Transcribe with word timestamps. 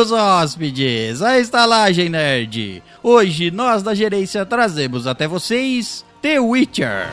Bem-vindos, 0.00 0.12
hóspedes, 0.12 1.20
à 1.20 1.38
Estalagem 1.38 2.08
Nerd. 2.08 2.82
Hoje, 3.02 3.50
nós 3.50 3.82
da 3.82 3.94
gerência 3.94 4.46
trazemos 4.46 5.06
até 5.06 5.28
vocês 5.28 6.02
The 6.22 6.40
Witcher. 6.40 7.10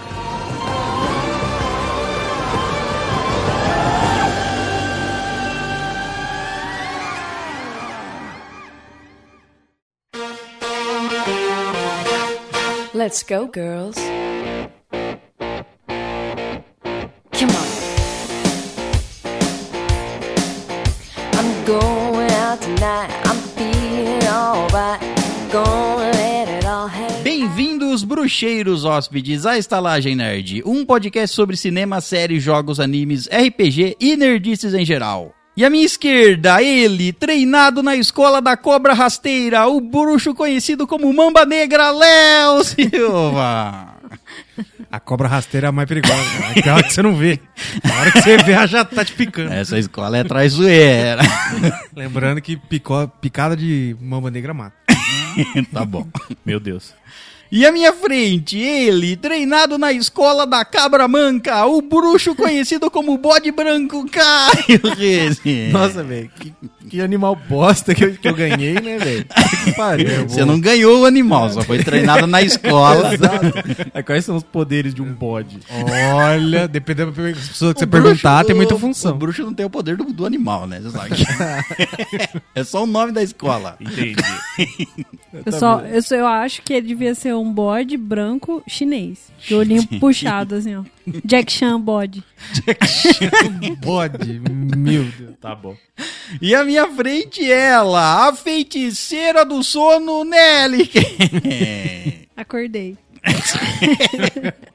Let's 12.94 13.22
go, 13.22 13.50
girls. 13.54 13.98
Come 17.34 17.52
on. 17.52 17.68
I'm 21.34 21.66
going 21.66 22.07
Bem-vindos, 27.24 28.04
bruxeiros 28.04 28.86
hóspedes, 28.86 29.46
à 29.46 29.58
Estalagem 29.58 30.16
Nerd, 30.16 30.62
um 30.66 30.86
podcast 30.86 31.36
sobre 31.36 31.58
cinema, 31.58 32.00
séries, 32.02 32.44
jogos, 32.44 32.80
animes, 32.80 33.28
RPG 33.28 33.98
e 34.00 34.16
nerdices 34.16 34.74
em 34.74 34.86
geral. 34.86 35.34
E 35.56 35.66
à 35.66 35.72
minha 35.72 35.86
esquerda, 35.86 36.62
ele, 36.62 37.12
treinado 37.12 37.82
na 37.82 37.96
escola 37.96 38.40
da 38.40 38.56
cobra 38.56 38.94
rasteira, 38.94 39.68
o 39.68 39.82
bruxo 39.82 40.36
conhecido 40.36 40.86
como 40.86 41.12
Mamba 41.12 41.46
Negra, 41.46 41.90
Léo 41.90 42.62
Silva. 42.64 43.97
A 44.92 45.00
cobra 45.00 45.28
rasteira 45.28 45.68
é 45.68 45.70
a 45.70 45.72
mais 45.72 45.88
perigosa. 45.88 46.16
cara. 46.40 46.60
Aquela 46.60 46.84
que 46.84 46.94
você 46.94 47.02
não 47.02 47.16
vê. 47.16 47.40
Na 47.84 48.00
hora 48.00 48.12
que 48.12 48.22
você 48.22 48.38
vê, 48.38 48.52
ela 48.54 48.68
já 48.68 48.86
tá 48.86 49.04
te 49.04 49.14
picando. 49.14 49.54
Essa 49.54 49.78
escola 49.78 50.18
é 50.18 50.24
traiçoeira. 50.24 51.22
Lembrando 51.96 52.42
que 52.42 52.58
picou, 52.58 53.08
picada 53.08 53.56
de 53.56 53.96
mamba 54.00 54.32
negra 54.32 54.54
mata. 54.54 54.76
tá 55.72 55.86
bom. 55.86 56.08
Meu 56.46 56.60
Deus. 56.60 56.94
E 57.50 57.66
à 57.66 57.72
minha 57.72 57.94
frente, 57.94 58.58
ele, 58.58 59.16
treinado 59.16 59.78
na 59.78 59.94
escola 59.94 60.46
da 60.46 60.66
cabra 60.66 61.08
manca, 61.08 61.66
o 61.66 61.82
bruxo 61.82 62.36
conhecido 62.36 62.92
como 62.92 63.18
bode 63.18 63.52
branco, 63.52 64.06
Caio. 64.10 64.82
Nossa, 65.72 66.04
velho, 66.04 66.30
que, 66.38 66.54
que 66.90 67.02
animal 67.02 67.36
bosta 67.36 67.94
que 67.94 68.04
eu, 68.06 68.14
que 68.16 68.28
eu 68.28 68.34
ganhei, 68.34 68.74
né, 68.76 68.98
velho? 68.98 69.26
Que 69.68 69.74
pariu. 69.74 70.28
Você 70.30 70.46
não 70.46 70.60
ganhou 70.60 71.02
o 71.02 71.06
animal, 71.06 71.50
só 71.50 71.62
foi 71.62 71.84
treinado 71.84 72.26
na 72.28 72.42
escola. 72.44 73.10
Aí, 73.94 74.04
Quais 74.04 74.24
são 74.24 74.36
os 74.38 74.44
poderes 74.44 74.94
de 74.94 75.02
um 75.02 75.12
bode? 75.14 75.60
Olha, 76.14 76.68
dependendo 76.68 77.12
da 77.12 77.22
pessoa 77.34 77.74
que 77.74 77.80
você 77.80 77.86
O 77.86 77.88
perguntar, 77.88 78.36
bruxo- 78.38 78.48
tem 78.48 78.56
muita 78.56 78.78
função. 78.78 79.12
O 79.12 79.16
bruxo 79.18 79.44
não 79.44 79.54
tem 79.54 79.66
o 79.66 79.70
poder 79.70 79.98
do, 79.98 80.06
do 80.06 80.26
animal, 80.26 80.66
né? 80.68 80.80
Você 80.82 80.92
sabe. 80.92 81.16
é 82.56 82.64
só 82.64 82.84
o 82.84 82.88
nome 82.88 83.12
da 83.12 83.22
escola. 83.22 83.76
Entendi. 83.82 84.16
Eu, 85.46 85.52
só, 85.52 85.80
eu, 85.82 86.02
só, 86.02 86.16
eu 86.16 86.28
acho 86.28 86.62
que 86.62 86.74
ele 86.74 86.88
devia 86.88 87.14
ser 87.14 87.36
um 87.36 87.52
bode 87.52 87.98
branco 87.98 88.64
chinês. 88.68 89.28
De 89.46 89.54
olhinho 89.56 89.86
puxado, 90.00 90.56
assim, 90.56 90.76
ó. 90.76 90.84
Jack 91.26 91.52
Chan 91.52 91.80
bode. 91.80 92.24
Bode, 93.80 94.40
meu 94.40 95.04
Deus. 95.04 95.36
Tá 95.40 95.56
bom. 95.56 95.76
E 96.42 96.54
à 96.54 96.64
minha 96.64 96.88
frente, 96.88 97.50
ela, 97.50 98.28
a 98.28 98.36
feiticeira 98.36 99.46
do 99.46 99.64
sono, 99.64 100.24
Nelly. 100.24 100.90
Acordei. 102.36 102.98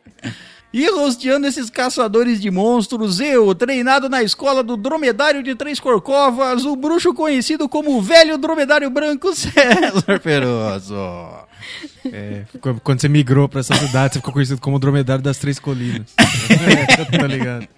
E 0.73 0.89
rosteando 0.91 1.47
esses 1.47 1.69
caçadores 1.69 2.41
de 2.41 2.51
monstros, 2.51 3.21
eu, 3.21 3.55
treinado 3.55 4.09
na 4.09 4.23
escola 4.23 4.63
do 4.63 4.75
dromedário 4.75 5.43
de 5.43 5.55
Três 5.55 5.79
Corcovas, 5.79 6.65
o 6.65 6.75
bruxo 6.75 7.13
conhecido 7.13 7.69
como 7.69 7.99
o 7.99 8.01
velho 8.01 8.39
dromedário 8.39 8.89
branco 8.89 9.33
César 9.37 10.19
Peroso. 10.23 10.97
É, 12.11 12.45
quando 12.83 13.01
você 13.01 13.09
migrou 13.09 13.49
pra 13.49 13.61
essa 13.61 13.75
cidade, 13.75 14.15
você 14.15 14.19
ficou 14.21 14.33
conhecido 14.33 14.61
como 14.61 14.77
o 14.77 14.81
dromedário 14.81 15.23
das 15.23 15.37
três 15.37 15.59
colinas. 15.59 16.15
é, 16.19 17.05
tá 17.19 17.27
ligado? 17.27 17.69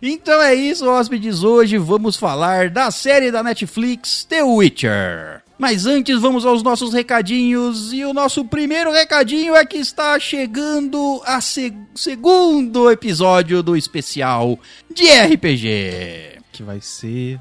Então 0.00 0.40
é 0.40 0.54
isso, 0.54 0.88
hóspedes. 0.88 1.42
Hoje 1.42 1.76
vamos 1.76 2.16
falar 2.16 2.70
da 2.70 2.90
série 2.90 3.30
da 3.30 3.42
Netflix 3.42 4.24
The 4.24 4.42
Witcher. 4.42 5.42
Mas 5.58 5.86
antes 5.86 6.20
vamos 6.20 6.46
aos 6.46 6.62
nossos 6.62 6.92
recadinhos. 6.94 7.92
E 7.92 8.04
o 8.04 8.14
nosso 8.14 8.44
primeiro 8.44 8.92
recadinho 8.92 9.56
é 9.56 9.64
que 9.66 9.76
está 9.78 10.18
chegando 10.18 11.20
a 11.26 11.40
se- 11.40 11.74
segundo 11.94 12.90
episódio 12.90 13.62
do 13.62 13.76
especial 13.76 14.58
de 14.94 15.08
RPG. 15.08 16.38
Que 16.52 16.62
vai 16.62 16.80
ser. 16.80 17.40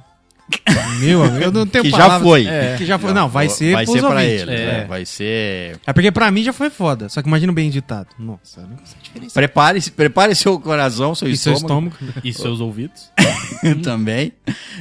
Meu 0.99 1.23
amigo, 1.23 1.43
eu 1.43 1.51
não 1.51 1.65
tenho 1.67 1.83
Que 1.83 1.91
já 1.91 1.97
palavras. 1.97 2.21
foi. 2.27 2.47
É, 2.47 2.75
que 2.77 2.85
já 2.85 2.97
foi. 2.97 3.13
Não, 3.13 3.27
vai 3.29 3.49
ser 3.49 3.73
Vai 3.73 3.85
ser 3.85 3.99
pra 3.99 4.09
ouvintes. 4.09 4.41
ele. 4.41 4.51
É. 4.53 4.65
né? 4.65 4.85
Vai 4.87 5.05
ser. 5.05 5.79
É 5.85 5.93
porque 5.93 6.11
pra 6.11 6.31
mim 6.31 6.43
já 6.43 6.53
foi 6.53 6.69
foda. 6.69 7.09
Só 7.09 7.21
que 7.21 7.27
imagina 7.27 7.51
bem 7.51 7.67
editado. 7.67 8.07
Nossa, 8.17 8.61
não 8.61 8.77
sei 8.83 8.97
a 8.99 9.03
diferença. 9.03 9.33
Prepare, 9.33 9.81
prepare 9.91 10.35
seu 10.35 10.59
coração, 10.59 11.13
seu 11.13 11.27
E 11.29 11.37
seu 11.37 11.53
estômago. 11.53 11.95
estômago. 11.99 12.19
E 12.23 12.33
seus 12.33 12.59
ouvidos? 12.61 13.11
também. 13.83 14.31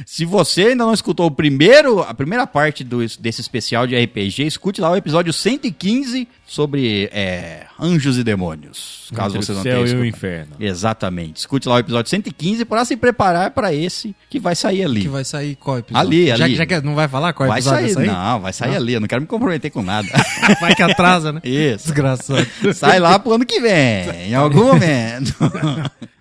Se 0.05 0.25
você 0.25 0.67
ainda 0.67 0.85
não 0.85 0.93
escutou 0.93 1.27
o 1.27 1.31
primeiro, 1.31 1.99
a 2.01 2.13
primeira 2.13 2.47
parte 2.47 2.83
do, 2.83 2.99
desse 3.19 3.41
especial 3.41 3.85
de 3.85 3.95
RPG, 4.01 4.43
escute 4.45 4.79
lá 4.81 4.91
o 4.91 4.95
episódio 4.95 5.33
115 5.33 6.27
sobre 6.47 7.09
é, 7.11 7.65
anjos 7.77 8.17
e 8.17 8.23
demônios. 8.23 9.09
Caso 9.13 9.35
Entre 9.35 9.45
você 9.45 9.51
o 9.51 9.55
não 9.55 9.63
céu 9.63 9.71
tenha 9.73 9.79
e 9.79 9.83
o 9.83 9.85
escutado. 9.85 10.05
inferno. 10.05 10.55
Exatamente. 10.59 11.37
Escute 11.37 11.67
lá 11.67 11.75
o 11.75 11.79
episódio 11.79 12.09
115 12.09 12.63
para 12.65 12.85
se 12.85 12.95
preparar 12.95 13.51
para 13.51 13.73
esse 13.73 14.15
que 14.29 14.39
vai 14.39 14.55
sair 14.55 14.83
ali. 14.83 15.01
Que 15.01 15.07
vai 15.09 15.25
sair 15.25 15.55
qual 15.55 15.79
episódio? 15.79 16.07
Ali, 16.07 16.27
já, 16.27 16.45
ali. 16.45 16.55
Já 16.55 16.65
que 16.65 16.81
não 16.81 16.95
vai 16.95 17.07
falar 17.07 17.33
qual 17.33 17.49
vai 17.49 17.59
episódio 17.59 17.79
sair, 17.81 17.93
vai 17.95 18.05
sair? 18.05 18.15
não, 18.15 18.39
vai 18.39 18.53
sair 18.53 18.75
ali. 18.75 18.93
Eu 18.93 19.01
não 19.01 19.07
quero 19.07 19.21
me 19.21 19.27
comprometer 19.27 19.69
com 19.71 19.81
nada. 19.81 20.07
Vai 20.61 20.73
que 20.73 20.81
atrasa, 20.81 21.31
né? 21.33 21.41
Isso. 21.43 21.85
Desgraçado. 21.85 22.47
Sai 22.73 22.99
lá 22.99 23.19
pro 23.19 23.33
ano 23.33 23.45
que 23.45 23.59
vem, 23.59 24.29
em 24.29 24.33
algum 24.33 24.65
momento. 24.65 25.35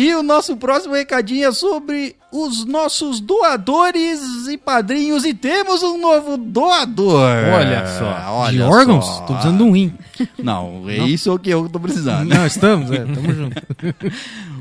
E 0.00 0.14
o 0.14 0.22
nosso 0.22 0.56
próximo 0.56 0.94
recadinho 0.94 1.46
é 1.46 1.52
sobre 1.52 2.16
os 2.32 2.64
nossos 2.64 3.20
doadores 3.20 4.46
e 4.48 4.56
padrinhos. 4.56 5.26
E 5.26 5.34
temos 5.34 5.82
um 5.82 6.00
novo 6.00 6.38
doador. 6.38 7.20
Olha 7.54 7.86
só. 7.86 8.32
Olha 8.32 8.50
de 8.50 8.62
órgãos? 8.62 9.04
só. 9.04 9.20
Tô 9.20 9.34
precisando 9.34 9.58
de 9.58 9.62
um 9.62 9.72
rim. 9.72 9.92
Não, 10.38 10.84
é 10.88 10.96
isso 11.00 11.38
que 11.38 11.50
eu 11.50 11.68
tô 11.68 11.78
precisando. 11.78 12.26
Não, 12.26 12.46
estamos, 12.46 12.90
é, 12.90 13.04
tamo 13.04 13.28
junto. 13.34 13.62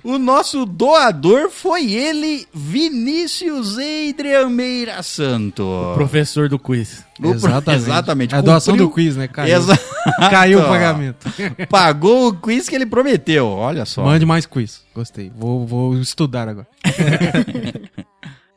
O 0.04 0.18
nosso 0.18 0.66
doador 0.66 1.50
foi 1.50 1.92
ele, 1.92 2.48
Vinícius 2.54 3.78
Adrian 3.78 4.50
Meira 4.50 5.02
Santo. 5.04 5.66
Professor 5.96 6.48
do 6.50 6.58
quiz. 6.60 7.04
O 7.20 7.22
pro- 7.22 7.32
Exatamente. 7.34 7.82
Exatamente. 7.84 8.36
É 8.36 8.38
a 8.38 8.42
doação 8.42 8.74
Cumpriu- 8.74 8.88
do 8.90 8.94
quiz, 8.94 9.16
né? 9.18 9.28
Caiu. 9.28 9.56
Exato. 9.58 9.84
Caiu 10.30 10.60
o 10.60 10.64
pagamento. 10.68 11.28
Pagou 11.70 12.28
o 12.30 12.34
quiz 12.34 12.70
que 12.70 12.76
ele 12.76 12.86
prometeu. 12.86 13.48
Olha 13.48 13.86
só. 13.86 14.04
Mande 14.04 14.26
mais 14.26 14.46
quiz. 14.46 14.82
Gostei. 14.96 15.32
Vou, 15.36 15.66
vou 15.68 15.98
estudar 16.00 16.48
agora. 16.48 16.68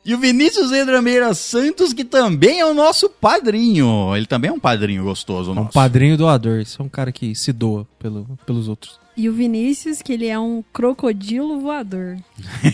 E 0.05 0.13
o 0.13 0.17
Vinícius 0.19 0.73
Endrameira 0.73 1.33
Santos, 1.33 1.93
que 1.93 2.03
também 2.03 2.59
é 2.59 2.65
o 2.65 2.73
nosso 2.73 3.09
padrinho. 3.09 4.13
Ele 4.17 4.25
também 4.25 4.49
é 4.51 4.53
um 4.53 4.59
padrinho 4.59 5.01
gostoso, 5.05 5.51
É 5.51 5.53
um 5.53 5.55
nosso. 5.55 5.71
padrinho 5.71 6.17
doador. 6.17 6.59
Esse 6.59 6.81
é 6.81 6.83
um 6.83 6.89
cara 6.89 7.09
que 7.09 7.33
se 7.33 7.53
doa 7.53 7.87
pelo, 7.97 8.37
pelos 8.45 8.67
outros. 8.67 8.99
E 9.15 9.29
o 9.29 9.33
Vinícius, 9.33 10.01
que 10.01 10.13
ele 10.13 10.27
é 10.27 10.39
um 10.39 10.63
crocodilo 10.73 11.59
voador. 11.59 12.17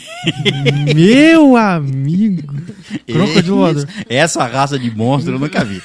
Meu 0.95 1.57
amigo. 1.57 2.55
Crocodilo 3.05 3.57
voador. 3.57 3.87
Essa 4.07 4.45
raça 4.45 4.79
de 4.79 4.89
monstro 4.89 5.35
eu 5.35 5.39
nunca 5.39 5.65
vi. 5.65 5.81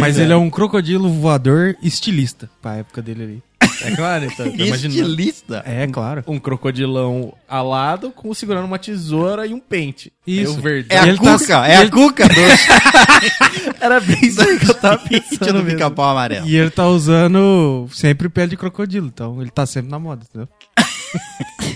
Mas 0.00 0.18
ele 0.18 0.32
é 0.32 0.36
um 0.36 0.50
crocodilo 0.50 1.08
voador 1.08 1.76
estilista. 1.82 2.48
Pra 2.62 2.76
época 2.76 3.02
dele 3.02 3.22
ali. 3.22 3.42
É 3.82 3.90
claro, 3.94 4.24
então. 4.24 4.46
Estilista. 4.56 5.62
É, 5.66 5.86
claro. 5.86 6.24
um 6.26 6.38
crocodilão 6.38 7.32
alado 7.48 8.10
com 8.10 8.32
segurando 8.34 8.64
uma 8.66 8.78
tesoura 8.78 9.46
e 9.46 9.54
um 9.54 9.60
pente. 9.60 10.12
Isso. 10.26 10.52
Aí 10.52 10.58
o 10.58 10.60
verde. 10.60 10.88
É 10.90 10.98
a 10.98 11.06
ele 11.08 11.18
tá- 11.18 11.38
cuca, 11.38 11.54
é 11.66 11.76
a 11.76 11.80
ele- 11.82 11.90
cuca 11.90 12.28
do 12.28 12.34
Era 13.80 14.00
bem 14.00 14.18
isso 14.22 14.44
que 14.58 14.70
eu 14.70 14.74
tava 14.74 14.98
pensando 15.08 15.52
do 15.52 15.64
mesmo. 15.64 15.70
pica-pau 15.70 16.10
amarelo. 16.10 16.46
E 16.46 16.56
ele 16.56 16.70
tá 16.70 16.86
usando 16.88 17.88
sempre 17.92 18.28
pele 18.28 18.48
de 18.50 18.56
crocodilo. 18.56 19.06
Então 19.06 19.40
ele 19.40 19.50
tá 19.50 19.64
sempre 19.66 19.90
na 19.90 19.98
moda, 19.98 20.24
entendeu? 20.28 20.48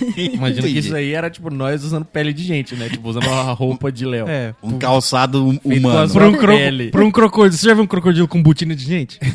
Imagina 0.17 0.63
que 0.67 0.79
isso 0.79 0.95
aí 0.95 1.13
era 1.13 1.31
tipo 1.31 1.51
nós 1.51 1.85
usando 1.85 2.05
pele 2.05 2.33
de 2.33 2.43
gente, 2.43 2.75
né? 2.75 2.89
Tipo, 2.89 3.09
usando 3.09 3.29
a 3.29 3.53
roupa 3.53 3.91
de 3.91 4.05
Léo. 4.05 4.29
É. 4.29 4.55
Um 4.63 4.79
calçado 4.79 5.47
hum- 5.47 5.61
humano. 5.65 6.13
Pra 6.13 6.29
um, 6.29 6.33
cro... 6.33 6.57
pele. 6.57 6.91
pra 6.91 7.05
um 7.05 7.11
crocodilo. 7.11 7.53
Você 7.53 7.67
já 7.67 7.75
viu 7.75 7.85
um 7.85 7.87
crocodilo 7.87 8.29
com 8.29 8.43
botina 8.43 8.75
de 8.75 8.85
gente? 8.85 9.19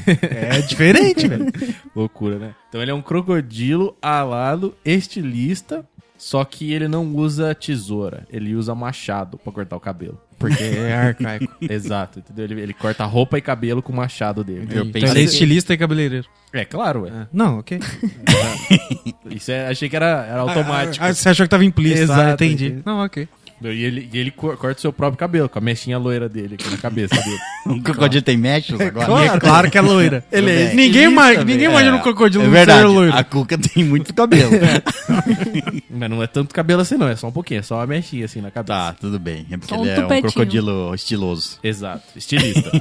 É 0.48 0.62
diferente, 0.62 1.28
velho. 1.28 1.46
Loucura, 1.96 2.38
né? 2.38 2.56
Então 2.70 2.82
ele 2.82 2.92
é 2.92 2.94
um 2.94 3.02
crocodilo 3.02 3.96
alado, 4.02 4.74
estilista, 4.84 5.86
só 6.18 6.44
que 6.44 6.72
ele 6.72 6.88
não 6.88 7.06
usa 7.16 7.54
tesoura, 7.54 8.26
ele 8.32 8.56
usa 8.56 8.74
machado 8.74 9.38
pra 9.38 9.52
cortar 9.52 9.76
o 9.76 9.80
cabelo. 9.80 10.20
Porque 10.38 10.64
é 10.64 10.94
arcaico. 10.94 11.48
Exato, 11.62 12.20
entendeu? 12.20 12.46
Ele, 12.46 12.62
ele 12.62 12.74
corta 12.74 13.04
roupa 13.06 13.38
e 13.38 13.42
cabelo 13.42 13.82
com 13.82 13.92
o 13.92 13.96
machado 13.96 14.44
dele. 14.44 14.68
Eu 14.70 14.84
então 14.84 14.92
pensei- 14.92 15.10
ele 15.10 15.20
é 15.20 15.24
estilista 15.24 15.74
e 15.74 15.78
cabeleireiro. 15.78 16.28
É 16.54 16.64
claro, 16.64 17.02
ué. 17.04 17.10
É. 17.10 17.28
Não, 17.34 17.60
ok. 17.60 17.80
Isso 19.32 19.52
é, 19.52 19.68
achei 19.68 19.90
que 19.90 19.96
era, 19.96 20.26
era 20.26 20.40
automático. 20.42 21.04
Ah, 21.04 21.08
ah, 21.10 21.14
você 21.14 21.30
achou 21.30 21.46
que 21.46 21.50
tava 21.50 21.66
implícito. 21.66 22.04
Exato, 22.04 22.22
ah, 22.22 22.34
entendi. 22.34 22.66
entendi. 22.68 22.84
Não, 22.86 23.04
ok. 23.04 23.28
E 23.60 23.84
ele, 23.84 24.08
e 24.14 24.18
ele 24.20 24.30
cor- 24.32 24.56
corta 24.56 24.78
o 24.78 24.82
seu 24.82 24.94
próprio 24.94 25.18
cabelo, 25.18 25.50
com 25.50 25.58
a 25.58 25.62
mechinha 25.62 25.98
loira 25.98 26.30
dele 26.30 26.56
aqui 26.56 26.70
na 26.70 26.78
cabeça 26.78 27.16
dele. 27.16 27.38
O 27.68 27.82
crocodilo 27.82 28.22
tem 28.22 28.38
mechas 28.38 28.80
agora? 28.80 29.06
Claro, 29.06 29.40
claro 29.42 29.72
que 29.72 29.78
é 29.78 29.82
loira. 29.82 30.24
Ele 30.32 30.50
é 30.50 30.74
ninguém 30.74 31.10
mais, 31.10 31.38
ninguém 31.44 31.68
É, 31.68 31.70
imagina 31.70 31.98
um 31.98 32.00
crocodilo 32.02 32.46
É 32.46 32.48
verdade, 32.48 32.80
ser 32.80 32.86
loiro. 32.88 33.14
a 33.14 33.24
Cuca 33.26 33.58
tem 33.58 33.84
muito 33.84 34.14
cabelo. 34.14 34.52
Mas 35.90 36.10
não 36.10 36.24
é 36.24 36.28
tanto 36.28 36.54
cabelo 36.54 36.82
assim, 36.82 36.96
não. 36.96 37.08
É 37.10 37.16
só 37.16 37.28
um 37.28 37.32
pouquinho, 37.32 37.60
é 37.60 37.64
só 37.64 37.76
uma 37.76 37.88
mechinha 37.88 38.24
assim 38.26 38.40
na 38.40 38.52
cabeça. 38.52 38.74
Tá, 38.74 38.94
tudo 38.94 39.20
bem. 39.20 39.46
É 39.52 39.58
porque 39.58 39.74
Só 39.76 39.82
um 39.82 39.86
ele 39.86 40.00
é 40.00 40.06
um 40.06 40.22
crocodilo 40.22 40.94
estiloso. 40.96 41.60
Exato. 41.64 42.04
Estilista. 42.16 42.72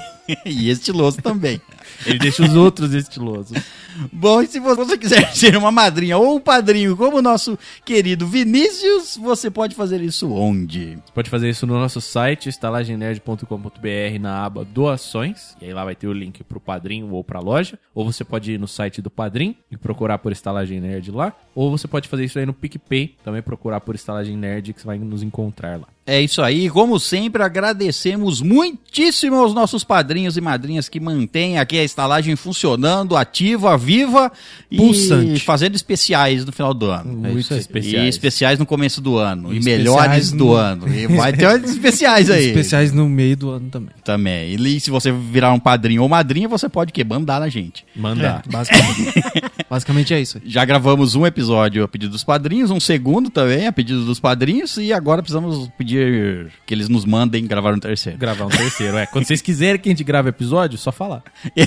e 0.44 0.70
estiloso 0.70 1.20
também. 1.20 1.60
Ele 2.04 2.18
deixa 2.18 2.42
os 2.42 2.54
outros 2.54 2.94
estilosos. 2.94 3.56
Bom, 4.12 4.42
e 4.42 4.46
se 4.46 4.60
você 4.60 4.98
quiser 4.98 5.32
ser 5.34 5.56
uma 5.56 5.70
madrinha 5.70 6.18
ou 6.18 6.36
um 6.36 6.40
padrinho 6.40 6.96
como 6.96 7.18
o 7.18 7.22
nosso 7.22 7.58
querido 7.84 8.26
Vinícius, 8.26 9.16
você 9.16 9.50
pode 9.50 9.74
fazer 9.74 10.00
isso 10.00 10.30
onde? 10.32 10.96
Você 10.96 11.12
pode 11.14 11.30
fazer 11.30 11.48
isso 11.48 11.66
no 11.66 11.74
nosso 11.74 12.00
site, 12.00 12.48
estalagemnerd.com.br, 12.48 14.20
na 14.20 14.44
aba 14.44 14.64
doações. 14.64 15.56
E 15.60 15.66
aí 15.66 15.72
lá 15.72 15.84
vai 15.84 15.94
ter 15.94 16.06
o 16.06 16.12
link 16.12 16.44
pro 16.44 16.60
padrinho 16.60 17.10
ou 17.12 17.24
pra 17.24 17.40
loja. 17.40 17.78
Ou 17.94 18.04
você 18.04 18.24
pode 18.24 18.52
ir 18.52 18.58
no 18.58 18.68
site 18.68 19.00
do 19.00 19.10
padrinho 19.10 19.54
e 19.70 19.76
procurar 19.76 20.18
por 20.18 20.32
Estalagem 20.32 20.80
Nerd 20.80 21.10
lá. 21.10 21.32
Ou 21.54 21.70
você 21.70 21.88
pode 21.88 22.08
fazer 22.08 22.24
isso 22.24 22.38
aí 22.38 22.44
no 22.44 22.52
PicPay, 22.52 23.16
também 23.24 23.42
procurar 23.42 23.80
por 23.80 23.94
Estalagem 23.94 24.36
Nerd 24.36 24.72
que 24.72 24.80
você 24.80 24.86
vai 24.86 24.98
nos 24.98 25.22
encontrar 25.22 25.80
lá. 25.80 25.88
É 26.08 26.20
isso 26.20 26.40
aí, 26.40 26.70
como 26.70 27.00
sempre, 27.00 27.42
agradecemos 27.42 28.40
muitíssimo 28.40 29.34
aos 29.34 29.52
nossos 29.52 29.82
padrinhos 29.82 30.36
e 30.36 30.40
madrinhas 30.40 30.88
que 30.88 31.00
mantêm 31.00 31.58
aqui 31.58 31.75
a 31.78 31.84
estalagem 31.84 32.34
funcionando, 32.36 33.16
ativa, 33.16 33.76
viva 33.76 34.30
e 34.70 34.76
Pulsante. 34.76 35.40
fazendo 35.40 35.74
especiais 35.74 36.44
no 36.44 36.52
final 36.52 36.72
do 36.74 36.86
ano. 36.90 37.12
Muito 37.12 37.38
isso 37.40 37.52
aí. 37.52 37.58
E 37.58 37.60
especiais. 37.60 38.08
especiais 38.08 38.58
no 38.58 38.66
começo 38.66 39.00
do 39.00 39.16
ano. 39.16 39.52
E, 39.52 39.58
E 39.58 39.60
melhores 39.64 40.24
especiais 40.24 40.32
do 40.32 40.44
no- 40.46 40.54
ano. 40.54 40.88
E 40.94 41.06
vai 41.06 41.32
ter 41.32 41.46
especiais 41.64 42.30
aí. 42.30 42.46
Especiais 42.48 42.92
no 42.92 43.08
meio 43.08 43.36
do 43.36 43.50
ano 43.50 43.68
também. 43.70 43.90
Também. 44.04 44.54
E 44.54 44.80
se 44.80 44.90
você 44.90 45.10
virar 45.12 45.52
um 45.52 45.58
padrinho 45.60 46.02
ou 46.02 46.08
madrinha, 46.08 46.48
você 46.48 46.68
pode 46.68 46.90
o 46.90 46.92
quê? 46.94 47.04
Mandar 47.04 47.40
na 47.40 47.48
gente. 47.48 47.84
Mandar. 47.94 48.42
É, 48.46 48.50
basicamente. 48.52 49.22
basicamente 49.70 50.14
é 50.14 50.20
isso 50.20 50.38
aí. 50.38 50.50
Já 50.50 50.64
gravamos 50.64 51.14
um 51.14 51.26
episódio 51.26 51.82
a 51.84 51.88
pedido 51.88 52.12
dos 52.12 52.24
padrinhos, 52.24 52.70
um 52.70 52.80
segundo 52.80 53.30
também 53.30 53.66
a 53.66 53.72
pedido 53.72 54.04
dos 54.04 54.20
padrinhos, 54.20 54.76
e 54.76 54.92
agora 54.92 55.22
precisamos 55.22 55.68
pedir 55.76 56.52
que 56.66 56.74
eles 56.74 56.88
nos 56.88 57.04
mandem 57.04 57.46
gravar 57.46 57.74
um 57.74 57.78
terceiro. 57.78 58.18
Gravar 58.18 58.46
um 58.46 58.48
terceiro, 58.48 58.96
é. 58.96 59.06
Quando 59.06 59.26
vocês 59.26 59.40
quiserem 59.42 59.80
que 59.80 59.88
a 59.88 59.92
gente 59.92 60.04
grave 60.04 60.28
episódio, 60.28 60.78
só 60.78 60.92
falar. 60.92 61.22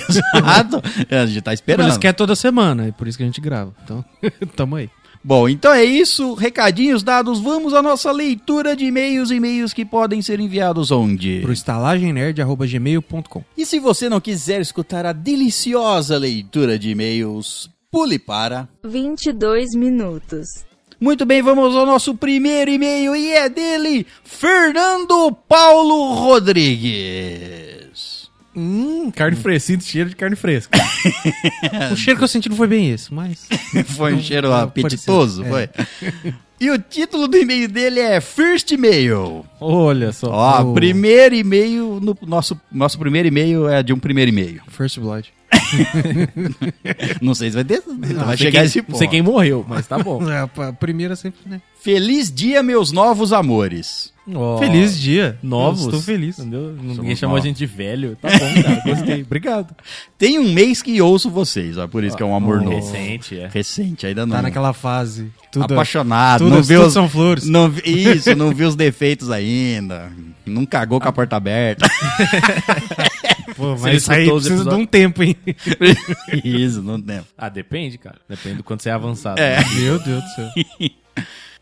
Exato. 0.07 0.81
A 1.09 1.25
gente 1.25 1.41
tá 1.41 1.49
Por 1.51 1.55
esperando. 1.55 1.89
isso 1.89 1.99
que 1.99 2.07
é 2.07 2.13
toda 2.13 2.35
semana, 2.35 2.87
é 2.87 2.91
por 2.91 3.07
isso 3.07 3.17
que 3.17 3.23
a 3.23 3.27
gente 3.27 3.41
grava. 3.41 3.73
Então, 3.83 4.05
tamo 4.55 4.75
aí. 4.75 4.87
Bom, 5.21 5.49
então 5.49 5.73
é 5.73 5.83
isso. 5.83 6.33
Recadinhos 6.33 7.03
dados. 7.03 7.41
Vamos 7.41 7.73
à 7.73 7.81
nossa 7.81 8.09
leitura 8.11 8.73
de 8.75 8.85
e-mails, 8.85 9.31
e-mails 9.31 9.73
que 9.73 9.83
podem 9.83 10.21
ser 10.21 10.39
enviados 10.39 10.91
onde? 10.91 11.39
Pro 11.41 11.51
estalagemnerd.gmail.com 11.51 13.43
E 13.57 13.65
se 13.65 13.79
você 13.79 14.07
não 14.07 14.21
quiser 14.21 14.61
escutar 14.61 15.05
a 15.05 15.11
deliciosa 15.11 16.17
leitura 16.17 16.79
de 16.79 16.91
e-mails, 16.91 17.69
pule 17.91 18.17
para 18.17 18.69
22 18.83 19.75
minutos. 19.75 20.63
Muito 21.01 21.25
bem, 21.25 21.41
vamos 21.41 21.75
ao 21.75 21.85
nosso 21.85 22.15
primeiro 22.15 22.71
e-mail 22.71 23.15
e 23.15 23.31
é 23.31 23.47
dele, 23.47 24.05
Fernando 24.23 25.31
Paulo 25.47 26.13
Rodrigues. 26.13 28.18
Hum, 28.55 29.11
carne 29.11 29.35
fresca. 29.37 29.67
Sinto 29.67 29.83
cheiro 29.83 30.09
de 30.09 30.15
carne 30.15 30.35
fresca. 30.35 30.77
O 31.91 31.95
cheiro 31.95 32.17
que 32.17 32.23
eu 32.23 32.27
senti 32.27 32.49
não 32.49 32.55
foi 32.57 32.67
bem 32.67 32.91
esse, 32.91 33.13
mas. 33.13 33.47
foi 33.95 34.13
um 34.13 34.21
cheiro 34.21 34.49
não, 34.49 34.55
apetitoso, 34.57 35.43
foi? 35.45 35.67
pareceu. 35.67 36.33
E 36.59 36.69
o 36.69 36.77
título 36.77 37.27
do 37.27 37.37
e-mail 37.37 37.69
dele 37.69 37.99
é 38.01 38.19
First 38.19 38.71
Mail. 38.73 39.45
Olha 39.61 40.11
só. 40.11 40.29
Ó, 40.29 40.61
Oh. 40.61 40.73
primeiro 40.73 41.33
e-mail, 41.35 41.99
no 42.01 42.17
nosso, 42.27 42.59
nosso 42.71 42.99
primeiro 42.99 43.29
e-mail 43.29 43.69
é 43.69 43.81
de 43.81 43.93
um 43.93 43.99
primeiro 43.99 44.29
e-mail. 44.29 44.61
First 44.67 44.99
Blood. 44.99 45.31
Não 47.21 47.33
sei 47.33 47.49
se 47.49 47.55
vai 47.55 47.63
ter, 47.63 47.81
vai 47.85 48.09
Não 48.13 48.27
sei 48.29 48.37
chegar 48.37 48.59
quem, 48.59 48.65
esse 48.67 48.77
Não 48.79 48.85
ponto. 48.85 48.97
sei 48.97 49.07
quem 49.07 49.21
morreu, 49.21 49.65
mas 49.67 49.87
tá 49.87 49.97
bom. 49.97 50.21
É, 50.29 50.39
a 50.41 50.73
primeira 50.73 51.15
sempre, 51.15 51.39
né? 51.49 51.61
Feliz 51.81 52.31
dia, 52.31 52.61
meus 52.61 52.91
novos 52.91 53.31
amores. 53.31 54.11
Ó, 54.35 54.57
Feliz 54.57 54.99
dia. 54.99 55.37
Novos. 55.41 55.85
Estou 55.85 56.01
feliz. 56.01 56.37
Entendeu? 56.39 56.73
Ninguém 56.73 57.15
chamou 57.15 57.37
a 57.37 57.39
gente 57.39 57.57
de 57.57 57.65
velho. 57.65 58.15
Tá 58.21 58.29
bom, 58.29 58.61
cara. 58.63 58.81
Gostei. 58.85 59.21
Obrigado. 59.23 59.75
Tem 60.17 60.37
um 60.39 60.51
mês 60.51 60.81
que 60.81 61.01
ouço 61.01 61.29
vocês, 61.29 61.77
ó, 61.77 61.87
por 61.87 62.03
isso 62.03 62.15
que 62.17 62.23
é 62.23 62.25
um 62.25 62.35
amor 62.35 62.61
novo. 62.61 62.75
Recente, 62.75 63.39
é. 63.39 63.47
Recente, 63.51 64.05
ainda 64.07 64.25
não. 64.25 64.35
Tá 64.35 64.41
naquela 64.41 64.73
fase. 64.73 65.31
Tudo, 65.51 65.73
apaixonado, 65.73 66.39
tudo, 66.43 66.55
não 66.55 66.61
vê 66.63 66.75
tudo 66.75 66.87
os, 66.87 66.93
são 66.93 67.09
flores. 67.09 67.45
não 67.45 67.69
vi- 67.69 67.81
isso, 67.85 68.35
não 68.35 68.51
viu 68.53 68.67
os 68.67 68.75
defeitos 68.75 69.31
ainda. 69.31 70.11
Não 70.45 70.65
cagou 70.65 70.99
com 70.99 71.07
a 71.07 71.11
porta 71.11 71.35
aberta. 71.35 71.87
Pô, 73.55 73.75
mas 73.77 74.03
isso 74.03 74.11
aí 74.11 74.29
precisa 74.29 74.49
de 74.49 74.53
um 74.53 74.83
episódios? 74.83 74.87
tempo, 74.89 75.23
hein? 75.23 75.35
isso, 76.43 76.81
não 76.81 77.01
tem. 77.01 77.21
Ah, 77.37 77.49
depende, 77.49 77.97
cara. 77.97 78.17
Depende 78.27 78.57
do 78.57 78.63
quanto 78.63 78.83
você 78.83 78.89
é 78.89 78.93
avançado. 78.93 79.39
É. 79.41 79.63
Meu 79.75 79.99
Deus 79.99 80.23
do 80.23 80.29
céu. 80.29 80.49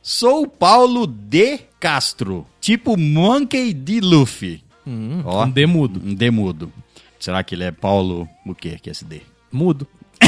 Sou 0.01 0.47
Paulo 0.47 1.07
D. 1.07 1.59
Castro, 1.79 2.45
tipo 2.67 2.97
Monkey 2.97 3.73
D. 3.73 4.01
Luffy. 4.01 4.61
Ó, 5.23 5.45
Um 5.45 5.49
D 5.49 5.65
mudo. 5.65 6.01
um 6.05 6.13
D 6.13 6.29
mudo. 6.29 6.69
Será 7.17 7.41
que 7.41 7.55
ele 7.55 7.63
é 7.63 7.71
Paulo 7.71 8.27
o 8.45 8.53
quê 8.53 8.77
que 8.81 8.89
é 8.89 8.91
esse 8.91 9.05
D? 9.05 9.21
Mudo. 9.51 9.87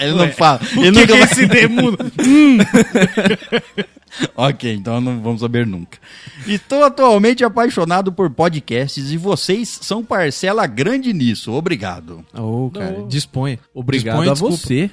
Ele 0.00 0.12
não 0.12 0.30
fala. 0.32 0.60
Ele 0.76 0.82
que 0.82 0.90
nunca 0.90 1.06
que 1.06 1.12
é 1.12 1.16
vai- 1.16 1.24
esse 1.24 1.46
D 1.46 1.68
mudo? 1.68 1.98
Ok, 4.34 4.72
então 4.74 5.00
não 5.00 5.20
vamos 5.20 5.40
saber 5.40 5.64
nunca. 5.66 5.96
Estou 6.46 6.82
atualmente 6.82 7.44
apaixonado 7.44 8.12
por 8.12 8.28
podcasts 8.28 9.12
e 9.12 9.16
vocês 9.16 9.68
são 9.82 10.04
parcela 10.04 10.66
grande 10.66 11.12
nisso. 11.12 11.52
Obrigado. 11.52 12.24
Ô, 12.34 12.68
cara, 12.70 13.04
disponha. 13.08 13.58
Obrigado 13.72 14.24
Disponha, 14.24 14.30
a 14.30 14.34
desculpa. 14.34 14.56
você. 14.56 14.90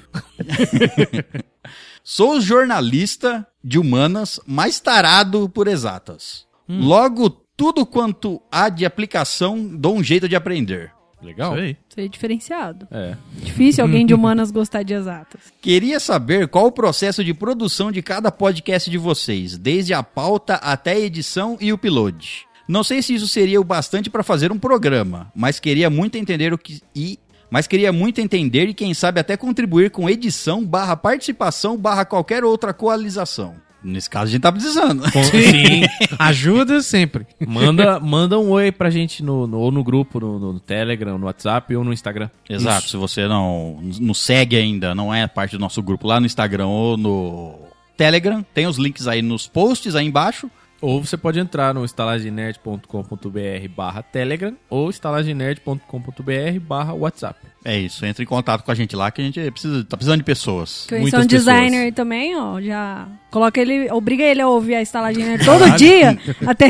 Sou 2.03 2.39
jornalista 2.39 3.45
de 3.67 3.77
humanas 3.77 4.39
mais 4.47 4.79
tarado 4.79 5.49
por 5.49 5.67
exatas. 5.67 6.45
Hum. 6.69 6.85
Logo, 6.85 7.29
tudo 7.29 7.85
quanto 7.85 8.41
há 8.49 8.69
de 8.69 8.85
aplicação 8.85 9.67
dou 9.67 9.97
um 9.97 10.01
jeito 10.01 10.29
de 10.29 10.37
aprender. 10.37 10.93
Legal. 11.21 11.53
Isso 11.53 11.63
aí. 11.63 11.77
Isso 11.89 11.99
aí 11.99 12.05
é 12.05 12.07
diferenciado. 12.07 12.87
É. 12.89 13.17
Difícil 13.43 13.83
alguém 13.83 14.05
de 14.05 14.13
humanas 14.15 14.51
gostar 14.51 14.83
de 14.83 14.93
exatas. 14.93 15.41
Queria 15.61 15.99
saber 15.99 16.47
qual 16.47 16.67
o 16.67 16.71
processo 16.71 17.25
de 17.25 17.33
produção 17.33 17.91
de 17.91 18.01
cada 18.01 18.31
podcast 18.31 18.89
de 18.89 18.97
vocês, 18.97 19.57
desde 19.57 19.93
a 19.93 20.01
pauta 20.01 20.55
até 20.55 20.93
a 20.93 20.99
edição 20.99 21.57
e 21.59 21.73
o 21.73 21.75
upload. 21.75 22.45
Não 22.69 22.83
sei 22.83 23.01
se 23.01 23.15
isso 23.15 23.27
seria 23.27 23.59
o 23.59 23.65
bastante 23.65 24.09
para 24.09 24.23
fazer 24.23 24.49
um 24.51 24.59
programa, 24.59 25.29
mas 25.35 25.59
queria 25.59 25.89
muito 25.89 26.17
entender 26.17 26.53
o 26.53 26.57
que 26.57 26.81
e 26.95 27.19
mas 27.49 27.67
queria 27.67 27.91
muito 27.93 28.19
entender 28.21 28.67
e 28.67 28.73
quem 28.73 28.93
sabe 28.93 29.19
até 29.19 29.37
contribuir 29.37 29.89
com 29.91 30.09
edição 30.09 30.65
barra 30.65 30.95
participação 30.97 31.77
barra 31.77 32.05
qualquer 32.05 32.43
outra 32.43 32.73
coalização. 32.73 33.55
Nesse 33.83 34.09
caso 34.09 34.25
a 34.25 34.31
gente 34.31 34.41
tá 34.41 34.51
precisando. 34.51 35.03
Sim. 35.31 35.83
Ajuda 36.19 36.81
sempre. 36.81 37.25
Manda, 37.47 37.99
manda 37.99 38.37
um 38.37 38.49
oi 38.49 38.71
pra 38.71 38.89
gente 38.89 39.23
no, 39.23 39.45
no- 39.47 39.59
ou 39.59 39.71
no 39.71 39.83
grupo, 39.83 40.19
no, 40.19 40.39
no 40.53 40.59
Telegram, 40.59 41.17
no 41.17 41.27
WhatsApp 41.27 41.75
ou 41.75 41.83
no 41.83 41.93
Instagram. 41.93 42.29
Exato, 42.49 42.89
se 42.89 42.97
você 42.97 43.27
não 43.27 43.79
nos 43.81 44.19
segue 44.19 44.57
ainda, 44.57 44.93
não 44.95 45.13
é 45.13 45.27
parte 45.27 45.51
do 45.51 45.59
nosso 45.59 45.81
grupo 45.81 46.07
lá 46.07 46.19
no 46.19 46.25
Instagram 46.25 46.65
ou 46.67 46.97
no 46.97 47.55
Telegram, 47.95 48.43
tem 48.53 48.67
os 48.67 48.77
links 48.77 49.07
aí 49.07 49.21
nos 49.21 49.47
posts 49.47 49.95
aí 49.95 50.05
embaixo. 50.05 50.49
Ou 50.81 51.03
você 51.03 51.17
pode 51.17 51.39
entrar 51.39 51.73
no 51.73 51.83
estalagenerd.com.br 51.83 53.67
barra 53.75 54.03
Telegram 54.03 54.55
ou 54.69 54.89
estalagenerd.com.br 54.89 56.59
barra 56.61 56.93
WhatsApp. 56.93 57.39
É 57.65 57.77
isso, 57.77 58.05
entre 58.05 58.23
em 58.23 58.27
contato 58.27 58.63
com 58.63 58.71
a 58.71 58.75
gente 58.75 58.95
lá 58.95 59.11
que 59.11 59.21
a 59.21 59.25
gente 59.25 59.51
precisa, 59.51 59.83
tá 59.83 59.97
precisando 59.97 60.19
de 60.19 60.23
pessoas. 60.23 60.85
Que 60.87 60.99
Muitas 60.99 61.25
um 61.25 61.27
pessoas. 61.27 61.45
designer 61.45 61.93
também, 61.93 62.35
ó, 62.37 62.61
já 62.61 63.07
coloca 63.31 63.59
ele, 63.59 63.91
obriga 63.91 64.23
ele 64.23 64.41
a 64.41 64.47
ouvir 64.47 64.75
a 64.75 64.81
estalagem 64.81 65.25
nerd 65.25 65.43
todo 65.43 65.69
dia, 65.77 66.17
até, 66.45 66.69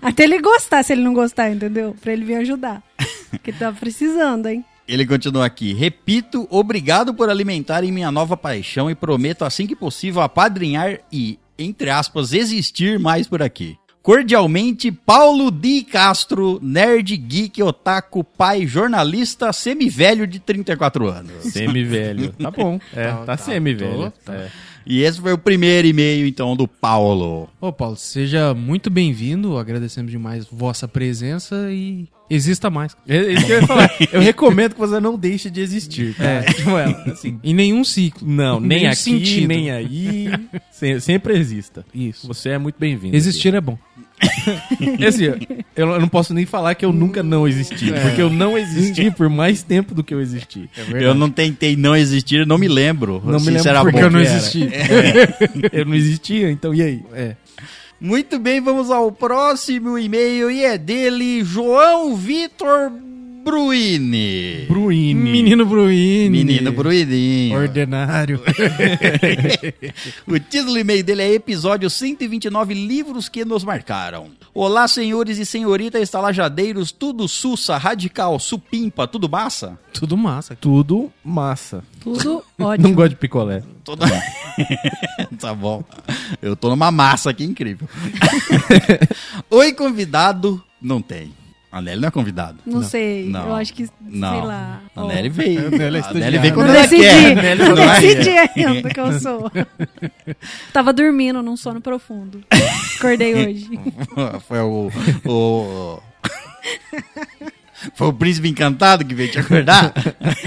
até 0.00 0.22
ele 0.22 0.40
gostar, 0.40 0.82
se 0.82 0.92
ele 0.92 1.02
não 1.02 1.12
gostar, 1.12 1.50
entendeu? 1.50 1.94
Pra 2.00 2.12
ele 2.12 2.24
vir 2.24 2.36
ajudar. 2.36 2.82
Porque 3.30 3.52
tá 3.52 3.72
precisando, 3.72 4.46
hein? 4.46 4.64
Ele 4.86 5.06
continua 5.06 5.44
aqui. 5.44 5.74
Repito, 5.74 6.46
obrigado 6.48 7.12
por 7.12 7.28
alimentarem 7.28 7.92
minha 7.92 8.10
nova 8.10 8.38
paixão 8.38 8.90
e 8.90 8.94
prometo 8.94 9.44
assim 9.44 9.66
que 9.66 9.76
possível 9.76 10.22
apadrinhar 10.22 11.00
e, 11.12 11.38
entre 11.58 11.90
aspas, 11.90 12.32
existir 12.32 12.98
mais 12.98 13.26
por 13.26 13.42
aqui. 13.42 13.76
Cordialmente, 14.00 14.90
Paulo 14.90 15.50
Di 15.50 15.82
Castro, 15.82 16.58
nerd, 16.62 17.14
geek, 17.14 17.62
otaku, 17.62 18.24
pai, 18.24 18.66
jornalista, 18.66 19.52
semivelho 19.52 20.26
de 20.26 20.38
34 20.38 21.06
anos. 21.08 21.44
Semi-velho. 21.52 22.32
Tá 22.40 22.50
bom. 22.50 22.80
É, 22.94 23.08
tá, 23.08 23.16
Tá, 23.18 23.24
tá, 23.26 23.36
semi-velho. 23.36 24.10
tô, 24.10 24.32
tá. 24.32 24.34
É. 24.34 24.50
E 24.90 25.02
esse 25.02 25.20
foi 25.20 25.34
o 25.34 25.38
primeiro 25.38 25.86
e-mail, 25.86 26.26
então, 26.26 26.56
do 26.56 26.66
Paulo. 26.66 27.46
Ô, 27.60 27.70
Paulo, 27.70 27.94
seja 27.94 28.54
muito 28.54 28.88
bem-vindo. 28.88 29.58
Agradecemos 29.58 30.10
demais 30.10 30.46
vossa 30.50 30.88
presença 30.88 31.68
e 31.70 32.08
exista 32.30 32.70
mais. 32.70 32.96
É 33.06 33.32
isso 33.32 33.44
que 33.44 33.52
eu 33.52 33.60
ia 33.60 33.66
falar. 33.66 33.90
Eu 34.10 34.20
recomendo 34.22 34.72
que 34.72 34.80
você 34.80 34.98
não 34.98 35.18
deixe 35.18 35.50
de 35.50 35.60
existir. 35.60 36.14
Tá? 36.16 36.24
É. 36.24 36.40
Tipo, 36.42 36.70
ela, 36.70 37.02
assim, 37.12 37.38
Em 37.44 37.52
nenhum 37.52 37.84
ciclo. 37.84 38.26
não, 38.26 38.58
nem 38.60 38.86
aqui, 38.86 38.96
sentido. 38.96 39.48
nem 39.48 39.70
aí. 39.70 40.28
Se- 40.72 41.00
sempre 41.02 41.36
exista. 41.38 41.84
Isso. 41.94 42.26
Você 42.26 42.48
é 42.50 42.58
muito 42.58 42.76
bem-vindo. 42.78 43.14
Existir 43.14 43.54
é 43.54 43.60
bom. 43.60 43.76
Esse, 44.98 45.24
eu 45.24 45.38
eu 45.76 46.00
não 46.00 46.08
posso 46.08 46.34
nem 46.34 46.44
falar 46.44 46.74
que 46.74 46.84
eu 46.84 46.92
nunca 46.92 47.22
não 47.22 47.46
existi, 47.46 47.92
porque 47.92 48.20
eu 48.20 48.30
não 48.30 48.58
existi 48.58 49.10
por 49.10 49.28
mais 49.28 49.62
tempo 49.62 49.94
do 49.94 50.02
que 50.02 50.12
eu 50.12 50.20
existi. 50.20 50.68
Eu 50.92 51.14
não 51.14 51.30
tentei 51.30 51.76
não 51.76 51.94
existir, 51.96 52.46
não 52.46 52.58
me 52.58 52.68
lembro. 52.68 53.22
Não 53.24 53.40
me 53.40 53.50
lembro 53.50 53.80
porque 53.82 53.98
bom. 53.98 54.04
eu 54.04 54.10
não 54.10 54.20
existi. 54.20 54.68
Eu 55.72 55.84
não 55.84 55.94
existia, 55.94 56.50
então 56.50 56.74
e 56.74 56.82
aí? 56.82 57.02
É. 57.12 57.36
Muito 58.00 58.38
bem, 58.38 58.60
vamos 58.60 58.90
ao 58.90 59.10
próximo 59.10 59.98
e-mail 59.98 60.50
e 60.50 60.64
é 60.64 60.78
dele, 60.78 61.42
João 61.44 62.16
Vitor 62.16 62.92
Bruini. 63.48 64.66
Bruine. 64.68 65.14
Menino 65.14 65.64
Bruini. 65.64 66.28
Menino 66.28 66.70
Bruininho. 66.70 67.58
Ordinário. 67.58 68.42
O 70.26 70.38
título 70.38 70.74
do 70.74 70.78
e-mail 70.78 71.02
dele 71.02 71.22
é 71.22 71.32
Episódio 71.32 71.88
129 71.88 72.74
Livros 72.74 73.28
que 73.28 73.46
nos 73.46 73.64
marcaram. 73.64 74.28
Olá, 74.52 74.86
senhores 74.86 75.38
e 75.38 75.46
senhoritas 75.46 76.02
estalajadeiros, 76.02 76.92
tudo 76.92 77.26
sussa, 77.26 77.78
radical, 77.78 78.38
supimpa, 78.38 79.06
tudo 79.06 79.28
massa? 79.28 79.78
Tudo 79.94 80.16
massa. 80.16 80.54
Tudo 80.54 81.10
massa. 81.24 81.82
Tudo 82.00 82.44
ótimo. 82.60 82.88
Não 82.88 82.94
gosto 82.94 83.10
de 83.10 83.16
picolé. 83.16 83.62
Tudo... 83.82 84.04
tá 85.40 85.54
bom. 85.54 85.82
Eu 86.42 86.54
tô 86.54 86.68
numa 86.68 86.90
massa 86.90 87.30
aqui 87.30 87.44
incrível. 87.44 87.88
Oi, 89.50 89.72
convidado. 89.72 90.62
Não 90.80 91.00
tem. 91.00 91.37
A 91.70 91.82
Nelly 91.82 92.00
não 92.00 92.08
é 92.08 92.10
convidado. 92.10 92.58
Não, 92.64 92.82
sei. 92.82 93.28
Não. 93.28 93.48
Eu 93.48 93.54
acho 93.54 93.74
que, 93.74 93.86
Não. 94.00 94.30
sei 94.32 94.46
lá. 94.46 94.80
A 94.96 95.04
Nelly 95.04 95.28
veio. 95.28 95.66
A 95.66 95.70
Nelly 95.70 95.98
é 95.98 96.00
A. 96.00 96.14
Nelly 96.14 96.38
veio 96.38 96.54
Não 96.54 96.62
quando 96.62 96.70
ela 96.70 96.82
decidi. 96.86 97.02
quer. 97.02 97.56
Não 97.56 97.74
Não 97.74 97.82
é? 97.82 98.00
decidi 98.00 98.30
ainda 98.30 98.88
que 98.88 99.00
eu 99.00 99.20
sou. 99.20 99.52
Tava 100.72 100.92
dormindo 100.94 101.42
num 101.42 101.56
sono 101.58 101.80
profundo. 101.80 102.42
Acordei 102.98 103.34
hoje. 103.34 103.68
Foi 104.48 104.60
o. 104.60 104.90
o... 105.26 106.02
Foi 107.94 108.08
o 108.08 108.12
príncipe 108.12 108.48
encantado 108.48 109.04
que 109.04 109.14
veio 109.14 109.30
te 109.30 109.38
acordar? 109.38 109.92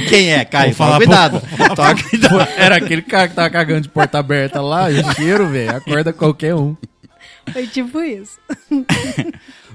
Quem 0.09 0.33
é, 0.33 0.43
Caio? 0.43 0.75
Toma 0.75 0.97
cuidado. 0.97 1.41
Toma 1.75 1.95
cuidado. 1.95 2.47
Era 2.57 2.75
aquele 2.77 3.01
cara 3.01 3.27
que 3.29 3.35
tava 3.35 3.49
cagando 3.49 3.81
de 3.81 3.89
porta 3.89 4.19
aberta 4.19 4.59
lá, 4.59 4.91
e 4.91 4.99
o 4.99 5.13
cheiro, 5.13 5.47
velho, 5.47 5.77
acorda 5.77 6.11
qualquer 6.11 6.55
um. 6.55 6.75
Foi 7.53 7.65
tipo 7.67 8.01
isso. 8.01 8.37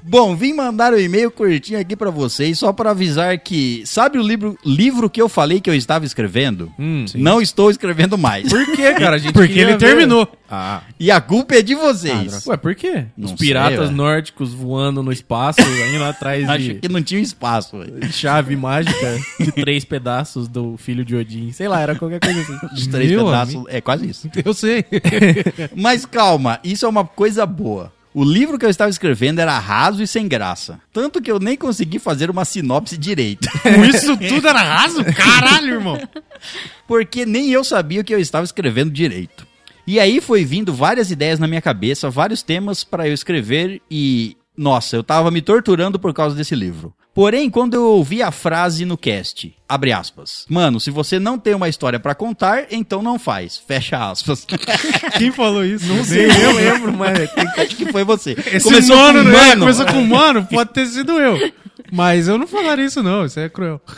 Bom, 0.08 0.36
vim 0.36 0.52
mandar 0.52 0.92
um 0.92 0.98
e-mail 0.98 1.30
curtinho 1.30 1.80
aqui 1.80 1.96
pra 1.96 2.10
vocês, 2.10 2.58
só 2.58 2.72
pra 2.72 2.90
avisar 2.92 3.36
que, 3.38 3.82
sabe 3.84 4.18
o 4.18 4.22
livro, 4.22 4.56
livro 4.64 5.10
que 5.10 5.20
eu 5.20 5.28
falei 5.28 5.60
que 5.60 5.68
eu 5.68 5.74
estava 5.74 6.04
escrevendo? 6.04 6.72
Hum, 6.78 7.04
Não 7.14 7.40
estou 7.40 7.70
escrevendo 7.70 8.16
mais. 8.16 8.48
Por 8.48 8.64
que, 8.74 8.94
cara? 8.94 9.20
Porque 9.32 9.58
ele 9.58 9.72
ver. 9.72 9.78
terminou. 9.78 10.28
Ah. 10.48 10.82
E 11.00 11.10
a 11.10 11.20
culpa 11.20 11.56
é 11.56 11.62
de 11.62 11.74
vocês. 11.74 12.46
Ué, 12.46 12.56
por 12.56 12.74
quê? 12.76 13.06
Não 13.16 13.24
Os 13.24 13.30
sei, 13.30 13.48
piratas 13.48 13.88
ué. 13.88 13.94
nórdicos 13.94 14.54
voando 14.54 15.02
no 15.02 15.10
espaço, 15.10 15.60
indo 15.92 16.04
atrás 16.04 16.46
Acho 16.50 16.62
de 16.62 16.74
que 16.74 16.88
não 16.88 17.02
tinha 17.02 17.20
espaço. 17.20 17.76
chave 18.12 18.54
mágica 18.54 19.18
de 19.40 19.50
três 19.50 19.84
pedaços 19.84 20.46
do 20.46 20.76
filho 20.76 21.04
de 21.04 21.16
Odin. 21.16 21.50
Sei 21.50 21.66
lá, 21.66 21.80
era 21.80 21.96
qualquer 21.96 22.20
coisa 22.20 22.40
assim. 22.42 22.58
Os 22.72 22.86
três 22.86 23.10
Meu 23.10 23.24
pedaços. 23.24 23.64
É 23.68 23.80
quase 23.80 24.08
isso. 24.08 24.30
Eu 24.44 24.54
sei. 24.54 24.84
Mas 25.74 26.06
calma, 26.06 26.60
isso 26.62 26.86
é 26.86 26.88
uma 26.88 27.04
coisa 27.04 27.44
boa. 27.44 27.92
O 28.18 28.24
livro 28.24 28.58
que 28.58 28.64
eu 28.64 28.70
estava 28.70 28.88
escrevendo 28.88 29.40
era 29.40 29.58
raso 29.58 30.02
e 30.02 30.06
sem 30.06 30.26
graça. 30.26 30.80
Tanto 30.90 31.20
que 31.20 31.30
eu 31.30 31.38
nem 31.38 31.54
consegui 31.54 31.98
fazer 31.98 32.30
uma 32.30 32.46
sinopse 32.46 32.96
direito. 32.96 33.46
Com 33.60 33.84
isso 33.84 34.16
tudo 34.16 34.48
era 34.48 34.62
raso? 34.62 35.04
Caralho, 35.04 35.74
irmão. 35.74 36.00
porque 36.88 37.26
nem 37.26 37.50
eu 37.50 37.62
sabia 37.62 38.00
o 38.00 38.04
que 38.04 38.14
eu 38.14 38.18
estava 38.18 38.46
escrevendo 38.46 38.90
direito. 38.90 39.46
E 39.86 40.00
aí 40.00 40.18
foi 40.22 40.46
vindo 40.46 40.72
várias 40.72 41.10
ideias 41.10 41.38
na 41.38 41.46
minha 41.46 41.60
cabeça, 41.60 42.08
vários 42.08 42.42
temas 42.42 42.82
para 42.84 43.06
eu 43.06 43.12
escrever 43.12 43.82
e 43.90 44.34
nossa, 44.56 44.96
eu 44.96 45.04
tava 45.04 45.30
me 45.30 45.42
torturando 45.42 45.98
por 45.98 46.14
causa 46.14 46.34
desse 46.34 46.54
livro. 46.54 46.94
Porém, 47.16 47.48
quando 47.48 47.72
eu 47.72 47.82
ouvi 47.82 48.22
a 48.22 48.30
frase 48.30 48.84
no 48.84 48.98
cast, 48.98 49.50
abre 49.66 49.90
aspas, 49.90 50.44
mano, 50.50 50.78
se 50.78 50.90
você 50.90 51.18
não 51.18 51.38
tem 51.38 51.54
uma 51.54 51.66
história 51.66 51.98
pra 51.98 52.14
contar, 52.14 52.66
então 52.70 53.02
não 53.02 53.18
faz, 53.18 53.56
fecha 53.56 54.10
aspas. 54.10 54.44
Quem 55.16 55.32
falou 55.32 55.64
isso? 55.64 55.86
Não 55.86 56.04
Sei, 56.04 56.26
eu 56.26 56.52
lembro, 56.52 56.92
mas 56.92 57.18
Acho 57.56 57.74
que 57.74 57.90
foi 57.90 58.04
você. 58.04 58.32
Esse 58.52 58.64
Começou 58.64 58.94
mano, 58.98 59.24
com 59.24 59.30
mano. 59.30 59.60
Começou 59.60 59.86
com 59.86 60.02
mano, 60.02 60.44
pode 60.44 60.74
ter 60.74 60.84
sido 60.88 61.12
eu. 61.18 61.52
Mas 61.90 62.28
eu 62.28 62.36
não 62.36 62.46
falaria 62.46 62.84
isso, 62.84 63.02
não. 63.02 63.24
Isso 63.24 63.40
é 63.40 63.48
cruel. 63.48 63.80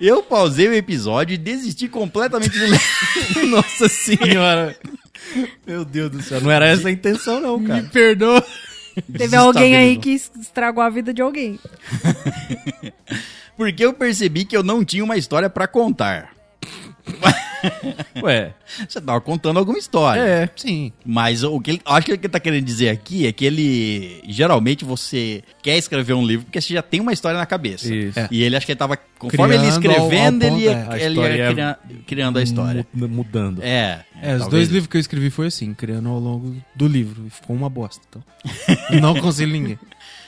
Eu 0.00 0.24
pausei 0.24 0.66
o 0.66 0.74
episódio 0.74 1.34
e 1.34 1.38
desisti 1.38 1.86
completamente 1.86 2.58
do. 2.58 3.46
Nossa 3.46 3.88
senhora. 3.88 4.76
Meu 5.64 5.84
Deus 5.84 6.10
do 6.10 6.20
céu. 6.20 6.40
Não 6.40 6.50
era 6.50 6.66
essa 6.66 6.88
a 6.88 6.90
intenção, 6.90 7.40
não, 7.40 7.56
Me 7.60 7.68
cara. 7.68 7.88
perdoa. 7.92 8.44
Teve 9.16 9.36
alguém 9.36 9.76
aí 9.76 9.96
que 9.96 10.10
estragou 10.10 10.82
a 10.82 10.90
vida 10.90 11.12
de 11.12 11.22
alguém. 11.22 11.58
Porque 13.56 13.84
eu 13.84 13.92
percebi 13.92 14.44
que 14.44 14.56
eu 14.56 14.62
não 14.62 14.84
tinha 14.84 15.04
uma 15.04 15.16
história 15.16 15.48
pra 15.48 15.68
contar. 15.68 16.33
Ué, 18.22 18.54
Você 18.88 19.00
tava 19.00 19.20
contando 19.20 19.58
alguma 19.58 19.78
história. 19.78 20.20
é. 20.20 20.48
Sim. 20.56 20.92
Mas 21.04 21.42
o 21.42 21.60
que 21.60 21.72
ele, 21.72 21.80
acho 21.84 22.06
que 22.06 22.12
o 22.12 22.18
que 22.18 22.26
ele 22.26 22.32
tá 22.32 22.40
querendo 22.40 22.64
dizer 22.64 22.88
aqui 22.90 23.26
é 23.26 23.32
que 23.32 23.44
ele. 23.44 24.20
Geralmente 24.28 24.84
você 24.84 25.42
quer 25.62 25.76
escrever 25.76 26.12
um 26.14 26.26
livro 26.26 26.44
porque 26.46 26.60
você 26.60 26.74
já 26.74 26.82
tem 26.82 27.00
uma 27.00 27.12
história 27.12 27.38
na 27.38 27.46
cabeça. 27.46 27.92
Isso. 27.94 28.18
E 28.30 28.42
ele 28.42 28.56
acho 28.56 28.66
que 28.66 28.72
ele 28.72 28.78
tava. 28.78 28.96
Conforme 29.18 29.54
ele 29.54 29.64
ia 29.66 29.78
Criando 29.78 29.94
ao- 29.96 30.00
ao 30.00 30.06
escrevendo, 30.08 30.42
ele 30.44 30.64
ia, 30.64 30.70
é, 30.90 31.04
ele 31.04 31.20
ia 31.20 31.36
ia 31.36 31.52
cria- 31.52 31.78
criando 32.06 32.38
a 32.38 32.42
história. 32.42 32.86
Mu- 32.92 33.08
Mudando. 33.08 33.62
É. 33.62 34.04
É, 34.22 34.34
os 34.34 34.40
talvez- 34.42 34.50
dois 34.50 34.68
livros 34.68 34.86
que 34.88 34.96
eu 34.96 35.00
escrevi 35.00 35.30
foi 35.30 35.46
assim, 35.46 35.72
criando 35.74 36.08
ao 36.08 36.18
longo 36.18 36.56
do 36.74 36.86
livro. 36.86 37.26
E 37.26 37.30
ficou 37.30 37.56
uma 37.56 37.68
bosta. 37.70 38.02
Então. 38.08 38.22
Não 39.00 39.16
aconselho 39.16 39.52
ninguém. 39.52 39.78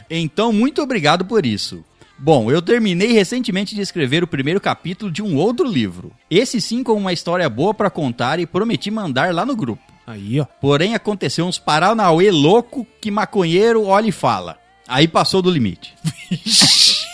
Então, 0.09 0.53
muito 0.53 0.81
obrigado 0.83 1.25
por 1.25 1.45
isso. 1.45 1.85
Bom, 2.19 2.51
eu 2.51 2.63
terminei 2.63 3.13
recentemente 3.13 3.75
de 3.75 3.83
escrever 3.83 4.25
o 4.25 4.27
primeiro 4.27 4.61
capítulo 4.61 5.11
de 5.11 5.23
um 5.23 5.37
outro 5.37 5.67
livro. 5.67 6.13
Esse 6.31 6.61
sim 6.61 6.83
com 6.83 6.95
uma 6.95 7.13
história 7.13 7.49
boa 7.49 7.75
pra 7.75 7.91
contar 7.91 8.41
e 8.41 8.47
prometi 8.47 8.91
mandar 8.91 9.35
lá 9.35 9.45
no 9.45 9.55
grupo. 9.55 9.83
Aí, 10.07 10.41
ó. 10.41 10.47
Porém, 10.61 10.95
aconteceu 10.95 11.45
uns 11.45 11.59
paranauê 11.59 12.31
louco 12.31 12.87
que 13.01 13.11
maconheiro 13.11 13.85
olha 13.85 14.09
e 14.09 14.13
fala. 14.13 14.57
Aí 14.89 15.09
passou 15.09 15.43
do 15.43 15.51
limite. 15.51 15.95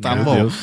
tá 0.00 0.16
Meu 0.16 0.24
bom. 0.24 0.34
Deus. 0.34 0.54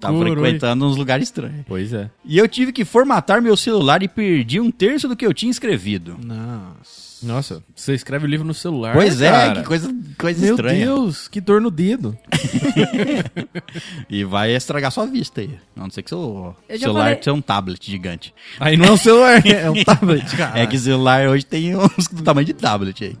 Tá 0.00 0.08
Curou, 0.08 0.32
frequentando 0.32 0.86
uns 0.86 0.96
lugares 0.96 1.28
estranhos. 1.28 1.64
Pois 1.68 1.92
é. 1.92 2.10
E 2.24 2.38
eu 2.38 2.48
tive 2.48 2.72
que 2.72 2.84
formatar 2.84 3.42
meu 3.42 3.56
celular 3.56 4.02
e 4.02 4.08
perdi 4.08 4.58
um 4.58 4.70
terço 4.70 5.08
do 5.08 5.16
que 5.16 5.26
eu 5.26 5.34
tinha 5.34 5.50
escrevido. 5.50 6.18
Nossa. 6.22 7.05
Nossa, 7.22 7.62
você 7.74 7.94
escreve 7.94 8.26
o 8.26 8.28
livro 8.28 8.46
no 8.46 8.52
celular. 8.54 8.92
pois 8.94 9.20
é, 9.20 9.30
cara. 9.30 9.60
que 9.60 9.66
coisa, 9.66 9.94
coisa 10.18 10.40
Meu 10.44 10.54
estranha. 10.54 10.86
Deus, 10.86 11.28
que 11.28 11.40
dor 11.40 11.60
no 11.60 11.70
dedo. 11.70 12.16
E 14.08 14.24
vai 14.24 14.54
estragar 14.54 14.90
sua 14.90 15.06
vista 15.06 15.40
aí. 15.40 15.50
A 15.76 15.80
não 15.80 15.90
ser 15.90 16.02
que 16.02 16.10
seu 16.10 16.54
Eu 16.68 16.78
celular 16.78 17.04
falei- 17.04 17.18
seja 17.22 17.32
um 17.32 17.40
tablet 17.40 17.90
gigante. 17.90 18.34
Aí 18.58 18.76
não 18.76 18.86
é 18.86 18.90
um 18.92 18.96
celular, 18.96 19.44
é 19.46 19.70
um 19.70 19.82
tablet. 19.84 20.36
cara. 20.36 20.58
É 20.60 20.66
que 20.66 20.78
celular 20.78 21.28
hoje 21.28 21.44
tem 21.44 21.74
uns 21.76 22.06
do 22.08 22.22
tamanho 22.22 22.46
de 22.46 22.52
tablet 22.54 23.04
aí. 23.04 23.16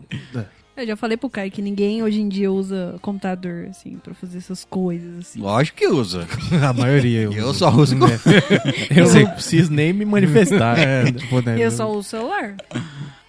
Eu 0.76 0.86
já 0.86 0.94
falei 0.96 1.16
pro 1.16 1.30
Caio 1.30 1.50
que 1.50 1.62
ninguém 1.62 2.02
hoje 2.02 2.20
em 2.20 2.28
dia 2.28 2.52
usa 2.52 2.96
computador, 3.00 3.66
assim, 3.70 3.96
pra 3.96 4.12
fazer 4.12 4.36
essas 4.38 4.62
coisas, 4.64 5.20
assim. 5.20 5.40
Lógico 5.40 5.78
que 5.78 5.88
usa. 5.88 6.26
A 6.68 6.72
maioria 6.74 7.22
eu. 7.22 7.32
Eu 7.32 7.54
só 7.54 7.70
uso. 7.70 7.96
Eu 8.94 9.08
não 9.24 9.30
preciso 9.32 9.72
nem 9.72 9.92
me 9.94 10.04
manifestar. 10.04 10.78
É, 10.78 11.10
tipo, 11.10 11.40
né, 11.40 11.56
Eu 11.58 11.70
só 11.70 11.90
uso 11.90 12.10
celular. 12.10 12.56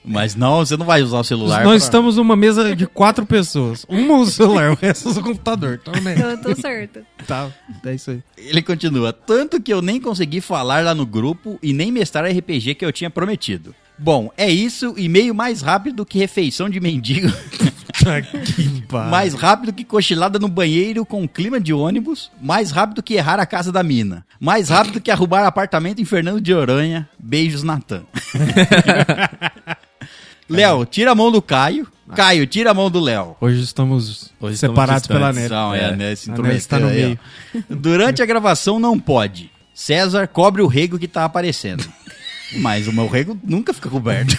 Mas 0.08 0.36
não, 0.36 0.58
você 0.66 0.78
não 0.78 0.86
vai 0.86 1.02
usar 1.04 1.20
o 1.20 1.24
celular. 1.24 1.64
Nós 1.64 1.82
pra- 1.82 1.86
estamos 1.86 2.16
numa 2.16 2.36
mesa 2.36 2.76
de 2.76 2.88
quatro 2.88 3.26
pessoas. 3.26 3.86
Uma 3.90 4.16
usa 4.16 4.32
o 4.32 4.34
celular, 4.34 4.72
o 4.74 4.76
resto 4.76 5.10
usa 5.10 5.20
o 5.20 5.24
computador. 5.24 5.80
Então, 5.82 5.94
né? 6.02 6.16
Eu 6.20 6.38
tô 6.42 6.56
certa. 6.56 7.04
Tá, 7.28 7.50
é 7.86 7.94
isso 7.94 8.12
aí. 8.12 8.24
Ele 8.38 8.62
continua. 8.62 9.12
Tanto 9.12 9.62
que 9.62 9.74
eu 9.74 9.82
nem 9.82 10.00
consegui 10.00 10.40
falar 10.40 10.82
lá 10.82 10.96
no 10.96 11.06
grupo 11.06 11.60
e 11.62 11.74
nem 11.74 11.92
mestrar 11.92 12.26
RPG 12.26 12.76
que 12.76 12.86
eu 12.86 12.92
tinha 12.94 13.10
prometido. 13.10 13.76
Bom, 14.00 14.32
é 14.38 14.50
isso. 14.50 14.94
E-mail 14.96 15.36
mais 15.36 15.62
rápido 15.62 16.06
que 16.06 16.18
refeição 16.18 16.70
de 16.70 16.80
mendigo. 16.80 17.28
Tá 18.04 18.22
que 18.22 18.82
pariu. 18.88 19.10
mais 19.10 19.34
rápido 19.34 19.74
que 19.74 19.84
cochilada 19.84 20.38
no 20.38 20.48
banheiro 20.48 21.04
com 21.04 21.28
clima 21.28 21.60
de 21.60 21.74
ônibus. 21.74 22.30
Mais 22.40 22.70
rápido 22.70 23.02
que 23.02 23.16
errar 23.16 23.40
a 23.40 23.46
casa 23.46 23.72
da 23.72 23.82
mina. 23.82 24.24
Mais 24.40 24.70
rápido 24.70 25.02
que 25.02 25.10
arrumar 25.10 25.46
apartamento 25.48 26.00
em 26.00 26.06
Fernando 26.06 26.40
de 26.40 26.54
Oranha. 26.54 27.10
Beijos, 27.18 27.64
Natan. 27.64 28.04
Léo, 30.50 30.86
tira 30.86 31.12
a 31.12 31.16
mão 31.16 31.32
do 31.32 31.42
Caio. 31.42 31.88
Caio, 32.16 32.48
tira 32.48 32.72
a 32.72 32.74
mão 32.74 32.90
do 32.90 33.00
Léo. 33.02 33.36
Hoje 33.42 33.62
estamos 33.62 34.32
Hoje 34.40 34.56
estamos 34.56 34.76
separados 34.76 35.08
pela 35.08 35.32
distantes. 35.32 35.42
net. 35.42 35.52
Não, 35.52 35.76
é, 35.76 35.90
É. 35.90 35.96
né? 35.96 36.12
Esse 36.14 36.32
A 36.32 36.38
Nelly 36.38 36.56
está 36.56 36.80
no 36.80 36.88
aí, 36.88 37.20
ó. 37.54 37.60
Durante 37.70 38.22
a 38.22 38.26
gravação 38.26 38.80
não 38.80 38.98
pode. 38.98 39.52
César, 39.74 40.26
cobre 40.28 40.62
o 40.62 40.68
rego 40.68 40.98
que 40.98 41.08
tá 41.08 41.26
aparecendo. 41.26 41.84
Mas 42.56 42.88
o 42.88 42.94
meu 42.94 43.08
rego 43.08 43.38
nunca 43.44 43.74
fica 43.74 43.90
coberto. 43.90 44.36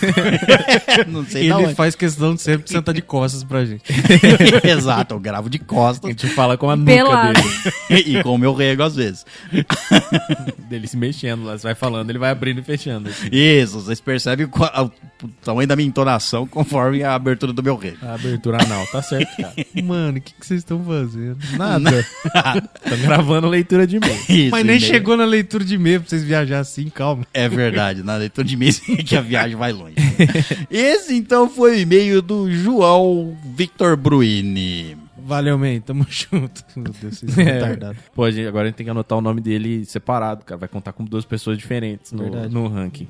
Não 1.09 1.25
sei 1.27 1.43
Ele 1.45 1.53
onde. 1.53 1.75
faz 1.75 1.95
questão 1.95 2.35
de 2.35 2.41
sempre 2.41 2.69
sentar 2.71 2.95
de 2.95 3.03
costas 3.03 3.45
pra 3.45 3.65
gente. 3.65 3.83
Exato, 4.65 5.15
eu 5.15 5.21
gravo 5.21 5.51
de 5.51 5.59
A 5.59 5.65
costas 5.65 6.11
gente 6.11 6.27
fala 6.29 6.57
com 6.57 6.71
a 6.71 6.77
nuca 6.77 6.91
Pelado. 6.93 7.41
dele, 7.89 8.05
e 8.19 8.23
com 8.23 8.35
o 8.35 8.39
meu 8.39 8.55
rego 8.55 8.83
às 8.83 8.97
vezes. 8.97 9.27
dele 10.69 10.87
se 10.87 10.97
mexendo 10.97 11.45
lá. 11.45 11.57
Você 11.57 11.65
vai 11.65 11.75
falando, 11.75 12.09
ele 12.11 12.19
vai 12.19 12.31
abrindo 12.31 12.61
e 12.61 12.65
fechando. 12.65 13.09
assim. 13.09 13.29
Isso, 13.31 13.81
vocês 13.81 14.01
percebem 14.01 14.47
o 14.47 15.29
tamanho 15.45 15.69
da 15.69 15.77
minha 15.77 15.89
entonação 15.89 16.47
conforme 16.47 17.03
a 17.03 17.15
abertura 17.15 17.53
do 17.53 17.63
meu 17.63 17.77
rego. 17.77 17.99
A 18.03 18.15
abertura 18.15 18.63
anal, 18.63 18.87
tá 18.87 19.03
certo, 19.03 19.37
cara. 19.37 19.55
Mano, 19.83 20.19
o 20.19 20.21
que, 20.21 20.33
que 20.33 20.47
vocês 20.47 20.61
estão 20.61 20.83
fazendo? 20.83 21.39
Nada. 21.57 21.91
Estão 22.01 22.99
gravando 23.03 23.49
leitura 23.49 23.87
de 23.87 23.97
e-mail. 23.97 24.19
Isso, 24.29 24.51
Mas 24.51 24.65
nem 24.65 24.81
chegou 24.81 25.17
na 25.17 25.25
leitura 25.25 25.65
de 25.65 25.75
e-mail 25.75 26.01
pra 26.01 26.09
vocês 26.09 26.25
viajar 26.25 26.61
assim, 26.61 26.89
calma. 26.89 27.27
É 27.35 27.49
verdade, 27.49 27.98
na 28.03 28.17
leitura 28.17 28.47
de 28.47 28.57
mês 28.57 28.79
que 29.07 29.17
a 29.17 29.21
viagem 29.21 29.57
vai 29.57 29.73
longe. 29.73 29.95
Esse 30.71 31.15
então 31.15 31.49
foi 31.49 31.77
o 31.77 31.79
e-mail 31.81 32.21
do 32.23 32.51
João 32.51 33.37
Victor 33.57 33.97
Bruini. 33.97 34.97
Valeu, 35.25 35.59
man, 35.59 35.79
tamo 35.81 36.07
junto. 36.09 36.65
Meu 36.75 36.91
Deus, 37.03 37.19
vocês 37.19 37.33
são 37.35 37.45
É. 37.45 37.53
retardados. 37.53 38.01
Pô, 38.15 38.25
a 38.25 38.31
gente- 38.31 38.47
agora 38.47 38.65
a 38.65 38.67
gente 38.69 38.77
tem 38.77 38.85
que 38.87 38.91
anotar 38.91 39.19
o 39.19 39.21
nome 39.21 39.43
dele 39.43 39.85
separado, 39.85 40.43
cara. 40.43 40.59
Vai 40.59 40.69
contar 40.71 40.93
com 40.95 41.05
duas 41.05 41.27
pessoas 41.27 41.59
diferentes 41.59 42.13
no, 42.13 42.23
Verdade. 42.23 42.55
no 42.55 42.67
ranking. 42.67 43.07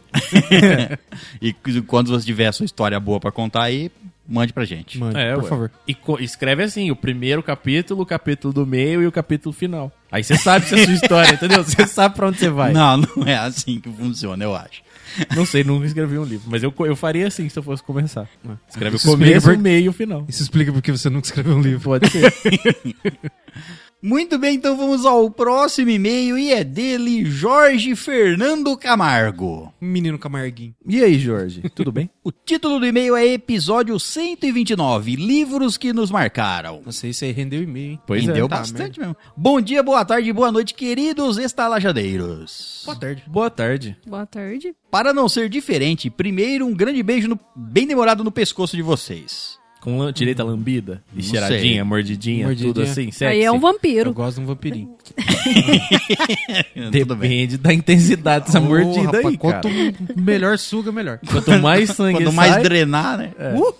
E 1.40 1.52
quando 1.83 2.09
você 2.11 2.26
tiver 2.26 2.47
a 2.49 2.52
sua 2.52 2.66
história 2.66 2.99
boa 2.99 3.21
pra 3.21 3.30
contar 3.30 3.62
aí, 3.62 3.90
mande 4.29 4.53
pra 4.53 4.65
gente. 4.65 4.99
Mano, 4.99 5.17
É, 5.19 5.35
por 5.35 5.45
ué. 5.45 5.49
favor. 5.49 5.71
E 5.89 5.97
escreve 6.21 6.63
assim, 6.63 6.91
o 6.91 6.97
primeiro 6.97 7.43
capítulo, 7.43 8.03
o 8.03 8.07
capítulo 8.07 8.53
do 8.53 8.67
meio 8.67 9.03
e 9.03 9.07
o 9.07 9.13
capítulo 9.13 9.53
final. 9.53 9.91
Aí 10.13 10.23
você 10.23 10.37
sabe 10.37 10.67
se 10.67 10.75
é 10.75 10.81
a 10.83 10.85
sua 10.85 10.95
história, 10.95 11.35
entendeu? 11.35 11.65
Você 11.65 11.87
sabe 11.87 12.15
pra 12.15 12.29
onde 12.29 12.39
você 12.39 12.49
vai. 12.49 12.73
Não, 12.73 12.97
não 12.99 13.25
é 13.27 13.37
assim 13.37 13.81
que 13.81 13.91
funciona, 13.91 14.45
eu 14.45 14.55
acho. 14.55 14.83
Não 15.35 15.45
sei, 15.47 15.65
nunca 15.65 15.87
escrevi 15.87 16.19
um 16.19 16.25
livro. 16.25 16.49
Mas 16.51 16.63
eu, 16.63 16.73
eu 16.81 16.95
faria 16.95 17.27
assim 17.27 17.49
se 17.49 17.59
eu 17.59 17.63
fosse 17.63 17.83
começar. 17.83 18.29
Escreve 18.69 18.95
o 18.95 18.99
Isso 18.99 19.09
explica 19.09 19.31
começo, 19.31 19.47
por- 19.49 19.57
o 19.57 19.59
meio 19.59 19.85
e 19.87 19.89
o 19.89 19.93
final. 19.93 20.25
Isso 20.29 20.43
explica 20.43 20.73
porque 20.73 20.93
você 20.93 21.09
nunca 21.11 21.27
escreveu 21.27 21.57
um 21.57 21.61
livro. 21.63 21.81
Pode 21.85 22.09
ser. 22.11 22.33
Muito 24.00 24.38
bem, 24.38 24.55
então 24.55 24.76
vamos 24.76 25.05
ao 25.05 25.28
próximo 25.28 25.90
e-mail 25.90 26.38
e 26.38 26.52
é 26.52 26.62
dele, 26.62 27.25
Jorge 27.25 27.97
Fernando 27.97 28.76
Camargo. 28.76 29.75
Menino 29.81 30.17
Camarguinho. 30.17 30.73
E 30.87 31.02
aí, 31.02 31.19
Jorge? 31.19 31.62
Tudo 31.75 31.90
bem? 31.90 32.09
O 32.23 32.31
título 32.31 32.78
do 32.78 32.87
e-mail 32.87 33.17
é 33.17 33.26
episódio 33.26 33.99
129, 33.99 35.17
Livros 35.17 35.76
que 35.76 35.93
nos 35.93 36.12
marcaram. 36.12 36.81
Nossa, 36.87 37.09
isso 37.09 37.25
aí 37.25 37.33
rendeu 37.33 37.61
e-mail, 37.61 37.93
hein? 37.93 38.00
Pois 38.07 38.25
Rendeu 38.25 38.47
é. 38.47 38.49
tá, 38.49 38.59
bastante 38.59 39.00
mesmo. 39.00 39.17
Bom 39.37 39.61
dia, 39.61 39.83
boa 39.83 40.05
tarde, 40.05 40.33
boa 40.33 40.52
noite, 40.52 40.75
queridos 40.75 41.37
estalajadeiros. 41.37 42.83
Boa 42.87 42.97
tarde. 42.97 43.25
Boa 43.26 43.50
tarde. 43.50 43.97
Boa 44.07 44.26
tarde. 44.26 44.75
Para 44.93 45.12
não 45.12 45.28
ser 45.28 45.49
diferente, 45.49 46.09
primeiro 46.09 46.64
um 46.67 46.73
grande 46.75 47.02
beijo 47.02 47.26
no- 47.28 47.38
bem 47.57 47.87
demorado 47.87 48.23
no 48.23 48.31
pescoço 48.31 48.76
de 48.76 48.83
vocês. 48.83 49.59
Com 49.81 49.99
lam- 49.99 50.13
direita 50.13 50.43
lambida? 50.43 51.03
E 51.13 51.17
Não 51.17 51.23
cheiradinha, 51.23 51.61
sei. 51.61 51.83
mordidinha, 51.85 52.47
Mordidinha. 52.47 52.75
tudo 52.75 52.83
assim, 52.83 53.11
sexy? 53.13 53.25
Aí 53.25 53.43
é 53.43 53.51
um 53.51 53.55
Eu 53.55 53.61
vampiro. 53.61 54.13
gosto 54.13 54.37
de 54.39 54.43
um 54.43 54.47
vampirinho. 54.47 54.97
Tudo 56.93 57.17
bem. 57.17 57.47
Depende 57.47 57.59
da 57.59 57.73
intensidade 57.73 58.47
dessa 58.47 58.59
Ô, 58.59 58.63
mordida 58.63 59.03
rapaz, 59.07 59.27
aí, 59.27 59.39
cara. 59.39 59.61
Quanto 59.63 60.21
melhor 60.21 60.59
suga, 60.59 60.91
melhor. 60.93 61.19
Quanto 61.31 61.51
mais 61.61 61.91
sangue 61.91 62.19
Quanto 62.25 62.33
mais 62.33 62.55
sai... 62.55 62.63
drenar, 62.63 63.19
né? 63.19 63.33
Uh! 63.57 63.75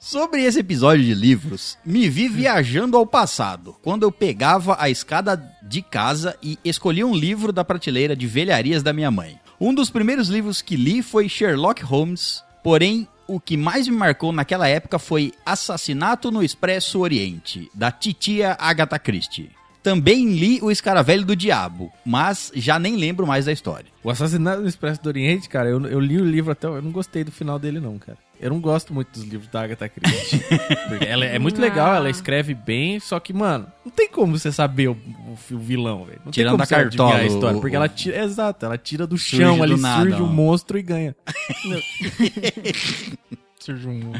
Sobre 0.00 0.42
esse 0.42 0.58
episódio 0.60 1.04
de 1.04 1.14
livros, 1.14 1.78
me 1.86 2.08
vi 2.08 2.28
viajando 2.28 2.96
ao 2.96 3.06
passado, 3.06 3.76
quando 3.82 4.02
eu 4.02 4.12
pegava 4.12 4.76
a 4.78 4.90
escada 4.90 5.42
de 5.62 5.80
casa 5.80 6.36
e 6.42 6.58
escolhia 6.64 7.06
um 7.06 7.14
livro 7.14 7.52
da 7.52 7.64
prateleira 7.64 8.14
de 8.16 8.26
velharias 8.26 8.82
da 8.82 8.92
minha 8.92 9.10
mãe. 9.10 9.38
Um 9.60 9.72
dos 9.72 9.90
primeiros 9.90 10.28
livros 10.28 10.60
que 10.60 10.76
li 10.76 11.02
foi 11.02 11.28
Sherlock 11.28 11.82
Holmes, 11.82 12.42
porém 12.62 13.06
o 13.26 13.40
que 13.40 13.56
mais 13.56 13.88
me 13.88 13.96
marcou 13.96 14.32
naquela 14.32 14.68
época 14.68 14.98
foi 14.98 15.32
Assassinato 15.44 16.30
no 16.30 16.42
Expresso 16.42 17.00
Oriente, 17.00 17.70
da 17.74 17.90
titia 17.90 18.56
Agatha 18.58 18.98
Christie. 18.98 19.50
Também 19.82 20.32
li 20.32 20.60
O 20.62 20.70
Escaravelho 20.70 21.24
do 21.24 21.34
Diabo, 21.34 21.92
mas 22.04 22.52
já 22.54 22.78
nem 22.78 22.96
lembro 22.96 23.26
mais 23.26 23.46
da 23.46 23.52
história. 23.52 23.86
O 24.04 24.10
Assassinato 24.10 24.62
do 24.62 24.68
Expresso 24.68 25.02
do 25.02 25.08
Oriente, 25.08 25.48
cara, 25.48 25.68
eu, 25.68 25.84
eu 25.86 25.98
li 25.98 26.20
o 26.20 26.24
livro 26.24 26.52
até... 26.52 26.68
Eu 26.68 26.82
não 26.82 26.92
gostei 26.92 27.24
do 27.24 27.32
final 27.32 27.58
dele, 27.58 27.80
não, 27.80 27.98
cara. 27.98 28.18
Eu 28.42 28.50
não 28.50 28.60
gosto 28.60 28.92
muito 28.92 29.12
dos 29.12 29.22
livros 29.22 29.48
da 29.48 29.62
Agatha 29.62 29.88
Christie. 29.88 30.40
Porque 30.88 31.04
ela 31.06 31.24
é 31.24 31.38
muito 31.38 31.60
legal, 31.60 31.94
ela 31.94 32.10
escreve 32.10 32.54
bem, 32.54 32.98
só 32.98 33.20
que, 33.20 33.32
mano, 33.32 33.66
não 33.84 33.92
tem 33.92 34.08
como 34.08 34.36
você 34.36 34.50
saber 34.50 34.88
o, 34.88 34.92
o 34.92 35.54
o 35.54 35.58
vilão, 35.58 36.04
velho. 36.04 36.18
Não 36.24 36.24
tem 36.24 36.32
Tirando 36.32 36.50
como 36.52 36.58
da 36.58 36.66
cartola 36.66 37.16
a 37.18 37.24
história. 37.24 37.56
o- 37.56 37.60
Porque 37.60 37.76
o- 37.76 37.78
ela 37.78 37.88
tira... 37.88 38.22
Exato, 38.22 38.66
ela 38.66 38.76
tira 38.76 39.06
do 39.06 39.16
Surge 39.16 39.36
chão, 39.44 39.56
do 39.58 39.62
ali 39.62 39.80
nada, 39.80 40.02
surge 40.10 40.20
um 40.22 40.26
ó. 40.26 40.28
monstro 40.28 40.76
e 40.78 40.82
ganha. 40.82 41.16
Surge 43.58 43.86
um... 43.88 44.12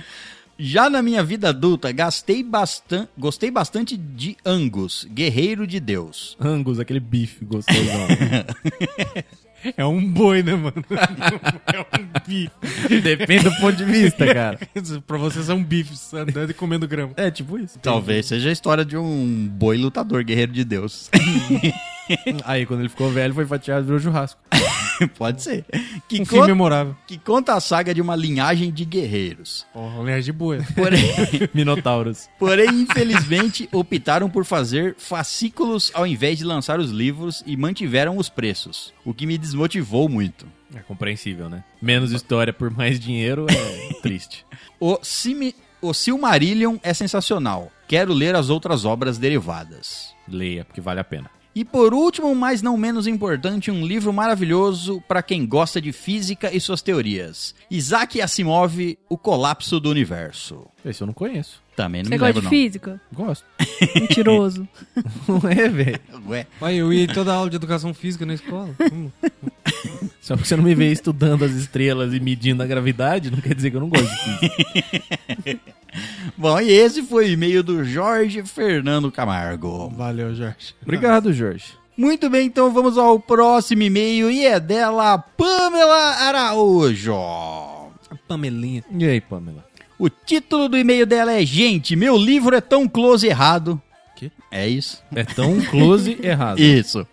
Já 0.59 0.89
na 0.89 1.03
minha 1.03 1.25
vida 1.25 1.49
adulta, 1.49 1.91
gastei 1.91 2.43
bastan 2.45 3.09
gostei 3.19 3.51
bastante 3.51 3.97
de 3.97 4.37
Angus, 4.45 5.07
guerreiro 5.11 5.67
de 5.67 5.81
Deus. 5.81 6.37
Angus, 6.39 6.79
aquele 6.79 7.01
bife 7.01 7.45
gostosão. 7.45 7.83
É 9.77 9.85
um 9.85 10.05
boi, 10.05 10.43
né, 10.43 10.55
mano? 10.55 10.85
é 11.73 11.81
um 11.81 12.21
bife. 12.27 13.01
Depende 13.01 13.45
do 13.45 13.57
ponto 13.57 13.77
de 13.77 13.85
vista, 13.85 14.27
cara. 14.33 14.59
pra 15.07 15.19
vocês 15.19 15.49
é 15.49 15.55
um 15.55 15.63
bife 15.63 15.95
andando 16.17 16.51
e 16.51 16.55
comendo 16.55 16.89
grama. 16.89 17.13
É, 17.17 17.31
tipo 17.31 17.59
isso. 17.59 17.79
Talvez 17.79 18.27
seja 18.27 18.49
a 18.49 18.53
história 18.53 18.85
de 18.85 18.97
um 18.97 19.49
boi 19.49 19.77
lutador, 19.77 20.25
guerreiro 20.25 20.53
de 20.53 20.65
Deus. 20.65 21.11
Aí, 22.45 22.67
quando 22.67 22.81
ele 22.81 22.89
ficou 22.89 23.11
velho, 23.11 23.35
foi 23.35 23.47
fatiado 23.47 23.83
e 23.83 23.85
virou 23.87 24.01
churrasco. 24.01 24.41
Pode 25.19 25.43
ser. 25.43 25.65
Que, 26.09 26.21
Um 26.23 26.27
conta, 26.27 26.47
memorável. 26.47 26.97
que 27.07 27.19
conta 27.19 27.55
a 27.55 27.61
saga 27.61 27.93
de 27.95 28.01
uma 28.01 28.15
linhagem 28.15 28.71
de 28.71 28.85
guerreiros. 28.85 29.67
Oh, 29.75 29.89
de 30.21 30.33
boi. 30.33 30.61
Porém, 30.77 31.03
Minotauros. 31.55 32.29
porém, 32.39 32.69
infelizmente, 32.83 33.69
optaram 33.73 34.31
por 34.31 34.45
fazer 34.45 34.95
fascículos 34.99 35.91
ao 35.95 36.07
invés 36.07 36.39
de 36.39 36.45
lançar 36.45 36.79
os 36.79 36.91
livros 36.91 37.43
e 37.47 37.57
mantiveram 37.57 38.17
os 38.17 38.29
preços, 38.29 38.93
o 39.05 39.13
que 39.13 39.27
me 39.27 39.37
desmotivou 39.39 40.09
muito. 40.09 40.47
É 40.75 40.79
compreensível, 40.81 41.49
né? 41.51 41.65
Menos 41.81 42.13
história 42.13 42.53
por 42.53 42.71
mais 42.71 42.99
dinheiro 43.01 43.47
é 43.51 43.95
triste. 44.01 44.47
O, 44.81 44.99
Simi- 45.03 45.55
o 45.83 45.93
Silmarillion 45.93 46.77
é 46.83 46.95
sensacional. 46.95 47.71
Quero 47.89 48.13
ler 48.15 48.35
as 48.35 48.49
outras 48.49 48.85
obras 48.85 49.19
derivadas. 49.19 50.15
Leia, 50.29 50.65
porque 50.65 50.81
vale 50.81 51.01
a 51.01 51.05
pena. 51.05 51.31
E 51.55 51.65
por 51.65 51.93
último, 51.93 52.35
mas 52.35 52.63
não 52.63 52.77
menos 52.79 53.07
importante, 53.07 53.71
um 53.71 53.87
livro 53.87 54.13
maravilhoso 54.13 55.03
para 55.07 55.23
quem 55.23 55.45
gosta 55.47 55.81
de 55.81 55.93
física 55.93 56.55
e 56.55 56.59
suas 56.59 56.81
teorias. 56.81 57.55
Isaac 57.71 58.21
Asimov, 58.23 58.99
O 59.09 59.19
Colapso 59.19 59.79
do 59.79 59.91
Universo. 59.91 60.67
Esse 60.85 61.03
eu 61.03 61.07
não 61.07 61.13
conheço. 61.15 61.61
Também 61.77 62.03
não 62.03 62.09
Você 62.09 62.15
me 62.15 62.19
gosta 62.19 62.27
lembro 62.35 62.41
de 62.41 62.45
não. 62.45 62.51
física? 62.51 63.01
Gosto. 63.13 63.45
Mentiroso. 63.95 64.69
Não 65.27 65.51
é, 65.51 65.69
velho. 65.69 66.01
Ué, 66.29 66.47
Pai, 66.61 66.75
eu 66.77 66.93
ia 66.93 67.05
em 67.05 67.07
toda 67.07 67.33
aula 67.33 67.49
de 67.49 67.57
educação 67.57 67.95
física 67.95 68.27
na 68.27 68.35
escola. 68.35 68.75
Hum. 68.93 69.11
Só 70.21 70.35
porque 70.37 70.49
você 70.49 70.55
não 70.57 70.63
me 70.65 70.75
vê 70.75 70.93
estudando 70.93 71.45
as 71.45 71.53
estrelas 71.53 72.13
e 72.15 72.21
medindo 72.21 72.63
a 72.63 72.67
gravidade, 72.67 73.31
não 73.31 73.41
quer 73.41 73.55
dizer 73.55 73.71
que 73.71 73.77
eu 73.77 73.81
não 73.81 73.89
gosto 73.89 74.07
de 74.07 74.39
física. 74.39 75.73
Bom, 76.37 76.61
e 76.61 76.71
esse 76.71 77.03
foi 77.03 77.27
o 77.27 77.29
e-mail 77.29 77.63
do 77.63 77.85
Jorge 77.85 78.43
Fernando 78.45 79.11
Camargo. 79.11 79.89
Valeu, 79.91 80.35
Jorge. 80.35 80.75
Obrigado, 80.83 81.33
Jorge. 81.33 81.75
Muito 81.97 82.31
bem, 82.31 82.47
então 82.47 82.73
vamos 82.73 82.97
ao 82.97 83.21
próximo 83.21 83.83
e-mail 83.83 84.31
e 84.31 84.47
é 84.47 84.59
dela 84.59 85.19
Pamela 85.19 86.17
Araújo. 86.17 87.15
A 87.15 88.17
Pamelinha. 88.27 88.83
E 88.91 89.05
aí, 89.05 89.21
Pamela? 89.21 89.65
O 89.99 90.09
título 90.09 90.69
do 90.69 90.79
e-mail 90.79 91.07
dela 91.07 91.33
é 91.33 91.45
Gente, 91.45 91.95
meu 91.95 92.17
livro 92.17 92.57
é 92.57 92.61
tão 92.61 92.89
close 92.89 93.27
errado. 93.27 93.81
Quê? 94.23 94.31
É 94.53 94.69
isso? 94.69 95.03
É 95.15 95.25
tão 95.25 95.61
close 95.63 96.17
errado. 96.23 96.59
Isso. 96.61 97.05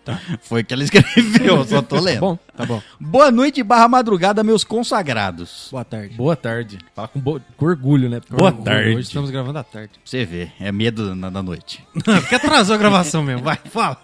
Foi 0.42 0.60
o 0.60 0.64
que 0.64 0.72
ela 0.72 0.84
escreveu, 0.84 1.64
só 1.66 1.82
tô 1.82 1.98
lendo. 1.98 2.20
Bom, 2.20 2.38
tá 2.56 2.64
bom. 2.64 2.80
Boa 3.00 3.32
noite 3.32 3.62
barra 3.64 3.88
madrugada, 3.88 4.44
meus 4.44 4.62
consagrados. 4.62 5.66
Boa 5.72 5.84
tarde. 5.84 6.14
Boa 6.14 6.36
tarde. 6.36 6.78
Fala 6.94 7.08
com, 7.08 7.18
bo- 7.18 7.40
com 7.56 7.66
orgulho, 7.66 8.08
né? 8.08 8.20
Boa 8.30 8.50
Orgulho, 8.50 8.64
tarde. 8.64 8.90
Hoje 8.90 9.08
estamos 9.08 9.28
gravando 9.30 9.58
à 9.58 9.64
tarde. 9.64 9.90
Pra 9.94 10.00
você 10.04 10.24
ver, 10.24 10.52
é 10.60 10.70
medo 10.70 11.14
na, 11.16 11.30
da 11.30 11.42
noite. 11.42 11.84
Porque 12.04 12.34
atrasou 12.36 12.76
a 12.76 12.78
gravação 12.78 13.24
mesmo. 13.24 13.42
Vai, 13.42 13.58
fala. 13.64 13.98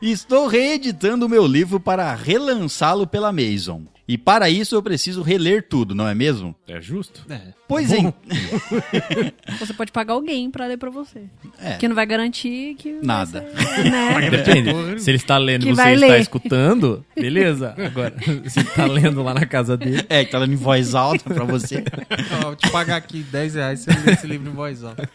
Estou 0.00 0.48
reeditando 0.48 1.26
o 1.26 1.28
meu 1.28 1.46
livro 1.46 1.78
para 1.78 2.12
relançá-lo 2.14 3.06
pela 3.06 3.30
Mason. 3.32 3.82
E 4.06 4.18
para 4.18 4.50
isso 4.50 4.74
eu 4.74 4.82
preciso 4.82 5.22
reler 5.22 5.66
tudo, 5.68 5.94
não 5.94 6.08
é 6.08 6.14
mesmo? 6.14 6.54
É 6.66 6.80
justo? 6.80 7.24
É. 7.30 7.54
Pois 7.68 7.88
Bom. 7.90 8.12
em... 8.28 9.56
Você 9.58 9.72
pode 9.72 9.92
pagar 9.92 10.14
alguém 10.14 10.50
pra 10.50 10.66
ler 10.66 10.76
pra 10.76 10.90
você. 10.90 11.22
É. 11.60 11.76
Que 11.76 11.86
não 11.86 11.94
vai 11.94 12.04
garantir 12.04 12.74
que. 12.74 12.98
Nada. 13.02 13.46
ser, 13.56 13.90
né? 13.90 14.30
Depende. 14.30 14.72
Se 15.00 15.10
ele 15.10 15.16
está 15.18 15.38
lendo 15.38 15.66
e 15.66 15.74
você 15.74 15.92
está 15.92 16.06
ler. 16.06 16.20
escutando, 16.20 17.04
beleza. 17.14 17.74
Agora, 17.78 18.14
se 18.48 18.58
ele 18.58 18.68
está 18.68 18.86
lendo 18.86 19.22
lá 19.22 19.34
na 19.34 19.46
casa 19.46 19.76
dele. 19.76 20.04
É, 20.08 20.24
que 20.24 20.32
tá 20.32 20.38
lendo 20.38 20.52
em 20.52 20.56
voz 20.56 20.94
alta 20.94 21.32
pra 21.32 21.44
você. 21.44 21.84
Ó, 22.38 22.46
vou 22.46 22.56
te 22.56 22.68
pagar 22.70 22.96
aqui 22.96 23.22
10 23.22 23.54
reais 23.54 23.80
se 23.80 23.92
você 23.92 24.00
ler 24.00 24.12
esse 24.14 24.26
livro 24.26 24.50
em 24.50 24.54
voz 24.54 24.82
alta. 24.82 25.08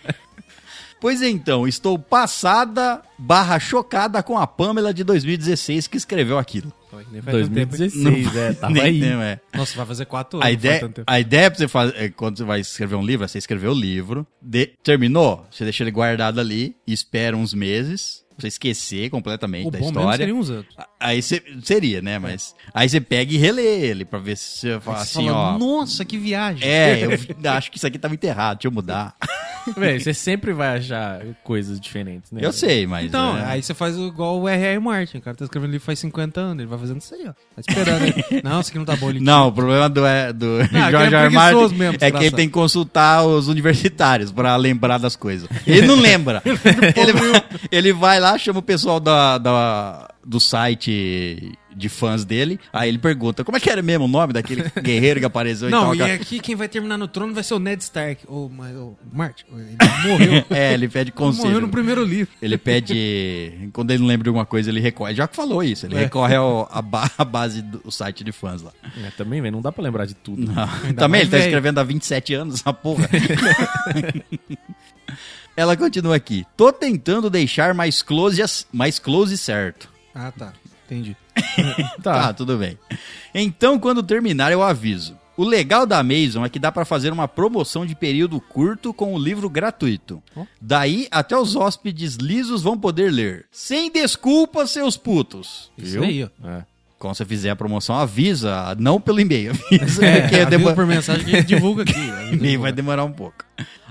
Pois 1.00 1.22
então, 1.22 1.68
estou 1.68 2.00
passada 2.00 3.02
barra 3.20 3.60
chocada 3.60 4.24
com 4.24 4.38
a 4.38 4.48
Pamela 4.48 4.94
de 4.94 5.04
2016 5.04 5.88
que 5.88 5.98
escreveu 5.98 6.40
aquilo. 6.40 6.74
Nem 7.12 7.22
faz 7.22 7.38
tanto 7.38 7.54
tempo, 7.54 7.76
hein? 7.76 7.90
2016, 7.90 8.36
é, 8.36 8.54
tava 8.54 8.74
Nem 8.74 8.84
aí. 8.84 9.04
é. 9.04 9.40
Nossa, 9.56 9.76
vai 9.78 9.86
fazer 9.86 10.06
quatro 10.06 10.40
anos. 10.40 10.46
A 10.48 10.52
não 10.54 10.60
faz 10.60 10.76
ideia, 10.82 11.04
a 11.08 11.20
ideia 11.20 11.52
pra 11.52 11.58
você 11.60 11.68
fazer, 11.68 11.96
é, 11.98 12.10
quando 12.10 12.38
você 12.38 12.44
vai 12.44 12.60
escrever 12.62 12.96
um 12.96 13.04
livro, 13.06 13.26
é 13.26 13.28
você 13.28 13.38
escrever 13.38 13.68
o 13.68 13.74
livro, 13.74 14.26
de- 14.42 14.74
terminou, 14.84 15.46
você 15.52 15.64
deixa 15.64 15.84
ele 15.84 15.92
guardado 15.92 16.40
ali, 16.40 16.76
espera 16.88 17.36
uns 17.36 17.54
meses, 17.54 18.24
você 18.38 18.48
esquecer 18.48 19.10
completamente 19.10 19.68
O 19.68 19.72
da 19.72 19.80
bom 19.80 19.86
mesmo 19.86 20.00
história. 20.00 20.18
seria 20.18 20.36
uns 20.36 20.50
anos. 20.50 20.66
Aí 21.00 21.22
você, 21.22 21.42
seria, 21.64 22.02
né, 22.02 22.20
mas, 22.20 22.56
aí 22.74 22.88
você 22.90 23.00
pega 23.02 23.34
e 23.34 23.38
relê 23.38 23.82
ele, 23.82 24.06
pra 24.06 24.20
ver 24.20 24.38
se 24.38 24.60
você 24.60 24.80
fala 24.80 24.98
Você 24.98 25.04
assim, 25.20 25.28
fala, 25.28 25.56
ó, 25.56 25.58
Nossa, 25.58 26.06
que 26.06 26.18
viagem. 26.18 26.68
é, 26.68 27.04
eu 27.44 27.52
acho 27.52 27.72
que 27.72 27.78
isso 27.78 27.88
aqui 27.88 27.98
tava 27.98 28.14
enterrado, 28.14 28.58
deixa 28.58 28.68
eu 28.68 28.72
mudar. 28.72 29.16
Véi, 29.76 30.00
você 30.00 30.14
sempre 30.14 30.54
vai 30.54 30.78
achar 30.78 31.22
coisas 31.44 31.78
diferentes, 31.80 32.32
né? 32.32 32.40
Eu 32.42 32.54
sei, 32.54 32.88
mas... 32.88 33.06
Então, 33.08 33.38
é, 33.38 33.44
aí 33.46 33.62
você 33.62 33.74
faz 33.74 33.98
igual 33.98 34.40
o 34.40 34.48
R.R. 34.48 34.80
Martin. 34.80 35.18
O 35.18 35.22
cara 35.22 35.36
tá 35.36 35.44
escrevendo 35.44 35.72
livro 35.72 35.86
faz 35.86 36.00
50 36.00 36.40
anos, 36.40 36.60
ele 36.60 36.68
vai 36.68 36.80
fazendo 36.80 37.02
isso 37.02 37.14
aí, 37.14 37.28
ó. 37.28 37.34
Tá 37.34 37.62
esperando. 37.68 38.04
ele. 38.04 38.42
não, 38.44 38.62
isso 38.62 38.70
aqui 38.70 38.78
não 38.78 38.86
tá 38.86 38.96
bom. 38.96 39.10
Ele 39.10 39.20
Não, 39.20 39.50
o 39.50 39.52
problema 39.52 39.90
do, 39.90 40.06
é, 40.06 40.32
do 40.32 40.62
aquele 40.72 40.78
é 40.78 40.90
George 40.90 41.16
R. 41.16 41.26
R. 41.26 41.30
Martin 41.34 41.76
mesmo, 41.76 41.98
é 42.00 42.12
que 42.12 42.18
ele 42.18 42.32
tem 42.32 42.48
que 42.48 42.54
consultar 42.54 43.26
os 43.26 43.50
universitários 43.50 44.32
pra 44.32 44.56
lembrar 44.56 45.00
das 45.00 45.16
coisas. 45.18 45.50
Ele 45.66 45.86
não 45.86 45.96
lembra. 46.00 46.42
ele, 46.46 47.12
ele 47.70 47.94
vai 47.94 48.20
lá, 48.22 48.27
chama 48.38 48.60
o 48.60 48.64
pessoal 48.64 49.00
da, 49.00 49.38
da- 49.38 50.10
do 50.26 50.40
site 50.40 51.54
de 51.76 51.88
fãs 51.90 52.26
dele, 52.26 52.60
aí 52.74 52.90
ele 52.90 52.98
pergunta, 52.98 53.44
como 53.44 53.56
é 53.56 53.60
que 53.60 53.70
era 53.70 53.84
mesmo 53.84 54.06
o 54.06 54.08
nome 54.08 54.34
daquele 54.34 54.64
guerreiro 54.82 55.20
que 55.20 55.26
apareceu 55.28 55.70
Não, 55.70 55.94
e 55.94 56.00
e 56.00 56.02
aqui 56.02 56.40
quem 56.40 56.56
vai 56.56 56.68
terminar 56.68 56.98
no 56.98 57.08
trono 57.08 57.36
vai 57.36 57.44
ser 57.44 57.54
o 57.54 57.60
Ned 57.60 57.84
Stark. 57.84 58.26
Mas, 58.52 58.76
ô, 58.76 58.96
Martin, 59.14 59.46
ele 59.54 59.78
morreu. 60.10 60.46
É, 60.50 60.74
ele 60.74 60.90
pede 60.90 61.12
Ele 61.12 61.20
morreu 61.20 61.34
conselho. 61.38 61.62
no 61.62 61.70
primeiro 61.70 62.04
livro. 62.04 62.34
Ele 62.42 62.58
pede. 62.58 63.70
Quando 63.74 63.92
ele 63.92 64.00
não 64.00 64.08
lembra 64.08 64.24
de 64.24 64.30
alguma 64.30 64.46
coisa, 64.46 64.72
ele 64.72 64.80
recorre. 64.80 65.14
Já 65.14 65.28
que 65.28 65.36
falou 65.36 65.64
isso, 65.64 65.86
ele 65.86 65.96
É. 65.96 66.00
recorre 66.00 66.36
ao, 66.36 66.68
a, 66.72 66.82
ba- 66.82 67.12
a 67.16 67.24
base 67.24 67.62
do 67.62 67.92
site 67.92 68.24
de 68.24 68.32
fãs 68.32 68.64
lá. 68.64 68.72
É, 69.06 69.12
também, 69.12 69.40
velho, 69.40 69.54
não 69.54 69.62
dá 69.62 69.72
pra 69.72 69.84
lembrar 69.84 70.06
de 70.08 70.16
tudo. 70.16 70.52
Não. 70.52 70.64
Ainda 70.84 70.94
Também 71.00 71.22
ele 71.22 71.30
tá 71.30 71.38
escrevendo 71.38 71.78
há 71.80 71.84
27 71.84 72.34
anos, 72.34 72.56
essa 72.56 72.74
porra. 72.74 73.08
Ela 75.58 75.76
continua 75.76 76.16
aqui. 76.16 76.46
Tô 76.56 76.72
tentando 76.72 77.30
deixar 77.30 77.74
mais 77.74 78.02
close, 78.04 78.42
mais 78.72 79.00
close 79.00 79.36
certo. 79.38 79.90
Ah, 80.14 80.32
tá. 80.32 80.54
Entendi. 80.86 81.18
Tá. 82.02 82.32
tudo 82.34 82.58
bem. 82.58 82.78
Então, 83.34 83.78
quando 83.80 84.02
terminar, 84.04 84.52
eu 84.52 84.62
aviso. 84.64 85.18
O 85.36 85.44
legal 85.44 85.86
da 85.86 86.00
Amazon 86.00 86.46
é 86.46 86.50
que 86.50 86.58
dá 86.60 86.72
pra 86.72 86.86
fazer 86.86 87.12
uma 87.14 87.28
promoção 87.28 87.86
de 87.86 87.94
período 87.96 88.40
curto 88.40 88.92
com 88.94 89.14
o 89.14 89.20
livro 89.20 89.50
gratuito. 89.50 90.22
Daí, 90.62 91.08
até 91.12 91.38
os 91.38 91.56
hóspedes 91.56 92.16
lisos 92.16 92.62
vão 92.64 92.78
poder 92.78 93.12
ler. 93.12 93.46
Sem 93.52 93.92
desculpa, 93.92 94.66
seus 94.66 94.96
putos. 94.98 95.72
Isso 95.78 96.02
aí, 96.04 96.24
ó. 96.24 96.30
É. 96.48 96.64
Quando 96.98 97.16
você 97.16 97.26
fizer 97.26 97.52
a 97.52 97.56
promoção, 97.56 97.96
avisa. 97.96 98.76
Não 98.80 99.00
pelo 99.00 99.20
e-mail. 99.20 99.52
Avisa, 99.82 100.04
É, 100.06 100.22
porque 100.22 100.36
avisa 100.36 100.50
demora- 100.50 100.76
por 100.76 100.88
mensagem 100.88 101.26
que 101.26 101.44
divulga 101.44 101.84
aqui. 101.84 101.94
e-mail 102.34 102.62
vai 102.62 102.72
demorar 102.72 103.04
um 103.04 103.12
pouco. 103.12 103.46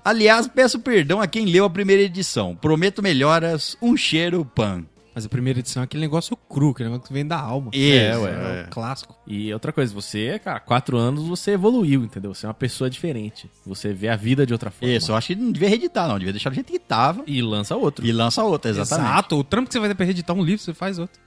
Aliás, 0.06 0.46
peço 0.46 0.78
perdão 0.78 1.20
a 1.20 1.26
quem 1.26 1.46
leu 1.46 1.64
a 1.64 1.70
primeira 1.70 2.00
edição. 2.02 2.54
Prometo 2.54 3.02
melhoras. 3.02 3.76
Um 3.82 3.96
cheiro, 3.96 4.44
pan. 4.44 4.84
Mas 5.12 5.24
a 5.26 5.28
primeira 5.28 5.58
edição 5.58 5.80
é 5.82 5.84
aquele 5.84 6.02
negócio 6.02 6.36
cru, 6.36 6.70
aquele 6.70 6.90
negócio 6.90 7.08
que 7.08 7.12
vem 7.12 7.26
da 7.26 7.40
alma. 7.40 7.70
Isso, 7.72 7.96
É, 7.98 8.16
ué, 8.18 8.30
é. 8.30 8.60
É 8.60 8.66
o 8.66 8.70
clássico. 8.70 9.16
E 9.26 9.52
outra 9.52 9.72
coisa, 9.72 9.92
você, 9.92 10.38
cara, 10.38 10.60
quatro 10.60 10.96
anos 10.96 11.26
você 11.26 11.52
evoluiu, 11.52 12.04
entendeu? 12.04 12.32
Você 12.34 12.44
é 12.44 12.48
uma 12.48 12.54
pessoa 12.54 12.88
diferente. 12.88 13.50
Você 13.66 13.92
vê 13.94 14.08
a 14.10 14.14
vida 14.16 14.46
de 14.46 14.52
outra 14.52 14.70
forma. 14.70 14.94
Isso, 14.94 15.10
eu 15.10 15.16
acho 15.16 15.28
que 15.28 15.34
não 15.34 15.50
devia 15.50 15.70
reeditar, 15.70 16.06
não. 16.06 16.18
Devia 16.18 16.32
deixar 16.34 16.50
do 16.50 16.54
jeito 16.54 16.70
que 16.70 16.78
tava 16.78 17.24
E 17.26 17.40
lança 17.42 17.74
outro. 17.74 18.06
e 18.06 18.12
lança 18.12 18.44
outra, 18.44 18.70
exatamente. 18.70 19.08
Exato. 19.10 19.36
O 19.38 19.42
trampo 19.42 19.66
que 19.68 19.72
você 19.72 19.80
vai 19.80 19.88
ter 19.88 19.94
pra 19.96 20.06
editar 20.06 20.34
um 20.34 20.42
livro, 20.44 20.62
você 20.62 20.74
faz 20.74 20.98
outro. 21.00 21.18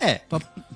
É. 0.00 0.20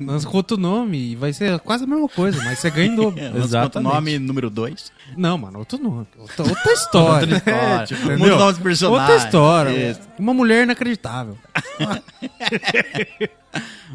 Lança 0.01 0.29
com 0.29 0.37
outro 0.37 0.57
nome 0.57 1.13
e 1.13 1.17
vai 1.17 1.33
ser 1.33 1.59
quase 1.61 1.85
a 1.85 1.87
mesma 1.87 2.09
coisa, 2.09 2.43
mas 2.45 2.59
você 2.59 2.71
ganha 2.71 2.93
em 2.93 2.95
dobro. 2.95 3.19
É, 3.21 3.25
lança 3.25 3.39
outro 3.39 3.49
Exatamente. 3.81 3.95
nome 3.95 4.19
número 4.19 4.51
2. 4.51 4.93
Não, 5.17 5.37
mano, 5.37 5.59
outro 5.59 5.79
nome. 5.79 6.07
Outra, 6.19 6.45
outra 6.45 6.73
história. 6.73 7.43
É, 7.47 7.85
tipo, 7.87 8.01
muda 8.03 8.15
entendeu? 8.15 8.37
o 8.37 8.39
nome 8.39 8.53
dos 8.53 8.63
personagens. 8.63 9.11
Outra 9.11 9.27
história. 9.27 9.91
Isso. 9.91 10.01
Uma 10.19 10.35
mulher 10.35 10.65
inacreditável. 10.65 11.37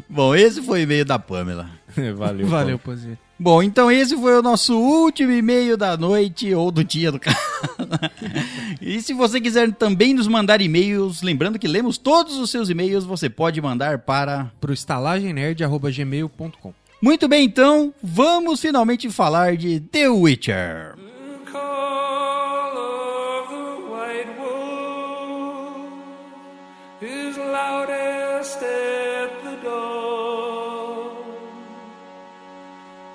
Bom, 0.08 0.34
esse 0.34 0.62
foi 0.62 0.80
o 0.80 0.82
e-mail 0.82 1.04
da 1.04 1.18
Pamela. 1.18 1.70
Valeu. 2.16 2.46
Valeu, 2.46 2.78
Paulo. 2.78 3.00
Bom, 3.42 3.60
então 3.60 3.90
esse 3.90 4.16
foi 4.16 4.38
o 4.38 4.42
nosso 4.42 4.78
último 4.78 5.32
e-mail 5.32 5.76
da 5.76 5.96
noite 5.96 6.54
ou 6.54 6.70
do 6.70 6.84
dia 6.84 7.10
do 7.10 7.18
cara. 7.18 7.36
e 8.80 9.02
se 9.02 9.12
você 9.12 9.40
quiser 9.40 9.72
também 9.72 10.14
nos 10.14 10.28
mandar 10.28 10.60
e-mails, 10.60 11.22
lembrando 11.22 11.58
que 11.58 11.66
lemos 11.66 11.98
todos 11.98 12.36
os 12.36 12.50
seus 12.50 12.70
e-mails, 12.70 13.04
você 13.04 13.28
pode 13.28 13.60
mandar 13.60 13.98
para. 13.98 14.52
Pro 14.60 14.72
estalagemnerd.gmail.com 14.72 16.72
Muito 17.02 17.26
bem, 17.26 17.46
então, 17.46 17.92
vamos 18.00 18.60
finalmente 18.60 19.10
falar 19.10 19.56
de 19.56 19.80
The 19.80 20.08
Witcher. 20.08 20.94
call 21.50 21.92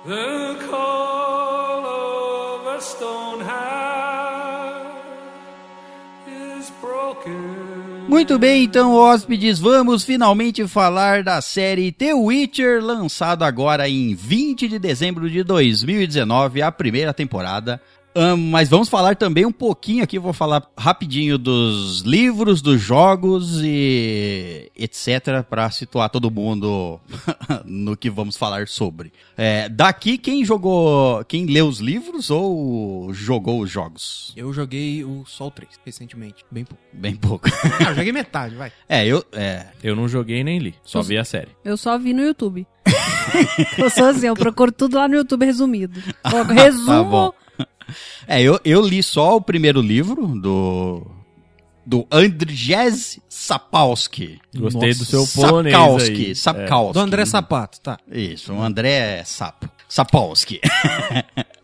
The 0.08 0.56
call 0.70 1.84
of 1.84 2.66
a 2.66 2.80
stone 2.80 3.42
is 6.26 6.72
broken. 6.80 8.06
Muito 8.08 8.38
bem, 8.38 8.64
então, 8.64 8.94
hóspedes, 8.94 9.58
vamos 9.58 10.04
finalmente 10.04 10.66
falar 10.66 11.22
da 11.22 11.42
série 11.42 11.92
The 11.92 12.14
Witcher, 12.14 12.82
lançado 12.82 13.42
agora 13.42 13.86
em 13.86 14.14
20 14.14 14.66
de 14.66 14.78
dezembro 14.78 15.28
de 15.28 15.42
2019, 15.42 16.62
a 16.62 16.72
primeira 16.72 17.12
temporada. 17.12 17.78
Ahn, 18.18 18.36
mas 18.36 18.68
vamos 18.68 18.88
falar 18.88 19.14
também 19.14 19.46
um 19.46 19.52
pouquinho 19.52 20.02
aqui, 20.02 20.18
vou 20.18 20.32
falar 20.32 20.68
rapidinho 20.76 21.38
dos 21.38 22.00
livros, 22.00 22.60
dos 22.60 22.80
jogos 22.80 23.60
e 23.62 24.72
etc, 24.76 25.44
para 25.48 25.70
situar 25.70 26.10
todo 26.10 26.28
mundo 26.28 26.98
no 27.64 27.96
que 27.96 28.10
vamos 28.10 28.36
falar 28.36 28.66
sobre. 28.66 29.12
É, 29.36 29.68
daqui, 29.68 30.18
quem 30.18 30.44
jogou, 30.44 31.24
quem 31.26 31.46
leu 31.46 31.68
os 31.68 31.78
livros 31.78 32.28
ou 32.28 33.14
jogou 33.14 33.60
os 33.60 33.70
jogos? 33.70 34.32
Eu 34.36 34.52
joguei 34.52 35.04
o 35.04 35.24
Sol 35.24 35.52
3 35.52 35.78
recentemente. 35.86 36.44
Bem 36.50 36.64
pouco. 36.64 36.82
Bem 36.92 37.14
pouco. 37.14 37.48
Ah, 37.78 37.90
eu 37.90 37.94
joguei 37.94 38.12
metade, 38.12 38.56
vai. 38.56 38.72
É, 38.88 39.06
eu, 39.06 39.24
é, 39.32 39.66
Eu 39.82 39.94
não 39.94 40.08
joguei 40.08 40.42
nem 40.42 40.58
li, 40.58 40.74
só 40.82 41.00
vi 41.00 41.16
a 41.16 41.24
série. 41.24 41.50
Eu 41.64 41.76
só 41.76 41.96
vi 41.96 42.12
no 42.12 42.22
YouTube. 42.22 42.66
eu 43.78 43.88
sou 43.90 44.06
assim, 44.06 44.26
eu 44.26 44.34
procuro 44.34 44.72
tudo 44.72 44.96
lá 44.96 45.06
no 45.06 45.14
YouTube 45.14 45.44
resumido. 45.44 46.00
Resumo. 46.24 46.86
Tá 46.86 47.04
bom. 47.04 47.32
É, 48.26 48.42
eu, 48.42 48.60
eu 48.66 48.82
li 48.82 49.02
só 49.02 49.36
o 49.36 49.40
primeiro 49.40 49.80
livro 49.80 50.26
do. 50.38 51.06
Do 51.86 52.06
Andrzej 52.12 53.18
Sapkowski. 53.30 54.38
Gostei 54.54 54.92
do 54.92 55.06
seu 55.06 55.24
Sapkowski. 55.24 55.72
polonês 55.72 56.02
aí. 56.10 56.34
Sapkowski. 56.34 56.92
Do 56.92 57.00
André 57.00 57.24
Sapato, 57.24 57.80
tá. 57.80 57.98
Isso, 58.12 58.52
o 58.52 58.62
André 58.62 59.24
Sapo. 59.24 59.70
Sapkowski. 59.88 60.60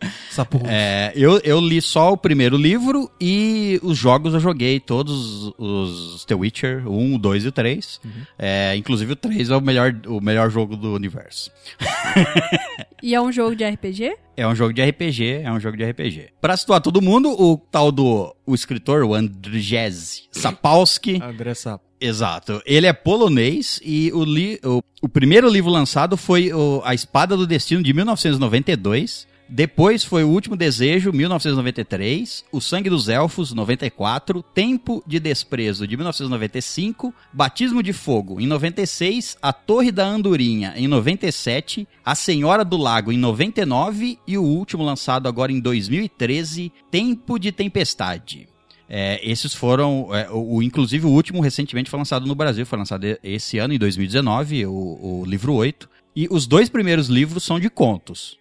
É, 0.67 1.11
eu, 1.15 1.39
eu 1.43 1.59
li 1.59 1.81
só 1.81 2.11
o 2.11 2.17
primeiro 2.17 2.57
livro 2.57 3.09
e 3.21 3.79
os 3.83 3.97
jogos 3.97 4.33
eu 4.33 4.39
joguei 4.39 4.79
todos 4.79 5.53
os 5.57 6.25
The 6.25 6.35
Witcher, 6.35 6.87
o 6.87 6.97
1, 6.97 7.15
o 7.15 7.17
2 7.19 7.45
e 7.45 7.47
o 7.47 7.51
3. 7.51 8.01
É, 8.37 8.75
inclusive 8.75 9.13
o 9.13 9.15
3 9.15 9.49
é 9.49 9.55
o 9.55 9.61
melhor, 9.61 9.95
o 10.07 10.19
melhor 10.21 10.49
jogo 10.49 10.75
do 10.75 10.93
universo. 10.93 11.51
E 13.03 13.13
é 13.13 13.21
um 13.21 13.31
jogo 13.31 13.55
de 13.55 13.63
RPG? 13.63 14.15
É 14.35 14.47
um 14.47 14.55
jogo 14.55 14.73
de 14.73 14.81
RPG, 14.83 15.41
é 15.43 15.51
um 15.51 15.59
jogo 15.59 15.77
de 15.77 15.85
RPG. 15.85 16.29
Pra 16.41 16.57
situar 16.57 16.81
todo 16.81 17.03
mundo, 17.03 17.29
o 17.39 17.55
tal 17.55 17.91
do 17.91 18.35
o 18.47 18.55
escritor, 18.55 19.03
o 19.03 19.13
Andrzej 19.13 20.23
Sapkowski, 20.31 21.21
André 21.23 21.53
Sapo. 21.53 21.83
exato, 22.01 22.63
ele 22.65 22.87
é 22.87 22.93
polonês 22.93 23.79
e 23.83 24.11
o, 24.11 24.23
li, 24.23 24.59
o, 24.63 24.81
o 25.03 25.07
primeiro 25.07 25.47
livro 25.47 25.69
lançado 25.69 26.17
foi 26.17 26.51
o 26.51 26.81
A 26.83 26.95
Espada 26.95 27.37
do 27.37 27.45
Destino 27.45 27.83
de 27.83 27.93
1992. 27.93 29.27
Depois 29.47 30.03
foi 30.03 30.23
O 30.23 30.29
Último 30.29 30.55
Desejo, 30.55 31.13
1993, 31.13 32.45
O 32.51 32.59
Sangue 32.59 32.89
dos 32.89 33.07
Elfos, 33.07 33.53
94, 33.53 34.41
Tempo 34.41 35.03
de 35.05 35.19
Desprezo, 35.19 35.87
de 35.87 35.95
1995, 35.95 37.13
Batismo 37.31 37.83
de 37.83 37.93
Fogo, 37.93 38.41
em 38.41 38.47
96, 38.47 39.37
A 39.41 39.53
Torre 39.53 39.91
da 39.91 40.05
Andorinha, 40.05 40.73
em 40.75 40.87
97, 40.87 41.87
A 42.03 42.15
Senhora 42.15 42.65
do 42.65 42.75
Lago, 42.75 43.11
em 43.11 43.17
99 43.17 44.17
e 44.25 44.37
o 44.37 44.43
último 44.43 44.83
lançado 44.83 45.27
agora 45.27 45.51
em 45.51 45.59
2013, 45.59 46.71
Tempo 46.89 47.37
de 47.37 47.51
Tempestade. 47.51 48.47
É, 48.89 49.19
esses 49.27 49.53
foram, 49.53 50.09
é, 50.13 50.27
o, 50.31 50.61
inclusive 50.61 51.05
o 51.05 51.11
último 51.11 51.41
recentemente 51.41 51.89
foi 51.89 51.99
lançado 51.99 52.25
no 52.25 52.35
Brasil, 52.35 52.65
foi 52.65 52.79
lançado 52.79 53.05
esse 53.23 53.57
ano, 53.57 53.73
em 53.73 53.79
2019, 53.79 54.65
o, 54.65 55.21
o 55.21 55.25
livro 55.25 55.53
8. 55.53 55.89
E 56.15 56.27
os 56.31 56.47
dois 56.47 56.69
primeiros 56.69 57.07
livros 57.07 57.43
são 57.43 57.59
de 57.59 57.69
contos. 57.69 58.37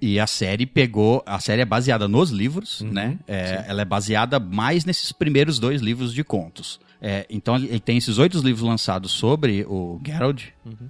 E 0.00 0.18
a 0.18 0.26
série 0.26 0.64
pegou. 0.66 1.22
A 1.26 1.38
série 1.40 1.60
é 1.62 1.64
baseada 1.64 2.08
nos 2.08 2.30
livros, 2.30 2.80
né? 2.80 3.18
É, 3.28 3.64
ela 3.68 3.82
é 3.82 3.84
baseada 3.84 4.40
mais 4.40 4.84
nesses 4.84 5.12
primeiros 5.12 5.58
dois 5.58 5.80
livros 5.82 6.12
de 6.14 6.24
contos. 6.24 6.80
É, 7.02 7.26
então 7.30 7.56
ele 7.56 7.80
tem 7.80 7.96
esses 7.98 8.18
oito 8.18 8.38
livros 8.40 8.62
lançados 8.62 9.10
sobre 9.12 9.64
o 9.68 10.00
Geralt 10.04 10.44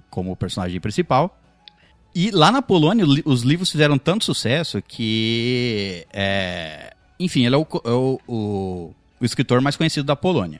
como 0.09 0.35
personagem 0.35 0.79
principal. 0.79 1.37
E 2.13 2.29
lá 2.31 2.51
na 2.51 2.61
Polônia, 2.61 3.05
os 3.25 3.41
livros 3.43 3.71
fizeram 3.71 3.97
tanto 3.97 4.25
sucesso 4.25 4.81
que. 4.85 6.05
é, 6.11 6.93
enfim, 7.19 7.45
ele 7.45 7.55
é, 7.55 7.57
o, 7.57 7.67
é 7.85 7.89
o- 7.91 8.19
o- 8.27 8.93
o 9.19 9.25
escritor 9.25 9.61
mais 9.61 9.77
conhecido 9.77 10.05
da 10.05 10.15
Polônia. 10.15 10.59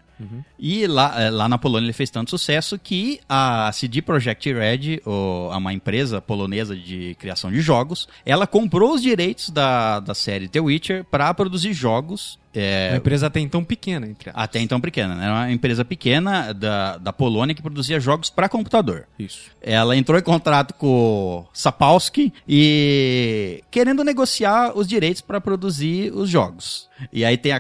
E 0.60 0.86
lá, 0.88 1.22
é, 1.22 1.30
lá 1.30 1.48
na 1.50 1.58
Polônia 1.58 1.86
ele 1.88 1.94
fez 1.94 2.10
tanto 2.10 2.30
sucesso 2.30 2.78
que 2.78 3.20
a 3.28 3.72
CD 3.74 4.02
Projekt 4.02 4.52
Red, 4.54 5.02
o- 5.06 5.50
uma 5.56 5.74
empresa 5.74 6.22
polonesa 6.22 6.76
de 6.76 7.16
criação 7.20 7.52
de 7.52 7.62
jogos, 7.62 8.08
ela 8.26 8.46
comprou 8.48 8.94
os 8.94 9.02
direitos 9.02 9.50
da, 9.50 10.00
da 10.00 10.14
série 10.14 10.48
The 10.48 10.60
Witcher 10.60 11.04
para 11.06 11.34
produzir 11.34 11.74
jogos. 11.74 12.40
é, 12.54 12.90
Uma 12.92 12.98
empresa 12.98 13.28
até 13.28 13.40
então 13.40 13.64
pequena, 13.64 14.06
entre 14.08 14.30
aspas. 14.30 14.44
até 14.44 14.60
então 14.60 14.80
pequena, 14.82 15.16
né? 15.16 15.24
Era 15.26 15.34
uma 15.34 15.52
empresa 15.52 15.86
pequena 15.86 16.54
da, 16.54 16.98
da 16.98 17.14
Polônia 17.14 17.56
que 17.56 17.62
produzia 17.62 17.98
jogos 18.00 18.30
para 18.30 18.50
computador. 18.50 19.08
Isso. 19.18 19.50
Ela 19.62 19.96
entrou 19.96 20.20
em 20.20 20.22
contrato 20.24 20.74
com 20.74 20.88
o 20.88 21.46
Sapolsky 21.54 22.34
e 22.48 23.64
querendo 23.72 24.04
negociar 24.04 24.78
os 24.78 24.86
direitos 24.88 25.22
para 25.22 25.40
produzir 25.40 26.12
os 26.14 26.30
jogos. 26.30 26.90
E 27.12 27.24
aí 27.24 27.38
tem 27.38 27.52
a, 27.54 27.60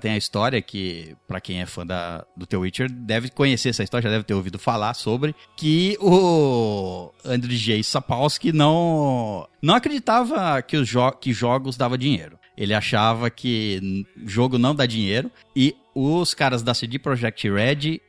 tem 0.00 0.12
a 0.12 0.16
história 0.16 0.60
que, 0.60 1.14
para 1.28 1.40
quem 1.40 1.60
é 1.62 1.66
fã 1.66 1.86
da, 1.86 2.01
do 2.36 2.46
The 2.46 2.56
Witcher, 2.56 2.90
deve 2.90 3.30
conhecer 3.30 3.70
essa 3.70 3.82
história, 3.82 4.04
já 4.04 4.10
deve 4.10 4.24
ter 4.24 4.34
ouvido 4.34 4.58
falar 4.58 4.94
sobre, 4.94 5.34
que 5.56 5.96
o 6.00 7.12
Andrzej 7.24 7.82
Sapolsky 7.82 8.52
não, 8.52 9.48
não 9.60 9.74
acreditava 9.74 10.60
que, 10.62 10.76
os 10.76 10.88
jo 10.88 11.10
que 11.12 11.32
jogos 11.32 11.76
dava 11.76 11.98
dinheiro. 11.98 12.38
Ele 12.56 12.74
achava 12.74 13.30
que 13.30 14.06
jogo 14.26 14.58
não 14.58 14.74
dá 14.74 14.84
dinheiro 14.84 15.30
e 15.56 15.74
os 15.94 16.34
caras 16.34 16.62
da 16.62 16.74
CD 16.74 16.98
Projekt 16.98 17.48
Red 17.48 18.00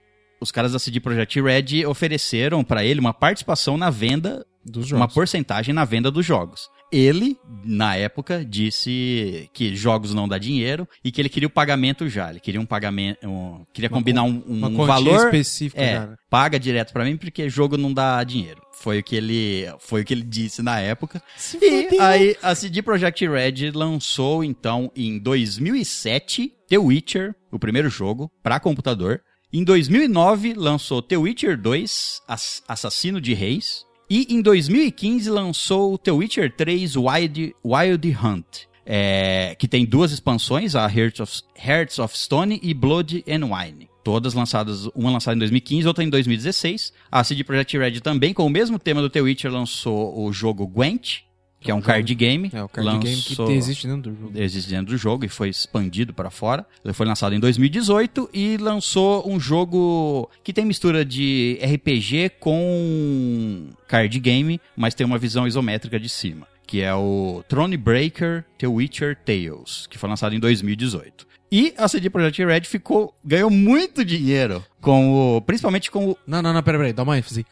os 0.44 0.52
caras 0.52 0.74
da 0.74 0.80
CD 0.80 1.00
Projekt 1.00 1.42
Red 1.42 1.86
ofereceram 1.88 2.64
pra 2.64 2.84
ele 2.84 3.00
uma 3.00 3.14
participação 3.14 3.78
na 3.78 3.90
venda, 3.90 4.46
Dos 4.66 4.92
uma 4.92 5.08
porcentagem 5.08 5.74
na 5.74 5.84
venda 5.84 6.12
dos 6.12 6.26
jogos. 6.26 6.70
Ele, 6.96 7.38
na 7.66 7.96
época, 7.96 8.46
disse 8.46 9.50
que 9.54 9.76
jogos 9.76 10.14
não 10.14 10.28
dá 10.28 10.38
dinheiro 10.38 10.88
e 11.04 11.12
que 11.12 11.20
ele 11.20 11.30
queria 11.30 11.48
o 11.48 11.52
pagamento 11.52 12.08
já. 12.08 12.30
Ele 12.30 12.40
queria 12.40 12.62
um 12.62 12.66
pagamento, 12.66 13.28
um- 13.28 13.66
queria 13.74 13.90
Uma 13.90 13.98
combinar 13.98 14.24
um, 14.24 14.44
um 14.48 14.58
Uma 14.58 14.70
quantia 14.70 14.86
valor. 14.86 15.26
específica, 15.26 15.82
É, 15.82 15.94
cara. 15.96 16.20
paga 16.30 16.60
direto 16.60 16.94
pra 16.94 17.04
mim 17.04 17.18
porque 17.18 17.50
jogo 17.50 17.78
não 17.78 17.92
dá 17.94 18.24
dinheiro. 18.24 18.62
Foi 18.74 19.00
o 19.00 19.04
que 19.04 19.16
ele, 19.16 19.66
foi 19.80 20.02
o 20.02 20.06
que 20.06 20.14
ele 20.14 20.24
disse 20.24 20.62
na 20.62 20.80
época. 20.80 21.22
e 21.62 22.00
aí 22.00 22.36
a 22.42 22.54
CD 22.54 22.82
Projekt 22.82 23.26
Red 23.28 23.72
lançou 23.74 24.44
então 24.44 24.92
em 24.96 25.18
2007 25.20 26.52
The 26.70 26.78
Witcher, 26.78 27.34
o 27.52 27.60
primeiro 27.60 27.90
jogo 27.90 28.32
para 28.42 28.60
computador. 28.60 29.22
Em 29.52 29.64
2009 29.64 30.54
lançou 30.56 31.02
The 31.02 31.18
Witcher 31.18 31.56
2, 31.60 32.22
Ass- 32.28 32.64
Assassino 32.68 33.22
de 33.22 33.34
Reis, 33.34 33.86
e 34.14 34.28
em 34.30 34.44
2015 34.44 35.28
lançou 35.28 35.98
The 35.98 36.12
Witcher 36.12 36.56
3 36.56 36.96
Wild, 36.96 37.56
Wild 37.66 38.18
Hunt. 38.24 38.46
é, 38.86 39.56
que 39.58 39.68
tem 39.68 39.86
duas 39.86 40.12
expansões, 40.12 40.76
a 40.76 40.86
Hearts 40.86 41.20
of, 41.20 41.42
Hearts 41.58 41.98
of 41.98 42.16
Stone 42.16 42.60
e 42.62 42.74
Blood 42.76 43.24
and 43.28 43.46
Wine. 43.46 43.90
Todas 44.04 44.36
lançadas, 44.36 44.86
uma 44.94 45.10
lançada 45.10 45.36
em 45.36 45.40
2015, 45.40 45.88
outra 45.88 46.04
em 46.04 46.10
2016. 46.10 46.94
A 47.10 47.24
CD 47.24 47.44
Projekt 47.44 47.76
Red 47.76 48.02
também, 48.02 48.34
com 48.34 48.46
o 48.46 48.50
mesmo 48.50 48.78
tema 48.78 49.02
do 49.02 49.10
The 49.10 49.22
Witcher, 49.22 49.52
lançou 49.52 50.24
o 50.24 50.32
jogo 50.32 50.68
Gwent, 50.68 51.22
que 51.64 51.72
é 51.72 51.74
um 51.76 51.82
card 51.82 52.14
game. 52.14 52.52
É, 52.54 52.62
o 52.64 52.68
card 52.70 53.00
game 53.00 53.22
que 53.22 53.30
Lançou- 53.32 53.52
existe 53.52 53.88
dentro 53.88 54.12
do 54.12 54.20
jogo. 54.20 54.32
existe 54.36 54.70
dentro 54.70 54.86
do 54.88 54.98
jogo 54.98 55.26
e 55.26 55.30
foi 55.30 55.50
expandido 55.50 56.14
para 56.14 56.30
fora. 56.30 56.66
Ele 56.84 56.94
foi 56.94 57.06
lançado 57.06 57.34
em 57.34 57.40
2018 57.40 58.30
e 58.34 58.58
lançou 58.58 59.28
um 59.30 59.40
jogo 59.40 60.30
que 60.44 60.52
tem 60.54 60.66
mistura 60.66 61.04
de 61.06 61.58
RPG 61.64 62.32
com 62.40 63.70
card 63.88 64.20
game, 64.20 64.60
mas 64.76 64.94
tem 64.94 65.06
uma 65.06 65.18
visão 65.18 65.48
isométrica 65.48 66.00
de 66.00 66.10
cima, 66.10 66.48
que 66.68 66.82
é 66.82 66.94
o 66.94 67.44
Thronebreaker 67.48 68.44
The 68.58 68.68
Witcher 68.68 69.18
Tales, 69.26 69.88
que 69.90 69.98
foi 69.98 70.10
lançado 70.10 70.36
em 70.36 70.40
2018. 70.40 71.26
E 71.52 71.72
a 71.78 71.88
CD 71.88 72.10
Projekt 72.10 72.44
Red 72.44 72.62
ficou 72.62 73.14
ganhou 73.24 73.50
muito 73.50 74.04
dinheiro 74.04 74.64
com 74.82 75.36
o, 75.38 75.42
principalmente 75.42 75.92
com 75.92 76.10
o 76.10 76.18
Não, 76.26 76.42
não, 76.42 76.52
não, 76.52 76.64
pera, 76.64 76.80
pera, 76.80 76.94
dá 76.94 77.04
uma 77.04 77.16
ênfase. 77.18 77.46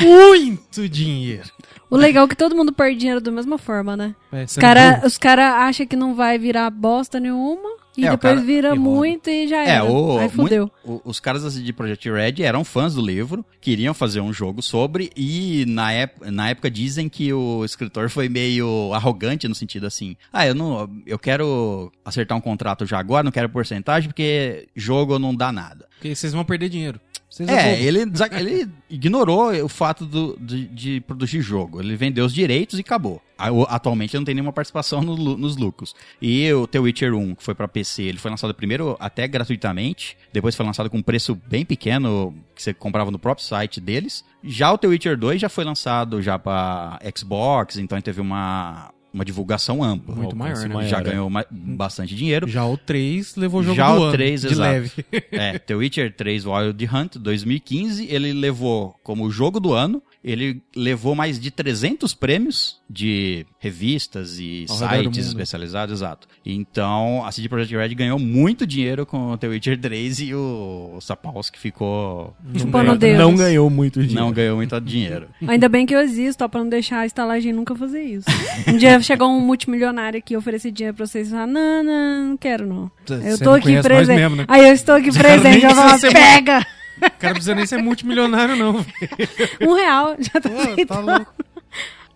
Muito 0.00 0.88
dinheiro. 0.88 1.48
O 1.90 1.96
legal 1.96 2.24
é 2.24 2.28
que 2.28 2.36
todo 2.36 2.54
mundo 2.54 2.72
perde 2.72 2.98
dinheiro 3.00 3.20
da 3.20 3.30
mesma 3.32 3.58
forma, 3.58 3.96
né? 3.96 4.14
É, 4.32 4.44
Os 4.44 4.54
caras 4.56 5.18
cara 5.18 5.66
acham 5.66 5.86
que 5.86 5.96
não 5.96 6.14
vai 6.14 6.38
virar 6.38 6.70
bosta 6.70 7.18
nenhuma 7.18 7.68
e 7.96 8.06
É, 8.06 8.10
depois 8.12 8.34
cara- 8.34 8.46
vira 8.46 8.74
e 8.76 8.78
muito 8.78 9.28
e 9.28 9.48
já 9.48 9.56
É, 9.64 9.70
era. 9.70 9.84
o, 9.84 10.18
Aí 10.18 10.28
fudeu. 10.28 10.70
muito- 10.84 11.02
o- 11.04 11.10
os 11.10 11.18
caras 11.18 11.42
da 11.42 11.50
CD 11.50 11.72
Projekt 11.72 12.08
Red 12.08 12.44
eram 12.44 12.62
fãs 12.62 12.94
do 12.94 13.04
livro, 13.04 13.44
queriam 13.60 13.92
fazer 13.92 14.20
um 14.20 14.32
jogo 14.32 14.62
sobre, 14.62 15.10
e 15.16 15.64
na, 15.66 15.92
ép- 15.92 16.24
na 16.30 16.50
época 16.50 16.70
dizem 16.70 17.08
que 17.08 17.32
o 17.32 17.64
escritor 17.64 18.08
foi 18.08 18.28
meio 18.28 18.92
arrogante 18.94 19.48
no 19.48 19.54
sentido 19.56 19.86
assim: 19.88 20.16
ah, 20.32 20.46
eu 20.46 20.54
não. 20.54 20.88
Eu 21.04 21.18
quero 21.18 21.90
acertar 22.04 22.38
um 22.38 22.40
contrato 22.40 22.86
já 22.86 23.00
agora, 23.00 23.24
não 23.24 23.32
quero 23.32 23.48
porcentagem, 23.48 24.08
porque 24.08 24.68
jogo 24.76 25.18
não 25.18 25.34
dá 25.34 25.50
nada. 25.50 25.88
Porque 25.96 26.14
vocês 26.14 26.32
vão 26.32 26.44
perder 26.44 26.68
dinheiro. 26.68 27.00
Vocês 27.30 27.48
É, 27.48 27.70
bobo. 27.76 27.82
ele, 27.84 28.00
ele 28.40 28.68
ignorou 28.90 29.52
o 29.64 29.68
fato 29.68 30.04
do- 30.04 30.36
de, 30.40 30.66
de 30.66 31.00
produzir 31.02 31.40
jogo. 31.40 31.80
Ele 31.80 31.94
vendeu 31.96 32.24
os 32.26 32.34
direitos 32.34 32.76
e 32.78 32.82
acabou. 32.82 33.22
Atualmente 33.68 34.14
ele 34.14 34.20
não 34.20 34.24
tem 34.26 34.34
nenhuma 34.34 34.52
participação 34.52 35.00
no 35.00 35.16
nos 35.36 35.56
lucros. 35.56 35.94
E 36.20 36.52
o 36.52 36.66
The 36.66 36.80
Witcher 36.80 37.14
1, 37.14 37.36
que 37.36 37.42
foi 37.44 37.54
pra 37.54 37.68
PC, 37.68 38.02
ele 38.02 38.18
foi 38.18 38.30
lançado 38.32 38.52
primeiro 38.52 38.96
até 38.98 39.26
gratuitamente, 39.28 40.16
depois 40.32 40.54
foi 40.56 40.66
lançado 40.66 40.90
com 40.90 40.98
um 40.98 41.02
preço 41.02 41.34
bem 41.48 41.64
pequeno, 41.64 42.34
que 42.54 42.62
você 42.62 42.74
comprava 42.74 43.10
no 43.12 43.18
próprio 43.18 43.46
site 43.46 43.80
deles. 43.80 44.24
Já 44.42 44.72
o 44.72 44.76
The 44.76 44.88
Witcher 44.88 45.16
2 45.16 45.40
já 45.40 45.48
foi 45.48 45.64
lançado 45.64 46.20
já 46.20 46.38
pra 46.38 46.98
Xbox, 47.16 47.76
então 47.78 47.96
ele 47.96 48.02
teve 48.02 48.20
uma, 48.20 48.90
uma 49.12 49.24
divulgação 49.24 49.82
ampla. 49.82 50.14
Muito 50.14 50.36
maior, 50.36 50.56
né? 50.58 50.74
maior, 50.74 50.88
já 50.88 50.98
é. 50.98 51.02
ganhou 51.02 51.28
ma- 51.28 51.44
bastante 51.50 52.14
dinheiro. 52.14 52.48
Já 52.48 52.64
o 52.64 52.76
3 52.76 53.36
levou 53.36 53.60
o 53.60 53.64
jogo 53.64 53.76
Já 53.76 53.94
do 53.94 54.00
o 54.00 54.04
ano, 54.04 54.12
3, 54.12 54.40
de 54.42 54.46
exato. 54.48 54.60
leve. 54.60 54.90
É, 55.32 55.58
The 55.58 55.74
Witcher 55.74 56.14
3 56.14 56.44
Wild 56.46 56.88
Hunt 56.92 57.16
2015, 57.16 58.06
ele 58.08 58.32
levou 58.32 58.94
como 59.02 59.30
jogo 59.30 59.58
do 59.58 59.72
ano, 59.72 60.02
ele 60.22 60.60
levou 60.76 61.14
mais 61.14 61.40
de 61.40 61.50
300 61.50 62.12
prêmios 62.14 62.78
de 62.88 63.46
revistas 63.58 64.38
e 64.38 64.66
Ao 64.68 64.76
sites 64.76 65.26
especializados, 65.28 65.94
exato. 66.00 66.28
Então, 66.44 67.24
a 67.24 67.32
CD 67.32 67.48
Projekt 67.48 67.74
Red 67.76 67.94
ganhou 67.94 68.18
muito 68.18 68.66
dinheiro 68.66 69.06
com 69.06 69.32
o 69.32 69.38
The 69.38 69.48
Witcher 69.48 69.80
3 69.80 70.20
e 70.20 70.34
o 70.34 70.98
Sapolsky 71.00 71.58
ficou 71.58 72.34
Tipo, 72.52 72.70
ganhou- 72.70 72.92
no 72.92 72.98
Deus. 72.98 73.18
não 73.18 73.34
ganhou 73.36 73.70
muito 73.70 74.00
dinheiro. 74.00 74.20
não 74.20 74.32
ganhou 74.32 74.56
muito 74.56 74.80
dinheiro. 74.80 75.28
Ainda 75.46 75.68
bem 75.68 75.86
que 75.86 75.94
eu 75.94 76.00
existo, 76.00 76.44
ó, 76.44 76.48
pra 76.48 76.60
não 76.60 76.68
deixar 76.68 76.98
a 77.00 77.06
estalagem 77.06 77.52
nunca 77.52 77.74
fazer 77.74 78.02
isso. 78.02 78.26
Um 78.68 78.76
dia 78.76 79.00
chegou 79.00 79.28
um 79.30 79.40
multimilionário 79.40 80.18
aqui 80.18 80.36
oferecer 80.36 80.70
dinheiro 80.70 80.96
pra 80.96 81.06
vocês 81.06 81.28
e 81.28 81.30
falar, 81.30 81.46
não, 81.46 81.82
não, 81.84 82.28
não 82.30 82.36
quero 82.36 82.66
não. 82.66 82.90
Eu 83.08 83.36
Você 83.36 83.38
tô 83.44 83.50
não 83.50 83.54
aqui 83.56 83.80
presente. 83.82 84.16
mesmo, 84.18 84.36
né? 84.36 84.44
Aí 84.48 84.68
eu 84.68 84.74
estou 84.74 84.96
aqui 84.96 85.10
presente, 85.16 85.64
eu 85.64 85.74
falo, 85.74 86.00
pega! 86.12 86.66
O 87.06 87.10
cara 87.18 87.28
não 87.28 87.32
precisa 87.34 87.54
nem 87.54 87.66
ser 87.66 87.78
multimilionário, 87.82 88.56
não. 88.56 88.84
Um 89.60 89.74
real, 89.74 90.16
já 90.18 90.40
tá 90.40 90.48
Pô, 90.48 90.86
tá 90.86 91.00
louco. 91.00 91.34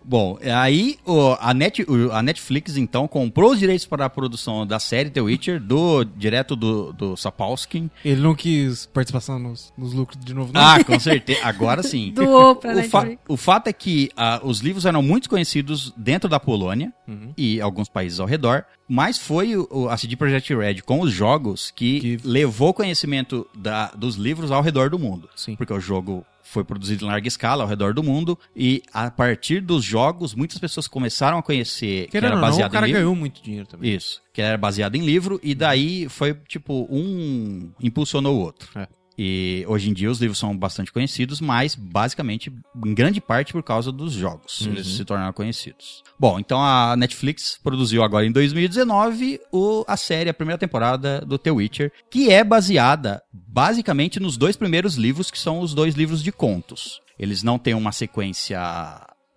Bom, 0.07 0.37
aí 0.55 0.97
o- 1.05 1.35
a, 1.39 1.51
Net, 1.53 1.83
o- 1.89 2.11
a 2.11 2.21
Netflix 2.21 2.77
então 2.77 3.07
comprou 3.07 3.51
os 3.53 3.59
direitos 3.59 3.85
para 3.87 4.05
a 4.05 4.09
produção 4.09 4.65
da 4.65 4.79
série 4.79 5.09
The 5.09 5.21
Witcher 5.21 5.59
do 5.59 6.03
direto 6.03 6.55
do, 6.55 6.93
do 6.93 7.17
Sapolsky. 7.17 7.89
Ele 8.03 8.21
não 8.21 8.35
quis 8.35 8.85
participação 8.85 9.39
nos, 9.39 9.73
nos 9.77 9.93
lucros 9.93 10.23
de 10.23 10.33
novo, 10.33 10.53
não. 10.53 10.61
Ah, 10.61 10.81
com 10.85 10.99
certeza. 10.99 11.39
Agora 11.43 11.81
sim. 11.81 12.11
Doou 12.13 12.55
pra 12.55 12.75
o, 12.77 12.83
fa- 12.83 13.09
o 13.27 13.35
fato 13.37 13.67
é 13.67 13.73
que 13.73 14.11
ah, 14.15 14.39
os 14.43 14.59
livros 14.59 14.85
eram 14.85 15.01
muito 15.01 15.29
conhecidos 15.29 15.91
dentro 15.97 16.29
da 16.29 16.39
Polônia 16.39 16.93
Uhum. 17.07 17.33
e 17.37 17.59
alguns 17.61 17.87
países 17.89 18.19
ao 18.19 18.27
redor, 18.27 18.63
mas 18.87 19.17
foi 19.17 19.55
o, 19.55 19.67
o- 19.71 19.89
a 19.89 19.97
CD 19.97 20.15
Projekt 20.15 20.53
Red 20.55 20.81
com 20.81 21.01
os 21.01 21.11
jogos 21.11 21.71
que, 21.75 21.99
Que- 21.99 22.19
levou 22.23 22.73
conhecimento 22.73 23.47
da- 23.55 23.87
dos 23.95 24.15
livros 24.15 24.51
ao 24.51 24.61
redor 24.61 24.89
do 24.89 24.99
mundo. 24.99 25.29
Sim. 25.35 25.55
Porque 25.55 25.73
o 25.73 25.79
jogo 25.79 26.23
foi 26.45 26.63
produzido 26.63 27.03
em 27.03 27.07
larga 27.07 27.27
escala 27.27 27.63
ao 27.63 27.69
redor 27.69 27.93
do 27.93 28.03
mundo 28.03 28.37
e 28.55 28.81
a 28.93 29.09
partir 29.09 29.59
dos 29.59 29.83
jogos 29.83 30.33
muitas 30.33 30.57
pessoas 30.59 30.87
começaram 30.87 31.39
a 31.39 31.43
conhecer 31.43 32.05
que 32.05 32.11
Querendo 32.11 32.27
era 32.27 32.35
ou 32.35 32.41
não, 32.41 32.47
baseado 32.47 32.69
o 32.69 32.73
cara 32.73 32.85
em 32.85 32.89
livro. 32.89 33.01
ganhou 33.01 33.15
muito 33.15 33.41
dinheiro 33.41 33.67
também. 33.67 33.93
Isso, 33.93 34.21
que 34.31 34.41
era 34.41 34.57
baseado 34.57 34.95
em 34.95 35.03
livro 35.03 35.39
e 35.43 35.55
daí 35.55 36.07
foi 36.07 36.33
tipo 36.47 36.87
um 36.89 37.71
impulsionou 37.81 38.37
o 38.37 38.39
outro. 38.39 38.69
É. 38.79 38.87
E 39.17 39.63
hoje 39.67 39.89
em 39.89 39.93
dia 39.93 40.11
os 40.11 40.19
livros 40.19 40.37
são 40.37 40.55
bastante 40.57 40.91
conhecidos, 40.91 41.39
mas 41.39 41.73
basicamente 41.73 42.51
em 42.85 42.93
grande 42.93 43.21
parte 43.21 43.53
por 43.53 43.63
causa 43.63 43.91
dos 43.91 44.11
jogos, 44.11 44.67
eles 44.67 44.87
se 44.87 45.05
tornaram 45.05 45.31
conhecidos. 45.31 46.03
Bom, 46.19 46.37
então 46.39 46.61
a 46.61 46.95
Netflix 46.97 47.57
produziu 47.63 48.03
agora 48.03 48.25
em 48.25 48.31
2019 48.31 49.39
o, 49.51 49.85
a 49.87 49.95
série, 49.95 50.29
a 50.29 50.33
primeira 50.33 50.57
temporada 50.57 51.21
do 51.21 51.37
The 51.37 51.51
Witcher, 51.51 51.91
que 52.11 52.29
é 52.29 52.43
baseada 52.43 53.21
basicamente 53.31 54.19
nos 54.19 54.35
dois 54.37 54.55
primeiros 54.57 54.95
livros, 54.95 55.31
que 55.31 55.39
são 55.39 55.59
os 55.61 55.73
dois 55.73 55.95
livros 55.95 56.21
de 56.21 56.31
contos. 56.31 56.99
Eles 57.17 57.41
não 57.41 57.57
têm 57.57 57.73
uma 57.73 57.93
sequência 57.93 58.59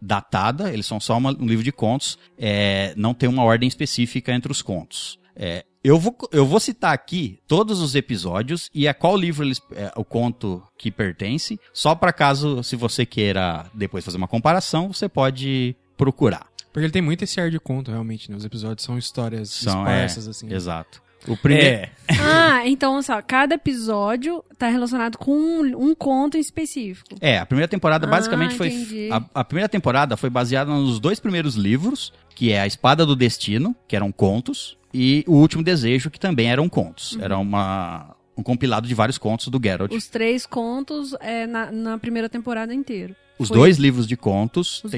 datada, 0.01 0.73
eles 0.73 0.87
são 0.87 1.01
só 1.01 1.17
uma- 1.17 1.37
um 1.39 1.47
livro 1.47 1.65
de 1.65 1.73
contos, 1.73 2.19
é, 2.39 2.93
não 2.97 3.13
tem 3.15 3.29
uma 3.29 3.43
ordem 3.45 3.69
específica 3.69 4.33
entre 4.33 4.51
os 4.51 4.63
contos. 4.63 5.19
É, 5.37 5.65
eu, 5.83 5.99
vou, 5.99 6.17
eu 6.33 6.45
vou 6.45 6.61
citar 6.61 6.93
aqui 6.93 7.39
todos 7.47 7.81
os 7.81 7.95
episódios 7.95 8.69
e 8.75 8.89
a 8.89 8.95
qual 8.95 9.17
livro 9.17 9.45
eles, 9.45 9.61
é, 9.73 9.93
o 9.97 10.05
conto 10.05 10.63
que 10.77 10.91
pertence, 10.91 11.59
só 11.73 11.95
para 11.95 12.13
caso, 12.13 12.63
se 12.63 12.77
você 12.77 13.07
queira 13.07 13.67
depois 13.75 14.05
fazer 14.05 14.17
uma 14.17 14.29
comparação, 14.29 14.93
você 14.93 15.09
pode 15.09 15.77
procurar. 15.97 16.47
Porque 16.73 16.85
ele 16.85 16.93
tem 16.93 17.03
muito 17.03 17.25
esse 17.25 17.41
ar 17.41 17.51
de 17.51 17.59
conto, 17.59 17.91
realmente, 17.91 18.31
né? 18.31 18.37
Os 18.37 18.45
episódios 18.45 18.85
são 18.85 18.99
histórias 18.99 19.51
São, 19.51 19.87
é, 19.87 20.05
esparsas, 20.05 20.29
assim. 20.29 20.53
Exato. 20.53 21.03
O 21.27 21.37
primeiro, 21.37 21.67
É, 21.67 21.91
Ah, 22.21 22.67
então, 22.67 23.01
só, 23.03 23.21
cada 23.21 23.57
episódio 23.57 24.45
tá 24.57 24.69
relacionado 24.69 25.19
com 25.19 25.33
um, 25.33 25.89
um 25.89 25.95
conto 25.95 26.37
em 26.37 26.41
específico. 26.41 27.17
É, 27.21 27.39
a 27.39 27.47
primeira 27.47 27.69
temporada 27.69 28.07
Ah, 28.07 28.11
basicamente 28.11 28.55
foi. 28.55 28.71
A, 29.11 29.41
a 29.41 29.45
primeira 29.45 29.69
temporada 29.69 30.17
foi 30.17 30.31
baseada 30.31 30.71
nos 30.71 31.01
dois 31.01 31.19
primeiros 31.19 31.57
livros, 31.57 32.13
que 32.35 32.53
é 32.53 32.61
A 32.61 32.67
Espada 32.67 33.05
do 33.05 33.17
Destino, 33.17 33.75
que 33.89 33.97
eram 33.97 34.13
contos, 34.13 34.78
e 34.99 35.25
O 35.29 35.35
Último 35.37 35.63
Desejo, 35.63 36.11
que 36.11 36.19
também 36.19 36.51
eram 36.51 36.69
contos. 36.69 37.13
Uhum. 37.13 37.23
Era 37.23 37.39
uma, 37.39 38.17
um 38.37 38.43
compilado 38.43 38.89
de 38.89 38.95
vários 38.95 39.17
contos 39.19 39.47
do 39.49 39.61
Geralt. 39.63 39.91
Os, 39.93 39.99
Os 40.05 40.09
três 40.09 40.45
contos 40.45 41.15
é 41.21 41.47
na, 41.47 41.71
na 41.71 41.99
primeira 41.99 42.29
temporada 42.29 42.75
inteira. 42.75 43.15
foi- 43.49 43.57
dois 43.57 43.77
livros 43.79 44.07
de 44.09 44.17
contos 44.17 44.83
Os 44.83 44.91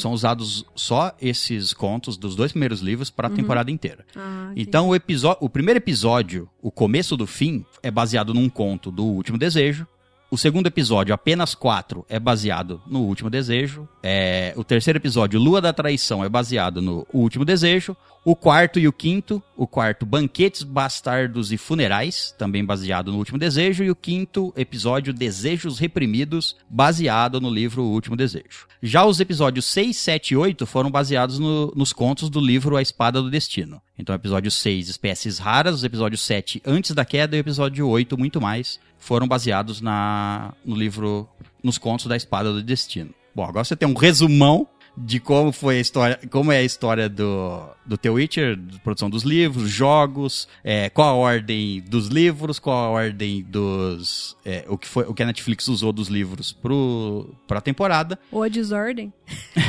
são 0.00 0.12
usados 0.12 0.66
só 0.74 1.14
esses 1.22 1.72
contos 1.72 2.16
dos 2.16 2.34
dois 2.34 2.50
primeiros 2.50 2.80
livros 2.80 3.10
para 3.10 3.28
a 3.28 3.30
temporada 3.30 3.70
inteira. 3.70 4.04
Ah. 4.16 4.50
Então 4.56 4.90
o, 4.90 4.96
o 5.40 5.48
primeiro 5.48 5.78
episódio, 5.78 6.48
o 6.60 6.72
começo 6.72 7.16
do 7.16 7.26
fim, 7.26 7.64
é 7.80 7.90
baseado 7.90 8.34
num 8.34 8.48
conto 8.48 8.90
do 8.90 9.04
Último 9.04 9.38
Desejo. 9.38 9.86
O 10.30 10.38
segundo 10.38 10.66
episódio, 10.66 11.12
apenas 11.14 11.54
quatro, 11.54 12.06
é 12.08 12.18
baseado 12.18 12.80
no 12.86 13.00
Último 13.02 13.28
Desejo. 13.28 13.86
É, 14.02 14.54
o 14.56 14.64
terceiro 14.64 14.98
episódio, 14.98 15.38
Lua 15.38 15.60
da 15.60 15.74
Traição, 15.74 16.24
é 16.24 16.28
baseado 16.28 16.80
no 16.80 17.06
Último 17.12 17.44
Desejo. 17.44 17.94
O 18.24 18.36
quarto 18.36 18.78
e 18.78 18.86
o 18.86 18.92
quinto, 18.92 19.42
o 19.56 19.66
quarto, 19.66 20.06
Banquetes, 20.06 20.62
Bastardos 20.62 21.50
e 21.50 21.56
Funerais, 21.56 22.32
também 22.38 22.64
baseado 22.64 23.10
no 23.10 23.18
Último 23.18 23.36
Desejo. 23.36 23.82
E 23.82 23.90
o 23.90 23.96
quinto 23.96 24.52
episódio, 24.56 25.12
Desejos 25.12 25.80
Reprimidos, 25.80 26.54
baseado 26.70 27.40
no 27.40 27.50
livro 27.50 27.82
O 27.82 27.90
Último 27.90 28.14
Desejo. 28.16 28.68
Já 28.80 29.04
os 29.04 29.18
episódios 29.18 29.64
6, 29.64 29.96
7 29.96 30.34
e 30.34 30.36
8 30.36 30.64
foram 30.66 30.88
baseados 30.88 31.40
no- 31.40 31.72
nos 31.74 31.92
contos 31.92 32.30
do 32.30 32.40
livro 32.40 32.76
A 32.76 32.82
Espada 32.82 33.20
do 33.20 33.28
Destino. 33.28 33.82
Então, 33.98 34.14
episódio 34.14 34.52
6, 34.52 34.88
Espécies 34.88 35.38
Raras, 35.38 35.82
episódio 35.82 36.16
7, 36.16 36.62
Antes 36.64 36.92
da 36.92 37.04
Queda, 37.04 37.36
e 37.36 37.40
episódio 37.40 37.88
8, 37.88 38.16
Muito 38.16 38.40
Mais, 38.40 38.78
foram 38.98 39.26
baseados 39.26 39.80
na, 39.80 40.54
no 40.64 40.76
livro, 40.76 41.28
nos 41.60 41.76
contos 41.76 42.06
da 42.06 42.16
Espada 42.16 42.52
do 42.52 42.62
Destino. 42.62 43.10
Bom, 43.34 43.42
agora 43.42 43.64
você 43.64 43.74
tem 43.74 43.88
um 43.88 43.94
resumão 43.94 44.68
de 44.96 45.18
como 45.18 45.52
foi 45.52 45.78
a 45.78 45.80
história, 45.80 46.20
como 46.30 46.52
é 46.52 46.58
a 46.58 46.62
história 46.62 47.08
do, 47.08 47.62
do 47.84 47.96
The 47.96 48.10
Witcher, 48.10 48.58
produção 48.84 49.08
dos 49.08 49.22
livros, 49.22 49.70
jogos, 49.70 50.46
é, 50.62 50.90
qual 50.90 51.08
a 51.08 51.14
ordem 51.14 51.80
dos 51.82 52.08
livros, 52.08 52.58
qual 52.58 52.76
a 52.76 52.88
ordem 52.88 53.42
dos, 53.42 54.36
é, 54.44 54.64
o 54.68 54.76
que 54.76 54.86
foi, 54.86 55.04
o 55.04 55.14
que 55.14 55.22
a 55.22 55.26
Netflix 55.26 55.66
usou 55.68 55.92
dos 55.92 56.08
livros 56.08 56.52
pro, 56.52 57.34
pra 57.46 57.60
temporada. 57.60 58.18
Ou 58.30 58.42
a 58.42 58.48
desordem. 58.48 59.12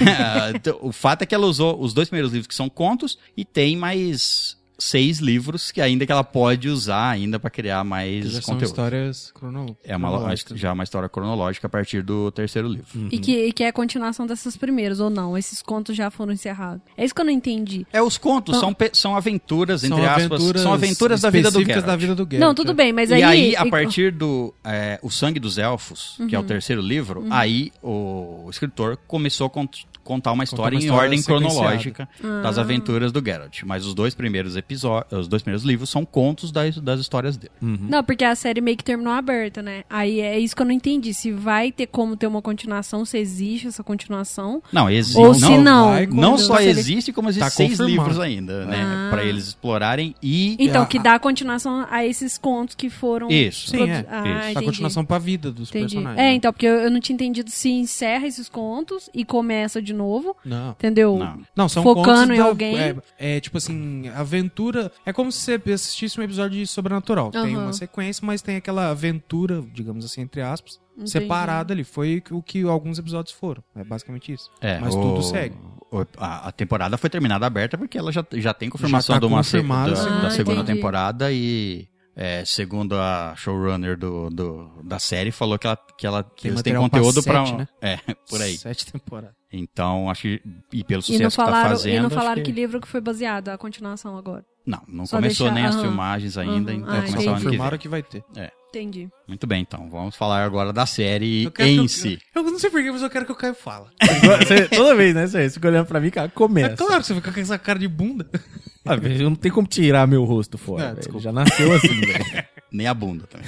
Então, 0.55 0.77
o 0.81 0.91
fato 0.91 1.21
é 1.23 1.25
que 1.25 1.33
ela 1.33 1.45
usou 1.45 1.79
os 1.81 1.93
dois 1.93 2.09
primeiros 2.09 2.31
livros 2.31 2.47
que 2.47 2.55
são 2.55 2.69
contos 2.69 3.17
e 3.35 3.45
tem 3.45 3.75
mais 3.75 4.57
seis 4.83 5.19
livros 5.19 5.71
que 5.71 5.79
ainda 5.81 6.05
que 6.05 6.11
ela 6.11 6.23
pode 6.23 6.69
usar 6.69 7.09
ainda 7.09 7.39
pra 7.39 7.49
criar 7.49 7.83
Que 7.83 7.89
mais 7.89 8.25
já 8.31 8.41
são 8.41 8.53
conteúdo. 8.55 8.69
histórias 8.71 9.31
crono... 9.33 9.77
É 9.83 9.95
uma, 9.95 10.09
cronológicas. 10.09 10.59
já 10.59 10.73
uma 10.73 10.83
história 10.83 11.07
cronológica 11.09 11.67
a 11.67 11.69
partir 11.69 12.01
do 12.03 12.31
terceiro 12.31 12.67
livro. 12.67 12.85
E, 13.11 13.17
que, 13.19 13.45
e 13.47 13.53
que 13.53 13.63
é 13.63 13.67
a 13.69 13.73
continuação 13.73 14.25
dessas 14.27 14.55
primeiras, 14.57 14.99
ou 14.99 15.09
não? 15.09 15.37
Esses 15.37 15.61
contos 15.61 15.95
já 15.95 16.09
foram 16.11 16.33
encerrados. 16.33 16.81
É 16.97 17.05
isso 17.05 17.13
que 17.15 17.21
eu 17.21 17.25
não 17.25 17.31
entendi. 17.31 17.85
É, 17.93 18.01
os 18.01 18.17
contos 18.17 18.57
Então- 18.57 18.75
são, 18.79 18.89
são 18.93 19.15
aventuras, 19.15 19.81
São 19.81 19.89
entre 19.97 20.05
aspas, 20.05 20.23
aventuras 20.25 20.61
são 20.61 20.73
aventuras 20.73 21.21
da 21.21 21.29
vida 21.29 21.51
do 21.51 21.63
Geralt. 21.63 21.85
da 21.85 21.95
vida 21.95 22.15
do 22.15 22.23
Geralt. 22.29 22.39
não, 22.41 22.53
tudo 22.55 22.73
bem, 22.73 22.91
mas 22.93 23.11
aí... 23.11 23.21
e 23.21 23.23
aí, 23.23 23.55
a 23.55 23.65
partir 23.65 24.11
do 24.11 24.53
é, 24.63 24.99
O 25.01 25.09
Sangue 25.09 25.39
dos 25.39 25.57
Elfos, 25.57 26.15
que 26.29 26.35
é 26.35 26.37
Uhum. 26.39 26.43
o 26.43 26.47
terceiro 26.47 26.81
livro, 26.81 27.25
aí 27.29 27.71
o 27.81 28.47
escritor 28.49 28.97
começou 29.07 29.47
a 29.47 29.49
cont- 29.49 29.85
contar 30.03 30.31
uma 30.31 30.43
história 30.43 30.75
uma 30.77 30.81
em 30.81 30.85
história 30.85 31.03
ordem 31.03 31.19
sequenciada. 31.19 31.53
cronológica 31.55 32.09
Ah. 32.23 32.41
das 32.41 32.57
aventuras 32.57 33.11
do 33.11 33.23
Geralt. 33.23 33.61
Mas 33.65 33.85
os 33.85 33.93
dois 33.93 34.13
primeiros 34.13 34.55
episódios, 34.55 35.21
os 35.21 35.27
dois 35.27 35.41
primeiros 35.41 35.63
livros 35.63 35.89
são 35.89 36.03
contos 36.05 36.51
das, 36.51 36.77
das 36.77 36.99
histórias 36.99 37.37
dele. 37.37 37.51
Não, 37.61 38.03
porque 38.03 38.23
a 38.23 38.35
série 38.35 38.61
meio 38.61 38.75
que 38.77 38.83
terminou 38.83 39.13
aberta, 39.13 39.61
né? 39.61 39.83
Aí 39.89 40.19
é 40.19 40.37
isso 40.39 40.55
que 40.55 40.61
eu 40.61 40.65
não 40.65 40.71
entendi. 40.73 41.13
Se 41.13 41.31
vai 41.31 41.71
ter 41.71 41.87
como 41.87 42.15
ter 42.17 42.27
uma 42.27 42.41
continuação, 42.41 43.05
se 43.05 43.17
existe 43.17 43.67
essa 43.67 43.83
continuação. 43.83 44.61
Não, 44.71 44.89
existe. 44.89 45.17
Ou 45.17 45.27
não, 45.27 45.33
se 45.33 45.57
não. 45.57 45.89
vai 45.91 46.05
não 46.07 46.37
só 46.37 46.59
ele- 46.59 46.71
existe, 46.71 47.11
como 47.13 47.29
existem 47.29 47.43
Tá 47.49 47.49
seis 47.49 47.71
confirmado. 47.71 47.91
livros 47.91 48.19
ainda, 48.19 48.65
né? 48.65 48.77
Ah. 48.83 49.07
Pra 49.11 49.23
eles 49.23 49.47
explorarem 49.47 50.15
e... 50.21 50.55
Então, 50.59 50.83
a- 50.83 50.85
que 50.85 50.99
dá 50.99 51.17
continuação 51.19 51.85
a 51.89 52.05
esses 52.05 52.37
contos 52.37 52.75
que 52.75 52.89
foram. 52.89 53.29
Isso. 53.29 53.69
Sim, 53.69 53.89
é. 53.89 54.05
Ah, 54.09 54.49
Isso. 54.49 54.59
A 54.59 54.63
continuação 54.63 55.05
pra 55.05 55.17
vida 55.19 55.51
dos 55.51 55.69
Entendi. 55.69 55.95
personagens. 55.95 56.19
É, 56.19 56.23
né? 56.29 56.33
então, 56.33 56.51
porque 56.51 56.65
eu, 56.65 56.73
eu 56.75 56.91
não 56.91 56.99
tinha 56.99 57.13
entendido 57.13 57.49
se 57.49 57.69
encerra 57.69 58.27
esses 58.27 58.49
contos 58.49 59.09
e 59.13 59.23
começa 59.23 59.81
de 59.81 59.92
novo, 59.93 60.35
Não. 60.43 60.71
entendeu? 60.71 61.17
Não. 61.17 61.39
Não, 61.55 61.69
são 61.69 61.81
Focando 61.83 62.33
em 62.33 62.37
da- 62.37 62.43
alguém. 62.45 62.77
É, 62.79 62.95
é, 63.17 63.39
tipo 63.39 63.57
assim, 63.57 64.09
aventura. 64.09 64.91
É 65.05 65.13
como 65.13 65.31
se 65.31 65.39
você 65.39 65.71
assistisse 65.73 66.19
um 66.19 66.23
episódio 66.23 66.57
de 66.59 66.67
Sobrenatural. 66.67 67.31
Tem 67.31 67.55
Aham. 67.55 67.63
uma 67.65 67.73
sequência, 67.73 68.25
mas 68.25 68.41
tem 68.41 68.55
aquela 68.57 68.89
aventura, 68.89 69.63
digamos 69.73 70.03
assim, 70.03 70.21
entre 70.21 70.41
aspas, 70.41 70.79
Entendi. 70.95 71.11
separada 71.11 71.73
ali. 71.73 71.83
Foi 71.83 72.21
o 72.31 72.41
que 72.41 72.63
alguns 72.63 72.99
episódios 72.99 73.33
foram. 73.33 73.63
É 73.75 73.83
basicamente 73.83 74.31
isso. 74.33 74.49
É, 74.59 74.79
mas 74.79 74.93
o- 74.95 75.01
tudo 75.01 75.23
segue. 75.23 75.55
o- 75.91 76.05
a, 76.17 76.47
a 76.49 76.51
temporada 76.51 76.97
foi 76.97 77.09
terminada 77.09 77.45
aberta 77.45 77.77
porque 77.77 77.97
ela 77.97 78.11
já, 78.11 78.25
já 78.33 78.53
tem 78.53 78.69
confirmação 78.69 79.15
Já 79.15 79.19
tá 79.21 79.27
de 79.27 79.31
uma 79.33 79.43
se- 79.43 79.61
da, 79.61 79.83
a 79.83 80.21
da 80.23 80.29
segunda. 80.31 80.59
Ah, 80.59 80.63
entendi. 80.63 80.77
temporada 80.77 81.31
e 81.31 81.87
é, 82.15 82.43
segundo 82.45 82.95
a 82.95 83.33
showrunner 83.35 83.97
do, 83.97 84.29
do- 84.29 84.69
da 84.83 84.99
série 84.99 85.31
falou 85.31 85.57
que 85.57 85.65
ela 85.67 85.77
que 85.97 86.05
ela 86.07 86.23
que 86.23 86.43
Tem 86.43 86.51
eles 86.51 86.61
têm 86.61 86.75
conteúdo 86.75 87.23
pra 87.23 87.45
sete, 87.45 87.57
né? 87.57 87.67
é 87.81 87.97
por 88.29 88.41
aí. 88.41 88.55
Sete 88.57 88.91
temporadas. 88.91 89.35
Então 89.55 90.09
acho 90.09 90.23
que 90.23 90.41
e 90.73 90.83
pelo 90.83 90.99
E 91.01 91.03
sucesso 91.03 91.21
não 91.23 91.29
que 91.29 91.35
tá 91.37 91.45
falaram, 91.45 91.69
fazendo 91.69 91.95
e 91.95 91.99
não 91.99 92.09
falaram 92.09 92.41
que- 92.41 92.51
que... 92.51 92.51
livro 92.51 92.81
que 92.81 92.87
foi 92.87 92.99
baseado, 92.99 93.49
a 93.49 93.57
continuação 93.57 94.17
agora. 94.17 94.43
não 94.65 94.81
não 94.87 95.05
Só 95.05 95.17
começou 95.17 95.47
deixar- 95.51 95.53
nem 95.53 95.65
as 95.65 95.79
filmagens 95.81 96.37
ainda 96.37 96.71
Aham. 96.71 96.79
então 96.79 96.89
Ah, 96.89 96.97
vai 96.99 97.07
Só 97.07 97.13
começar 97.13 97.29
o 97.29 97.33
ano 97.33 97.37
que 97.39 97.43
confirmaram 97.45 97.69
vem. 97.71 97.79
que 97.79 97.87
vai 97.87 98.01
ter. 98.03 98.23
Entendi. 98.69 99.07
Muito 99.27 99.45
bem, 99.45 99.61
então 99.61 99.87
vamos 99.87 100.15
falar 100.15 100.43
agora 100.43 100.73
da 100.73 100.87
série 100.87 101.43
Eu 101.43 101.49
em 101.49 101.51
que 101.51 101.61
eu- 101.83 101.87
si. 101.87 102.17
Eu, 102.33 102.41
não 102.41 102.57
sei 102.57 102.71
porquê, 102.71 102.91
mas 102.91 103.03
eu 103.03 103.09
quero 103.11 103.23
que 103.23 103.31
o 103.31 103.35
Caio 103.35 103.53
fala. 103.53 103.91
Você- 104.41 104.67
toda 104.69 104.95
vez, 104.95 105.13
né? 105.13 105.27
Você 105.27 105.47
fica 105.51 105.67
olhando 105.67 105.85
pra 105.85 105.99
mim, 105.99 106.09
cara, 106.09 106.25
É 106.25 106.31
começa. 106.31 106.75
claro 106.75 107.01
que 107.01 107.05
você 107.07 107.13
fica 107.13 107.31
com 107.31 107.39
essa 107.39 107.59
cara 107.59 107.77
de 107.77 107.87
bunda. 107.87 108.27
Ah, 108.85 108.97
velho, 108.97 109.29
não 109.29 109.35
tem 109.35 109.49
como 109.49 109.65
tirar 109.65 110.05
meu 110.05 110.25
rosto 110.25 110.57
fora. 110.57 110.93
Desculpa. 110.95 111.21
Já 111.21 111.31
nasceu 111.31 111.71
assim, 111.71 111.87
velho. 112.01 112.45
Nem 112.69 112.85
a 112.85 112.93
bunda 112.93 113.25
também. 113.27 113.47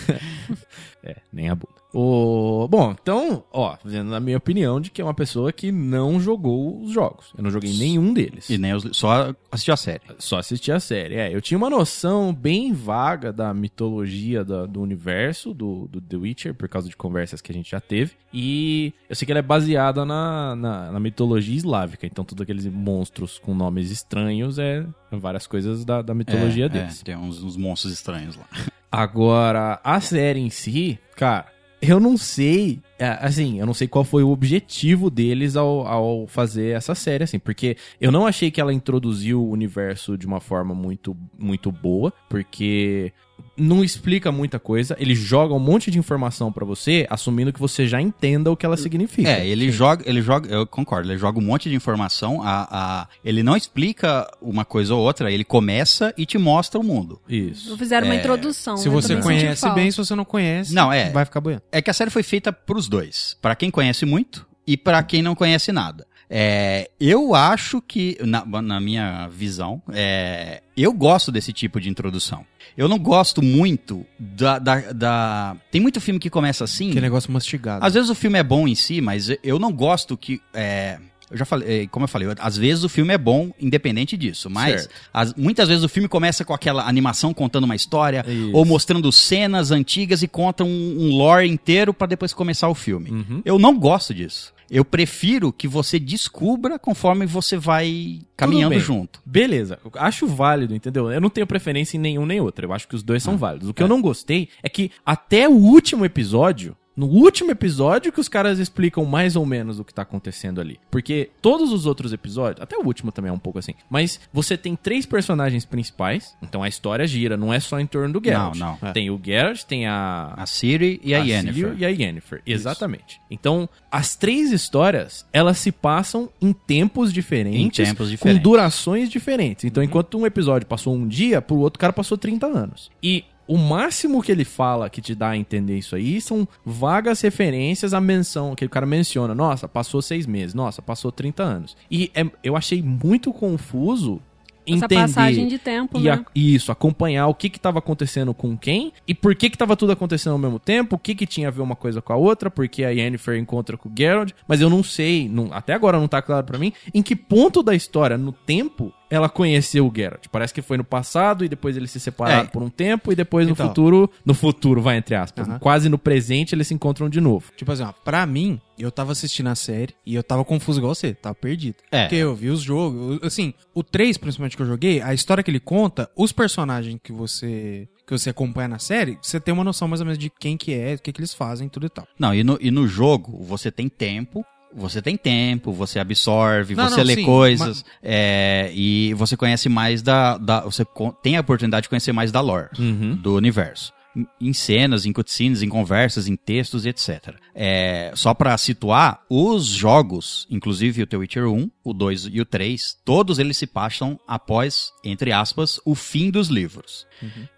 É, 1.05 1.17
nem 1.31 1.49
a 1.49 1.55
bunda. 1.55 1.75
O... 1.93 2.67
Bom, 2.67 2.91
então, 2.99 3.43
ó, 3.53 3.77
vendo 3.85 4.09
na 4.09 4.19
minha 4.19 4.35
opinião 4.37 4.81
de 4.81 4.89
que 4.89 4.99
é 4.99 5.03
uma 5.03 5.13
pessoa 5.13 5.53
que 5.53 5.71
não 5.71 6.19
jogou 6.19 6.81
os 6.81 6.91
jogos. 6.91 7.31
Eu 7.37 7.43
não 7.43 7.51
joguei 7.51 7.71
nenhum 7.77 8.11
deles. 8.11 8.49
E 8.49 8.57
nem 8.57 8.73
os, 8.73 8.89
só 8.97 9.33
assistiu 9.51 9.73
a 9.75 9.77
série. 9.77 10.01
Só 10.17 10.39
assisti 10.39 10.71
a 10.71 10.79
série. 10.79 11.15
É, 11.15 11.33
eu 11.33 11.39
tinha 11.41 11.57
uma 11.57 11.69
noção 11.69 12.33
bem 12.33 12.73
vaga 12.73 13.31
da 13.31 13.53
mitologia 13.53 14.43
da- 14.43 14.65
do 14.65 14.81
universo 14.81 15.53
do, 15.53 15.87
do 15.87 16.01
The 16.01 16.17
Witcher, 16.17 16.53
por 16.55 16.67
causa 16.67 16.89
de 16.89 16.97
conversas 16.97 17.39
que 17.39 17.51
a 17.51 17.55
gente 17.55 17.69
já 17.71 17.79
teve. 17.79 18.13
E 18.33 18.91
eu 19.07 19.15
sei 19.15 19.25
que 19.25 19.31
ela 19.31 19.39
é 19.39 19.43
baseada 19.43 20.03
na, 20.03 20.55
na, 20.55 20.91
na 20.91 20.99
mitologia 20.99 21.55
eslávica. 21.55 22.05
Então, 22.07 22.25
todos 22.25 22.41
aqueles 22.41 22.65
monstros 22.65 23.37
com 23.39 23.53
nomes 23.53 23.89
estranhos 23.91 24.57
é 24.59 24.85
várias 25.11 25.45
coisas 25.47 25.85
da, 25.85 26.01
da 26.01 26.13
mitologia 26.13 26.65
É, 26.65 26.69
deles. 26.69 26.99
é, 27.01 27.03
tem 27.05 27.15
uns, 27.15 27.41
uns 27.41 27.55
monstros 27.55 27.93
estranhos 27.93 28.35
lá. 28.35 28.45
Agora, 28.91 29.79
a 29.83 29.99
série 29.99 30.39
em 30.39 30.49
si, 30.49 30.94
cara, 31.15 31.45
eu 31.81 31.99
não 31.99 32.17
sei. 32.17 32.79
é, 32.97 33.07
Assim, 33.21 33.59
eu 33.59 33.65
não 33.65 33.73
sei 33.73 33.87
qual 33.87 34.03
foi 34.03 34.23
o 34.23 34.29
objetivo 34.29 35.09
deles 35.09 35.55
ao, 35.55 35.85
ao 35.87 36.27
fazer 36.27 36.75
essa 36.75 36.95
série, 36.95 37.23
assim, 37.23 37.39
porque 37.39 37.77
eu 37.99 38.11
não 38.11 38.25
achei 38.25 38.49
que 38.49 38.59
ela 38.59 38.73
introduziu 38.73 39.41
o 39.41 39.51
universo 39.51 40.17
de 40.17 40.25
uma 40.25 40.39
forma 40.39 40.73
muito, 40.73 41.15
muito 41.37 41.71
boa, 41.71 42.11
porque 42.29 43.11
não 43.57 43.83
explica 43.83 44.31
muita 44.31 44.59
coisa. 44.59 44.95
Ele 44.99 45.15
joga 45.15 45.53
um 45.53 45.59
monte 45.59 45.89
de 45.89 45.97
informação 45.97 46.51
pra 46.51 46.65
você, 46.65 47.05
assumindo 47.09 47.53
que 47.53 47.59
você 47.59 47.87
já 47.87 48.01
entenda 48.01 48.51
o 48.51 48.57
que 48.57 48.65
ela 48.65 48.77
significa. 48.77 49.29
É, 49.29 49.47
ele 49.47 49.71
joga, 49.71 50.03
ele 50.07 50.21
joga, 50.21 50.49
eu 50.53 50.65
concordo, 50.67 51.09
ele 51.09 51.17
joga 51.17 51.39
um 51.39 51.43
monte 51.43 51.69
de 51.69 51.75
informação, 51.75 52.41
a, 52.43 52.67
a, 52.69 53.07
ele 53.23 53.41
não 53.43 53.55
explica 53.55 54.29
uma 54.41 54.65
coisa 54.65 54.93
ou 54.93 55.01
outra, 55.01 55.31
ele 55.31 55.43
começa 55.43 56.13
e 56.17 56.25
te 56.25 56.37
mostra 56.37 56.79
o 56.79 56.83
mundo. 56.83 57.21
Isso. 57.29 57.77
Fizeram 57.77 58.07
uma 58.07 58.15
É, 58.15 58.19
introdução. 58.19 58.77
Se 58.77 58.87
eu 58.87 58.91
você 58.91 59.15
conhece 59.17 59.69
bem, 59.71 59.89
se 59.91 59.97
você 59.97 60.15
não 60.15 60.25
conhece, 60.25 60.73
Não, 60.73 60.91
é. 60.91 61.09
vai 61.11 61.25
ficar 61.25 61.39
boiando. 61.41 61.63
É 61.71 61.81
que 61.81 61.89
a 61.89 61.93
série 61.93 62.09
foi 62.09 62.23
feita 62.23 62.51
pros 62.51 62.87
dois, 62.87 63.37
pra 63.41 63.55
quem 63.55 63.71
conhece 63.71 64.05
muito 64.05 64.45
e 64.67 64.75
pra 64.75 65.01
quem 65.03 65.21
não 65.21 65.35
conhece 65.35 65.71
nada. 65.71 66.05
É, 66.29 66.89
eu 66.99 67.35
acho 67.35 67.81
que, 67.81 68.17
na, 68.21 68.45
na 68.61 68.79
minha 68.79 69.27
visão, 69.27 69.81
é, 69.93 70.61
eu 70.75 70.91
gosto 70.91 71.31
desse 71.31 71.53
tipo 71.53 71.79
de 71.79 71.89
introdução. 71.89 72.45
Eu 72.75 72.87
não 72.87 72.97
gosto 72.97 73.41
muito 73.41 74.05
da, 74.19 74.59
da, 74.59 74.91
da- 74.91 75.55
Tem 75.71 75.79
muito 75.79 76.01
filme 76.01 76.19
que 76.19 76.29
começa 76.29 76.63
assim. 76.63 76.91
Que 76.91 76.99
negócio 76.99 77.31
mastigado. 77.31 77.85
Às 77.85 77.93
vezes 77.93 78.09
o 78.09 78.15
filme 78.15 78.37
é 78.39 78.43
bom 78.43 78.67
em 78.67 78.75
si, 78.75 78.99
mas 79.01 79.29
eu 79.43 79.59
não 79.59 79.71
gosto 79.71 80.17
que. 80.17 80.41
é, 80.53 80.97
eu 81.31 81.37
já 81.37 81.45
falei, 81.45 81.83
é, 81.83 81.87
como 81.87 82.03
eu 82.03 82.07
falei, 82.07 82.27
às 82.39 82.55
vezes 82.57 82.83
o 82.83 82.89
filme 82.89 83.11
é 83.13 83.17
bom 83.17 83.51
independente 83.59 84.15
disso, 84.17 84.47
mas 84.49 84.87
as- 85.13 85.33
muitas 85.35 85.67
vezes 85.67 85.83
o 85.83 85.89
filme 85.89 86.07
começa 86.07 86.43
com 86.45 86.53
aquela 86.53 86.87
animação 86.87 87.33
contando 87.33 87.63
uma 87.63 87.75
história 87.75 88.23
Isso. 88.27 88.51
ou 88.53 88.63
mostrando 88.65 89.11
cenas 89.11 89.71
antigas 89.71 90.21
e 90.21 90.27
conta 90.27 90.63
um, 90.63 90.67
um 90.99 91.15
lore 91.15 91.47
inteiro 91.47 91.93
pra 91.93 92.05
depois 92.07 92.31
começar 92.33 92.67
o 92.69 92.75
filme. 92.75 93.09
Uhum. 93.09 93.41
Eu 93.45 93.57
não 93.57 93.77
gosto 93.79 94.13
disso. 94.13 94.53
Eu 94.69 94.83
prefiro 94.83 95.53
que 95.53 95.67
você 95.67 95.99
descubra 95.99 96.79
conforme 96.79 97.25
você 97.25 97.57
vai 97.57 98.21
caminhando 98.35 98.79
junto. 98.79 99.21
Beleza, 99.25 99.79
eu 99.83 99.91
acho 99.95 100.27
válido, 100.27 100.73
entendeu? 100.75 101.11
Eu 101.11 101.21
não 101.21 101.29
tenho 101.29 101.47
preferência 101.47 101.97
em 101.97 101.99
nenhum 101.99 102.25
nem 102.25 102.41
outro. 102.41 102.65
Eu 102.65 102.73
acho 102.73 102.87
que 102.87 102.95
os 102.95 103.03
dois 103.03 103.21
são 103.23 103.37
válidos. 103.37 103.69
O 103.69 103.73
que 103.73 103.83
eu 103.83 103.87
não 103.87 104.01
gostei 104.01 104.49
é 104.63 104.69
que 104.69 104.91
até 105.05 105.47
o 105.47 105.53
último 105.53 106.05
episódio. 106.05 106.75
No 106.95 107.07
último 107.07 107.51
episódio 107.51 108.11
que 108.11 108.19
os 108.19 108.29
caras 108.29 108.57
explicam 108.57 109.03
mais 109.05 109.35
ou 109.35 109.45
menos 109.45 109.79
o 109.79 109.83
que 109.83 109.93
tá 109.93 110.03
acontecendo 110.03 110.61
ali. 110.61 110.79
Porque 110.89 111.29
todos 111.41 111.71
os 111.73 111.85
outros 111.85 112.13
episódios, 112.13 112.61
até 112.61 112.77
o 112.77 112.85
último 112.85 113.11
também 113.11 113.29
é 113.29 113.33
um 113.33 113.39
pouco 113.39 113.59
assim, 113.59 113.73
mas 113.89 114.19
você 114.31 114.57
tem 114.57 114.75
três 114.75 115.05
personagens 115.05 115.65
principais, 115.65 116.35
então 116.41 116.63
a 116.63 116.69
história 116.69 117.05
gira, 117.05 117.35
não 117.35 117.53
é 117.53 117.59
só 117.59 117.79
em 117.79 117.85
torno 117.85 118.19
do 118.19 118.23
Geralt. 118.23 118.55
Não, 118.57 118.77
não. 118.81 118.93
Tem 118.93 119.09
o 119.09 119.19
Geralt, 119.23 119.63
tem 119.63 119.85
a, 119.85 120.33
A 120.37 120.45
Siri 120.45 121.01
e 121.03 121.13
a, 121.13 121.19
Ciri 121.19 121.31
Yennefer. 121.31 121.75
E 121.77 121.85
a 121.85 121.89
Yennefer, 121.89 122.41
exatamente. 122.45 123.19
Então, 123.29 123.67
as 123.91 124.15
três 124.15 124.51
histórias, 124.51 125.25
elas 125.33 125.57
se 125.57 125.71
passam 125.71 126.29
em 126.41 126.53
tempos 126.53 127.11
diferentes. 127.11 127.59
Em 127.59 127.69
tempos 127.69 128.09
diferentes. 128.09 128.41
Com 128.41 128.49
durações 128.49 129.09
diferentes. 129.09 129.65
Então, 129.65 129.83
enquanto 129.83 130.17
um 130.17 130.25
episódio 130.25 130.67
passou 130.67 130.95
um 130.95 131.07
dia, 131.07 131.41
pro 131.41 131.57
outro 131.57 131.79
cara 131.79 131.91
passou 131.93 132.17
30 132.17 132.45
anos. 132.45 132.91
E 133.01 133.25
o 133.47 133.57
máximo 133.57 134.21
que 134.23 134.31
ele 134.31 134.43
fala 134.45 134.89
que 134.89 135.01
te 135.01 135.13
dá 135.13 135.29
a 135.29 135.37
entender 135.37 135.77
isso 135.77 135.95
aí 135.95 136.19
são 136.19 136.47
vagas 136.65 137.21
referências 137.21 137.93
à 137.93 138.01
menção, 138.01 138.55
que 138.55 138.65
o 138.65 138.69
cara 138.69 138.85
menciona. 138.85 139.35
Nossa, 139.35 139.67
passou 139.67 140.01
seis 140.01 140.25
meses. 140.25 140.53
Nossa, 140.53 140.81
passou 140.81 141.11
30 141.11 141.43
anos. 141.43 141.77
E 141.89 142.11
é- 142.15 142.25
eu 142.43 142.55
achei 142.55 142.81
muito 142.81 143.31
confuso 143.31 144.21
Essa 144.67 144.85
entender 144.85 144.95
passagem 144.95 145.47
de 145.47 145.59
tempo, 145.59 145.99
e 145.99 146.03
né? 146.05 146.11
a- 146.13 146.25
isso, 146.33 146.71
acompanhar 146.71 147.27
o 147.27 147.35
que 147.35 147.49
que 147.49 147.59
tava 147.59 147.77
acontecendo 147.77 148.33
com 148.33 148.57
quem 148.57 148.91
e 149.07 149.13
por 149.13 149.35
que 149.35 149.47
que 149.51 149.57
tava 149.57 149.75
tudo 149.75 149.91
acontecendo 149.91 150.33
ao 150.33 150.39
mesmo 150.39 150.57
tempo, 150.57 150.95
o 150.95 150.99
que 150.99 151.13
que 151.13 151.27
tinha 151.27 151.49
a 151.49 151.51
ver 151.51 151.61
uma 151.61 151.75
coisa 151.75 152.01
com 152.01 152.11
a 152.11 152.15
outra, 152.15 152.49
porque 152.49 152.83
a 152.83 152.89
Yennefer 152.89 153.37
encontra 153.37 153.77
com 153.77 153.89
o 153.89 153.91
Geralt, 153.95 154.31
mas 154.47 154.61
eu 154.61 154.69
não 154.71 154.81
sei, 154.83 155.29
não- 155.29 155.53
até 155.53 155.73
agora 155.73 155.99
não 155.99 156.07
tá 156.07 156.19
claro 156.19 156.43
pra 156.47 156.57
mim, 156.57 156.73
em 156.95 157.03
que 157.03 157.15
ponto 157.15 157.61
da 157.61 157.75
história, 157.75 158.17
no 158.17 158.31
tempo, 158.31 158.91
ela 159.15 159.29
conheceu 159.29 159.87
o 159.87 159.93
Geralt. 159.95 160.25
Parece 160.31 160.53
que 160.53 160.61
foi 160.61 160.77
no 160.77 160.83
passado 160.83 161.43
e 161.45 161.49
depois 161.49 161.75
eles 161.77 161.91
se 161.91 161.99
separaram 161.99 162.43
É. 162.43 162.47
por 162.47 162.61
um 162.61 162.69
tempo 162.69 163.11
e 163.11 163.15
depois 163.15 163.45
no 163.47 163.53
Então. 163.53 163.67
futuro, 163.67 164.09
no 164.25 164.33
futuro, 164.33 164.81
vai 164.81 164.97
entre 164.97 165.15
aspas, 165.15 165.47
quase 165.59 165.89
no 165.89 165.97
presente 165.97 166.53
eles 166.55 166.67
se 166.67 166.73
encontram 166.73 167.09
de 167.09 167.19
novo. 167.21 167.51
Tipo 167.55 167.71
assim, 167.71 167.83
ó, 167.83 167.91
pra 167.91 168.25
mim, 168.25 168.59
eu 168.77 168.91
tava 168.91 169.11
assistindo 169.11 169.47
a 169.47 169.55
série 169.55 169.93
e 170.05 170.15
eu 170.15 170.23
tava 170.23 170.43
confuso 170.43 170.79
igual 170.79 170.93
você, 170.93 171.13
tava 171.13 171.35
perdido. 171.35 171.77
É. 171.91 172.03
Porque 172.03 172.15
eu 172.15 172.35
vi 172.35 172.49
os 172.49 172.61
jogos, 172.61 173.19
assim, 173.23 173.53
o 173.73 173.83
3, 173.83 174.17
principalmente 174.17 174.55
que 174.55 174.61
eu 174.61 174.67
joguei, 174.67 175.01
a 175.01 175.13
história 175.13 175.43
que 175.43 175.49
ele 175.51 175.59
conta, 175.59 176.09
os 176.15 176.31
personagens 176.31 176.99
que 177.03 177.11
você 177.11 177.87
que 178.07 178.11
você 178.15 178.29
acompanha 178.29 178.67
na 178.67 178.77
série, 178.77 179.17
você 179.19 179.39
tem 179.39 179.51
uma 179.51 179.63
noção 179.63 179.87
mais 179.87 179.99
ou 179.99 180.05
menos 180.05 180.19
de 180.19 180.29
quem 180.29 180.55
que 180.55 180.71
é, 180.71 180.93
o 180.93 180.99
que 180.99 181.11
que 181.11 181.19
eles 181.19 181.33
fazem, 181.33 181.67
tudo 181.67 181.87
e 181.87 181.89
tal. 181.89 182.07
Não, 182.19 182.35
e 182.35 182.43
no, 182.43 182.55
e 182.61 182.69
no 182.69 182.87
jogo 182.87 183.43
você 183.43 183.71
tem 183.71 183.89
tempo. 183.89 184.45
Você 184.75 185.01
tem 185.01 185.15
tempo, 185.15 185.71
você 185.71 185.99
absorve, 185.99 186.75
Não, 186.75 186.89
você 186.89 186.97
não, 186.97 187.03
lê 187.05 187.15
sim, 187.15 187.23
coisas, 187.23 187.85
é, 188.03 188.69
e 188.75 189.13
você 189.13 189.37
conhece 189.37 189.69
mais 189.69 190.01
da. 190.01 190.37
da- 190.37 190.61
você 190.61 190.83
tem 191.23 191.37
a 191.37 191.41
oportunidade 191.41 191.83
de 191.83 191.89
conhecer 191.89 192.11
mais 192.11 192.31
da 192.31 192.41
lore 192.41 192.69
Uhum. 192.77 193.15
do 193.15 193.35
universo. 193.35 193.93
Em- 194.39 194.53
cenas, 194.53 195.05
em 195.05 195.11
cutscenes, 195.11 195.61
em 195.61 195.67
conversas, 195.67 196.27
em 196.29 196.37
textos, 196.37 196.85
etc. 196.85 197.35
É, 197.53 198.13
só 198.15 198.33
pra 198.33 198.57
situar, 198.57 199.19
os 199.29 199.65
jogos, 199.65 200.47
inclusive 200.49 201.03
o 201.03 201.07
The 201.07 201.17
Witcher 201.17 201.47
1, 201.49 201.69
o 201.83 201.93
2 201.93 202.29
e 202.31 202.39
o 202.39 202.45
3, 202.45 202.97
todos 203.03 203.39
eles 203.39 203.57
se 203.57 203.67
passam 203.67 204.17
após, 204.25 204.91
entre 205.03 205.33
aspas, 205.33 205.81
o 205.85 205.95
fim 205.95 206.31
dos 206.31 206.47
livros. 206.47 207.05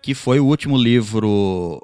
Que 0.01 0.15
foi 0.15 0.39
o 0.39 0.45
último 0.47 0.76
livro 0.78 1.80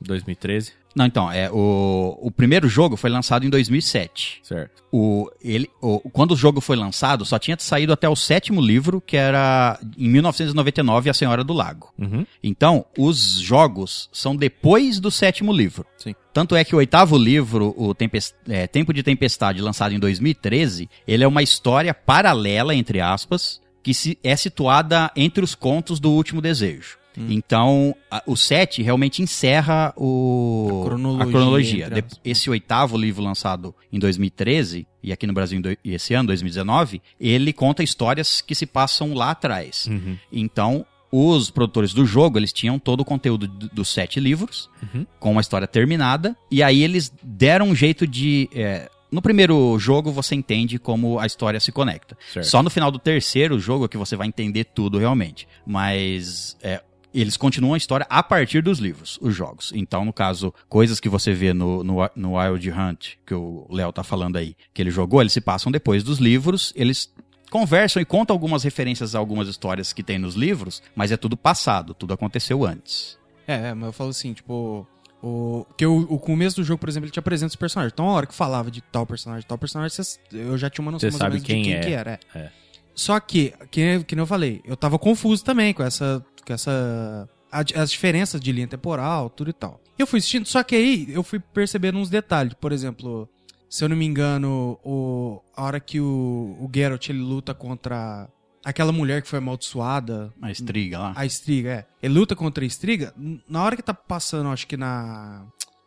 2013, 0.00 0.72
não, 0.98 1.06
então, 1.06 1.30
é, 1.30 1.48
o, 1.50 2.18
o 2.20 2.30
primeiro 2.30 2.68
jogo 2.68 2.96
foi 2.96 3.08
lançado 3.08 3.46
em 3.46 3.48
2007. 3.50 4.40
certo. 4.42 4.82
O, 4.90 5.30
ele, 5.42 5.68
o, 5.80 6.00
quando 6.10 6.32
o 6.32 6.36
jogo 6.36 6.60
foi 6.60 6.74
lançado, 6.74 7.24
só 7.24 7.38
tinha 7.38 7.56
saído 7.60 7.92
até 7.92 8.08
o 8.08 8.16
sétimo 8.16 8.60
livro, 8.60 9.00
que 9.00 9.16
era 9.16 9.78
em 9.96 10.08
1999, 10.08 11.10
A 11.10 11.14
Senhora 11.14 11.44
do 11.44 11.52
Lago. 11.52 11.92
Uhum. 11.98 12.26
Então, 12.42 12.84
os 12.96 13.38
jogos 13.38 14.08
são 14.12 14.34
depois 14.34 14.98
do 14.98 15.10
sétimo 15.10 15.52
livro. 15.52 15.86
Sim. 15.98 16.14
Tanto 16.32 16.56
é 16.56 16.64
que 16.64 16.74
o 16.74 16.78
oitavo 16.78 17.16
livro, 17.16 17.74
o 17.76 17.94
Tempest- 17.94 18.34
é, 18.48 18.66
Tempo 18.66 18.92
de 18.92 19.02
Tempestade, 19.02 19.60
lançado 19.62 19.94
em 19.94 19.98
2013, 19.98 20.88
ele 21.06 21.22
é 21.22 21.28
uma 21.28 21.42
história 21.42 21.92
paralela, 21.94 22.74
entre 22.74 23.00
aspas, 23.00 23.60
que 23.82 23.92
se, 23.94 24.18
é 24.24 24.34
situada 24.36 25.10
entre 25.14 25.44
os 25.44 25.54
contos 25.54 26.00
do 26.00 26.10
Último 26.10 26.40
Desejo. 26.40 26.98
Então, 27.28 27.94
a- 28.10 28.22
o 28.26 28.36
7 28.36 28.82
realmente 28.82 29.22
encerra 29.22 29.92
o, 29.96 30.80
A 30.82 30.84
cronologia, 30.86 31.24
a 31.24 31.30
cronologia. 31.30 31.90
De- 31.90 32.04
esse 32.24 32.48
oitavo 32.50 32.96
livro 32.96 33.22
lançado 33.22 33.74
em 33.92 33.98
2013, 33.98 34.86
e 35.02 35.12
aqui 35.12 35.26
no 35.26 35.32
Brasil 35.32 35.60
e 35.84 35.94
esse 35.94 36.14
ano, 36.14 36.28
2019, 36.28 37.00
ele 37.20 37.52
conta 37.52 37.82
histórias 37.82 38.40
que 38.40 38.54
se 38.54 38.66
passam 38.66 39.14
lá 39.14 39.30
atrás. 39.30 39.86
Uhum. 39.86 40.16
Então, 40.32 40.84
os 41.10 41.50
produtores 41.50 41.94
do 41.94 42.04
jogo, 42.04 42.38
eles 42.38 42.52
tinham 42.52 42.78
todo 42.78 43.00
o 43.00 43.04
conteúdo 43.04 43.48
do- 43.48 43.68
dos 43.70 43.88
sete 43.88 44.20
livros, 44.20 44.68
Uhum. 44.82 45.06
com 45.18 45.32
uma 45.32 45.40
história 45.40 45.66
terminada, 45.66 46.36
e 46.50 46.62
aí 46.62 46.82
eles 46.82 47.10
deram 47.22 47.68
um 47.70 47.74
jeito 47.74 48.06
de... 48.06 48.48
é, 48.54 48.90
no 49.10 49.22
primeiro 49.22 49.78
jogo, 49.78 50.12
você 50.12 50.34
entende 50.34 50.78
como 50.78 51.18
a 51.18 51.24
história 51.24 51.58
se 51.60 51.72
conecta. 51.72 52.14
Certo. 52.30 52.44
Só 52.46 52.62
no 52.62 52.68
final 52.68 52.90
do 52.90 52.98
terceiro 52.98 53.58
jogo 53.58 53.86
é 53.86 53.88
que 53.88 53.96
você 53.96 54.14
vai 54.16 54.26
entender 54.28 54.64
tudo 54.64 54.98
realmente. 54.98 55.48
Mas 55.66 56.58
é, 56.62 56.82
eles 57.12 57.36
continuam 57.36 57.74
a 57.74 57.76
história 57.76 58.06
a 58.08 58.22
partir 58.22 58.62
dos 58.62 58.78
livros, 58.78 59.18
os 59.22 59.34
jogos. 59.34 59.72
Então, 59.74 60.04
no 60.04 60.12
caso, 60.12 60.52
coisas 60.68 61.00
que 61.00 61.08
você 61.08 61.32
vê 61.32 61.52
no, 61.52 61.82
no, 61.82 61.96
no 62.14 62.36
Wild 62.38 62.70
Hunt, 62.70 63.14
que 63.26 63.34
o 63.34 63.66
Léo 63.70 63.92
tá 63.92 64.02
falando 64.02 64.36
aí, 64.36 64.54
que 64.74 64.82
ele 64.82 64.90
jogou, 64.90 65.20
eles 65.20 65.32
se 65.32 65.40
passam 65.40 65.72
depois 65.72 66.02
dos 66.02 66.18
livros, 66.18 66.72
eles 66.76 67.12
conversam 67.50 68.00
e 68.02 68.04
contam 68.04 68.34
algumas 68.34 68.62
referências 68.62 69.14
a 69.14 69.18
algumas 69.18 69.48
histórias 69.48 69.92
que 69.92 70.02
tem 70.02 70.18
nos 70.18 70.34
livros, 70.34 70.82
mas 70.94 71.10
é 71.10 71.16
tudo 71.16 71.36
passado, 71.36 71.94
tudo 71.94 72.12
aconteceu 72.12 72.64
antes. 72.64 73.18
É, 73.46 73.68
é, 73.68 73.74
mas 73.74 73.86
eu 73.86 73.92
falo 73.92 74.10
assim, 74.10 74.32
tipo. 74.32 74.86
O, 75.20 75.66
que 75.76 75.84
o, 75.84 76.02
o 76.08 76.16
começo 76.16 76.56
do 76.56 76.62
jogo, 76.62 76.78
por 76.78 76.88
exemplo, 76.88 77.06
ele 77.06 77.12
te 77.12 77.18
apresenta 77.18 77.48
os 77.48 77.56
personagens. 77.56 77.92
Então, 77.92 78.08
a 78.08 78.12
hora 78.12 78.26
que 78.26 78.34
falava 78.34 78.70
de 78.70 78.80
tal 78.80 79.04
personagem, 79.04 79.44
tal 79.48 79.58
personagem, 79.58 79.92
cês- 79.92 80.20
eu 80.32 80.56
já 80.56 80.70
tinha 80.70 80.80
uma 80.84 80.92
noção 80.92 81.10
mais 81.10 81.20
ou 81.20 81.28
menos 81.28 81.42
quem 81.42 81.62
de 81.62 81.68
quem 81.70 81.76
é. 81.76 81.80
que 81.80 81.90
era. 81.90 82.20
É. 82.32 82.38
É. 82.38 82.52
Só 82.94 83.18
que, 83.18 83.52
que, 83.70 84.04
que 84.04 84.14
nem 84.14 84.22
eu 84.22 84.26
falei, 84.26 84.60
eu 84.64 84.76
tava 84.76 84.96
confuso 84.98 85.42
também 85.44 85.72
com 85.72 85.82
essa. 85.82 86.24
Essa 86.52 87.28
as 87.50 87.90
diferenças 87.90 88.40
de 88.40 88.52
linha 88.52 88.68
temporal, 88.68 89.30
tudo 89.30 89.50
e 89.50 89.54
tal. 89.54 89.80
Eu 89.98 90.06
fui 90.06 90.18
assistindo, 90.18 90.46
só 90.46 90.62
que 90.62 90.76
aí 90.76 91.06
eu 91.10 91.22
fui 91.22 91.40
percebendo 91.40 91.98
uns 91.98 92.10
detalhes. 92.10 92.54
Por 92.54 92.72
exemplo, 92.72 93.28
se 93.68 93.84
eu 93.84 93.88
não 93.88 93.96
me 93.96 94.04
engano, 94.04 94.78
o, 94.84 95.42
a 95.56 95.64
hora 95.64 95.80
que 95.80 96.00
o, 96.00 96.56
o 96.60 96.70
Geralt 96.72 97.08
ele 97.08 97.20
luta 97.20 97.54
contra 97.54 98.28
aquela 98.64 98.92
mulher 98.92 99.22
que 99.22 99.28
foi 99.28 99.38
amaldiçoada. 99.38 100.32
A 100.40 100.50
estriga 100.50 100.98
lá. 100.98 101.12
A 101.16 101.24
Estriga, 101.26 101.70
é. 101.70 101.86
Ele 102.02 102.14
luta 102.14 102.36
contra 102.36 102.62
a 102.62 102.66
Estriga. 102.66 103.14
Na 103.48 103.62
hora 103.62 103.76
que 103.76 103.82
tá 103.82 103.94
passando, 103.94 104.48
acho 104.50 104.66
que 104.66 104.76
na. 104.76 105.46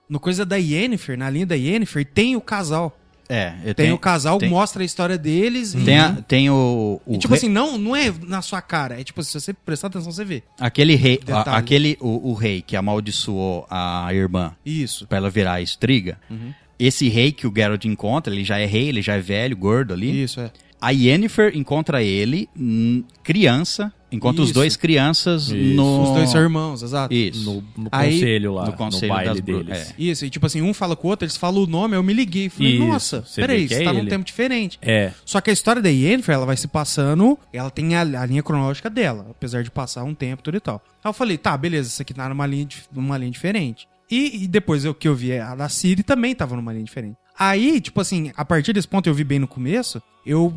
No 0.09 0.19
coisa 0.19 0.45
da 0.45 0.57
Yennefer, 0.57 1.17
na 1.17 1.29
linha 1.29 1.45
da 1.45 1.55
Yennefer, 1.55 2.05
tem 2.05 2.35
o 2.35 2.41
casal. 2.41 2.97
É, 3.29 3.51
Tem, 3.63 3.73
tenho- 3.73 3.95
o 3.95 3.97
casal, 3.99 4.37
tem- 4.37 4.49
mostra 4.49 4.81
a 4.81 4.85
história 4.85 5.17
deles. 5.17 5.73
e- 5.73 5.83
Tem, 5.85 5.97
a- 5.99 6.17
tem 6.27 6.49
o. 6.49 6.99
o 7.05 7.15
E 7.15 7.17
tipo 7.17 7.33
rei- 7.33 7.37
assim, 7.37 7.49
não, 7.49 7.77
não 7.77 7.95
é 7.95 8.13
na 8.27 8.41
sua 8.41 8.61
cara. 8.61 8.99
É 8.99 9.03
tipo, 9.03 9.23
se 9.23 9.39
você 9.39 9.53
prestar 9.53 9.87
atenção, 9.87 10.11
você 10.11 10.25
vê. 10.25 10.43
aquele 10.59 10.95
rei, 10.95 11.19
a- 11.31 11.57
aquele 11.57 11.97
o, 12.01 12.31
o 12.31 12.33
rei 12.33 12.61
que 12.61 12.75
amaldiçoou 12.75 13.65
a 13.69 14.09
irmã 14.13 14.53
Isso. 14.65 15.07
pra 15.07 15.17
ela 15.17 15.29
virar 15.29 15.53
a 15.53 15.61
estriga. 15.61 16.17
Uhum. 16.29 16.53
Esse 16.79 17.07
rei 17.09 17.31
que 17.31 17.45
o 17.45 17.53
Geralt 17.55 17.85
encontra, 17.85 18.33
ele 18.33 18.43
já 18.43 18.57
é 18.57 18.65
rei, 18.65 18.89
ele 18.89 19.01
já 19.01 19.13
é 19.15 19.21
velho, 19.21 19.55
gordo 19.55 19.93
ali. 19.93 20.23
Isso, 20.23 20.39
é. 20.41 20.51
A 20.81 20.89
Yennefer 20.89 21.55
encontra 21.55 22.01
ele, 22.01 22.49
hum, 22.57 23.03
criança, 23.23 23.93
encontra 24.11 24.41
os 24.41 24.47
Isso. 24.49 24.53
dois 24.55 24.75
crianças 24.75 25.43
Isso. 25.43 25.55
no... 25.55 26.03
Os 26.03 26.09
dois 26.15 26.29
são 26.31 26.41
irmãos, 26.41 26.81
exato. 26.81 27.13
Isso. 27.13 27.45
No, 27.45 27.83
no 27.83 27.89
Aí- 27.91 28.13
conselho 28.13 28.53
lá, 28.55 28.65
no 28.65 28.71
no, 28.71 28.77
conselho 28.77 29.13
baile 29.13 29.29
das 29.29 29.41
deles. 29.41 29.69
é. 29.91 29.93
Isso, 29.97 30.25
e 30.25 30.29
tipo 30.31 30.45
assim, 30.45 30.61
um 30.61 30.73
fala 30.73 30.95
com 30.95 31.07
o 31.07 31.11
outro, 31.11 31.23
eles 31.25 31.37
falam 31.37 31.63
o 31.63 31.67
nome, 31.67 31.95
eu 31.95 32.01
me 32.01 32.13
liguei. 32.13 32.49
Falei, 32.49 32.75
Isso, 32.77 32.83
nossa, 32.87 33.21
você 33.21 33.41
peraí, 33.41 33.67
você 33.67 33.75
é 33.75 33.83
tá 33.83 33.93
num 33.93 34.05
tempo 34.07 34.25
diferente. 34.25 34.79
É, 34.81 35.11
Só 35.23 35.39
que 35.39 35.49
a 35.49 35.53
história 35.53 35.81
da 35.81 35.89
Yennefer, 35.89 36.33
ela 36.33 36.45
vai 36.47 36.57
se 36.57 36.67
passando, 36.67 37.37
ela 37.53 37.69
tem 37.69 37.95
a, 37.95 38.01
a 38.01 38.25
linha 38.25 38.41
cronológica 38.41 38.89
dela, 38.89 39.27
apesar 39.29 39.63
de 39.63 39.69
passar 39.69 40.03
um 40.03 40.15
tempo, 40.15 40.41
tudo 40.41 40.57
e 40.57 40.59
tal. 40.59 40.81
Aí 41.03 41.09
eu 41.09 41.13
falei, 41.13 41.37
tá, 41.37 41.55
beleza, 41.55 41.89
isso 41.89 42.01
aqui 42.01 42.13
tá 42.13 42.27
numa 42.27 42.45
linha, 42.47 42.67
numa 42.91 43.17
linha 43.19 43.31
diferente. 43.31 43.87
E, 44.09 44.43
e 44.43 44.47
depois 44.47 44.83
eu, 44.83 44.93
que 44.93 45.07
eu 45.07 45.15
vi 45.15 45.37
a 45.39 45.55
da 45.55 45.69
Siri 45.69 46.03
também 46.03 46.35
tava 46.35 46.55
numa 46.55 46.73
linha 46.73 46.83
diferente. 46.83 47.15
Aí, 47.39 47.79
tipo 47.79 48.01
assim, 48.01 48.31
a 48.35 48.43
partir 48.43 48.73
desse 48.73 48.87
ponto 48.87 49.07
eu 49.07 49.13
vi 49.13 49.23
bem 49.23 49.39
no 49.39 49.47
começo, 49.47 50.01
eu, 50.25 50.53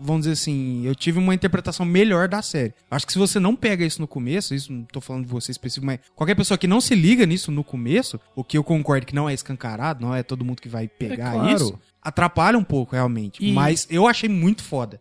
vamos 0.00 0.20
dizer 0.22 0.32
assim, 0.32 0.82
eu 0.86 0.94
tive 0.94 1.18
uma 1.18 1.34
interpretação 1.34 1.84
melhor 1.84 2.28
da 2.28 2.40
série. 2.42 2.72
Acho 2.90 3.06
que 3.06 3.12
se 3.12 3.18
você 3.18 3.38
não 3.40 3.56
pega 3.56 3.84
isso 3.84 4.00
no 4.00 4.06
começo, 4.06 4.54
isso 4.54 4.72
não 4.72 4.82
tô 4.84 5.00
falando 5.00 5.24
de 5.24 5.30
você 5.30 5.50
específico, 5.50 5.84
mas 5.86 5.98
qualquer 6.14 6.34
pessoa 6.34 6.56
que 6.58 6.66
não 6.66 6.80
se 6.80 6.94
liga 6.94 7.26
nisso 7.26 7.50
no 7.50 7.64
começo, 7.64 8.20
o 8.36 8.44
que 8.44 8.56
eu 8.56 8.64
concordo 8.64 9.06
que 9.06 9.14
não 9.14 9.28
é 9.28 9.34
escancarado, 9.34 10.04
não 10.04 10.14
é 10.14 10.22
todo 10.22 10.44
mundo 10.44 10.60
que 10.62 10.68
vai 10.68 10.86
pegar 10.88 11.32
claro. 11.32 11.54
isso, 11.54 11.78
atrapalha 12.02 12.56
um 12.56 12.64
pouco, 12.64 12.94
realmente. 12.94 13.44
E- 13.44 13.52
Mas 13.52 13.86
eu 13.90 14.06
achei 14.06 14.28
muito 14.28 14.62
foda. 14.62 15.00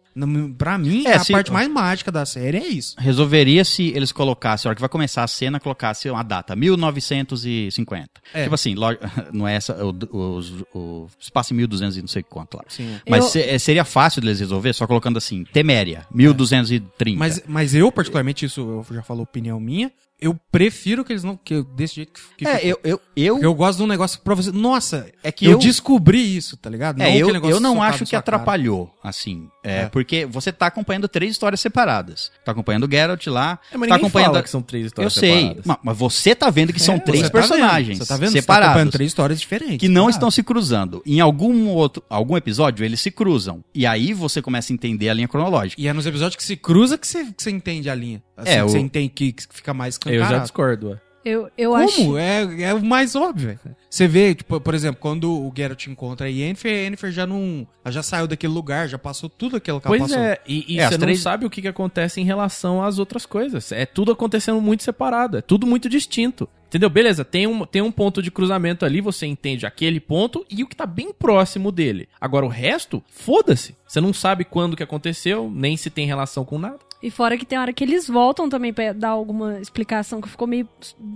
Pra 0.58 0.78
mim, 0.78 1.06
É, 1.06 1.14
a 1.14 1.20
se- 1.24 1.32
parte 1.32 1.50
mais 1.52 1.70
mágica 1.70 2.12
da 2.12 2.26
série 2.26 2.58
é 2.58 2.68
isso. 2.68 2.94
Resolveria 3.00 3.64
se 3.64 3.88
eles 3.96 4.12
colocassem, 4.12 4.68
a 4.68 4.70
hora 4.70 4.76
que 4.76 4.82
vai 4.82 4.90
começar 4.90 5.24
a 5.24 5.28
cena, 5.28 5.60
colocasse 5.62 6.10
uma 6.10 6.24
data, 6.24 6.56
1950. 6.58 8.10
É. 8.34 8.44
Tipo 8.44 8.56
assim, 8.56 8.76
não 9.34 9.48
é 9.48 9.56
essa, 9.56 9.74
o, 9.86 9.92
o, 10.12 10.40
o 10.74 11.08
espaço 11.20 11.54
em 11.54 11.58
1200 11.58 11.98
e 11.98 12.02
não 12.02 12.08
sei 12.08 12.24
quanto 12.24 12.58
lá. 12.58 12.64
Sim. 12.68 13.00
Mas 13.10 13.24
Eu- 13.26 13.30
se- 13.32 13.42
é, 13.44 13.58
seria 13.60 13.86
fácil 13.86 13.99
deles 14.22 14.40
resolver 14.40 14.74
só 14.74 14.88
colocando 14.88 15.18
assim, 15.18 15.44
Teméria, 15.44 16.06
1230. 16.12 17.20
Mas, 17.20 17.44
mas 17.46 17.76
eu, 17.76 17.92
particularmente, 17.92 18.46
isso 18.46 18.86
eu 18.90 18.96
já 18.96 19.04
falo 19.04 19.22
opinião 19.22 19.60
minha, 19.60 19.92
eu 20.22 20.38
prefiro 20.52 21.04
que 21.06 21.14
eles 21.14 21.24
não. 21.24 21.38
Que 21.38 21.56
eu, 21.56 21.64
desse 21.64 21.96
jeito 21.96 22.14
que, 22.38 22.44
que 22.46 22.48
é, 22.48 22.56
ficou. 22.58 22.70
eu, 22.70 22.80
eu, 22.84 23.02
eu, 23.16 23.34
Porque 23.36 23.46
eu 23.46 23.54
gosto 23.54 23.78
de 23.78 23.84
um 23.84 23.88
negócio 23.88 24.20
pra 24.22 24.36
você. 24.36 24.52
Nossa, 24.52 25.08
É 25.24 25.32
que 25.32 25.46
eu, 25.46 25.52
eu- 25.52 25.58
descobri 25.60 26.36
isso, 26.36 26.58
tá 26.58 26.70
ligado? 26.70 27.02
É, 27.02 27.06
aquele 27.10 27.22
eu, 27.24 27.34
negócio 27.34 27.56
eu 27.56 27.60
não 27.60 27.82
acho 27.82 28.00
que 28.00 28.06
sua 28.10 28.22
cara. 28.22 28.38
atrapalhou, 28.38 28.94
assim. 29.04 29.48
É, 29.64 29.82
É. 29.82 29.86
Porque 29.88 30.26
você 30.26 30.52
tá 30.52 30.68
acompanhando 30.68 31.08
três 31.08 31.32
histórias 31.32 31.60
separadas. 31.60 32.32
Tá 32.46 32.52
acompanhando 32.52 32.86
o 32.86 32.92
Geralt 32.92 33.26
lá, 33.28 33.60
É, 33.72 33.78
mas 33.78 33.88
tá 33.90 33.96
ninguém 33.96 34.08
acompanhando... 34.08 34.32
fala 34.32 34.44
que 34.44 34.50
são 34.50 34.62
três 34.62 34.84
Eu 34.84 34.88
histórias 34.88 35.14
sei, 35.14 35.32
separadas. 35.42 35.66
ma- 35.66 35.80
mas 35.84 35.98
você 35.98 36.36
tá 36.36 36.50
vendo 36.50 36.74
que 36.74 36.80
são 36.82 36.96
É, 36.96 37.00
três 37.00 37.22
você 37.26 37.30
tá 37.30 37.40
vendo, 37.40 37.50
personagens 37.50 37.98
Você 38.00 38.06
tá 38.06 38.18
vendo? 38.18 38.30
Você 38.32 38.42
tá 38.42 38.54
acompanhando 38.54 38.68
separados. 38.70 38.92
três 38.94 39.08
histórias 39.12 39.40
diferentes. 39.40 39.78
que 39.78 39.88
não 39.90 40.08
Ah, 40.08 40.10
estão 40.10 40.32
se 40.32 40.44
cruzando. 40.44 41.02
Em 41.06 41.20
algum 41.20 41.68
outro 41.70 42.04
algum 42.10 42.36
episódio, 42.38 42.84
eles 42.86 43.00
se 43.00 43.12
cruzam. 43.12 43.64
E 43.74 43.86
aí 43.86 44.14
você 44.14 44.42
começa 44.42 44.72
a 44.72 44.74
entender 44.74 45.10
a 45.10 45.14
linha 45.14 45.28
cronológica. 45.28 45.82
E 45.82 45.88
é 45.88 45.94
nos 45.94 46.06
episódios 46.06 46.36
que 46.36 46.44
se 46.44 46.56
cruza 46.56 46.98
que 46.98 47.08
você, 47.08 47.26
que 47.26 47.44
você 47.44 47.52
entende 47.52 47.90
a 47.90 47.96
linha. 47.96 48.22
Assim, 48.38 48.50
É, 48.52 48.56
que 48.58 48.62
o- 48.64 48.70
você 48.70 48.80
entende 48.80 49.10
que, 49.10 49.32
que 49.34 49.44
fica 49.52 49.74
mais 49.74 49.98
Eu 50.16 50.26
já 50.26 50.38
discordo. 50.40 50.90
ué. 50.92 51.02
Eu, 51.26 51.50
eu 51.58 51.76
acho. 51.76 51.98
Como? 51.98 52.18
É, 52.18 52.62
é 52.64 52.74
o 52.74 52.82
mais 52.84 53.14
óbvio. 53.14 53.60
Você 53.90 54.08
vê, 54.08 54.34
tipo, 54.34 54.60
por 54.62 54.74
exemplo, 54.74 55.02
quando 55.02 55.30
o 55.30 55.52
Geralt 55.56 55.86
encontra 55.88 56.28
a 56.28 56.30
Yennefer, 56.30 56.72
a 56.72 56.76
Yennefer 56.78 57.12
já 57.12 57.28
não. 57.28 57.68
Ela 57.84 57.92
já 57.92 58.02
saiu 58.02 58.26
daquele 58.26 58.54
lugar, 58.54 58.88
já 58.88 58.98
passou 58.98 59.30
tudo 59.30 59.58
aquilo 59.58 59.82
que 59.82 59.88
ela 59.88 59.98
Pois 59.98 60.02
passou. 60.04 60.18
é, 60.18 60.40
e, 60.48 60.76
e 60.76 60.80
É, 60.80 60.88
você 60.90 60.98
três- 60.98 61.18
não 61.20 61.24
sabe 61.24 61.46
o 61.46 61.50
que, 61.50 61.62
que 61.62 61.68
acontece 61.68 62.22
em 62.22 62.24
relação 62.24 62.82
às 62.82 63.00
outras 63.00 63.26
coisas. 63.26 63.70
É 63.74 63.86
tudo 63.86 64.14
acontecendo 64.14 64.62
muito 64.62 64.82
separado, 64.82 65.38
é 65.38 65.42
tudo 65.42 65.68
muito 65.68 65.90
distinto. 65.90 66.48
Entendeu? 66.68 66.90
Beleza, 66.90 67.26
tem 67.26 67.46
um, 67.48 67.66
tem 67.66 67.82
um 67.82 67.92
ponto 67.92 68.22
de 68.22 68.32
cruzamento 68.32 68.86
ali, 68.86 69.02
você 69.02 69.26
entende 69.26 69.66
aquele 69.66 70.00
ponto 70.00 70.46
e 70.50 70.64
o 70.64 70.68
que 70.68 70.76
tá 70.76 70.86
bem 70.86 71.12
próximo 71.12 71.70
dele. 71.72 72.08
Agora 72.22 72.46
o 72.46 72.50
resto, 72.50 73.04
foda-se. 73.10 73.76
Você 73.88 74.00
não 74.00 74.14
sabe 74.14 74.46
quando 74.46 74.78
que 74.78 74.84
aconteceu, 74.84 75.52
nem 75.54 75.76
se 75.76 75.90
tem 75.90 76.06
relação 76.08 76.46
com 76.46 76.58
nada. 76.60 76.78
E 77.02 77.10
fora 77.10 77.38
que 77.38 77.46
tem 77.46 77.58
hora 77.58 77.72
que 77.72 77.84
eles 77.84 78.08
voltam 78.08 78.50
também 78.50 78.74
pra 78.74 78.92
dar 78.92 79.10
alguma 79.10 79.60
explicação 79.60 80.20
que 80.20 80.28
ficou 80.28 80.46
meio 80.48 80.68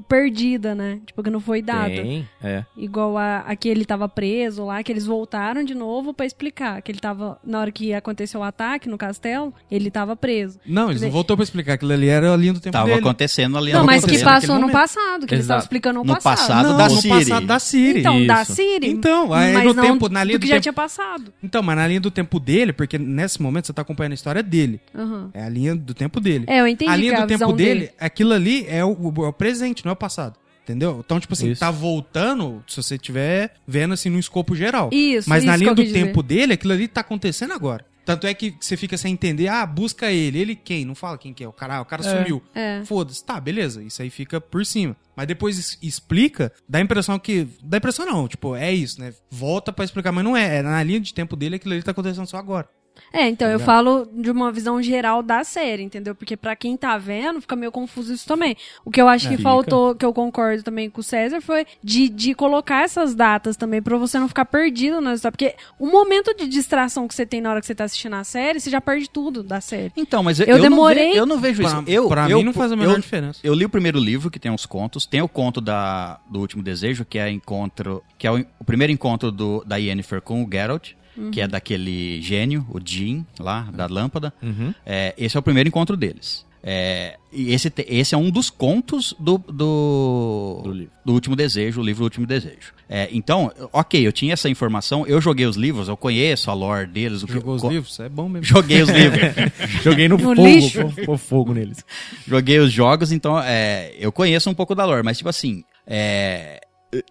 perdida, 0.08 0.74
né? 0.76 1.00
Tipo, 1.06 1.22
que 1.24 1.30
não 1.30 1.40
foi 1.40 1.62
dada. 1.62 1.90
Tem, 1.90 2.28
é. 2.42 2.64
Igual 2.78 3.18
a, 3.18 3.40
a 3.40 3.56
que 3.56 3.68
ele 3.68 3.86
tava 3.86 4.08
preso 4.08 4.66
lá, 4.66 4.82
que 4.84 4.92
eles 4.92 5.06
voltaram 5.06 5.64
de 5.64 5.74
novo 5.76 6.14
pra 6.14 6.26
explicar. 6.26 6.82
Que 6.82 6.92
ele 6.92 7.00
tava, 7.00 7.38
na 7.44 7.60
hora 7.60 7.72
que 7.72 7.94
aconteceu 7.94 8.40
o 8.40 8.44
ataque 8.44 8.88
no 8.90 8.98
castelo, 8.98 9.54
ele 9.70 9.90
tava 9.92 10.16
preso. 10.16 10.60
Não, 10.66 10.90
eles 10.90 11.02
não 11.02 11.12
voltou 11.12 11.36
pra 11.36 11.44
explicar. 11.44 11.74
Aquilo 11.74 11.94
ali 11.94 12.08
era 12.08 12.34
a 12.34 12.38
linha 12.38 12.54
do 12.54 12.60
tempo 12.60 12.74
Tava 12.74 12.88
dele. 12.88 13.00
acontecendo 13.00 13.58
ali 13.58 13.72
não, 13.74 13.82
no 13.82 13.86
mas 13.86 14.06
que 14.06 14.24
passou 14.24 14.60
no 14.60 14.70
passado, 14.72 15.26
que 15.28 15.34
eles 15.34 15.46
Exato. 15.46 15.60
estavam 15.60 15.64
explicando 15.64 16.00
no 16.00 16.06
No 16.06 16.14
passado. 16.14 16.38
passado 16.38 16.70
Não, 16.70 16.78
da 16.78 16.90
no 16.90 16.96
Siri. 16.96 17.10
passado 17.10 17.46
da 17.48 17.60
Siri. 17.60 18.00
Então, 18.00 18.26
da 18.26 18.42
Isso. 18.44 18.54
Siri. 18.56 18.88
Então, 18.90 19.34
aí 19.34 19.54
mas 19.54 19.64
no 19.66 19.74
não 19.74 19.84
tempo- 19.84 20.10
na 20.10 20.24
linha 20.24 20.38
do 20.38 20.40
do 20.40 20.44
que 20.44 20.48
já 20.48 20.56
tempo- 20.56 20.64
tinha 20.64 20.74
passado. 20.74 21.34
Então, 21.44 21.62
mas 21.64 21.76
na 21.76 21.88
linha 21.88 22.00
do 22.02 22.12
tempo 22.12 22.40
dele, 22.40 22.74
porque 22.74 22.98
nesse 22.98 23.42
momento 23.42 23.68
você 23.68 23.74
tá 23.74 23.82
acompanhando 23.82 24.12
a 24.12 24.16
história 24.16 24.44
dele. 24.44 24.80
Aham. 24.96 25.30
É 25.34 25.44
a 25.44 25.50
linha 25.50 25.73
do 25.76 25.94
tempo 25.94 26.20
dele. 26.20 26.46
É, 26.48 26.60
eu 26.62 26.68
entendi 26.68 26.92
a 26.92 26.96
linha 26.96 27.12
que 27.12 27.16
é 27.16 27.20
do 27.20 27.24
a 27.24 27.28
tempo 27.28 27.40
visão 27.46 27.56
dele, 27.56 27.80
dele. 27.82 27.92
aquilo 28.00 28.34
ali 28.34 28.66
é 28.68 28.84
o, 28.84 28.92
o- 28.92 29.26
é 29.26 29.28
o 29.28 29.34
presente, 29.34 29.84
não 29.86 29.90
é 29.92 29.94
o 29.94 29.98
passado. 29.98 30.36
Entendeu? 30.64 31.02
Então, 31.06 31.20
tipo 31.20 31.34
assim, 31.34 31.52
Isso. 31.52 31.60
tá 31.60 31.70
voltando, 31.70 32.64
se 32.68 32.78
você 32.82 32.96
estiver 32.96 33.54
vendo 33.68 33.94
assim 33.94 34.10
no 34.10 34.18
escopo 34.18 34.56
geral. 34.56 34.90
Isso, 34.94 35.30
Mas 35.30 35.44
na 35.44 35.52
isso 35.56 35.60
que 35.60 35.64
linha 35.66 35.76
do 35.76 35.82
quis 35.82 35.92
dizer. 35.92 36.06
tempo 36.06 36.24
dele, 36.24 36.54
aquilo 36.54 36.72
ali 36.74 36.88
tá 36.88 37.02
acontecendo 37.02 37.52
agora. 37.54 37.86
Tanto 38.06 38.28
é 38.28 38.34
que 38.34 38.54
você 38.60 38.76
fica 38.76 38.98
sem 38.98 39.14
entender, 39.14 39.48
ah, 39.48 39.66
busca 39.66 40.12
ele. 40.12 40.38
Ele 40.38 40.56
quem? 40.56 40.84
Não 40.84 40.94
fala 40.96 41.18
quem 41.18 41.34
que 41.34 41.42
é. 41.44 41.48
O 41.48 41.54
cara, 41.54 41.78
ah, 41.78 41.82
o 41.82 41.86
cara 41.86 42.04
sumiu. 42.04 42.42
É. 42.54 42.82
Foda-se, 42.86 43.24
tá, 43.24 43.40
beleza. 43.40 43.82
Isso 43.82 44.02
aí 44.02 44.10
fica 44.10 44.42
por 44.42 44.66
cima. 44.66 44.96
Mas 45.16 45.26
depois 45.28 45.78
explica, 45.82 46.52
dá 46.68 46.80
a 46.80 46.82
impressão 46.82 47.18
que. 47.18 47.48
Dá 47.64 47.78
a 47.78 47.80
impressão 47.80 48.06
não, 48.06 48.28
tipo, 48.28 48.56
é 48.58 48.74
isso, 48.74 49.00
né? 49.00 49.14
Volta 49.30 49.72
pra 49.72 49.86
explicar, 49.86 50.12
mas 50.12 50.24
não 50.24 50.36
é. 50.36 50.58
É 50.58 50.62
na 50.62 50.84
linha 50.84 51.00
de 51.00 51.14
tempo 51.14 51.36
dele 51.38 51.56
aquilo 51.56 51.74
ali 51.74 51.84
tá 51.84 51.92
acontecendo 51.92 52.28
só 52.28 52.36
agora. 52.38 52.68
É, 53.14 53.28
então 53.30 53.47
eu 53.47 53.53
ligado? 53.59 53.66
falo 53.68 54.07
de 54.11 54.32
uma 54.32 54.51
visão 54.51 54.82
geral 54.82 55.22
da 55.22 55.43
série, 55.43 55.84
entendeu? 55.84 56.16
Porque 56.16 56.36
pra 56.36 56.55
quem 56.55 56.76
tá 56.76 56.97
vendo, 56.97 57.39
fica 57.39 57.55
meio 57.55 57.72
confuso 57.72 58.11
isso 58.11 58.26
também. 58.28 58.57
O 58.84 58.89
que 58.89 58.99
eu 58.99 59.07
acho 59.07 59.28
que 59.30 59.38
Fica. 59.38 59.49
faltou, 59.49 59.93
que 59.93 60.03
eu 60.03 60.11
concordo 60.11 60.64
também 60.64 60.89
com 60.89 60.99
o 60.99 61.03
César, 61.03 61.39
foi 61.39 61.66
de, 61.84 62.09
de 62.09 62.34
colocar 62.34 62.84
essas 62.84 63.14
datas 63.14 63.55
também 63.55 63.84
pra 63.84 63.95
você 63.97 64.18
não 64.18 64.28
ficar 64.28 64.45
perdido 64.45 64.99
na 64.99 65.14
história. 65.14 65.32
Porque 65.32 65.55
o 65.78 65.86
momento 65.91 66.36
de 66.36 66.47
distração 66.47 67.07
que 67.07 67.14
você 67.14 67.24
tem 67.24 67.39
na 67.39 67.51
hora 67.51 67.59
que 67.61 67.68
você 67.68 67.76
tá 67.76 67.84
assistindo 67.84 68.16
a 68.16 68.24
série, 68.24 68.59
você 68.59 68.72
já 68.72 68.82
perde 68.82 69.07
tudo 69.07 69.43
da 69.43 69.61
série. 69.61 69.91
Então, 69.95 70.24
mas 70.24 70.39
eu, 70.39 70.47
Eu 70.47 70.53
eu 70.57 70.64
não 70.64 70.70
demorei- 70.72 71.11
ve- 71.11 71.20
eu 71.20 71.26
não 71.28 71.39
vejo 71.39 71.61
Pra, 71.61 71.72
isso. 71.72 71.84
Eu, 71.88 72.07
pra 72.07 72.28
eu, 72.30 72.39
mim 72.39 72.43
não 72.45 72.53
faz 72.53 72.72
a 72.72 72.76
menor 72.76 72.95
eu, 72.95 72.99
diferença. 72.99 73.39
Eu 73.43 73.53
li 73.53 73.64
o 73.64 73.70
primeiro 73.70 73.99
livro, 73.99 74.32
que 74.32 74.39
tem 74.39 74.51
uns 74.51 74.66
contos. 74.66 75.05
Tem 75.05 75.22
o 75.22 75.28
conto 75.30 75.61
da, 75.61 76.20
do 76.28 76.39
Último 76.39 76.64
Desejo, 76.64 77.05
que 77.05 77.20
é 77.20 77.30
encontro. 77.30 78.03
Que 78.18 78.26
é 78.26 78.32
o, 78.32 78.43
o 78.59 78.64
primeiro 78.64 78.91
encontro 78.91 79.32
do, 79.32 79.64
da 79.66 79.76
Yennefer 79.78 80.20
com 80.20 80.43
o 80.43 80.49
Geralt, 80.51 80.93
que 81.32 81.39
é 81.41 81.47
daquele 81.47 82.22
gênio, 82.22 82.66
o 82.70 82.80
Jin, 82.84 83.26
lá, 83.39 83.70
da 83.74 83.86
lâmpada. 83.88 84.34
Uhum. 84.41 84.74
É, 84.86 85.14
esse 85.18 85.36
é 85.38 85.39
o 85.39 85.43
primeiro 85.43 85.68
encontro 85.70 85.95
deles. 85.97 86.45
É, 86.66 87.18
e 87.30 87.51
esse, 87.53 87.70
esse 87.89 88.16
é 88.16 88.18
um 88.18 88.32
dos 88.32 88.49
contos 88.49 89.14
do, 89.20 89.38
do, 89.38 90.61
Do 90.64 90.72
livro. 90.72 90.91
do 91.03 91.11
Último 91.14 91.36
Desejo, 91.36 91.82
o 91.82 91.84
livro 91.84 92.05
Último 92.05 92.26
Desejo. 92.26 92.72
É, 92.88 93.09
então, 93.11 93.51
ok, 93.74 94.05
eu 94.07 94.14
tinha 94.14 94.32
essa 94.32 94.47
informação, 94.47 95.05
eu 95.05 95.20
joguei 95.20 95.45
os 95.45 95.57
livros, 95.57 95.89
eu 95.89 95.97
conheço 95.97 96.49
a 96.49 96.53
lore 96.53 96.88
deles. 96.88 97.22
O 97.22 97.28
que- 97.28 97.34
Jogou 97.34 97.55
os 97.55 97.61
co- 97.61 97.70
livros? 97.70 97.99
É 97.99 98.07
bom 98.07 98.30
mesmo. 98.30 98.45
Joguei 98.45 98.82
os 98.82 98.88
livros. 98.89 99.22
Joguei 99.84 100.07
no, 100.07 100.18
No 100.18 100.24
fogo, 100.24 100.45
lixo. 100.47 100.80
pô, 100.95 101.05
pô 101.05 101.18
fogo 101.18 101.53
neles. 101.53 101.84
joguei 102.26 102.59
os 102.59 102.72
jogos, 102.72 103.11
então 103.11 103.38
é, 103.39 103.93
eu 103.99 104.11
conheço 104.14 104.49
um 104.49 104.53
pouco 104.53 104.74
da 104.74 104.86
lore, 104.86 105.03
mas 105.03 105.18
tipo 105.18 105.30
assim, 105.30 105.66
é, 105.86 106.61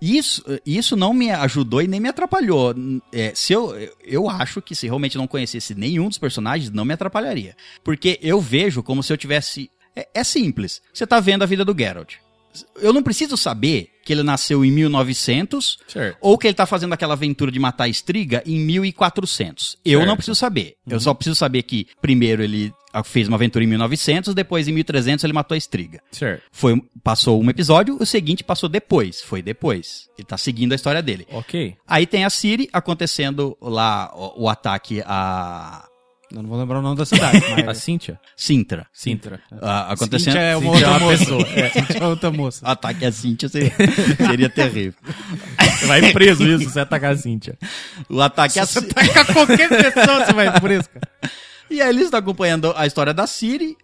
isso, 0.01 0.45
isso 0.65 0.97
não 0.97 1.13
me 1.13 1.31
ajudou 1.31 1.83
e 1.83 1.89
nem 1.89 2.01
me 2.01 2.09
atrapalhou. 2.09 2.75
É, 3.13 3.33
se 3.35 3.53
eu, 3.53 3.75
eu 4.05 4.29
acho 4.29 4.61
que 4.61 4.75
se 4.75 4.87
realmente 4.87 5.17
não 5.17 5.27
conhecesse 5.27 5.75
nenhum 5.75 6.09
dos 6.09 6.19
personagens, 6.19 6.71
não 6.71 6.85
me 6.85 6.95
atrapalharia. 6.95 7.57
Porque 7.85 8.19
eu 8.23 8.41
vejo 8.41 8.83
como 8.83 9.03
se 9.03 9.13
eu 9.13 9.17
tivesse. 9.17 9.71
É, 9.95 10.09
é 10.15 10.25
simples. 10.25 10.81
Você 10.93 11.07
tá 11.07 11.21
vendo 11.21 11.43
a 11.43 11.47
vida 11.47 11.65
do 11.65 11.77
Geralt. 11.77 12.15
Eu 12.81 12.93
não 12.93 13.03
preciso 13.03 13.37
saber 13.37 13.92
que 14.05 14.13
ele 14.13 14.23
nasceu 14.23 14.65
em 14.65 14.71
1900 14.71 15.79
Certo. 15.89 16.17
ou 16.21 16.37
que 16.39 16.47
ele 16.47 16.55
tá 16.55 16.67
fazendo 16.67 16.93
aquela 16.93 17.15
aventura 17.15 17.51
de 17.51 17.59
matar 17.59 17.85
a 17.85 17.89
Estriga 17.89 18.43
em 18.47 18.59
1400. 18.61 19.79
Eu 19.85 19.99
Certo. 20.01 20.09
não 20.09 20.17
preciso 20.17 20.35
saber. 20.35 20.77
Eu 20.89 21.01
só 21.01 21.15
preciso 21.15 21.37
saber 21.37 21.63
que 21.63 21.87
primeiro 22.01 22.43
ele 22.43 22.73
fez 23.05 23.27
uma 23.27 23.37
aventura 23.37 23.65
em 23.65 23.69
1900, 23.69 24.35
depois 24.35 24.69
em 24.69 24.73
1300 24.73 25.25
ele 25.25 25.33
matou 25.33 25.55
a 25.55 25.59
Estriga. 25.59 26.01
Certo. 26.11 26.43
Foi, 26.53 26.79
passou 27.03 27.43
um 27.43 27.49
episódio, 27.49 27.97
o 27.99 28.05
seguinte 28.05 28.45
passou 28.45 28.69
depois. 28.69 29.23
Foi 29.23 29.41
depois. 29.41 30.09
Ele 30.19 30.27
tá 30.27 30.37
seguindo 30.37 30.73
a 30.73 30.75
história 30.75 31.03
dele. 31.03 31.27
Ok. 31.31 31.75
Aí 31.87 32.07
tem 32.07 32.25
a 32.25 32.31
Ciri 32.31 32.69
acontecendo 32.73 33.57
lá 33.61 34.13
o, 34.15 34.45
o 34.45 34.49
ataque 34.49 35.03
a 35.07 35.89
Eu 36.35 36.43
não 36.43 36.49
vou 36.49 36.59
lembrar 36.59 36.79
o 36.79 36.83
nome 36.83 36.97
da 36.97 37.05
cidade. 37.05 37.39
A 37.63 37.67
Mas... 37.67 37.79
Sintra? 37.79 38.19
Sintra. 38.93 39.41
Ah, 39.61 39.93
acontecendo. 39.93 40.33
Cíntia 40.35 40.41
é 40.41 40.57
uma 40.57 40.73
Cíntia 40.75 40.87
é 40.87 40.89
outra 40.89 40.91
uma 40.91 41.11
moça. 41.11 41.19
pessoa, 41.19 41.49
é. 41.55 41.69
Cíntia 41.71 41.99
é 41.99 42.07
outra 42.07 42.31
moça. 42.31 42.67
Ataque 42.69 43.05
a 43.05 43.13
Cíntia 43.13 43.49
seria, 43.49 43.73
seria 44.17 44.49
terrível. 44.49 44.95
Você 45.79 45.87
vai 45.87 46.13
preso 46.13 46.45
isso, 46.49 46.71
você 46.71 46.81
atacar 46.81 47.13
a 47.13 47.17
Cintia. 47.17 47.59
O 48.09 48.21
ataque 48.21 48.59
a 48.59 48.67
Se 48.67 48.81
Cíntia. 48.81 49.03
você 49.05 49.13
taca 49.13 49.33
qualquer 49.33 49.69
pessoa, 49.69 50.25
você 50.25 50.33
vai 50.33 50.61
preso, 50.61 50.89
cara. 50.89 51.09
E 51.71 51.81
aí 51.81 51.89
eles 51.89 52.05
estão 52.05 52.21
acompanhando 52.21 52.73
a 52.77 52.87
história 52.87 53.15
da 53.15 53.27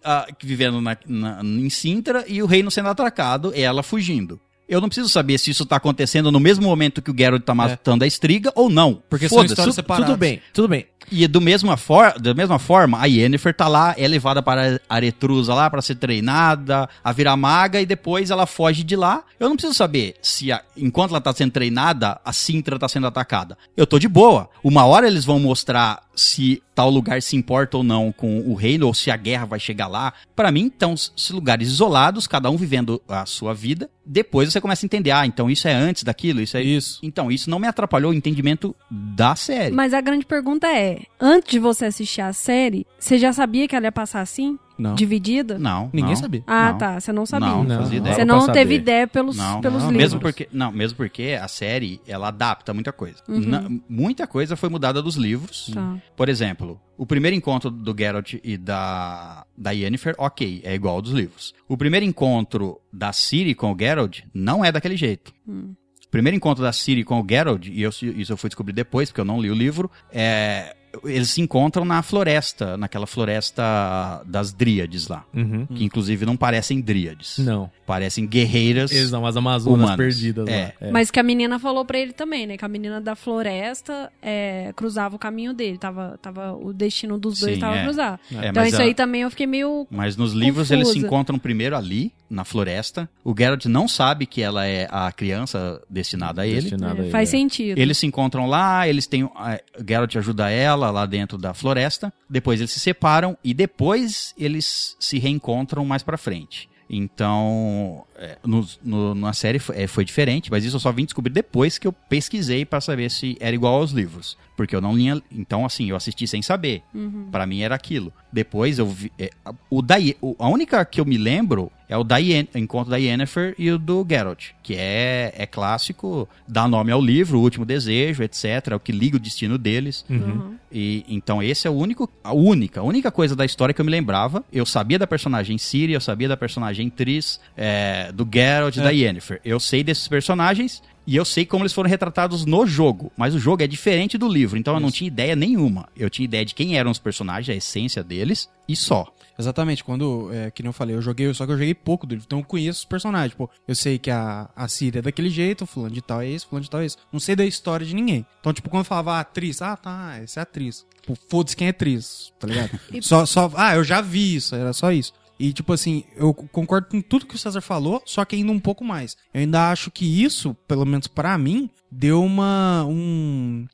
ah, 0.03 0.27
que 0.37 0.45
vivendo 0.45 0.79
na, 0.79 0.95
na- 1.07 1.41
em 1.43 1.69
Sintra, 1.69 2.23
e 2.27 2.41
o 2.41 2.45
reino 2.45 2.69
sendo 2.69 2.89
atacado, 2.89 3.51
e 3.55 3.61
ela 3.61 3.81
fugindo. 3.81 4.39
Eu 4.69 4.79
não 4.79 4.87
preciso 4.87 5.09
saber 5.09 5.37
se 5.39 5.49
isso 5.49 5.65
tá 5.65 5.77
acontecendo 5.77 6.31
no 6.31 6.39
mesmo 6.39 6.63
momento 6.65 7.01
que 7.01 7.09
o 7.11 7.15
Geralt 7.17 7.41
tá 7.43 7.55
matando 7.55 8.03
a 8.03 8.07
Estriga 8.07 8.51
ou 8.55 8.69
não. 8.69 9.01
Porque 9.09 9.27
são 9.27 9.43
histórias 9.43 9.73
Tu- 9.75 9.77
separadas. 9.77 10.09
Tudo 10.11 10.17
bem, 10.19 10.41
tudo 10.53 10.67
bem. 10.67 10.85
E 11.11 11.27
do 11.27 11.41
mesma 11.41 11.75
for, 11.75 12.13
da 12.19 12.35
mesma 12.35 12.59
forma, 12.59 12.99
a 13.01 13.05
Yennefer 13.05 13.55
tá 13.55 13.67
lá, 13.67 13.95
é 13.97 14.07
levada 14.07 14.43
para 14.43 14.79
a 14.87 14.95
Aretrusa 14.95 15.55
lá 15.55 15.67
para 15.67 15.81
ser 15.81 15.95
treinada, 15.95 16.87
a 17.03 17.11
virar 17.11 17.35
maga 17.35 17.81
e 17.81 17.85
depois 17.85 18.29
ela 18.29 18.45
foge 18.45 18.83
de 18.83 18.95
lá. 18.95 19.23
Eu 19.39 19.49
não 19.49 19.55
preciso 19.55 19.73
saber 19.73 20.15
se 20.21 20.51
a- 20.51 20.61
enquanto 20.77 21.11
ela 21.11 21.21
tá 21.21 21.33
sendo 21.33 21.51
treinada, 21.51 22.19
a 22.23 22.31
Sintra 22.31 22.77
tá 22.77 22.87
sendo 22.87 23.07
atacada. 23.07 23.57
Eu 23.75 23.87
tô 23.87 23.97
de 23.97 24.07
boa. 24.07 24.49
Uma 24.63 24.85
hora 24.85 25.07
eles 25.07 25.25
vão 25.25 25.39
mostrar 25.39 26.03
se 26.15 26.61
tal 26.75 26.89
lugar 26.89 27.21
se 27.21 27.35
importa 27.35 27.77
ou 27.77 27.83
não 27.83 28.11
com 28.11 28.41
o 28.41 28.53
reino 28.53 28.85
ou 28.85 28.93
se 28.93 29.09
a 29.09 29.15
guerra 29.15 29.45
vai 29.45 29.59
chegar 29.59 29.87
lá. 29.87 30.13
Para 30.35 30.51
mim, 30.51 30.67
estão 30.67 30.93
s- 30.93 31.11
lugares 31.31 31.69
isolados, 31.69 32.27
cada 32.27 32.49
um 32.51 32.57
vivendo 32.57 33.01
a 33.07 33.25
sua 33.25 33.53
vida. 33.53 33.89
Depois 34.05 34.51
você 34.51 34.58
você 34.59 34.61
começa 34.61 34.85
a 34.85 34.87
entender, 34.87 35.11
ah, 35.11 35.25
então 35.25 35.49
isso 35.49 35.67
é 35.67 35.73
antes 35.73 36.03
daquilo, 36.03 36.41
isso 36.41 36.57
é 36.57 36.61
Isso. 36.61 36.99
Então, 37.01 37.31
isso 37.31 37.49
não 37.49 37.59
me 37.59 37.67
atrapalhou 37.67 38.11
o 38.11 38.13
entendimento 38.13 38.75
da 38.89 39.35
série. 39.35 39.73
Mas 39.73 39.93
a 39.93 40.01
grande 40.01 40.25
pergunta 40.25 40.67
é: 40.67 41.01
antes 41.19 41.51
de 41.51 41.59
você 41.59 41.85
assistir 41.85 42.21
a 42.21 42.33
série, 42.33 42.85
você 42.99 43.17
já 43.17 43.33
sabia 43.33 43.67
que 43.67 43.75
ela 43.75 43.85
ia 43.85 43.91
passar 43.91 44.21
assim? 44.21 44.59
Não. 44.79 44.95
Dividida? 44.95 45.59
Não, 45.59 45.89
Ninguém 45.93 46.11
não. 46.13 46.15
sabia. 46.15 46.43
Ah, 46.47 46.71
Não. 46.71 46.77
tá. 46.77 46.99
Você 46.99 47.11
não 47.11 47.25
sabia. 47.25 47.47
Não, 47.49 47.63
Não, 47.63 47.77
fazia 47.83 47.97
ideia. 47.97 48.15
Você 48.15 48.25
não 48.25 48.47
teve 48.51 48.75
ideia 48.75 49.05
pelos, 49.07 49.35
Não, 49.37 49.59
pelos 49.61 49.83
não. 49.83 49.91
livros. 49.91 50.05
mesmo 50.13 50.19
porque 50.21 50.47
não, 50.51 50.71
mesmo 50.71 50.95
porque 50.97 51.37
a 51.39 51.47
série 51.47 51.99
ela 52.07 52.29
adapta 52.29 52.73
muita 52.73 52.91
coisa. 52.93 53.17
Uhum. 53.27 53.39
Na- 53.41 53.69
muita 53.89 54.25
coisa 54.25 54.55
foi 54.55 54.69
mudada 54.69 55.01
dos 55.01 55.15
livros. 55.15 55.69
Tá. 55.73 55.97
Por 56.15 56.29
exemplo, 56.29 56.79
o 56.97 57.05
primeiro 57.05 57.35
encontro 57.35 57.69
do 57.69 57.93
Geralt 57.97 58.35
e 58.43 58.57
da 58.57 59.45
da 59.57 59.71
Yennefer, 59.71 60.15
ok, 60.17 60.61
é 60.63 60.73
igual 60.73 60.95
ao 60.95 61.01
dos 61.01 61.11
livros. 61.11 61.53
O 61.67 61.75
primeiro 61.75 62.05
encontro 62.05 62.79
da 62.91 63.11
Ciri 63.11 63.53
com 63.53 63.73
o 63.73 63.77
Geralt 63.77 64.21
não 64.33 64.63
é 64.63 64.71
daquele 64.71 64.95
jeito. 64.95 65.33
Hum. 65.47 65.73
O 66.07 66.09
primeiro 66.09 66.35
encontro 66.35 66.63
da 66.63 66.71
Ciri 66.73 67.03
com 67.03 67.19
o 67.21 67.25
Geralt, 67.29 67.67
e 67.67 67.81
eu, 67.83 67.89
isso 67.91 68.31
eu 68.33 68.37
fui 68.37 68.49
descobrir 68.49 68.73
depois, 68.73 69.09
porque 69.09 69.21
eu 69.21 69.25
não 69.25 69.39
li 69.39 69.51
o 69.51 69.53
livro, 69.53 69.91
é, 70.11 70.75
eles 71.03 71.29
se 71.29 71.41
encontram 71.41 71.85
na 71.85 72.01
floresta, 72.01 72.75
naquela 72.77 73.05
floresta 73.07 74.21
das 74.25 74.51
Dríades 74.53 75.07
lá. 75.07 75.23
Uhum. 75.33 75.65
Que 75.67 75.83
inclusive 75.83 76.25
não 76.25 76.35
parecem 76.35 76.81
Dríades. 76.81 77.37
Não. 77.39 77.69
Parecem 77.85 78.25
guerreiras. 78.27 78.91
Eles 78.91 79.09
são 79.09 79.25
as 79.25 79.35
Amazonas 79.35 79.79
Humanas. 79.79 79.95
perdidas 79.97 80.47
É. 80.47 80.73
lá. 80.81 80.87
É. 80.87 80.91
Mas 80.91 81.09
que 81.11 81.19
a 81.19 81.23
menina 81.23 81.57
falou 81.59 81.83
pra 81.85 81.97
ele 81.97 82.13
também, 82.13 82.45
né? 82.47 82.57
Que 82.57 82.65
a 82.65 82.67
menina 82.67 82.99
da 83.01 83.15
floresta 83.15 84.11
é, 84.21 84.71
cruzava 84.75 85.15
o 85.15 85.19
caminho 85.19 85.53
dele. 85.53 85.77
Tava, 85.77 86.17
tava, 86.21 86.53
o 86.53 86.71
destino 86.73 87.17
dos 87.17 87.39
dois 87.39 87.55
Sim, 87.55 87.59
tava 87.59 87.77
é. 87.77 87.83
cruzar. 87.83 88.19
É, 88.31 88.49
então 88.49 88.65
isso 88.65 88.77
a- 88.81 88.85
aí 88.85 88.93
também 88.93 89.21
eu 89.21 89.29
fiquei 89.29 89.47
meio. 89.47 89.87
Mas 89.89 90.15
nos 90.15 90.33
livros 90.33 90.69
eles 90.71 90.87
se 90.87 90.93
Confusa. 90.95 91.07
encontram 91.07 91.39
primeiro 91.39 91.75
ali, 91.75 92.11
na 92.29 92.45
floresta. 92.45 93.09
O 93.23 93.33
Geralt 93.35 93.65
não 93.65 93.87
sabe 93.87 94.27
que 94.27 94.39
ela 94.41 94.65
é 94.67 94.87
a 94.91 95.11
criança 95.11 95.81
destinada 95.89 96.43
a 96.43 96.47
ele. 96.47 96.61
Destinado 96.61 96.95
a 96.95 96.97
é, 96.99 97.01
ele, 97.05 97.09
faz 97.11 97.29
é. 97.29 97.31
sentido. 97.31 97.77
Eles 97.79 97.97
se 97.97 98.05
encontram 98.05 98.45
lá, 98.45 98.87
eles 98.87 99.07
têm. 99.07 99.23
A 99.35 99.59
Geralt 99.87 100.15
ajuda 100.15 100.49
ela 100.51 100.88
lá 100.91 101.05
dentro 101.05 101.37
da 101.37 101.53
floresta. 101.53 102.13
Depois 102.29 102.59
eles 102.59 102.71
se 102.71 102.79
separam 102.79 103.37
e 103.43 103.53
depois 103.53 104.33
eles 104.37 104.95
se 104.99 105.19
reencontram 105.19 105.85
mais 105.85 106.03
pra 106.03 106.17
frente. 106.17 106.69
Então, 106.89 108.05
é, 108.19 108.37
no, 108.45 108.67
no- 108.83 109.15
na 109.15 109.33
série 109.33 109.57
foi, 109.59 109.77
é, 109.81 109.87
foi 109.87 110.03
diferente, 110.05 110.51
mas 110.51 110.63
isso 110.65 110.75
eu 110.75 110.79
só 110.79 110.91
vim 110.91 111.05
descobrir 111.05 111.31
depois 111.31 111.77
que 111.77 111.87
eu 111.87 111.93
pesquisei 111.93 112.65
pra 112.65 112.81
saber 112.81 113.09
se 113.09 113.37
era 113.39 113.55
igual 113.55 113.75
aos 113.75 113.91
livros. 113.91 114.37
Porque 114.57 114.75
eu 114.75 114.81
não 114.81 114.93
linha. 114.93 115.21
Então, 115.31 115.65
assim, 115.65 115.89
eu 115.89 115.95
assisti 115.95 116.27
sem 116.27 116.41
saber. 116.41 116.83
Pra 117.31 117.45
mim 117.45 117.61
era 117.61 117.73
aquilo. 117.75 118.11
Depois 118.31 118.77
eu 118.77 118.87
vi. 118.87 119.09
é, 119.17 119.29
a- 119.45 119.53
o 119.69 119.81
da, 119.81 119.95
o- 120.21 120.35
a 120.37 120.49
única 120.49 120.83
que 120.83 120.99
eu 120.99 121.05
me 121.05 121.17
lembro 121.17 121.71
é 121.87 121.95
o 121.97 122.03
da 122.03 122.17
Yen, 122.17 122.45
encontro 122.53 122.91
da 122.91 122.97
Yennefer 122.97 123.55
e 123.57 123.71
o 123.71 123.79
do 123.79 124.05
Geralt, 124.07 124.49
que 124.61 124.75
é, 124.75 125.33
é 125.35 125.45
clássico, 125.47 126.27
dá 126.45 126.67
nome 126.67 126.91
ao 126.91 127.01
livro, 127.01 127.39
o 127.39 127.41
último 127.41 127.65
desejo, 127.65 128.21
etc. 128.21 128.67
É 128.71 128.75
o 128.75 128.79
que 128.81 128.91
liga 128.91 129.15
o 129.15 129.19
destino 129.19 129.57
deles. 129.57 130.03
Uhum. 130.09 130.55
E 130.71 131.05
então 131.07 131.41
esse 131.41 131.65
é 131.65 131.69
o 131.71 131.73
único, 131.73 132.07
a 132.21 132.33
única, 132.33 132.81
a 132.81 132.83
única 132.83 133.09
coisa 133.11 133.35
da 133.37 133.45
história 133.45 133.73
que 133.73 133.79
eu 133.79 133.85
me 133.85 133.89
lembrava. 133.91 134.43
Eu 134.51 134.65
sabia 134.65 134.99
da 134.99 135.07
personagem 135.07 135.57
Ciri, 135.57 135.93
eu 135.93 136.01
sabia 136.01 136.27
da 136.27 136.35
personagem 136.37 136.89
Triss, 136.89 137.39
é, 137.55 138.08
do 138.11 138.27
Geralt 138.31 138.75
e 138.75 138.81
da 138.81 138.89
Yennefer. 138.89 139.41
Eu 139.43 139.59
sei 139.59 139.83
desses 139.83 140.07
personagens 140.07 140.81
e 141.05 141.15
eu 141.15 141.25
sei 141.25 141.45
como 141.45 141.63
eles 141.63 141.73
foram 141.73 141.89
retratados 141.89 142.45
no 142.45 142.67
jogo. 142.67 143.11
Mas 143.17 143.33
o 143.33 143.39
jogo 143.39 143.63
é 143.63 143.67
diferente 143.67 144.17
do 144.17 144.27
livro, 144.27 144.57
então 144.57 144.75
eu 144.75 144.79
não 144.79 144.91
tinha 144.91 145.07
ideia 145.07 145.35
nenhuma. 145.35 145.89
Eu 145.97 146.09
tinha 146.09 146.23
ideia 146.23 146.45
de 146.45 146.53
quem 146.53 146.77
eram 146.77 146.91
os 146.91 146.99
personagens, 146.99 147.49
a 147.49 147.57
essência 147.57 148.03
deles 148.03 148.47
e 148.67 148.75
só. 148.75 149.11
Exatamente, 149.39 149.83
quando, 149.85 150.29
é, 150.33 150.51
que 150.51 150.61
nem 150.61 150.67
eu 150.67 150.73
falei, 150.73 150.95
eu 150.95 151.01
joguei, 151.01 151.33
só 151.33 151.45
que 151.45 151.53
eu 151.53 151.57
joguei 151.57 151.73
pouco 151.73 152.05
do 152.05 152.11
livro, 152.11 152.25
então 152.27 152.39
eu 152.39 152.45
conheço 152.45 152.79
os 152.79 152.85
personagens. 152.85 153.31
Tipo, 153.31 153.49
eu 153.65 153.73
sei 153.73 153.97
que 153.97 154.11
a, 154.11 154.49
a 154.53 154.67
Síria 154.67 154.99
é 154.99 155.01
daquele 155.01 155.29
jeito, 155.29 155.65
fulano 155.65 155.93
de 155.93 156.01
tal 156.01 156.21
é 156.21 156.29
esse, 156.29 156.45
fulano 156.45 156.65
de 156.65 156.69
tal 156.69 156.81
é 156.81 156.85
esse. 156.85 156.97
Não 157.11 157.21
sei 157.21 157.37
da 157.37 157.45
história 157.45 157.85
de 157.85 157.95
ninguém. 157.95 158.25
Então, 158.41 158.51
tipo, 158.51 158.69
quando 158.69 158.81
eu 158.81 158.85
falava 158.85 159.13
ah, 159.13 159.21
atriz, 159.21 159.61
ah, 159.61 159.77
tá, 159.77 160.19
essa 160.21 160.41
é 160.41 160.43
atriz. 160.43 160.85
Tipo, 161.01 161.17
foda-se 161.29 161.55
quem 161.55 161.67
é 161.67 161.69
atriz, 161.69 162.33
tá 162.37 162.47
ligado? 162.47 162.77
só, 163.01 163.25
só, 163.25 163.49
ah, 163.55 163.75
eu 163.75 163.83
já 163.83 164.01
vi 164.01 164.35
isso, 164.35 164.53
era 164.55 164.73
só 164.73 164.91
isso. 164.91 165.13
E, 165.39 165.53
tipo 165.53 165.71
assim, 165.71 166.03
eu 166.17 166.33
concordo 166.33 166.89
com 166.89 167.01
tudo 167.01 167.25
que 167.25 167.35
o 167.35 167.37
César 167.37 167.61
falou, 167.61 168.01
só 168.05 168.25
que 168.25 168.35
ainda 168.35 168.51
um 168.51 168.59
pouco 168.59 168.83
mais. 168.83 169.15
Eu 169.33 169.39
ainda 169.39 169.71
acho 169.71 169.89
que 169.89 170.23
isso, 170.23 170.53
pelo 170.67 170.85
menos 170.85 171.07
pra 171.07 171.37
mim, 171.37 171.69
deu 171.89 172.23
uma. 172.23 172.85
um. 172.85 173.65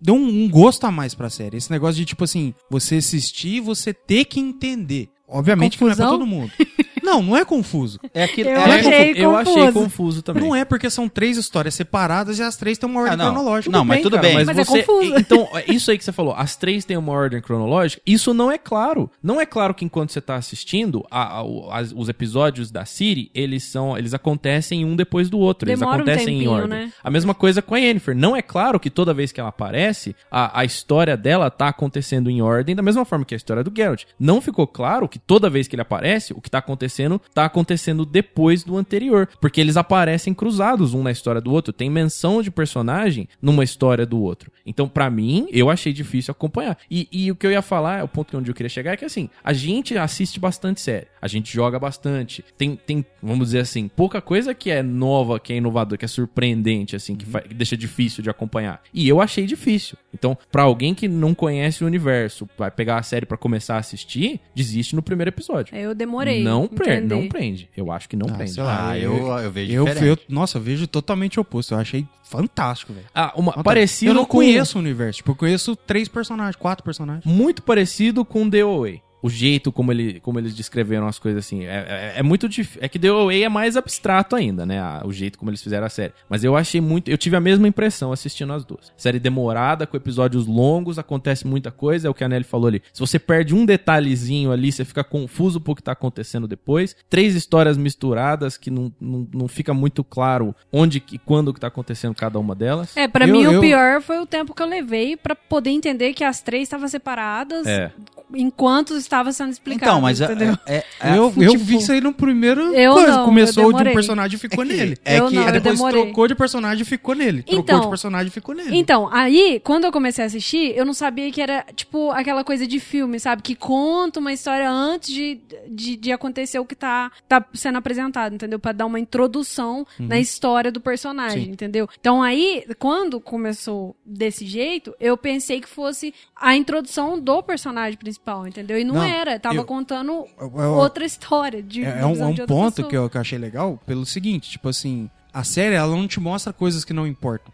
Deu 0.00 0.14
um, 0.14 0.44
um 0.44 0.50
gosto 0.50 0.84
a 0.84 0.90
mais 0.90 1.14
pra 1.14 1.30
série. 1.30 1.56
Esse 1.56 1.70
negócio 1.70 1.96
de, 1.96 2.04
tipo 2.04 2.24
assim, 2.24 2.52
você 2.70 2.96
assistir 2.96 3.56
e 3.56 3.60
você 3.60 3.94
ter 3.94 4.26
que 4.26 4.38
entender. 4.38 5.08
Obviamente 5.26 5.78
que 5.78 5.84
não 5.84 5.90
é 5.90 5.96
pra 5.96 6.04
Confusão? 6.04 6.18
todo 6.18 6.28
mundo. 6.28 6.52
Não, 7.04 7.22
não 7.22 7.36
é 7.36 7.44
confuso. 7.44 8.00
É 8.14 8.24
aquilo. 8.24 8.48
Eu 8.50 8.56
é, 8.56 8.64
achei 8.64 9.12
eu 9.16 9.36
achei 9.36 9.54
confuso. 9.54 9.72
confuso 9.72 10.22
também. 10.22 10.42
Não 10.42 10.54
é 10.56 10.64
porque 10.64 10.88
são 10.88 11.08
três 11.08 11.36
histórias 11.36 11.74
separadas 11.74 12.38
e 12.38 12.42
as 12.42 12.56
três 12.56 12.78
têm 12.78 12.88
uma 12.88 13.00
ordem 13.00 13.14
Ah, 13.14 13.16
não. 13.16 13.32
cronológica. 13.34 13.70
Não, 13.70 13.84
mas 13.84 14.02
tudo 14.02 14.16
cara, 14.16 14.22
bem. 14.26 14.34
Mas, 14.36 14.46
Mas 14.46 14.58
é 14.58 14.64
você, 14.64 14.82
confuso. 14.82 15.14
Então, 15.18 15.48
é 15.54 15.70
isso 15.72 15.90
aí 15.90 15.98
que 15.98 16.04
você 16.04 16.12
falou, 16.12 16.34
as 16.36 16.56
três 16.56 16.84
têm 16.84 16.96
uma 16.96 17.12
ordem 17.12 17.40
cronológica, 17.40 18.00
isso 18.06 18.32
não 18.32 18.50
é 18.50 18.56
claro. 18.58 19.10
Não 19.22 19.40
é 19.40 19.46
claro 19.46 19.74
que 19.74 19.84
enquanto 19.84 20.10
você 20.12 20.20
tá 20.20 20.34
assistindo, 20.36 21.04
a- 21.10 21.40
a- 21.40 21.78
as- 21.78 21.92
os 21.94 22.08
episódios 22.08 22.70
da 22.70 22.84
Siri, 22.84 23.30
eles 23.34 23.64
são, 23.64 23.96
eles 23.98 24.14
acontecem 24.14 24.84
um 24.84 24.96
depois 24.96 25.28
do 25.28 25.38
outro, 25.38 25.68
eles 25.68 25.78
Demora 25.80 25.98
um 25.98 26.00
acontecem 26.02 26.22
em 26.34 26.38
tempinho, 26.38 26.50
ordem. 26.52 26.68
né? 26.68 26.92
A 27.02 27.10
mesma 27.10 27.34
coisa 27.34 27.60
com 27.60 27.74
a 27.74 27.78
Yennefer. 27.78 28.16
Não 28.16 28.34
é 28.34 28.40
claro 28.42 28.80
que 28.80 28.88
toda 28.90 29.12
vez 29.12 29.30
que 29.30 29.40
ela 29.40 29.50
aparece, 29.50 30.16
a, 30.30 30.60
a 30.60 30.64
história 30.64 31.16
dela 31.16 31.50
tá 31.50 31.68
acontecendo 31.68 32.30
em 32.30 32.40
ordem, 32.40 32.74
da 32.74 32.82
mesma 32.82 33.04
forma 33.04 33.24
que 33.24 33.34
a 33.34 33.36
história 33.36 33.62
do 33.62 33.72
Geralt. 33.74 34.04
Não 34.18 34.40
ficou 34.40 34.66
claro 34.66 35.08
que 35.08 35.18
toda 35.18 35.50
vez 35.50 35.68
que 35.68 35.74
ele 35.74 35.82
aparece, 35.82 36.32
o 36.32 36.40
que 36.40 36.50
tá 36.50 36.58
acontecendo, 36.58 36.93
tá 37.32 37.44
acontecendo 37.44 38.04
depois 38.04 38.62
do 38.62 38.76
anterior. 38.76 39.28
Porque 39.40 39.60
eles 39.60 39.76
aparecem 39.76 40.34
cruzados 40.34 40.94
um 40.94 41.02
na 41.02 41.10
história 41.10 41.40
do 41.40 41.52
outro. 41.52 41.72
Tem 41.72 41.90
menção 41.90 42.42
de 42.42 42.50
personagem 42.50 43.28
numa 43.40 43.64
história 43.64 44.06
do 44.06 44.20
outro. 44.20 44.50
Então, 44.66 44.88
pra 44.88 45.10
mim, 45.10 45.46
eu 45.50 45.70
achei 45.70 45.92
difícil 45.92 46.32
acompanhar. 46.32 46.78
E, 46.90 47.08
e 47.10 47.30
o 47.30 47.36
que 47.36 47.46
eu 47.46 47.50
ia 47.50 47.62
falar, 47.62 48.04
o 48.04 48.08
ponto 48.08 48.36
onde 48.36 48.50
eu 48.50 48.54
queria 48.54 48.68
chegar 48.68 48.92
é 48.92 48.96
que 48.96 49.04
assim, 49.04 49.28
a 49.42 49.52
gente 49.52 49.96
assiste 49.96 50.38
bastante 50.40 50.80
série. 50.80 51.06
A 51.24 51.28
gente 51.28 51.50
joga 51.50 51.78
bastante. 51.78 52.44
Tem, 52.58 52.76
tem, 52.76 53.02
vamos 53.22 53.46
dizer 53.46 53.60
assim, 53.60 53.88
pouca 53.88 54.20
coisa 54.20 54.52
que 54.54 54.70
é 54.70 54.82
nova, 54.82 55.40
que 55.40 55.54
é 55.54 55.56
inovadora, 55.56 55.96
que 55.96 56.04
é 56.04 56.08
surpreendente, 56.08 56.94
assim, 56.94 57.16
que, 57.16 57.24
fa- 57.24 57.40
que 57.40 57.54
deixa 57.54 57.74
difícil 57.76 58.22
de 58.22 58.28
acompanhar. 58.28 58.82
E 58.92 59.08
eu 59.08 59.22
achei 59.22 59.46
difícil. 59.46 59.96
Então, 60.12 60.36
pra 60.52 60.62
alguém 60.64 60.94
que 60.94 61.08
não 61.08 61.34
conhece 61.34 61.82
o 61.82 61.86
universo, 61.86 62.46
vai 62.58 62.70
pegar 62.70 62.98
a 62.98 63.02
série 63.02 63.24
pra 63.24 63.38
começar 63.38 63.76
a 63.76 63.78
assistir, 63.78 64.38
desiste 64.54 64.94
no 64.94 65.02
primeiro 65.02 65.30
episódio. 65.30 65.74
Eu 65.74 65.94
demorei. 65.94 66.42
Não, 66.44 66.68
pre 66.68 66.90
entender. 66.92 67.14
não 67.14 67.26
prende. 67.28 67.70
Eu 67.74 67.90
acho 67.90 68.06
que 68.08 68.16
não 68.16 68.26
Ah, 68.28 68.34
prende. 68.34 68.50
sei 68.52 68.62
lá. 68.62 68.90
Ah, 68.90 68.98
eu, 68.98 69.26
eu 69.38 69.50
vejo 69.50 69.72
Eu, 69.72 69.84
diferente. 69.86 70.06
eu, 70.28 70.34
nossa, 70.34 70.58
eu 70.58 70.62
vejo 70.62 70.86
totalmente 70.86 71.40
oposto. 71.40 71.72
Eu 71.72 71.78
achei 71.78 72.06
fantástico, 72.22 72.92
velho. 72.92 73.06
Ah, 73.14 73.32
uma, 73.34 73.46
Nota- 73.52 73.62
parecido 73.62 74.10
Eu 74.10 74.14
não 74.14 74.24
com- 74.26 74.38
conheço 74.38 74.76
o 74.76 74.80
universo. 74.80 75.16
Tipo, 75.18 75.30
eu 75.32 75.36
conheço 75.36 75.74
três 75.74 76.06
personagens, 76.08 76.56
quatro 76.56 76.84
personagens. 76.84 77.24
muito 77.24 77.62
parecido 77.62 78.24
com 78.24 78.48
The 78.50 78.60
Away. 78.60 79.00
O 79.24 79.30
jeito 79.30 79.72
como, 79.72 79.90
ele, 79.90 80.20
como 80.20 80.38
eles 80.38 80.54
descreveram 80.54 81.06
as 81.06 81.18
coisas 81.18 81.46
assim. 81.46 81.64
É, 81.64 82.12
é, 82.16 82.18
é 82.18 82.22
muito 82.22 82.46
difícil. 82.46 82.78
É 82.84 82.88
que 82.90 82.98
The 82.98 83.08
Away 83.08 83.44
é 83.44 83.48
mais 83.48 83.74
abstrato 83.74 84.36
ainda, 84.36 84.66
né? 84.66 84.78
A- 84.80 85.00
o 85.02 85.10
jeito 85.12 85.38
como 85.38 85.50
eles 85.50 85.62
fizeram 85.62 85.86
a 85.86 85.88
série. 85.88 86.12
Mas 86.28 86.44
eu 86.44 86.54
achei 86.54 86.78
muito. 86.78 87.10
Eu 87.10 87.16
tive 87.16 87.34
a 87.34 87.40
mesma 87.40 87.66
impressão 87.66 88.12
assistindo 88.12 88.52
as 88.52 88.66
duas. 88.66 88.92
Série 88.98 89.18
demorada, 89.18 89.86
com 89.86 89.96
episódios 89.96 90.46
longos, 90.46 90.98
acontece 90.98 91.46
muita 91.46 91.70
coisa. 91.70 92.06
É 92.06 92.10
o 92.10 92.14
que 92.14 92.22
a 92.22 92.28
Nelly 92.28 92.44
falou 92.44 92.66
ali. 92.68 92.82
Se 92.92 93.00
você 93.00 93.18
perde 93.18 93.54
um 93.54 93.64
detalhezinho 93.64 94.52
ali, 94.52 94.70
você 94.70 94.84
fica 94.84 95.02
confuso 95.02 95.58
pro 95.58 95.74
que 95.74 95.82
tá 95.82 95.92
acontecendo 95.92 96.46
depois. 96.46 96.94
Três 97.08 97.34
histórias 97.34 97.78
misturadas 97.78 98.58
que 98.58 98.70
não, 98.70 98.92
não, 99.00 99.26
não 99.32 99.48
fica 99.48 99.72
muito 99.72 100.04
claro 100.04 100.54
onde 100.70 101.02
e 101.12 101.18
quando 101.18 101.54
que 101.54 101.60
tá 101.60 101.68
acontecendo 101.68 102.14
cada 102.14 102.38
uma 102.38 102.54
delas. 102.54 102.94
É, 102.94 103.08
pra 103.08 103.26
Eu- 103.26 103.32
mim 103.34 103.42
eu- 103.44 103.58
o 103.58 103.60
pior 103.62 104.02
foi 104.02 104.18
o 104.18 104.26
tempo 104.26 104.54
que 104.54 104.62
eu 104.62 104.66
levei 104.66 105.16
pra 105.16 105.34
poder 105.34 105.70
entender 105.70 106.12
que 106.12 106.22
as 106.24 106.42
três 106.42 106.64
estavam 106.64 106.88
separadas 106.88 107.66
É. 107.66 107.90
enquanto 108.34 108.94
estava 109.14 109.32
sendo 109.32 109.50
explicado. 109.52 109.90
Então, 109.90 110.00
mas 110.00 110.20
é, 110.20 110.24
entendeu? 110.24 110.58
é, 110.66 110.84
é- 111.00 111.16
eu, 111.18 111.32
eu 111.36 111.50
tipo, 111.52 111.64
vi 111.64 111.76
isso 111.76 111.92
aí 111.92 112.00
no 112.00 112.12
primeiro 112.12 112.74
eu 112.74 112.92
coisa. 112.94 113.16
não, 113.18 113.24
Começou 113.24 113.64
eu 113.64 113.72
de 113.72 113.88
um 113.88 113.92
personagem 113.92 114.36
e 114.36 114.38
ficou 114.38 114.64
É 114.64 114.66
que- 114.66 114.72
nele. 114.74 114.98
é 115.04 115.18
Eu 115.18 115.28
que- 115.28 115.34
não, 115.34 115.46
eu 115.46 115.52
depois 115.52 115.80
trocou 115.80 116.28
de 116.28 116.34
personagem 116.34 116.82
e 116.82 116.84
ficou 116.84 117.14
nele. 117.14 117.42
Trocou 117.42 117.60
Então- 117.62 117.80
de 117.80 117.88
personagem 117.88 118.26
e 118.28 118.30
ficou 118.30 118.54
nele. 118.54 118.76
Então, 118.76 119.08
aí, 119.12 119.60
quando 119.64 119.84
eu 119.84 119.92
comecei 119.92 120.24
a 120.24 120.26
assistir, 120.26 120.76
eu 120.76 120.84
não 120.84 120.92
sabia 120.94 121.30
que 121.30 121.40
era, 121.40 121.64
tipo, 121.74 122.10
aquela 122.10 122.42
coisa 122.44 122.66
de 122.66 122.78
filme, 122.80 123.18
sabe? 123.20 123.42
Que 123.42 123.54
conta 123.54 124.20
uma 124.20 124.32
história 124.32 124.68
antes 124.70 125.12
de, 125.12 125.40
de, 125.68 125.96
de 125.96 126.12
acontecer 126.12 126.58
o 126.58 126.64
que 126.64 126.74
tá, 126.74 127.10
tá 127.28 127.44
sendo 127.54 127.78
apresentado, 127.78 128.34
entendeu? 128.34 128.58
Pra 128.58 128.72
dar 128.72 128.86
uma 128.86 128.98
introdução 129.00 129.86
na 129.98 130.18
história 130.18 130.70
do 130.72 130.80
personagem, 130.80 131.44
Sim. 131.46 131.50
entendeu? 131.52 131.88
Então, 132.00 132.22
aí, 132.22 132.64
quando 132.78 133.20
começou 133.20 133.96
desse 134.04 134.46
jeito, 134.46 134.94
eu 135.00 135.16
pensei 135.16 135.60
que 135.60 135.68
fosse 135.68 136.12
a 136.36 136.56
introdução 136.56 137.18
do 137.18 137.42
personagem 137.42 137.98
principal, 137.98 138.46
entendeu? 138.46 138.78
E 138.78 138.84
não, 138.84 138.94
Não, 138.94 139.03
era, 139.08 139.38
tava 139.38 139.56
eu- 139.56 139.64
contando 139.64 140.24
Eu- 140.40 140.52
eu- 140.56 140.72
outra 140.74 141.04
história. 141.04 141.62
De, 141.62 141.84
É, 141.84 142.00
é 142.00 142.06
um, 142.06 142.14
é 142.16 142.26
um 142.26 142.34
ponto 142.46 142.74
pessoa. 142.76 142.88
que 142.88 142.96
eu, 142.96 143.10
que 143.10 143.16
eu 143.16 143.20
achei 143.20 143.38
legal 143.38 143.80
pelo 143.86 144.04
seguinte, 144.06 144.50
tipo 144.50 144.68
assim, 144.68 145.08
a 145.32 145.42
série 145.44 145.74
ela 145.74 145.94
não 145.94 146.06
te 146.08 146.20
mostra 146.20 146.52
coisas 146.52 146.84
que 146.84 146.92
não 146.92 147.06
importam. 147.06 147.52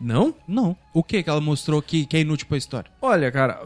Não? 0.00 0.32
Não. 0.46 0.76
O 0.94 1.02
que 1.02 1.24
que 1.24 1.28
ela 1.28 1.40
mostrou 1.40 1.82
que, 1.82 2.06
que 2.06 2.16
é 2.16 2.20
inútil 2.20 2.46
pra 2.46 2.56
história? 2.56 2.88
Olha, 3.02 3.32
cara, 3.32 3.60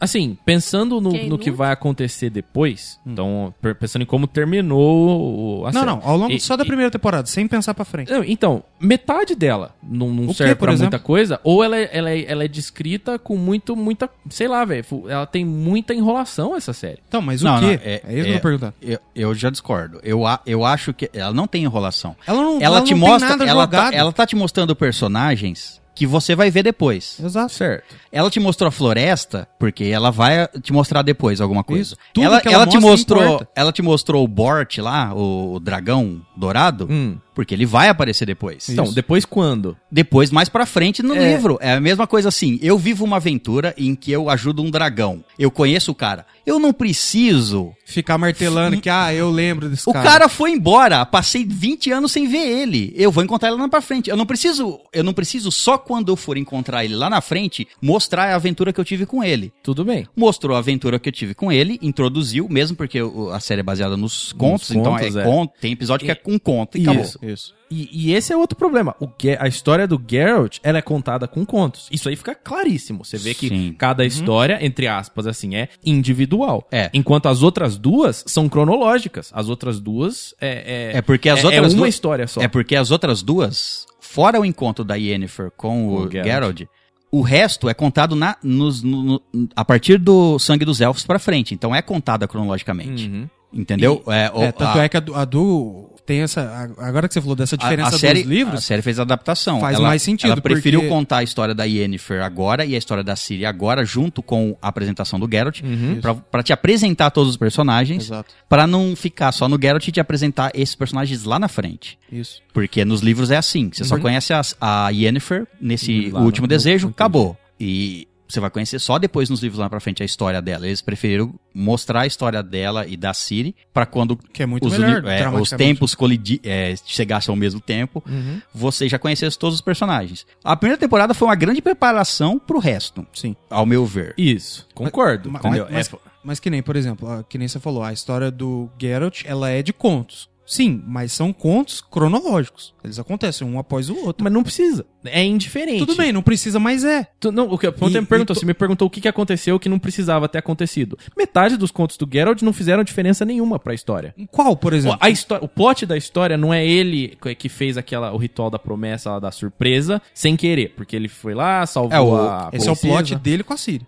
assim, 0.00 0.34
pensando 0.42 1.02
no, 1.02 1.10
Que 1.10 1.16
é 1.18 1.26
no 1.26 1.38
que 1.38 1.50
vai 1.50 1.70
acontecer 1.70 2.30
depois, 2.30 2.98
então, 3.06 3.52
per- 3.60 3.74
pensando 3.74 4.00
em 4.00 4.06
como 4.06 4.26
terminou 4.26 5.66
a 5.66 5.72
não, 5.72 5.80
série. 5.80 5.86
não. 5.86 6.00
Ao 6.02 6.16
longo 6.16 6.32
E- 6.32 6.40
só 6.40 6.56
da 6.56 6.64
e- 6.64 6.66
primeira 6.66 6.90
temporada, 6.90 7.26
sem 7.26 7.46
pensar 7.46 7.74
pra 7.74 7.84
frente. 7.84 8.10
Não, 8.10 8.24
Então, 8.24 8.62
metade 8.78 9.34
dela 9.34 9.74
não, 9.82 10.08
não 10.10 10.32
serve 10.34 10.52
quê, 10.52 10.58
por 10.58 10.64
pra 10.66 10.72
exemplo? 10.72 10.92
muita 10.92 10.98
coisa, 11.04 11.40
ou 11.42 11.62
ela 11.64 11.76
é, 11.76 11.88
ela, 11.92 12.10
é, 12.10 12.24
ela 12.30 12.44
é 12.44 12.48
descrita 12.48 13.18
com 13.18 13.36
muito, 13.36 13.74
muita. 13.76 14.08
Sei 14.30 14.46
lá, 14.48 14.64
velho. 14.64 14.84
Ela 15.08 15.26
tem 15.26 15.44
muita 15.44 15.94
enrolação, 15.94 16.54
essa 16.56 16.72
série. 16.72 16.98
Então, 17.08 17.20
mas 17.22 17.40
Não, 17.42 17.56
o 17.56 17.60
não, 17.60 17.68
quê? 17.68 17.80
é- 17.82 18.02
é, 18.06 18.14
isso 18.14 18.24
que 18.24 18.28
eu 18.30 18.34
é- 18.34 18.36
tô 18.36 18.42
perguntando. 18.42 18.74
Eu, 18.82 18.98
eu 19.14 19.34
já 19.34 19.50
discordo. 19.50 20.00
Eu, 20.02 20.22
eu 20.44 20.64
acho 20.64 20.92
que 20.92 21.10
ela 21.12 21.32
não 21.32 21.46
tem 21.46 21.64
enrolação. 21.64 22.14
Ela 22.26 22.40
não, 22.42 22.60
Ela, 22.60 22.82
te 22.82 22.92
não 22.92 22.98
mostra, 23.00 23.28
tem 23.30 23.38
nada 23.38 23.50
ela 23.50 23.66
tá, 23.66 23.76
jogado. 23.78 23.94
ela 23.94 24.12
tá 24.12 24.26
te 24.26 24.36
mostrando 24.36 24.74
personagens 24.76 25.80
que 25.94 26.06
você 26.06 26.34
vai 26.34 26.50
ver 26.50 26.62
depois. 26.62 27.18
Exato. 27.24 27.52
Certo. 27.54 27.94
Ela 28.12 28.28
te 28.30 28.38
mostrou 28.38 28.68
a 28.68 28.70
floresta 28.70 29.48
porque 29.58 29.84
ela 29.84 30.10
vai 30.10 30.46
te 30.62 30.70
mostrar 30.70 31.00
depois 31.00 31.40
alguma 31.40 31.64
coisa. 31.64 31.82
Isso. 31.82 31.96
Tudo 32.12 32.24
Ela, 32.24 32.40
que 32.42 32.48
ela 32.48 32.56
ela 32.64 32.66
te 32.66 32.78
mostrou, 32.78 33.22
importa. 33.24 33.48
ela 33.54 33.72
te 33.72 33.80
mostrou 33.80 34.22
o 34.22 34.28
Bort 34.28 34.76
lá, 34.78 35.14
o, 35.14 35.54
o 35.54 35.60
dragão 35.60 36.20
dourado, 36.36 36.86
Hum. 36.90 37.16
Porque 37.36 37.54
ele 37.54 37.66
vai 37.66 37.88
aparecer 37.90 38.24
depois. 38.24 38.66
Então, 38.70 38.90
depois 38.94 39.26
quando? 39.26 39.76
Depois, 39.92 40.30
mais 40.30 40.48
pra 40.48 40.64
frente 40.64 41.02
no 41.02 41.14
É. 41.14 41.34
livro. 41.34 41.58
É 41.60 41.74
a 41.74 41.80
mesma 41.80 42.06
coisa 42.06 42.30
assim. 42.30 42.58
Eu 42.62 42.78
vivo 42.78 43.04
uma 43.04 43.16
aventura 43.16 43.74
em 43.76 43.94
que 43.94 44.10
eu 44.10 44.30
ajudo 44.30 44.62
um 44.62 44.70
dragão. 44.70 45.22
Eu 45.38 45.50
conheço 45.50 45.92
o 45.92 45.94
cara. 45.94 46.24
Eu 46.46 46.58
não 46.58 46.72
preciso. 46.72 47.72
Ficar 47.84 48.18
martelando 48.18 48.80
que, 48.80 48.88
ah, 48.88 49.12
eu 49.14 49.30
lembro 49.30 49.68
desse 49.68 49.88
O 49.88 49.92
cara. 49.92 50.10
cara 50.10 50.28
foi 50.28 50.50
embora. 50.50 51.04
Passei 51.06 51.44
20 51.44 51.92
anos 51.92 52.10
sem 52.10 52.26
ver 52.26 52.38
ele. 52.38 52.92
Eu 52.96 53.12
vou 53.12 53.22
encontrar 53.22 53.48
ele 53.50 53.60
lá 53.60 53.68
pra 53.68 53.80
frente. 53.80 54.10
Eu 54.10 54.16
não 54.16 54.26
preciso. 54.26 54.80
Eu 54.92 55.04
não 55.04 55.12
preciso 55.12 55.52
só 55.52 55.76
quando 55.78 56.10
eu 56.10 56.16
for 56.16 56.36
encontrar 56.36 56.84
ele 56.84 56.96
lá 56.96 57.08
na 57.10 57.20
frente 57.20 57.68
mostrar 57.80 58.32
a 58.32 58.34
aventura 58.34 58.72
que 58.72 58.80
eu 58.80 58.84
tive 58.84 59.04
com 59.06 59.22
ele. 59.22 59.52
Tudo 59.62 59.84
bem. 59.84 60.06
Mostrou 60.16 60.56
a 60.56 60.58
aventura 60.58 60.98
que 60.98 61.08
eu 61.08 61.12
tive 61.12 61.34
com 61.34 61.52
ele, 61.52 61.78
introduziu, 61.82 62.48
mesmo 62.48 62.76
porque 62.76 63.00
o- 63.02 63.30
a 63.30 63.38
série 63.40 63.60
é 63.60 63.62
baseada 63.62 63.96
nos 63.96 64.32
contos, 64.32 64.70
então 64.70 64.92
contos, 64.96 65.14
é, 65.14 65.20
é. 65.20 65.24
conto, 65.24 65.52
tem 65.60 65.72
episódio 65.72 66.04
que 66.06 66.10
é 66.10 66.14
com 66.14 66.38
conto 66.38 66.78
e 66.78 66.82
acabou. 66.82 67.04
Isso. 67.32 67.54
E, 67.70 67.88
e 67.92 68.12
esse 68.14 68.32
é 68.32 68.36
outro 68.36 68.56
problema. 68.56 68.94
O, 69.00 69.08
a 69.40 69.48
história 69.48 69.86
do 69.86 70.00
Geralt, 70.08 70.58
ela 70.62 70.78
é 70.78 70.82
contada 70.82 71.26
com 71.26 71.44
contos. 71.44 71.88
Isso 71.90 72.08
aí 72.08 72.14
fica 72.16 72.34
claríssimo. 72.34 73.04
Você 73.04 73.18
vê 73.18 73.34
que 73.34 73.48
Sim. 73.48 73.74
cada 73.76 74.04
história, 74.04 74.58
entre 74.64 74.86
aspas, 74.86 75.26
assim, 75.26 75.56
é 75.56 75.68
individual. 75.84 76.66
É. 76.70 76.90
Enquanto 76.94 77.26
as 77.26 77.42
outras 77.42 77.76
duas 77.76 78.22
são 78.26 78.48
cronológicas. 78.48 79.30
As 79.34 79.48
outras 79.48 79.80
duas 79.80 80.34
é... 80.40 80.92
É 80.94 81.02
porque 81.02 81.28
as 81.28 81.40
é- 81.40 81.44
outras 81.46 81.72
É 81.72 81.74
uma 81.74 81.76
duas- 81.78 81.88
história 81.94 82.26
só. 82.28 82.40
É 82.40 82.48
porque 82.48 82.76
as 82.76 82.90
outras 82.90 83.22
duas, 83.22 83.86
fora 84.00 84.40
o 84.40 84.44
encontro 84.44 84.84
da 84.84 84.94
Yennefer 84.94 85.50
com 85.56 85.88
o 85.88 86.04
O 86.06 86.10
Geralt. 86.10 86.26
Geralt, 86.26 86.62
o 87.10 87.20
resto 87.22 87.68
é 87.68 87.74
contado 87.74 88.14
na, 88.14 88.36
nos- 88.42 88.82
no- 88.82 89.02
no- 89.32 89.48
a 89.54 89.64
partir 89.64 89.98
do 89.98 90.38
sangue 90.38 90.64
dos 90.64 90.80
elfos 90.80 91.04
pra 91.06 91.18
frente. 91.18 91.54
Então 91.54 91.74
é 91.74 91.80
contada 91.82 92.28
cronologicamente. 92.28 93.08
Uhum. 93.08 93.28
Entendeu? 93.52 94.02
é, 94.08 94.30
o- 94.34 94.42
É, 94.42 94.52
tanto 94.52 94.78
a, 94.78 94.84
é 94.84 94.88
que 94.88 94.96
a 94.96 95.00
do, 95.00 95.14
a 95.14 95.24
do- 95.24 95.90
Tem 96.04 96.20
essa. 96.20 96.40
a- 96.78 96.86
Agora 96.86 97.08
que 97.08 97.14
você 97.14 97.20
falou 97.20 97.34
dessa 97.34 97.56
a- 97.56 97.58
diferença 97.58 97.96
a 97.96 97.98
série, 97.98 98.20
dos 98.22 98.30
livros. 98.30 98.58
A 98.58 98.62
série 98.62 98.80
fez 98.80 99.00
a 99.00 99.02
adaptação. 99.02 99.58
Faz 99.58 99.76
Ela- 99.76 99.88
mais 99.88 100.02
sentido, 100.02 100.30
Ela 100.30 100.40
preferiu 100.40 100.78
porque- 100.80 100.88
contar 100.94 101.16
a 101.18 101.22
história 101.24 101.52
da 101.52 101.64
Yennefer 101.64 102.22
agora 102.22 102.64
e 102.64 102.76
a 102.76 102.78
história 102.78 103.02
da 103.02 103.16
Ciri 103.16 103.44
agora, 103.44 103.84
junto 103.84 104.22
com 104.22 104.56
a 104.62 104.68
apresentação 104.68 105.18
do 105.18 105.28
Geralt, 105.28 105.62
Uhum. 105.62 105.98
pra, 106.00 106.14
pra 106.14 106.42
te 106.44 106.52
apresentar 106.52 107.10
todos 107.10 107.30
os 107.30 107.36
personagens, 107.36 108.04
Exato. 108.04 108.32
pra 108.48 108.68
não 108.68 108.94
ficar 108.94 109.32
só 109.32 109.48
no 109.48 109.58
Geralt 109.60 109.88
e 109.88 109.90
te 109.90 109.98
apresentar 109.98 110.52
esses 110.54 110.76
personagens 110.76 111.24
lá 111.24 111.40
na 111.40 111.48
frente. 111.48 111.98
Isso. 112.12 112.40
Porque 112.54 112.84
nos 112.84 113.00
livros 113.00 113.32
é 113.32 113.36
assim. 113.36 113.68
Você 113.72 113.82
só 113.82 113.96
Uhum. 113.96 114.02
conhece 114.02 114.32
a, 114.32 114.42
a 114.60 114.90
Yennefer 114.90 115.44
nesse 115.60 116.12
último 116.14 116.46
desejo, 116.46 116.86
acabou. 116.88 117.36
E 117.58 118.06
você 118.28 118.40
vai 118.40 118.50
conhecer 118.50 118.78
só 118.78 118.98
depois 118.98 119.30
nos 119.30 119.40
livros 119.42 119.58
lá 119.58 119.68
pra 119.70 119.80
frente 119.80 120.02
a 120.02 120.06
história 120.06 120.40
dela. 120.42 120.66
Eles 120.66 120.80
preferiram 120.82 121.34
mostrar 121.54 122.00
a 122.00 122.06
história 122.06 122.42
dela 122.42 122.86
e 122.86 122.96
da 122.96 123.14
Ciri 123.14 123.54
pra 123.72 123.86
quando 123.86 124.16
Que 124.16 124.42
é 124.42 124.46
muito 124.46 124.66
os, 124.66 124.76
melhor. 124.76 125.04
é, 125.06 125.28
os 125.28 125.50
tempos 125.50 125.94
colidi 125.94 126.40
é, 126.44 126.74
chegassem 126.84 127.32
ao 127.32 127.36
mesmo 127.36 127.60
tempo, 127.60 128.02
Uhum. 128.06 128.40
você 128.54 128.88
já 128.88 128.98
conhecesse 128.98 129.38
todos 129.38 129.54
os 129.56 129.60
personagens. 129.60 130.26
A 130.44 130.56
primeira 130.56 130.78
temporada 130.78 131.14
foi 131.14 131.28
uma 131.28 131.34
grande 131.34 131.62
preparação 131.62 132.38
pro 132.38 132.58
resto, 132.58 133.06
Sim. 133.12 133.34
ao 133.48 133.64
meu 133.64 133.86
ver. 133.86 134.14
Isso. 134.18 134.66
Concordo. 134.74 135.30
Mas, 135.30 135.44
entendeu? 135.44 135.66
mas- 135.70 135.92
É- 135.92 135.96
mas 136.24 136.40
que 136.40 136.50
nem, 136.50 136.62
por 136.62 136.76
exemplo, 136.76 137.08
a- 137.10 137.22
que 137.22 137.38
nem 137.38 137.46
você 137.48 137.58
falou, 137.60 137.82
a 137.82 137.92
história 137.92 138.30
do 138.30 138.68
Geralt, 138.78 139.22
ela 139.24 139.48
é 139.48 139.62
de 139.62 139.72
contos. 139.72 140.28
Sim, 140.46 140.82
mas 140.86 141.12
são 141.12 141.32
contos 141.32 141.80
cronológicos. 141.80 142.72
Eles 142.84 142.98
acontecem 142.98 143.46
um 143.46 143.58
após 143.58 143.90
o 143.90 143.96
outro. 144.06 144.22
Mas 144.22 144.32
não 144.32 144.42
precisa. 144.42 144.86
É 145.04 145.24
indiferente. 145.24 145.78
Tudo 145.80 145.96
bem, 145.96 146.12
não 146.12 146.22
precisa, 146.22 146.58
mas 146.60 146.84
é. 146.84 147.06
Tu- 147.18 147.32
não, 147.32 147.50
o 147.50 147.58
que, 147.58 147.68
você 147.70 148.00
me 148.00 148.06
perguntou, 148.06 148.34
to- 148.34 148.40
você 148.40 148.46
me 148.46 148.54
perguntou 148.54 148.86
o 148.86 148.90
que, 148.90 149.00
que 149.00 149.08
aconteceu 149.08 149.58
que 149.58 149.68
não 149.68 149.78
precisava 149.78 150.28
ter 150.28 150.38
acontecido. 150.38 150.96
Metade 151.16 151.56
dos 151.56 151.70
contos 151.70 151.96
do 151.96 152.08
Geralt 152.10 152.42
não 152.42 152.52
fizeram 152.52 152.84
diferença 152.84 153.24
nenhuma 153.24 153.58
pra 153.58 153.74
história. 153.74 154.14
Qual, 154.30 154.56
por 154.56 154.72
O, 154.72 154.76
exemplo? 154.76 154.98
a 155.00 155.10
histó- 155.10 155.38
o 155.42 155.48
plot 155.48 155.84
da 155.84 155.96
história 155.96 156.36
não 156.36 156.54
é 156.54 156.64
ele 156.66 157.16
que- 157.38 157.48
fez 157.48 157.76
aquela, 157.76 158.12
o 158.12 158.16
ritual 158.16 158.50
da 158.50 158.58
promessa, 158.58 159.10
lá, 159.10 159.18
da 159.18 159.30
surpresa, 159.30 160.00
sem 160.14 160.36
querer. 160.36 160.74
Porque 160.76 160.94
ele 160.94 161.08
foi 161.08 161.34
lá, 161.34 161.64
salvou 161.66 161.96
É, 161.96 162.00
o- 162.00 162.16
a 162.16 162.50
Esse 162.52 162.68
é 162.68 162.72
o 162.72 162.76
princesa. 162.76 162.94
plot 163.04 163.14
dele 163.16 163.42
com 163.42 163.52
a 163.52 163.56
Siri. 163.56 163.86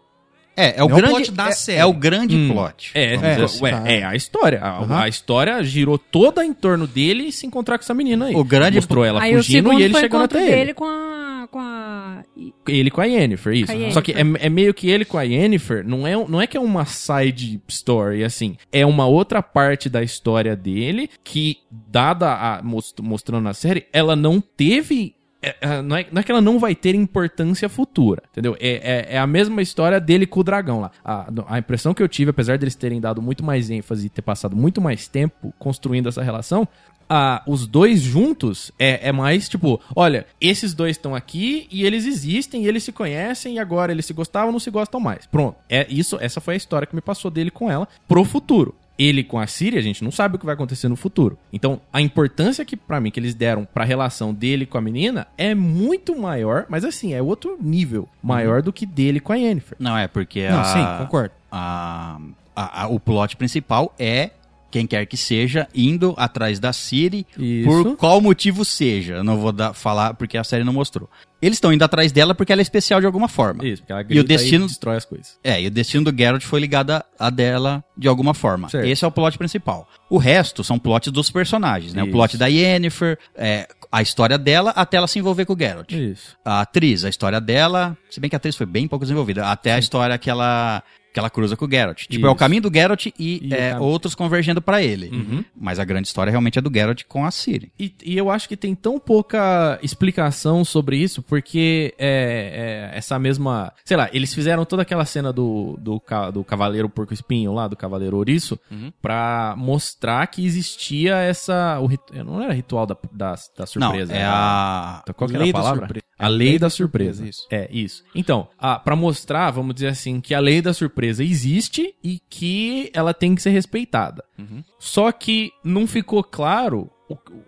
É, 0.58 0.78
é 0.80 0.82
o 0.84 0.88
É 0.88 0.92
o 0.92 0.96
grande 0.96 1.12
plot 1.14 1.30
da 1.32 1.48
é, 1.48 1.52
série. 1.52 1.78
é 1.78 1.84
o 1.86 1.92
grande 1.92 2.36
Hum. 2.36 2.50
plot. 2.52 2.90
É, 2.94 3.14
é, 3.14 3.34
assim. 3.42 3.62
ué, 3.62 3.70
tá. 3.70 3.88
é 3.88 4.04
a 4.04 4.14
história. 4.16 4.60
A, 4.60 4.78
Aham. 4.82 5.00
a 5.02 5.08
história 5.08 5.62
girou 5.62 5.96
toda 5.98 6.44
em 6.44 6.52
torno 6.52 6.86
dele 6.86 7.24
e 7.28 7.32
se 7.32 7.46
encontrar 7.46 7.78
com 7.78 7.84
essa 7.84 7.94
menina 7.94 8.26
aí. 8.26 8.34
O 8.34 8.44
grande- 8.44 8.76
Mostrou 8.76 9.04
ela 9.04 9.22
Aí 9.22 9.34
o 9.34 9.38
fugindo 9.38 9.64
segundo 9.68 9.80
e 9.80 9.84
ele 9.84 9.94
chegando 9.94 10.24
até 10.24 10.40
dele 10.40 10.60
ele. 10.60 10.74
com 10.74 10.84
a... 10.84 11.28
Com 11.50 11.60
a... 11.60 12.22
Ele 12.66 12.90
com 12.90 13.00
a 13.00 13.04
Yennefer, 13.06 13.54
isso. 13.54 13.72
Com 13.72 13.86
a. 13.86 13.90
Só 13.90 14.02
que 14.02 14.12
é, 14.12 14.16
é 14.40 14.48
meio 14.50 14.74
que 14.74 14.90
ele 14.90 15.06
com 15.06 15.16
a 15.16 15.22
Yennefer, 15.22 15.82
não 15.86 16.06
é, 16.06 16.12
não 16.28 16.40
é 16.42 16.46
que 16.46 16.58
é 16.58 16.60
uma 16.60 16.84
side 16.84 17.58
story, 17.68 18.22
assim. 18.22 18.56
É 18.70 18.84
uma 18.84 19.06
outra 19.06 19.42
parte 19.42 19.88
da 19.88 20.02
história 20.02 20.54
dele 20.54 21.08
que, 21.24 21.56
dada 21.70 22.34
a. 22.34 22.62
most- 22.62 23.00
mostrando 23.00 23.44
na 23.44 23.54
série, 23.54 23.86
ela 23.94 24.14
não 24.14 24.40
teve. 24.42 25.14
É, 25.40 25.56
é, 25.60 25.82
não, 25.82 25.96
é, 25.96 26.06
não 26.10 26.20
é 26.20 26.22
que 26.22 26.32
ela 26.32 26.40
não 26.40 26.58
vai 26.58 26.74
ter 26.74 26.94
importância 26.94 27.68
futura, 27.68 28.22
entendeu? 28.30 28.56
É, 28.58 29.06
é, 29.10 29.14
é 29.16 29.18
a 29.18 29.26
mesma 29.26 29.62
história 29.62 30.00
dele 30.00 30.26
com 30.26 30.40
o 30.40 30.44
dragão 30.44 30.80
lá. 30.80 30.90
A, 31.04 31.28
a 31.48 31.58
impressão 31.58 31.94
que 31.94 32.02
eu 32.02 32.08
tive, 32.08 32.30
apesar 32.30 32.58
deles 32.58 32.74
terem 32.74 33.00
dado 33.00 33.22
muito 33.22 33.44
mais 33.44 33.70
ênfase 33.70 34.06
e 34.06 34.10
ter 34.10 34.22
passado 34.22 34.56
muito 34.56 34.80
mais 34.80 35.06
tempo 35.06 35.54
construindo 35.58 36.08
essa 36.08 36.22
relação, 36.22 36.66
ah, 37.08 37.42
os 37.46 37.66
dois 37.66 38.00
juntos 38.02 38.70
é, 38.78 39.08
é 39.08 39.12
mais 39.12 39.48
tipo, 39.48 39.80
olha, 39.96 40.26
esses 40.40 40.74
dois 40.74 40.96
estão 40.96 41.14
aqui 41.14 41.66
e 41.70 41.84
eles 41.86 42.04
existem, 42.04 42.64
e 42.64 42.68
eles 42.68 42.84
se 42.84 42.92
conhecem 42.92 43.54
e 43.54 43.58
agora 43.58 43.92
eles 43.92 44.04
se 44.04 44.12
gostavam, 44.12 44.52
não 44.52 44.58
se 44.58 44.70
gostam 44.70 45.00
mais. 45.00 45.24
Pronto. 45.26 45.56
É 45.68 45.86
isso, 45.88 46.18
essa 46.20 46.40
foi 46.40 46.54
a 46.54 46.56
história 46.56 46.86
que 46.86 46.94
me 46.94 47.00
passou 47.00 47.30
dele 47.30 47.50
com 47.50 47.70
ela 47.70 47.88
pro 48.06 48.24
futuro. 48.24 48.74
Ele 48.98 49.22
com 49.22 49.38
a 49.38 49.46
Síria, 49.46 49.78
a 49.78 49.82
gente 49.82 50.02
não 50.02 50.10
sabe 50.10 50.34
o 50.34 50.38
que 50.38 50.44
vai 50.44 50.54
acontecer 50.54 50.88
no 50.88 50.96
futuro. 50.96 51.38
Então, 51.52 51.80
a 51.92 52.00
importância 52.00 52.64
que 52.64 52.76
para 52.76 53.00
mim 53.00 53.10
que 53.10 53.20
eles 53.20 53.34
deram 53.34 53.64
pra 53.64 53.84
relação 53.84 54.34
dele 54.34 54.66
com 54.66 54.76
a 54.76 54.80
menina 54.80 55.26
é 55.38 55.54
muito 55.54 56.18
maior, 56.18 56.66
mas 56.68 56.84
assim, 56.84 57.14
é 57.14 57.22
outro 57.22 57.56
nível 57.60 58.08
maior 58.22 58.60
do 58.62 58.72
que 58.72 58.84
dele 58.84 59.20
com 59.20 59.32
a 59.32 59.36
Yennefer. 59.36 59.76
Não, 59.78 59.96
é 59.96 60.08
porque 60.08 60.48
Não, 60.48 60.60
a, 60.60 60.64
sim, 60.64 61.04
concordo. 61.04 61.32
a- 61.52 62.18
a- 62.56 62.82
a- 62.82 62.88
o 62.88 62.98
plot 62.98 63.36
principal 63.36 63.94
é 63.98 64.30
quem 64.70 64.86
quer 64.86 65.06
que 65.06 65.16
seja 65.16 65.66
indo 65.74 66.14
atrás 66.16 66.58
da 66.58 66.72
Siri 66.72 67.26
Isso. 67.38 67.64
por 67.68 67.96
qual 67.96 68.20
motivo 68.20 68.64
seja. 68.64 69.14
Eu 69.14 69.24
não 69.24 69.38
vou 69.38 69.52
dar, 69.52 69.72
falar 69.74 70.14
porque 70.14 70.36
a 70.36 70.44
série 70.44 70.64
não 70.64 70.72
mostrou. 70.72 71.08
Eles 71.40 71.56
estão 71.56 71.72
indo 71.72 71.82
atrás 71.84 72.10
dela 72.10 72.34
porque 72.34 72.52
ela 72.52 72.60
é 72.60 72.62
especial 72.62 72.98
de 73.00 73.06
alguma 73.06 73.28
forma. 73.28 73.64
Isso, 73.64 73.80
porque 73.82 73.92
ela 73.92 74.02
E 74.02 74.04
o 74.04 74.08
grita 74.08 74.26
destino- 74.26 74.66
destrói 74.66 74.96
as 74.96 75.04
coisas. 75.04 75.38
É, 75.42 75.62
e 75.62 75.66
o 75.68 75.70
destino 75.70 76.10
do 76.10 76.16
Geralt 76.18 76.42
foi 76.42 76.58
ligado 76.60 76.90
a, 76.90 77.04
a 77.18 77.30
dela 77.30 77.82
de 77.96 78.08
alguma 78.08 78.34
forma. 78.34 78.68
Certo. 78.68 78.86
Esse 78.86 79.04
é 79.04 79.08
o 79.08 79.12
plot 79.12 79.38
principal. 79.38 79.88
O 80.10 80.18
resto 80.18 80.64
são 80.64 80.78
plots 80.78 81.12
dos 81.12 81.30
personagens, 81.30 81.94
né? 81.94 82.02
O 82.02 82.06
Isso. 82.06 82.12
plot 82.12 82.36
da 82.36 82.46
Yennefer, 82.48 83.18
é, 83.36 83.68
a 83.90 84.02
história 84.02 84.36
dela 84.36 84.70
até 84.70 84.96
ela 84.96 85.06
se 85.06 85.18
envolver 85.20 85.44
com 85.44 85.52
o 85.54 85.58
Geralt. 85.58 85.92
Isso. 85.92 86.36
A 86.44 86.60
atriz, 86.62 87.04
a 87.04 87.08
história 87.08 87.40
dela, 87.40 87.96
se 88.10 88.18
bem 88.18 88.28
que 88.28 88.34
a 88.34 88.38
atriz 88.38 88.56
foi 88.56 88.66
bem 88.66 88.88
pouco 88.88 89.04
desenvolvida, 89.04 89.46
até 89.46 89.72
a 89.72 89.78
história 89.78 90.18
que 90.18 90.28
ela, 90.28 90.82
que 91.12 91.18
ela 91.18 91.30
cruza 91.30 91.56
com 91.56 91.64
o 91.64 91.70
Geralt. 91.70 92.06
Tipo, 92.06 92.26
é 92.26 92.28
o 92.28 92.32
Isso. 92.32 92.38
caminho 92.38 92.62
do 92.62 92.72
Geralt 92.72 93.06
e, 93.06 93.12
E 93.18 93.54
é, 93.54 93.78
outros 93.78 94.14
convergendo 94.14 94.60
pra 94.60 94.82
ele. 94.82 95.08
Uhum. 95.10 95.44
Mas 95.58 95.78
a 95.78 95.84
grande 95.84 96.06
história 96.08 96.30
realmente 96.30 96.58
é 96.58 96.62
do 96.62 96.70
Geralt 96.72 97.02
com 97.08 97.24
a 97.24 97.30
Ciri. 97.30 97.72
E, 97.78 97.94
e 98.04 98.16
eu 98.16 98.30
acho 98.30 98.48
que 98.48 98.56
tem 98.56 98.74
tão 98.74 98.98
pouca 98.98 99.78
explicação 99.82 100.64
sobre 100.64 100.96
isso, 100.98 101.22
porque 101.22 101.94
é, 101.98 102.90
é, 102.92 102.98
essa 102.98 103.18
mesma. 103.18 103.72
Sei 103.84 103.96
lá, 103.96 104.08
eles 104.12 104.34
fizeram 104.34 104.64
toda 104.64 104.82
aquela 104.82 105.04
cena 105.04 105.32
do, 105.32 105.76
do, 105.80 106.00
do 106.32 106.44
Cavaleiro 106.44 106.88
Porco 106.88 107.14
Espinho 107.14 107.52
lá, 107.52 107.66
do 107.68 107.76
Cavaleiro 107.76 108.16
Ouriço, 108.16 108.58
Uhum. 108.70 108.92
pra 109.00 109.54
mostrar 109.56 110.26
que 110.26 110.44
existia 110.44 111.16
essa. 111.16 111.78
O, 111.80 111.88
não 112.24 112.42
era 112.42 112.52
ritual 112.52 112.86
da, 112.86 112.96
da, 113.12 113.34
da 113.56 113.66
surpresa. 113.66 114.12
não, 114.12 114.20
é 114.20 114.24
a... 114.24 115.02
Qual 115.16 115.28
que 115.28 115.36
era 115.36 115.44
a 115.48 115.52
palavra? 115.52 115.80
surpresa. 115.86 116.04
A 116.18 116.26
lei, 116.26 116.58
da, 116.58 116.68
surpresa. 116.68 117.26
isso. 117.26 117.46
É, 117.50 117.68
isso. 117.70 118.02
Então, 118.14 118.48
a, 118.58 118.78
pra 118.78 118.96
mostrar, 118.96 119.50
vamos 119.52 119.74
dizer 119.74 119.88
assim, 119.88 120.20
que 120.20 120.34
a 120.34 120.40
lei 120.40 120.60
da 120.60 120.74
surpresa 120.74 121.22
existe 121.22 121.94
e 122.02 122.20
que 122.28 122.90
ela 122.92 123.14
tem 123.14 123.34
que 123.34 123.42
ser 123.42 123.50
respeitada. 123.50 124.24
Uhum. 124.36 124.64
Só 124.78 125.12
que 125.12 125.52
não 125.62 125.86
ficou 125.86 126.24
claro 126.24 126.90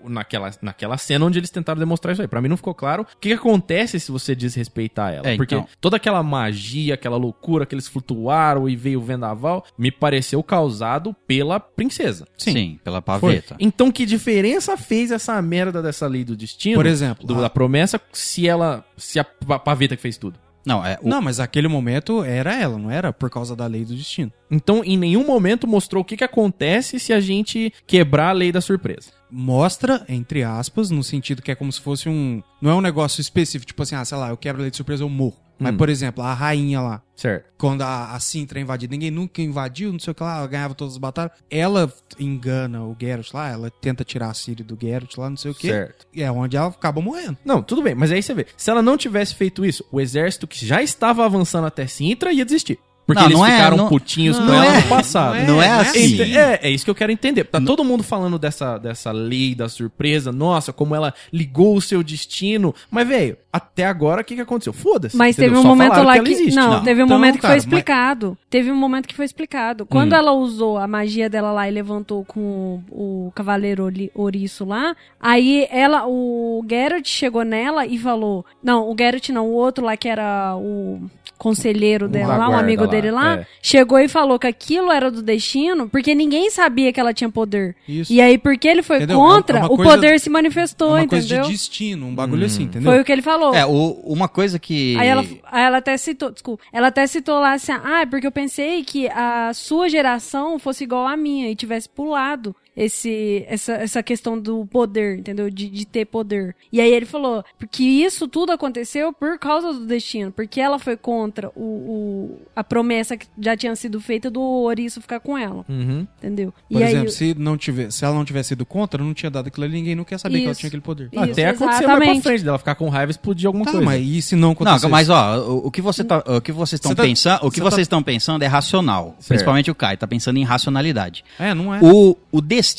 naquela, 0.05 0.51
naquela 0.63 0.97
cena 0.97 1.25
onde 1.27 1.39
eles 1.39 1.51
tentaram 1.51 1.79
demonstrar 1.79 2.13
isso 2.13 2.23
aí. 2.23 2.29
Pra 2.29 2.41
mim 2.41 2.49
não 2.49 2.57
ficou 2.57 2.75
claro 2.75 3.03
o 3.03 3.07
que, 3.21 3.29
que 3.29 3.33
acontece 3.35 3.99
se 4.01 4.11
você 4.13 4.35
desrespeitar 4.35 5.13
ela. 5.13 5.29
É, 5.29 5.37
Porque 5.37 5.55
então. 5.55 5.67
toda 5.81 5.97
aquela 5.97 6.23
magia, 6.23 6.95
aquela 6.95 7.17
loucura 7.17 7.67
que 7.67 7.75
eles 7.75 7.89
flutuaram 7.89 8.69
e 8.69 8.77
veio 8.77 9.01
o 9.01 9.03
vendaval, 9.05 9.65
me 9.79 9.91
pareceu 9.91 10.43
causado 10.43 11.15
pela 11.27 11.59
princesa. 11.61 12.27
Sim, 12.39 12.79
pela 12.85 13.01
Foi. 13.03 13.21
paveta. 13.21 13.57
Então, 13.59 13.91
que 13.91 14.07
diferença 14.07 14.77
fez 14.77 15.11
essa 15.11 15.41
merda 15.43 15.83
dessa 15.83 16.07
lei 16.07 16.25
do 16.25 16.37
destino? 16.37 16.77
Por 16.77 16.87
exemplo, 16.87 17.27
do- 17.27 17.37
a- 17.39 17.41
da 17.43 17.51
promessa, 17.51 18.01
se 18.13 18.49
ela. 18.49 18.85
Se 18.97 19.19
a 19.19 19.25
pa- 19.25 19.59
paveta 19.59 19.97
que 19.97 20.03
fez 20.03 20.17
tudo. 20.17 20.39
Não, 20.65 20.85
é. 20.85 20.99
o- 21.03 21.09
Não, 21.09 21.23
mas 21.23 21.41
aquele 21.41 21.69
momento 21.69 22.23
era 22.23 22.55
ela, 22.61 22.77
não 22.79 22.91
era 22.91 23.13
por 23.15 23.31
causa 23.31 23.57
da 23.57 23.67
lei 23.67 23.83
do 23.85 23.95
destino. 23.95 24.31
Então, 24.51 24.83
em 24.85 24.97
nenhum 24.97 25.27
momento 25.27 25.67
mostrou 25.67 26.03
o 26.03 26.05
que, 26.05 26.19
que 26.19 26.25
acontece 26.25 26.99
se 27.01 27.13
a 27.15 27.21
gente 27.21 27.73
quebrar 27.87 28.29
a 28.29 28.33
lei 28.33 28.53
da 28.53 28.61
surpresa. 28.61 29.11
Mostra, 29.31 30.05
entre 30.09 30.43
aspas, 30.43 30.91
no 30.91 31.03
sentido 31.05 31.43
que 31.43 31.51
é 31.51 31.55
como 31.55 31.73
se 31.73 31.81
fosse 31.81 32.09
um. 32.09 32.43
Não 32.61 32.71
é 32.71 32.75
um 32.75 32.81
negócio 32.81 33.21
específico, 33.21 33.67
tipo 33.69 33.83
assim, 33.83 33.95
ah, 33.95 34.05
sei 34.05 34.19
lá, 34.19 34.29
eu 34.31 34.37
quero 34.37 34.59
a 34.59 34.63
lei 34.63 34.71
de 34.71 34.77
surpresa, 34.77 35.03
eu 35.03 35.09
morro. 35.09 35.37
Mas, 35.63 35.75
Hum. 35.75 35.77
por 35.77 35.91
exemplo, 35.91 36.25
a 36.25 36.33
rainha 36.33 36.81
lá, 36.81 37.03
Certo. 37.15 37.45
quando 37.59 37.83
a, 37.83 38.13
a 38.15 38.21
Sintra 38.21 38.59
é 38.59 38.63
invadida, 38.63 38.91
ninguém 38.93 39.11
nunca 39.11 39.43
invadiu, 39.43 39.93
não 39.93 39.99
sei 39.99 40.11
o 40.13 40.15
que 40.15 40.23
lá, 40.23 40.39
ela 40.39 40.47
ganhava 40.47 40.75
todas 40.75 40.95
as 40.95 40.99
batalhas. 40.99 41.33
Ela 41.51 41.93
engana 42.19 42.83
o 42.83 42.97
Geralt 42.99 43.31
lá, 43.35 43.49
ela 43.51 43.71
tenta 43.71 44.03
tirar 44.03 44.31
a 44.31 44.35
Ciri 44.35 44.63
do 44.65 44.79
Geralt 44.81 45.15
lá, 45.19 45.29
não 45.29 45.37
sei 45.37 45.51
o 45.51 45.55
que. 45.55 45.69
Certo. 45.69 46.07
É 46.17 46.33
onde 46.33 46.57
ela 46.57 46.69
acaba 46.69 47.03
morrendo. 47.03 47.37
Não, 47.45 47.63
tudo 47.63 47.83
bem, 47.83 47.95
mas 47.95 48.11
aí 48.11 48.23
você 48.23 48.33
vê. 48.33 48.47
Se 48.57 48.71
ela 48.71 48.81
não 48.81 48.97
tivesse 48.97 49.35
feito 49.35 49.63
isso, 49.63 49.85
o 49.93 50.01
exército 50.01 50.47
que 50.47 50.65
já 50.65 50.83
estava 50.83 51.27
avançando 51.27 51.67
até 51.67 51.87
Sintra 51.87 52.33
ia 52.33 52.45
desistir. 52.45 52.79
Porque 53.11 53.21
Não, 53.23 53.27
eles 53.29 53.39
não 53.39 53.47
é, 53.47 53.51
ficaram 53.57 53.77
não- 53.77 53.89
putinhos 53.89 54.39
com 54.39 54.45
não 54.45 54.55
ela 54.55 54.67
é, 54.77 54.81
no 54.83 54.89
passado. 54.89 55.35
não 55.35 55.41
é, 55.41 55.47
não 55.47 55.63
é 55.63 55.69
não 55.69 55.75
é 55.75 55.81
assim. 55.81 56.23
assim. 56.23 56.37
É, 56.37 56.61
é 56.63 56.71
isso 56.71 56.85
que 56.85 56.91
eu 56.91 56.95
quero 56.95 57.11
entender. 57.11 57.45
Tá 57.45 57.61
todo 57.61 57.85
mundo 57.85 58.03
falando 58.05 58.39
dessa, 58.39 58.79
dessa 58.79 59.11
lei 59.11 59.55
da 59.55 59.69
surpresa. 59.69 60.31
Nossa, 60.31 60.73
como 60.73 60.95
ela 60.95 61.13
ligou 61.33 61.77
o 61.77 61.81
seu 61.81 62.03
destino. 62.05 62.73
Mas, 62.91 63.09
velho, 63.09 63.37
até 63.53 63.85
agora 63.87 64.21
o 64.21 64.25
que, 64.25 64.37
que 64.37 64.41
aconteceu? 64.41 64.73
Foda-se. 64.73 65.17
Mas 65.17 65.37
entendeu? 65.37 65.51
teve 65.55 65.59
um 65.59 65.63
Só 65.63 65.69
momento 65.69 66.03
lá 66.03 66.15
ela 66.17 66.25
que. 66.25 66.31
existe. 66.31 66.55
não, 66.55 66.71
Não. 66.75 66.83
teve 66.85 67.03
um 67.03 67.07
Então, 67.07 67.19
momento 67.19 67.35
que 67.35 67.41
cara, 67.43 67.53
foi 67.55 67.57
mas- 67.57 67.65
explicado. 67.65 68.39
Teve 68.49 68.71
um 68.71 68.77
momento 68.77 69.09
que 69.09 69.15
foi 69.15 69.25
explicado. 69.25 69.85
Quando 69.87 70.13
Hum. 70.13 70.17
ela 70.17 70.33
usou 70.33 70.79
a 70.79 70.87
magia 70.87 71.29
dela 71.29 71.51
lá 71.53 71.69
e 71.69 71.73
levantou 71.73 72.25
com 72.25 72.81
o, 72.91 73.27
o 73.29 73.33
Cavaleiro 73.35 73.85
Oli- 73.85 74.11
Ouriço 74.15 74.65
lá, 74.65 74.95
aí 75.21 75.67
ela, 75.71 76.07
o 76.07 76.65
Geralt 76.69 77.07
chegou 77.09 77.45
nela 77.45 77.87
e 77.87 77.99
falou. 77.99 78.45
Não, 78.63 78.89
o 78.91 78.95
Geralt 78.99 79.29
não, 79.31 79.47
o 79.49 79.53
outro 79.53 79.85
lá 79.85 79.97
que 79.97 80.09
era 80.09 80.55
o 80.57 81.01
conselheiro 81.41 82.07
dela 82.07 82.37
lá, 82.37 82.49
um 82.51 82.57
amigo 82.57 82.85
lá, 82.85 82.91
dele 82.91 83.11
lá, 83.11 83.37
é. 83.39 83.47
chegou 83.63 83.99
e 83.99 84.07
falou 84.09 84.39
que 84.39 84.47
aquilo 84.47 84.93
era 84.93 85.11
do 85.11 85.23
destino, 85.23 85.89
porque 85.89 86.15
ninguém 86.15 86.51
sabia 86.51 86.93
que 86.93 87.01
ela 87.01 87.15
tinha 87.15 87.31
poder. 87.31 87.75
Isso. 87.89 88.13
E 88.13 88.21
aí, 88.21 88.37
porque 88.37 88.69
ele 88.69 88.83
foi 88.83 88.99
Entendeu? 88.99 89.17
contra, 89.17 89.59
É 89.59 89.63
uma 89.63 89.73
o 89.73 89.77
coisa- 89.77 89.91
poder 89.93 90.21
se 90.21 90.29
É 90.29 90.33
manifestou, 90.33 90.91
uma 90.95 91.07
coisa 91.09 91.27
entendeu? 91.27 91.45
de 91.47 91.53
destino, 91.53 92.07
um 92.07 92.15
bagulho 92.15 92.45
assim, 92.45 92.65
entendeu? 92.65 92.93
Foi 92.93 93.01
o 93.01 93.05
que 93.05 93.11
ele 93.11 93.23
falou. 93.23 93.55
É, 93.55 93.65
o- 93.65 94.01
uma 94.05 94.29
coisa 94.29 94.59
que. 94.59 94.97
Aí 94.99 95.09
ela, 95.09 95.25
aí 95.51 95.65
ela 95.65 95.79
até 95.79 95.97
citou, 95.97 96.31
desculpa, 96.31 96.63
ela 96.73 96.89
até 96.89 97.07
citou 97.07 97.41
lá 97.41 97.55
assim, 97.55 97.73
ah, 97.73 98.03
é 98.03 98.07
porque 98.07 98.27
eu 98.27 98.33
pensei 98.33 98.85
que 98.85 99.09
a 99.09 99.53
sua 99.55 99.89
geração 99.89 100.59
fosse 100.59 100.85
igual 100.85 101.07
à 101.07 101.17
minha 101.17 101.51
e 101.51 101.55
tivesse 101.57 101.89
pulado 101.89 102.55
esse, 102.85 103.45
essa, 103.49 103.73
essa 103.75 104.03
questão 104.03 104.39
do 104.39 104.65
poder, 104.67 105.19
entendeu? 105.19 105.51
De, 105.51 105.69
de 105.69 105.85
ter 105.87 106.05
poder. 106.07 106.55
E 106.73 106.81
aí 106.81 106.93
ele 106.93 107.07
falou, 107.07 107.45
porque 107.59 107.83
isso 107.83 108.27
tudo 108.29 108.53
aconteceu 108.53 109.13
por 109.13 109.39
causa 109.39 109.73
do 109.73 109.87
destino, 109.87 110.31
porque 110.33 110.61
ela 110.61 110.79
foi 110.79 110.97
contra 110.97 111.49
o, 111.55 111.63
o- 111.63 112.39
a 112.55 112.63
promessa 112.65 113.17
que 113.17 113.27
já 113.39 113.57
tinha 113.57 113.75
sido 113.77 114.01
feita 114.01 114.31
do 114.31 114.41
Ouriço 114.41 115.01
ficar 115.01 115.21
com 115.21 115.37
ela, 115.37 115.65
Uhum. 115.69 116.07
entendeu? 116.19 116.53
Por 116.71 116.81
e 116.81 116.83
exemplo, 116.83 117.07
aí, 117.09 117.11
se, 117.13 117.35
não 117.39 117.57
tivesse, 117.57 117.99
se 117.99 118.05
ela 118.05 118.15
não 118.15 118.25
tivesse 118.25 118.49
sido 118.51 118.65
contra, 118.67 119.03
não 119.03 119.15
tinha 119.15 119.31
dado 119.31 119.47
aquilo 119.49 119.65
ali, 119.65 119.75
ninguém 119.75 119.95
nunca 119.95 120.15
ia 120.15 120.19
saber 120.19 120.39
que 120.39 120.45
ela 120.45 120.53
Isso. 120.53 120.61
tinha 120.61 120.69
aquele 120.69 120.83
poder. 120.83 121.09
Isso, 121.13 121.23
Até 121.23 121.49
aconteceu 121.49 121.89
mais 121.89 122.13
pra 122.21 122.23
frente 122.23 122.45
dela 122.45 122.59
ficar 122.59 122.75
com 122.75 122.89
raiva 122.89 123.11
e 123.11 123.13
explodir 123.13 123.47
alguma 123.47 123.65
Tá, 123.65 123.73
coisa. 123.73 123.85
mas 123.85 124.07
e 124.07 124.23
se 124.23 124.35
não 124.37 124.49
Não, 124.49 124.53
acontecer? 124.53 124.89
mas 124.89 125.09
ó, 125.11 125.39
o, 125.49 125.67
o 125.67 125.71
que 125.71 125.83
você 125.83 126.03
tá, 126.05 126.23
o 126.27 126.41
que 126.41 126.53
vocês 126.53 126.79
estão 126.79 126.91
Você 126.91 126.97
tá- 126.97 127.03
pensando, 127.03 127.37
o 127.47 127.51
que 127.51 127.61
tá- 127.61 128.03
pensando 128.03 128.43
é 128.43 128.47
racional, 128.47 129.15
Certo. 129.19 129.29
principalmente 129.29 129.71
o 129.71 129.75
Kai, 129.75 129.97
tá 129.97 130.07
pensando 130.07 130.39
em 130.39 130.43
racionalidade. 130.45 131.25
É, 131.39 131.53
não 131.55 131.75
é. 131.75 131.81
O, 131.83 132.17
o 132.33 132.41
destino 132.41 132.70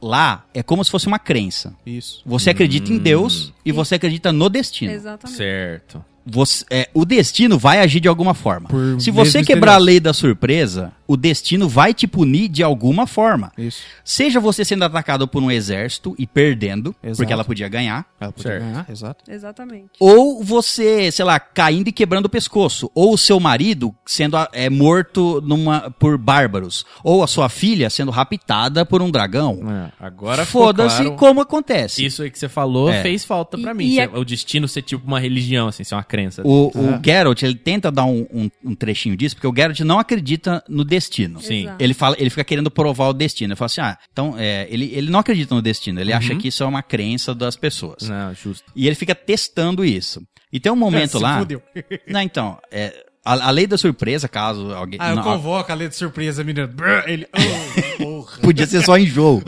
lá 0.00 0.44
é 0.54 0.62
como 0.62 0.84
se 0.84 0.90
fosse 0.90 1.06
uma 1.06 1.18
crença. 1.18 1.74
Isso. 1.86 2.22
Você 2.26 2.50
acredita 2.50 2.92
em 2.92 2.98
Deus 2.98 3.52
e 3.64 3.72
você 3.72 3.94
acredita 3.96 4.32
no 4.32 4.48
destino. 4.48 4.92
exatamente. 4.92 5.36
Certo. 5.36 6.04
Você- 6.26 6.64
é, 6.70 6.88
o 6.94 7.04
destino 7.04 7.58
vai 7.58 7.80
agir 7.80 8.00
de 8.00 8.08
alguma 8.08 8.32
forma. 8.32 8.68
Por 8.70 8.98
Se 9.00 9.10
você 9.10 9.42
quebrar 9.44 9.74
a 9.74 9.78
lei 9.78 10.00
da 10.00 10.14
surpresa, 10.14 10.90
o 11.06 11.16
destino 11.16 11.68
vai 11.68 11.92
te 11.94 12.06
punir 12.06 12.48
de 12.48 12.62
alguma 12.62 13.06
forma. 13.06 13.52
Isso. 13.58 13.82
Seja 14.04 14.40
você 14.40 14.64
sendo 14.64 14.84
atacado 14.84 15.26
por 15.28 15.42
um 15.42 15.50
exército 15.50 16.14
e 16.18 16.26
perdendo, 16.26 16.94
Exato. 17.02 17.16
porque 17.18 17.32
ela 17.32 17.44
podia 17.44 17.68
ganhar. 17.68 18.06
Ela 18.20 18.32
podia 18.32 18.50
Certo. 18.52 18.64
ganhar, 18.64 18.86
exato. 18.90 19.24
Exatamente. 19.30 19.90
Ou 20.00 20.42
você, 20.42 21.10
sei 21.12 21.24
lá, 21.24 21.38
caindo 21.38 21.88
e 21.88 21.92
quebrando 21.92 22.26
o 22.26 22.28
pescoço. 22.30 22.90
Ou 22.94 23.14
o 23.14 23.18
seu 23.18 23.38
marido 23.38 23.94
sendo 24.06 24.36
é, 24.52 24.70
morto 24.70 25.40
numa, 25.44 25.90
por 25.90 26.16
bárbaros. 26.18 26.84
Ou 27.02 27.22
a 27.22 27.26
sua 27.26 27.48
filha 27.48 27.90
sendo 27.90 28.10
raptada 28.10 28.84
por 28.86 29.02
um 29.02 29.10
dragão. 29.10 29.60
É, 29.70 29.92
agora 30.04 30.44
Foda-se 30.46 30.96
claro. 31.02 31.16
como 31.16 31.40
acontece. 31.40 32.04
Isso 32.04 32.22
aí 32.22 32.30
que 32.30 32.38
você 32.38 32.48
falou 32.48 32.88
É. 32.90 33.02
fez 33.02 33.24
falta 33.24 33.58
pra 33.58 33.72
E- 33.72 33.74
mim. 33.74 33.86
e 33.88 34.00
a- 34.00 34.08
O 34.14 34.24
destino 34.24 34.66
ser 34.68 34.82
tipo 34.82 35.06
uma 35.06 35.20
religião, 35.20 35.68
assim, 35.68 35.84
ser 35.84 35.94
uma 35.94 36.04
crença. 36.04 36.42
O, 36.44 36.68
o 36.68 37.00
Geralt, 37.04 37.42
ele 37.42 37.54
tenta 37.56 37.90
dar 37.90 38.04
um, 38.04 38.26
um- 38.32 38.50
um 38.64 38.74
trechinho 38.74 39.16
disso, 39.16 39.34
porque 39.36 39.46
o 39.46 39.54
Geralt 39.54 39.80
não 39.80 39.98
acredita 39.98 40.62
no 40.68 40.84
destino. 40.84 40.93
Sim. 41.40 41.62
Exato. 41.64 41.82
Ele, 41.82 41.94
fala, 41.94 42.16
ele 42.18 42.30
fica 42.30 42.44
querendo 42.44 42.70
provar 42.70 43.08
o 43.08 43.12
destino. 43.12 43.52
Ele 43.52 43.56
fala 43.56 43.66
assim, 43.66 43.80
ah, 43.80 43.98
então, 44.12 44.34
é, 44.38 44.66
ele, 44.70 44.90
ele 44.94 45.10
não 45.10 45.18
acredita 45.20 45.54
no 45.54 45.62
destino. 45.62 46.00
Ele 46.00 46.12
acha 46.12 46.34
que 46.36 46.48
isso 46.48 46.62
é 46.62 46.66
uma 46.66 46.82
crença 46.82 47.34
das 47.34 47.56
pessoas. 47.56 48.08
Não, 48.08 48.34
justo. 48.34 48.64
E 48.74 48.86
ele 48.86 48.94
fica 48.94 49.14
testando 49.14 49.84
isso. 49.84 50.22
E 50.52 50.60
tem 50.60 50.70
um 50.70 50.76
momento 50.76 51.18
Se 51.18 51.22
lá... 51.22 51.38
fudeu. 51.40 51.62
Não, 52.06 52.20
então, 52.20 52.58
é, 52.70 52.94
a, 53.24 53.48
a 53.48 53.50
lei 53.50 53.66
da 53.66 53.76
surpresa, 53.78 54.28
caso 54.28 54.72
alguém... 54.72 54.98
Ah, 55.02 55.10
eu 55.10 55.16
não, 55.16 55.22
convoco 55.22 55.72
a 55.72 55.74
lei 55.74 55.88
de 55.88 55.96
surpresa, 55.96 56.44
menino. 56.44 56.68
Ele. 57.06 57.26
Oh, 57.34 57.96
porra. 58.04 58.38
Podia 58.40 58.66
ser 58.66 58.82
só 58.84 58.96
enjoo. 58.98 59.42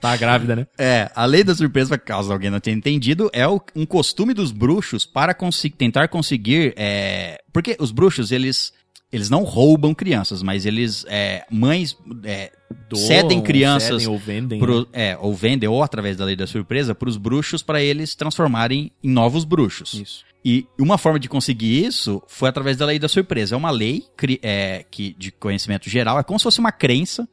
Tá 0.00 0.16
grávida, 0.16 0.56
né? 0.56 0.66
É, 0.78 1.10
a 1.14 1.24
lei 1.24 1.42
da 1.42 1.54
surpresa, 1.54 1.96
caso 1.98 2.32
alguém 2.32 2.50
não 2.50 2.60
tenha 2.60 2.76
entendido, 2.76 3.30
é 3.32 3.46
o- 3.46 3.60
um 3.74 3.86
costume 3.86 4.34
dos 4.34 4.52
bruxos 4.52 5.04
para 5.06 5.34
consi- 5.34 5.70
tentar 5.70 6.08
conseguir. 6.08 6.74
é, 6.76 7.38
porque 7.52 7.76
os 7.80 7.90
bruxos, 7.90 8.30
eles. 8.32 8.72
Eles 9.12 9.30
não 9.30 9.44
roubam 9.44 9.94
crianças, 9.94 10.42
mas 10.42 10.66
eles. 10.66 11.04
é, 11.08 11.44
mães. 11.50 11.96
é, 12.24 12.52
Doam, 12.88 13.00
cedem 13.06 13.40
crianças. 13.40 14.02
cedem 14.02 14.08
ou 14.08 14.18
vendem, 14.18 14.58
pro- 14.58 14.80
né? 14.80 14.86
é, 14.92 15.18
ou 15.20 15.32
vendem, 15.34 15.68
ou 15.68 15.82
através 15.82 16.16
da 16.16 16.24
lei 16.24 16.34
da 16.36 16.46
surpresa, 16.46 16.94
para 16.94 17.08
os 17.08 17.16
bruxos, 17.16 17.62
para 17.62 17.80
eles 17.82 18.14
transformarem 18.16 18.90
em 19.02 19.08
novos 19.10 19.44
bruxos. 19.44 19.94
Isso. 19.94 20.24
E 20.44 20.64
uma 20.78 20.96
forma 20.96 21.18
de 21.18 21.28
conseguir 21.28 21.84
isso 21.84 22.22
foi 22.28 22.48
através 22.48 22.76
da 22.76 22.86
lei 22.86 22.98
da 23.00 23.08
surpresa. 23.08 23.54
É 23.54 23.58
uma 23.58 23.70
lei 23.70 24.04
é, 24.42 24.84
que, 24.88 25.12
de 25.18 25.32
conhecimento 25.32 25.88
geral, 25.90 26.18
é 26.20 26.22
como 26.22 26.38
se 26.38 26.44
fosse 26.44 26.60
uma 26.60 26.70
crença 26.70 27.28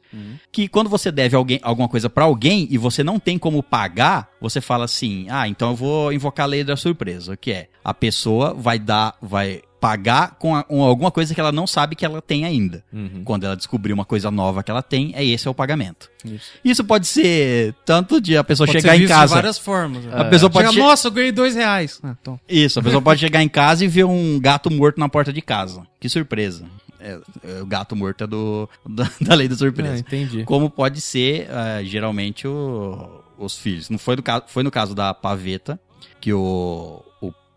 que 0.50 0.66
quando 0.66 0.90
você 0.90 1.12
deve 1.12 1.36
alguém, 1.36 1.60
alguma 1.62 1.88
coisa 1.88 2.10
pra 2.10 2.24
alguém 2.24 2.66
e 2.70 2.76
você 2.78 3.04
não 3.04 3.20
tem 3.20 3.38
como 3.38 3.62
pagar, 3.62 4.28
você 4.40 4.60
fala 4.60 4.84
assim: 4.84 5.26
ah, 5.28 5.46
então 5.48 5.70
eu 5.70 5.76
vou 5.76 6.12
invocar 6.12 6.44
a 6.44 6.48
lei 6.48 6.64
da 6.64 6.76
surpresa, 6.76 7.36
que 7.36 7.52
é 7.52 7.68
a 7.84 7.94
pessoa 7.94 8.52
vai 8.52 8.78
dar, 8.80 9.16
vai 9.22 9.62
pagar 9.84 10.36
com, 10.38 10.56
a- 10.56 10.62
com 10.62 10.82
alguma 10.82 11.10
coisa 11.10 11.34
que 11.34 11.38
ela 11.40 11.52
não 11.52 11.66
sabe 11.66 11.94
que 11.94 12.06
ela 12.06 12.22
tem 12.22 12.46
ainda. 12.46 12.82
Uhum. 12.90 13.20
Quando 13.22 13.44
ela 13.44 13.54
descobrir 13.54 13.92
uma 13.92 14.04
coisa 14.06 14.30
nova 14.30 14.62
que 14.62 14.70
ela 14.70 14.82
tem, 14.82 15.12
é 15.14 15.22
esse 15.22 15.46
é 15.46 15.50
o 15.50 15.54
pagamento. 15.54 16.10
Isso. 16.24 16.52
Isso 16.64 16.82
pode 16.84 17.06
ser 17.06 17.74
tanto 17.84 18.18
de 18.18 18.34
a 18.34 18.42
pessoa 18.42 18.66
Pode 18.66 18.80
chegar 18.80 18.96
em 18.96 19.06
casa. 19.06 19.26
de 19.26 19.34
várias 19.34 19.58
formas. 19.58 20.04
A 20.10 20.24
pessoa 20.24 20.48
pode 20.48 20.68
Chega, 20.68 20.80
che- 20.80 20.86
Nossa, 20.88 21.08
eu 21.08 21.12
ganhei 21.12 21.30
dois 21.32 21.54
reais. 21.54 22.00
Ah, 22.02 22.14
então. 22.18 22.40
Isso, 22.48 22.80
a 22.80 22.82
pessoa 22.82 23.02
pode 23.02 23.20
chegar 23.20 23.42
em 23.42 23.48
casa 23.48 23.84
e 23.84 23.88
ver 23.88 24.04
um 24.04 24.40
gato 24.40 24.70
morto 24.70 24.98
na 24.98 25.06
porta 25.08 25.30
de 25.30 25.42
casa. 25.42 25.82
Que 26.00 26.08
surpresa. 26.08 26.64
É, 26.98 27.18
é, 27.46 27.60
o 27.60 27.66
gato 27.66 27.94
morto 27.94 28.24
é 28.24 28.26
do, 28.26 28.66
da, 28.88 29.06
da 29.20 29.34
lei 29.34 29.48
da 29.48 29.54
Ah, 29.54 29.58
surpresa. 29.58 29.98
entendi. 29.98 30.44
Como 30.44 30.70
pode 30.70 31.02
ser, 31.02 31.46
ah, 31.50 31.82
geralmente, 31.84 32.48
o- 32.48 33.20
os 33.38 33.54
filhos. 33.58 33.90
Não 33.90 33.98
foi, 33.98 34.16
do 34.16 34.24
foi 34.46 34.62
no 34.62 34.70
caso 34.70 34.94
da 34.94 35.12
paveta, 35.12 35.78
que 36.22 36.32
o. 36.32 37.02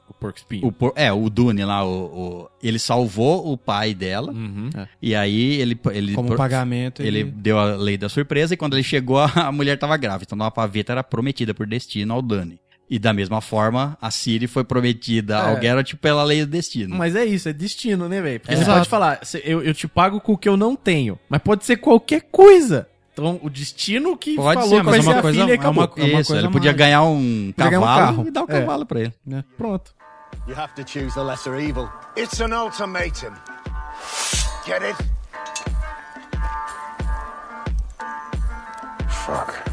o, 0.10 0.14
porco 0.14 0.38
espinho. 0.38 0.66
o 0.68 0.72
por- 0.72 0.94
é, 0.96 1.12
o 1.12 1.30
Dune 1.30 1.64
lá, 1.66 1.84
o, 1.86 1.90
o- 1.90 2.50
ele 2.64 2.80
salvou 2.80 3.52
o 3.52 3.58
pai 3.58 3.94
dela. 3.94 4.32
Uhum. 4.32 4.70
E 5.02 5.16
aí 5.16 5.60
ele. 5.62 5.80
ele 5.92 6.14
Como 6.14 6.30
pro- 6.30 6.38
pagamento. 6.38 7.02
Ele 7.02 7.24
deu 7.24 7.58
a 7.60 7.76
lei 7.76 7.98
da 7.98 8.10
surpresa 8.10 8.54
e 8.54 8.58
quando 8.58 8.74
ele 8.76 8.84
chegou, 8.84 9.20
a 9.36 9.52
mulher 9.52 9.78
tava 9.78 9.98
grávida. 9.98 10.26
Então 10.34 10.46
a 10.46 10.52
paveta 10.52 10.92
era 10.94 11.04
prometida 11.04 11.54
por 11.54 11.66
destino 11.68 12.14
ao 12.14 12.22
Dani. 12.22 12.60
E 12.90 12.98
da 12.98 13.12
mesma 13.12 13.42
forma, 13.42 13.98
a 14.02 14.10
Siri 14.10 14.48
foi 14.48 14.64
prometida 14.64 15.38
ao 15.40 15.58
É. 15.58 15.62
Geralt 15.62 15.94
pela 15.96 16.24
lei 16.24 16.46
do 16.46 16.52
destino. 16.52 16.96
Mas 16.96 17.18
é 17.18 17.26
isso, 17.26 17.50
é 17.50 17.54
destino, 17.54 18.08
né, 18.08 18.22
velho? 18.22 18.40
Porque 18.40 18.56
você 18.56 18.62
Exato. 18.62 18.78
pode 18.80 18.90
falar, 18.90 19.20
"Cê- 19.26 19.42
eu, 19.44 19.62
eu 19.62 19.74
te 19.74 19.90
pago 19.90 20.22
com 20.22 20.32
o 20.32 20.38
que 20.38 20.48
eu 20.48 20.56
não 20.56 20.74
tenho. 20.74 21.20
Mas 21.28 21.42
pode 21.42 21.66
ser 21.66 21.76
qualquer 21.78 22.22
coisa. 22.32 22.88
Então, 23.12 23.40
o 23.44 23.50
destino 23.50 24.16
que 24.16 24.36
Pode 24.36 24.62
falou 24.62 24.78
ser, 24.78 24.84
mas 24.84 24.86
vai 24.86 25.00
é 25.00 25.02
ser 25.02 25.10
uma 25.10 25.18
a 25.18 25.22
coisa- 25.22 25.42
filha 25.42 25.52
e 25.54 25.58
é 25.58 25.60
uma- 25.60 25.72
uma 25.72 25.84
Isso, 25.84 26.28
coisa 26.30 26.38
ele 26.38 26.52
podia 26.54 26.72
mágica. 26.72 26.74
ganhar 26.74 27.04
um 27.04 27.52
Podia 27.56 27.70
ganhar 27.72 27.80
um 27.80 27.82
cavalo 27.84 28.06
carro. 28.16 28.28
e 28.28 28.32
dar 28.32 28.42
o 28.42 28.44
É. 28.46 28.48
cavalo 28.60 28.86
pra 28.86 29.00
ele. 29.02 29.14
Pronto. 29.58 29.92
You 30.48 30.54
have 30.54 30.74
to 30.76 30.84
choose 30.86 31.14
the 31.14 31.24
lesser 31.24 31.58
evil. 31.58 31.92
It's 32.16 32.40
an 32.40 32.54
ultimatum. 32.54 33.36
Get 34.66 34.82
it? 34.82 34.96
Fuck. 39.10 39.67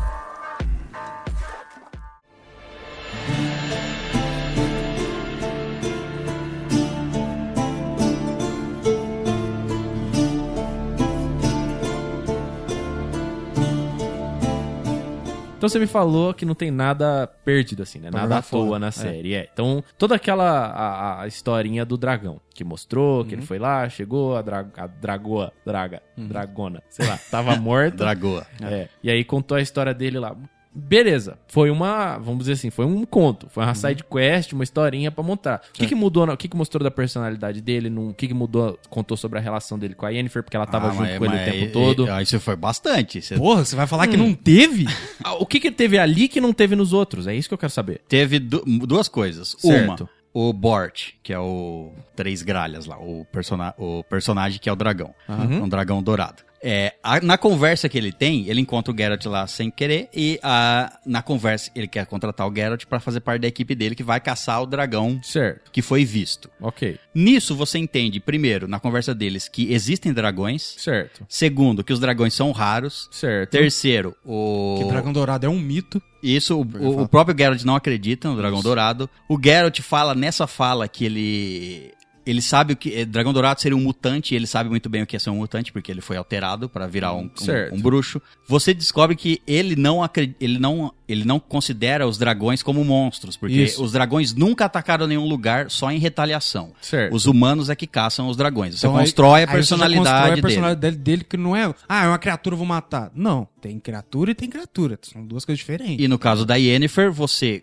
Então 15.65 15.71
você 15.71 15.79
me 15.79 15.87
falou 15.87 16.35
que 16.35 16.45
não 16.45 16.55
tem 16.55 16.71
nada 16.71 17.27
perdido, 17.43 17.83
assim, 17.83 17.99
né? 17.99 18.11
Pra 18.11 18.21
nada 18.21 18.37
à 18.37 18.43
toa 18.43 18.67
fora. 18.67 18.79
na 18.79 18.91
série. 18.91 19.33
É. 19.33 19.49
Então, 19.51 19.83
toda 19.97 20.15
aquela 20.15 20.45
a, 20.45 21.23
a 21.23 21.27
historinha 21.27 21.87
do 21.87 21.97
dragão 21.97 22.39
que 22.55 22.63
mostrou, 22.63 23.25
que 23.25 23.35
ele 23.35 23.41
foi 23.41 23.59
lá, 23.59 23.89
chegou, 23.89 24.37
a, 24.37 24.43
dra 24.43 24.67
a 24.77 24.87
dragoa, 24.87 25.55
draga, 25.65 26.03
dragona, 26.19 26.83
sei 26.91 27.07
lá, 27.07 27.19
tava 27.31 27.57
morta. 27.59 27.97
Dragoa. 27.97 28.47
É. 28.63 28.89
E 29.03 29.11
aí 29.11 29.25
contou 29.25 29.57
a 29.57 29.63
história 29.63 29.95
dele 29.95 30.19
lá. 30.19 30.37
Beleza, 30.75 31.39
foi 31.47 31.71
uma, 31.71 32.19
vamos 32.19 32.41
dizer 32.41 32.55
assim, 32.55 32.69
foi 32.71 32.85
um 32.85 33.05
conto, 33.05 33.47
foi 33.49 33.63
uma 33.63 33.75
side 33.75 34.03
quest, 34.05 34.53
uma 34.53 34.65
historinha 34.65 35.11
pra 35.13 35.23
montar. 35.23 35.63
O 35.71 35.73
que 35.73 35.87
que 35.87 35.95
mudou, 35.95 36.29
o 36.29 36.37
que 36.37 36.49
que 36.49 36.57
mostrou 36.57 36.83
da 36.83 36.91
personalidade 36.91 37.61
dele, 37.61 37.89
no, 37.89 38.11
o 38.11 38.15
que 38.15 38.27
que 38.27 38.35
mudou, 38.35 38.79
contou 38.91 39.17
sobre 39.17 39.39
a 39.39 39.43
relação 39.43 39.79
dele 39.79 39.95
com 39.95 40.05
a 40.05 40.11
Yennefer, 40.11 40.43
porque 40.43 40.57
ela 40.57 40.67
tava 40.67 40.89
Ah, 40.89 40.91
junto 40.91 41.03
mas- 41.03 41.19
com 41.19 41.25
ele 41.27 41.35
o 41.37 41.45
tempo 41.45 41.65
aí- 41.65 41.71
todo. 41.73 42.11
Aí 42.11 42.27
você 42.27 42.39
foi 42.41 42.57
bastante. 42.57 43.23
Você 43.23 43.37
Porra, 43.37 43.65
você 43.65 43.77
vai 43.77 43.87
falar 43.87 44.09
que 44.09 44.17
não 44.17 44.35
teve? 44.35 44.85
Ah, 45.23 45.35
O 45.35 45.47
que 45.47 45.59
que 45.61 45.71
teve 45.71 45.97
ali 45.99 46.27
que 46.29 46.41
não 46.41 46.53
teve 46.53 46.75
nos 46.77 46.93
outros? 46.93 47.27
É 47.27 47.35
isso 47.35 47.49
que 47.49 47.55
eu 47.55 47.59
quero 47.59 47.73
saber. 47.73 48.01
teve 48.09 48.39
du- 48.39 48.65
duas 48.87 49.09
coisas. 49.09 49.55
Certo. 49.59 50.09
Uma, 50.35 50.49
o 50.49 50.53
Bort, 50.53 51.11
que 51.23 51.33
é 51.33 51.39
o 51.39 51.93
Três 52.17 52.43
Gralhas 52.43 52.85
lá, 52.87 52.99
o, 52.99 53.25
persona 53.33 53.73
o 53.79 54.03
personagem 54.05 54.59
que 54.61 54.69
é 54.69 54.73
o 54.73 54.77
dragão. 54.77 55.15
Um 55.29 55.69
dragão 55.69 56.03
dourado. 56.03 56.43
É, 56.67 56.95
a- 57.03 57.21
na 57.21 57.37
conversa 57.37 57.91
que 57.91 57.99
ele 57.99 58.11
tem, 58.11 58.49
ele 58.49 58.59
encontra 58.59 58.91
o 58.91 58.97
Geralt 58.97 59.23
lá 59.27 59.47
sem 59.47 59.71
querer 59.71 60.09
e 60.15 60.41
a, 60.43 60.99
na 61.05 61.21
conversa 61.21 61.71
ele 61.75 61.87
quer 61.87 62.07
contratar 62.07 62.49
o 62.49 62.55
Geralt 62.55 62.87
pra 62.87 62.99
fazer 62.99 63.21
parte 63.21 63.43
da 63.43 63.49
equipe 63.49 63.75
dele 63.75 63.95
que 63.95 64.03
vai 64.03 64.19
caçar 64.19 64.63
o 64.63 64.67
dragão 64.67 65.21
Certo. 65.23 65.71
que 65.71 65.83
foi 65.83 66.07
visto. 66.07 66.49
Ok. 66.59 66.99
Nisso 67.15 67.55
você 67.55 67.77
entende, 67.79 68.19
primeiro, 68.19 68.67
na 68.67 68.81
conversa 68.81 69.15
deles, 69.15 69.47
que 69.47 69.71
existem 69.75 70.11
dragões. 70.11 70.75
Certo. 70.79 71.27
Segundo, 71.29 71.85
que 71.85 71.93
os 71.93 72.01
dragões 72.01 72.33
são 72.33 72.51
raros. 72.51 73.09
Certo. 73.13 73.51
Terceiro, 73.51 74.17
o. 74.25 74.77
Que 74.79 74.85
Dragão 74.89 75.13
Dourado 75.13 75.45
é 75.45 75.49
um 75.51 75.61
mito. 75.61 76.01
Isso, 76.23 76.57
o, 76.59 76.63
o- 76.63 77.03
o 77.03 77.09
próprio 77.09 77.37
Geralt 77.37 77.63
não 77.65 77.77
acredita 77.77 78.27
no 78.31 78.37
Dragão 78.39 78.63
Dourado. 78.63 79.11
O 79.29 79.39
Geralt 79.43 79.81
fala 79.81 80.15
nessa 80.15 80.47
fala 80.47 80.89
que 80.89 81.05
ele. 81.05 81.93
Ele 82.27 82.41
sabe 82.41 82.73
o 82.73 82.77
que. 82.77 82.95
eh, 82.95 83.05
Dragão 83.05 83.33
Dourado 83.33 83.61
seria 83.61 83.77
um 83.77 83.81
mutante, 83.81 84.33
e 84.35 84.37
ele 84.37 84.47
sabe 84.47 84.71
muito 84.71 84.89
bem 84.89 85.03
o 85.03 85.07
que 85.07 85.15
é 85.17 85.19
ser 85.19 85.31
um 85.31 85.37
mutante, 85.37 85.73
porque 85.73 85.91
ele 85.93 86.01
foi 86.01 86.17
alterado 86.17 86.69
pra 86.69 86.87
virar 86.87 87.13
um, 87.15 87.31
um- 87.73 87.75
um 87.77 87.81
bruxo. 87.81 88.21
Você 88.49 88.73
descobre 88.73 89.15
que 89.17 89.41
ele 89.47 89.77
não, 89.77 90.03
acre- 90.03 90.35
ele, 90.41 90.59
não, 90.59 90.93
ele 91.09 91.25
não 91.25 91.39
considera 91.39 92.07
os 92.07 92.17
dragões 92.19 92.63
como 92.63 92.85
monstros, 92.85 93.37
porque 93.37 93.63
Isso. 93.63 93.83
os 93.83 93.93
dragões 93.93 94.35
nunca 94.35 94.65
atacaram 94.65 95.07
nenhum 95.07 95.27
lugar 95.27 95.71
só 95.71 95.91
em 95.91 95.99
retaliação. 95.99 96.73
Certo. 96.81 97.15
Os 97.15 97.27
humanos 97.27 97.69
é 97.71 97.77
que 97.77 97.87
caçam 97.87 98.29
os 98.29 98.37
dragões. 98.37 98.79
Você 98.79 98.87
Então, 98.87 98.97
aí- 98.97 99.05
constrói 99.05 99.31
a 99.31 99.35
aí 99.35 99.47
você 99.47 99.49
já 99.49 99.55
personalidade, 99.57 99.97
constrói 99.99 100.21
a 100.27 100.31
dele. 100.31 100.43
personalidade 100.43 100.97
dele. 100.97 101.25
que 101.25 101.37
não 101.37 101.55
é, 101.57 101.75
ah, 101.89 102.05
é 102.05 102.09
uma 102.09 102.19
criatura, 102.19 102.57
vou 102.57 102.67
matar. 102.67 103.11
Não, 103.15 103.47
tem 103.69 103.81
criatura 103.81 104.33
e 104.33 104.35
tem 104.35 104.51
criatura. 104.51 104.99
São 105.01 105.25
duas 105.25 105.43
coisas 105.45 105.59
diferentes. 105.59 106.05
E 106.05 106.07
no 106.07 106.19
caso 106.19 106.45
da 106.45 106.55
Yennefer, 106.57 107.11
você. 107.11 107.63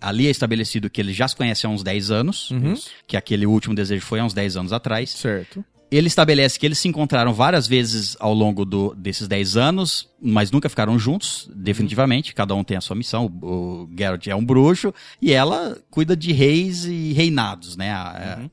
ali 0.00 0.28
é 0.28 0.30
estabelecido 0.30 0.88
que 0.88 1.00
ele 1.00 1.12
já 1.12 1.26
se 1.26 1.34
conhece 1.34 1.66
há 1.66 1.68
uns 1.68 1.82
10 1.82 2.12
anos. 2.12 2.50
Uhum. 2.52 2.74
Que 3.08 3.16
aquele 3.16 3.44
último 3.44 3.74
desejo 3.74 4.02
foi 4.06 4.20
há 4.20 4.24
uns 4.24 4.32
10 4.32 4.56
anos 4.56 4.72
atrás. 4.72 5.10
Certo. 5.10 5.64
Ele 5.90 6.06
estabelece 6.06 6.56
que 6.60 6.64
eles 6.64 6.78
se 6.78 6.86
encontraram 6.86 7.34
várias 7.34 7.66
vezes 7.66 8.16
ao 8.20 8.32
longo 8.32 8.64
do- 8.64 8.94
desses 8.94 9.26
10 9.26 9.56
anos, 9.56 10.08
mas 10.22 10.52
nunca 10.52 10.68
ficaram 10.68 10.96
juntos, 10.96 11.50
definitivamente. 11.52 12.32
Cada 12.32 12.54
um 12.54 12.62
tem 12.62 12.76
a 12.76 12.80
sua 12.80 12.94
missão. 12.94 13.26
O, 13.42 13.46
o 13.46 13.90
Geralt 13.98 14.24
é 14.28 14.36
um 14.36 14.44
bruxo 14.44 14.94
e 15.20 15.32
ela 15.32 15.76
cuida 15.90 16.16
de 16.16 16.30
reis 16.32 16.84
e 16.84 17.12
reinados, 17.12 17.76
né? 17.76 17.90
A- 17.90 18.38
a- 18.44 18.50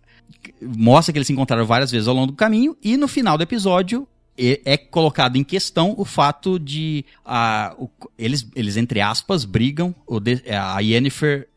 Mostra 0.61 1.13
que 1.13 1.19
eles 1.19 1.27
se 1.27 1.33
encontraram 1.33 1.65
várias 1.65 1.91
vezes 1.91 2.07
ao 2.07 2.15
longo 2.15 2.27
do 2.31 2.33
caminho 2.33 2.75
e 2.83 2.97
no 2.97 3.07
final 3.07 3.37
do 3.37 3.43
episódio 3.43 4.07
é 4.65 4.77
colocado 4.77 5.35
em 5.35 5.43
questão 5.43 5.93
o 5.97 6.05
fato 6.05 6.59
de 6.59 7.03
a, 7.25 7.75
o- 7.77 7.89
eles, 8.17 8.47
eles, 8.55 8.77
entre 8.77 9.01
aspas, 9.01 9.45
brigam. 9.45 9.93
O 10.05 10.19
de- 10.19 10.41
a 10.49 10.79
Yennefer 10.79 11.47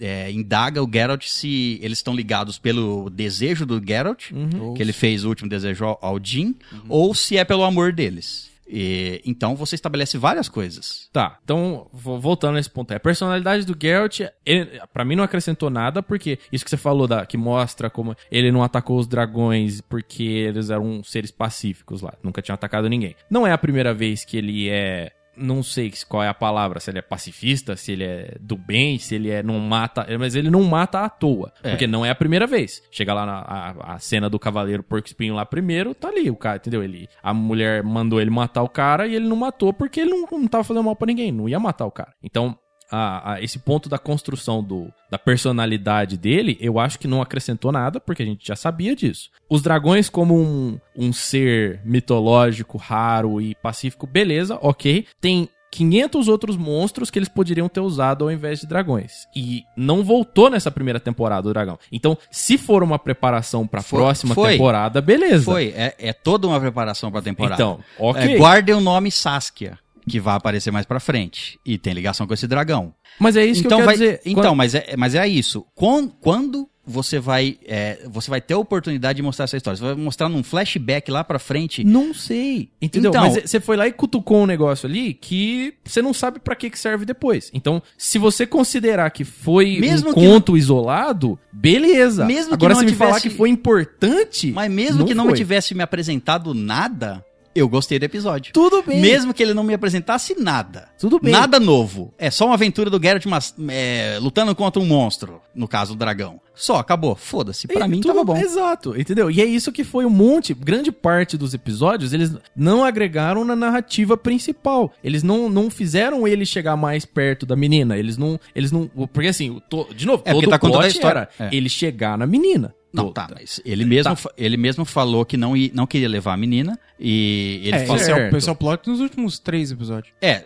é, 0.00 0.30
indaga 0.30 0.82
o 0.82 0.88
Geralt 0.92 1.24
se 1.26 1.78
eles 1.82 1.98
estão 1.98 2.14
ligados 2.14 2.58
pelo 2.58 3.10
desejo 3.10 3.66
do 3.66 3.82
Geralt, 3.84 4.30
que 4.74 4.82
ele 4.82 4.92
fez 4.92 5.24
o 5.24 5.28
último 5.28 5.48
desejo 5.50 5.84
ao, 5.84 5.98
ao 6.00 6.18
Jin, 6.22 6.54
ou 6.88 7.14
se 7.14 7.36
é 7.36 7.44
pelo 7.44 7.64
amor 7.64 7.92
deles. 7.92 8.47
E, 8.68 9.22
então 9.24 9.56
você 9.56 9.74
estabelece 9.74 10.18
várias 10.18 10.48
coisas. 10.48 11.08
Tá, 11.12 11.38
então, 11.42 11.88
vo- 11.92 12.18
voltando 12.20 12.56
nesse 12.56 12.68
ponto. 12.70 12.92
A 12.92 13.00
personalidade 13.00 13.64
do 13.64 13.76
Geralt, 13.80 14.20
ele, 14.44 14.80
pra 14.92 15.04
mim 15.04 15.16
não 15.16 15.24
acrescentou 15.24 15.70
nada, 15.70 16.02
porque 16.02 16.38
isso 16.52 16.64
que 16.64 16.70
você 16.70 16.76
falou, 16.76 17.06
da, 17.06 17.24
que 17.24 17.36
mostra 17.38 17.88
como 17.88 18.14
ele 18.30 18.52
não 18.52 18.62
atacou 18.62 18.98
os 18.98 19.06
dragões 19.06 19.80
porque 19.80 20.22
eles 20.22 20.68
eram 20.70 21.02
seres 21.02 21.30
pacíficos 21.30 22.02
lá, 22.02 22.12
nunca 22.22 22.42
tinham 22.42 22.54
atacado 22.54 22.88
ninguém. 22.88 23.14
Não 23.30 23.46
é 23.46 23.52
a 23.52 23.58
primeira 23.58 23.94
vez 23.94 24.24
que 24.24 24.36
ele 24.36 24.68
é. 24.68 25.12
Não 25.38 25.62
sei 25.62 25.92
qual 26.08 26.22
é 26.22 26.28
a 26.28 26.34
palavra, 26.34 26.80
se 26.80 26.90
ele 26.90 26.98
é 26.98 27.02
pacifista, 27.02 27.76
se 27.76 27.92
ele 27.92 28.04
é 28.04 28.36
do 28.40 28.56
bem, 28.56 28.98
se 28.98 29.14
ele 29.14 29.30
é 29.30 29.42
não 29.42 29.58
mata, 29.58 30.06
mas 30.18 30.34
ele 30.34 30.50
não 30.50 30.62
mata 30.64 31.00
à 31.00 31.08
toa, 31.08 31.52
É. 31.62 31.70
porque 31.70 31.86
não 31.86 32.04
é 32.04 32.10
a 32.10 32.14
primeira 32.14 32.46
vez. 32.46 32.82
Chega 32.90 33.14
lá 33.14 33.24
na 33.24 33.38
a, 33.40 33.94
a 33.94 33.98
cena 33.98 34.28
do 34.28 34.38
cavaleiro 34.38 34.82
porco 34.82 35.06
espinho 35.06 35.34
lá 35.34 35.44
primeiro, 35.46 35.94
tá 35.94 36.08
ali 36.08 36.30
o 36.30 36.36
cara, 36.36 36.56
entendeu? 36.56 36.82
Ele, 36.82 37.08
a 37.22 37.32
mulher 37.32 37.82
mandou 37.82 38.20
ele 38.20 38.30
matar 38.30 38.62
o 38.62 38.68
cara 38.68 39.06
e 39.06 39.14
ele 39.14 39.26
não 39.28 39.36
matou 39.36 39.72
porque 39.72 40.00
ele 40.00 40.10
não, 40.10 40.26
não 40.30 40.46
tava 40.48 40.64
fazendo 40.64 40.84
mal 40.84 40.96
pra 40.96 41.06
ninguém, 41.06 41.30
não 41.32 41.48
ia 41.48 41.58
matar 41.60 41.86
o 41.86 41.90
cara. 41.90 42.12
Então, 42.22 42.58
a- 42.90 43.32
a- 43.34 43.42
esse 43.42 43.58
ponto 43.58 43.88
da 43.88 43.98
construção 43.98 44.62
do, 44.62 44.92
da 45.10 45.18
personalidade 45.18 46.16
dele, 46.16 46.56
eu 46.60 46.78
acho 46.78 46.98
que 46.98 47.08
não 47.08 47.20
acrescentou 47.22 47.70
nada, 47.72 48.00
porque 48.00 48.22
a 48.22 48.26
gente 48.26 48.46
já 48.46 48.56
sabia 48.56 48.94
disso. 48.96 49.30
Os 49.48 49.62
dragões, 49.62 50.08
como 50.08 50.38
um, 50.40 50.78
um 50.96 51.12
ser 51.12 51.80
mitológico, 51.84 52.78
raro 52.78 53.40
e 53.40 53.54
pacífico, 53.56 54.06
beleza, 54.06 54.58
ok. 54.60 55.06
Tem 55.20 55.48
500 55.70 56.28
outros 56.28 56.56
monstros 56.56 57.10
que 57.10 57.18
eles 57.18 57.28
poderiam 57.28 57.68
ter 57.68 57.80
usado 57.80 58.24
ao 58.24 58.32
invés 58.32 58.60
de 58.60 58.66
dragões. 58.66 59.26
E 59.36 59.64
não 59.76 60.02
voltou 60.02 60.48
nessa 60.48 60.70
primeira 60.70 60.98
temporada 60.98 61.46
o 61.46 61.52
dragão. 61.52 61.78
Então, 61.92 62.16
se 62.30 62.56
for 62.56 62.82
uma 62.82 62.98
preparação 62.98 63.66
pra 63.66 63.82
Foi- 63.82 63.98
próxima 64.00 64.34
foi. 64.34 64.52
temporada, 64.52 65.00
beleza. 65.02 65.44
Foi, 65.44 65.74
é, 65.76 65.94
é 65.98 66.12
toda 66.14 66.46
uma 66.46 66.58
preparação 66.58 67.12
pra 67.12 67.20
temporada. 67.20 67.54
Então, 67.62 67.78
ok. 67.98 68.34
É, 68.34 68.38
guardem 68.38 68.74
o 68.74 68.80
nome 68.80 69.10
Saskia, 69.10 69.78
que 70.08 70.20
vai 70.20 70.34
aparecer 70.36 70.70
mais 70.70 70.86
pra 70.86 70.98
frente. 71.00 71.58
E 71.64 71.78
tem 71.78 71.92
ligação 71.92 72.26
com 72.26 72.34
esse 72.34 72.46
dragão. 72.46 72.92
Mas 73.18 73.36
é 73.36 73.44
isso 73.44 73.60
então 73.66 73.78
que 73.78 73.82
eu 73.82 73.86
vai, 73.86 73.96
quero 73.98 74.10
dizer. 74.10 74.20
Então, 74.24 74.42
Quando- 74.42 74.56
mas, 74.56 74.74
é, 74.74 74.94
mas 74.96 75.14
é 75.14 75.26
isso. 75.28 75.64
Quando, 75.74 76.12
quando 76.20 76.68
você 76.90 77.18
vai 77.18 77.58
é, 77.66 77.98
você 78.10 78.30
vai 78.30 78.40
ter 78.40 78.54
a 78.54 78.58
oportunidade 78.58 79.16
de 79.18 79.22
mostrar 79.22 79.44
essa 79.44 79.56
história? 79.58 79.76
Você 79.76 79.84
vai 79.84 79.94
mostrar 79.94 80.26
num 80.30 80.42
flashback 80.42 81.10
lá 81.10 81.22
pra 81.22 81.38
frente? 81.38 81.84
Não 81.84 82.14
sei. 82.14 82.70
Entendeu? 82.80 83.10
Então- 83.10 83.22
Mas 83.34 83.42
você 83.50 83.60
foi 83.60 83.76
lá 83.76 83.86
e 83.86 83.92
cutucou 83.92 84.38
um 84.42 84.46
negócio 84.46 84.88
ali 84.88 85.12
que 85.12 85.74
você 85.84 86.00
não 86.00 86.14
sabe 86.14 86.38
pra 86.38 86.54
que 86.56 86.70
que 86.70 86.78
serve 86.78 87.04
depois. 87.04 87.50
Então, 87.52 87.82
se 87.98 88.16
você 88.18 88.46
considerar 88.46 89.10
que 89.10 89.22
foi 89.24 89.78
Mesmo 89.78 90.10
um 90.10 90.14
que 90.14 90.20
conto 90.20 90.56
isolado, 90.56 91.38
beleza. 91.52 92.24
Mesmo 92.24 92.50
que 92.50 92.54
Agora, 92.64 92.72
não 92.74 92.80
se 92.80 92.86
me 92.86 92.92
falar 92.92 93.10
tivesse- 93.16 93.28
que 93.30 93.36
foi 93.36 93.50
importante. 93.50 94.50
Mas 94.52 94.70
mesmo 94.70 95.04
que 95.06 95.14
não 95.14 95.26
me 95.26 95.34
tivesse 95.34 95.74
me 95.74 95.82
apresentado 95.82 96.54
nada, 96.54 97.22
eu 97.58 97.68
gostei 97.68 97.98
do 97.98 98.04
episódio. 98.04 98.52
Tudo 98.52 98.82
bem. 98.82 99.00
Mesmo 99.00 99.32
que 99.34 99.42
ele 99.42 99.54
não 99.54 99.62
me 99.64 99.74
apresentasse 99.74 100.34
nada. 100.40 100.88
Tudo 100.98 101.18
bem. 101.20 101.32
Nada 101.32 101.58
novo. 101.60 102.12
É 102.18 102.30
só 102.30 102.46
uma 102.46 102.54
aventura 102.54 102.88
do 102.90 103.00
Geralt 103.02 103.24
mas, 103.26 103.54
é, 103.68 104.18
lutando 104.20 104.54
contra 104.54 104.80
um 104.80 104.86
monstro, 104.86 105.40
no 105.54 105.66
caso 105.68 105.94
do 105.94 105.98
dragão. 105.98 106.40
Só, 106.54 106.76
acabou. 106.76 107.14
Foda-se. 107.14 107.68
Pra 107.68 107.86
E 107.86 107.88
mim 107.88 108.00
tudo- 108.00 108.12
tava 108.12 108.24
bom. 108.24 108.36
Exato, 108.36 108.98
entendeu? 109.00 109.30
E 109.30 109.40
é 109.40 109.44
isso 109.44 109.70
que 109.70 109.84
foi 109.84 110.04
um 110.04 110.10
monte, 110.10 110.52
grande 110.52 110.90
parte 110.90 111.36
dos 111.36 111.54
episódios, 111.54 112.12
eles 112.12 112.32
não 112.56 112.84
agregaram 112.84 113.44
na 113.44 113.54
narrativa 113.54 114.16
principal. 114.16 114.92
Eles 115.02 115.22
não, 115.22 115.48
não 115.48 115.70
fizeram 115.70 116.26
ele 116.26 116.44
chegar 116.44 116.76
mais 116.76 117.04
perto 117.04 117.46
da 117.46 117.54
menina. 117.54 117.96
Eles 117.96 118.16
não, 118.16 118.38
eles 118.56 118.72
não, 118.72 118.88
porque 119.12 119.28
assim, 119.28 119.50
o 119.50 119.60
to- 119.60 119.86
de 119.94 120.04
novo, 120.06 120.22
É, 120.26 120.32
todo 120.32 120.48
tá 120.50 120.56
o 120.56 120.58
contando 120.58 120.82
a 120.82 120.88
história. 120.88 121.28
É. 121.38 121.48
ele 121.52 121.68
chegar 121.68 122.18
na 122.18 122.26
menina. 122.26 122.74
Não, 122.90 123.12
tá, 123.12 123.28
mas 123.32 123.60
ele 123.66 123.84
mesmo, 123.84 124.16
Tá. 124.16 124.30
ele 124.36 124.56
mesmo 124.56 124.82
falou 124.84 125.22
que 125.24 125.36
não, 125.36 125.54
i- 125.54 125.70
não 125.74 125.86
queria 125.86 126.08
levar 126.08 126.32
a 126.32 126.36
menina. 126.38 126.78
E 127.00 127.60
ele 127.64 127.76
É, 127.76 127.80
falou. 127.86 127.96
esse 127.96 128.10
é, 128.10 128.14
o, 128.14 128.16
Certo. 128.16 128.36
esse 128.36 128.48
é 128.48 128.52
o 128.52 128.54
plot 128.56 128.88
nos 128.88 129.00
últimos 129.00 129.38
três 129.38 129.70
episódios. 129.70 130.12
É, 130.20 130.44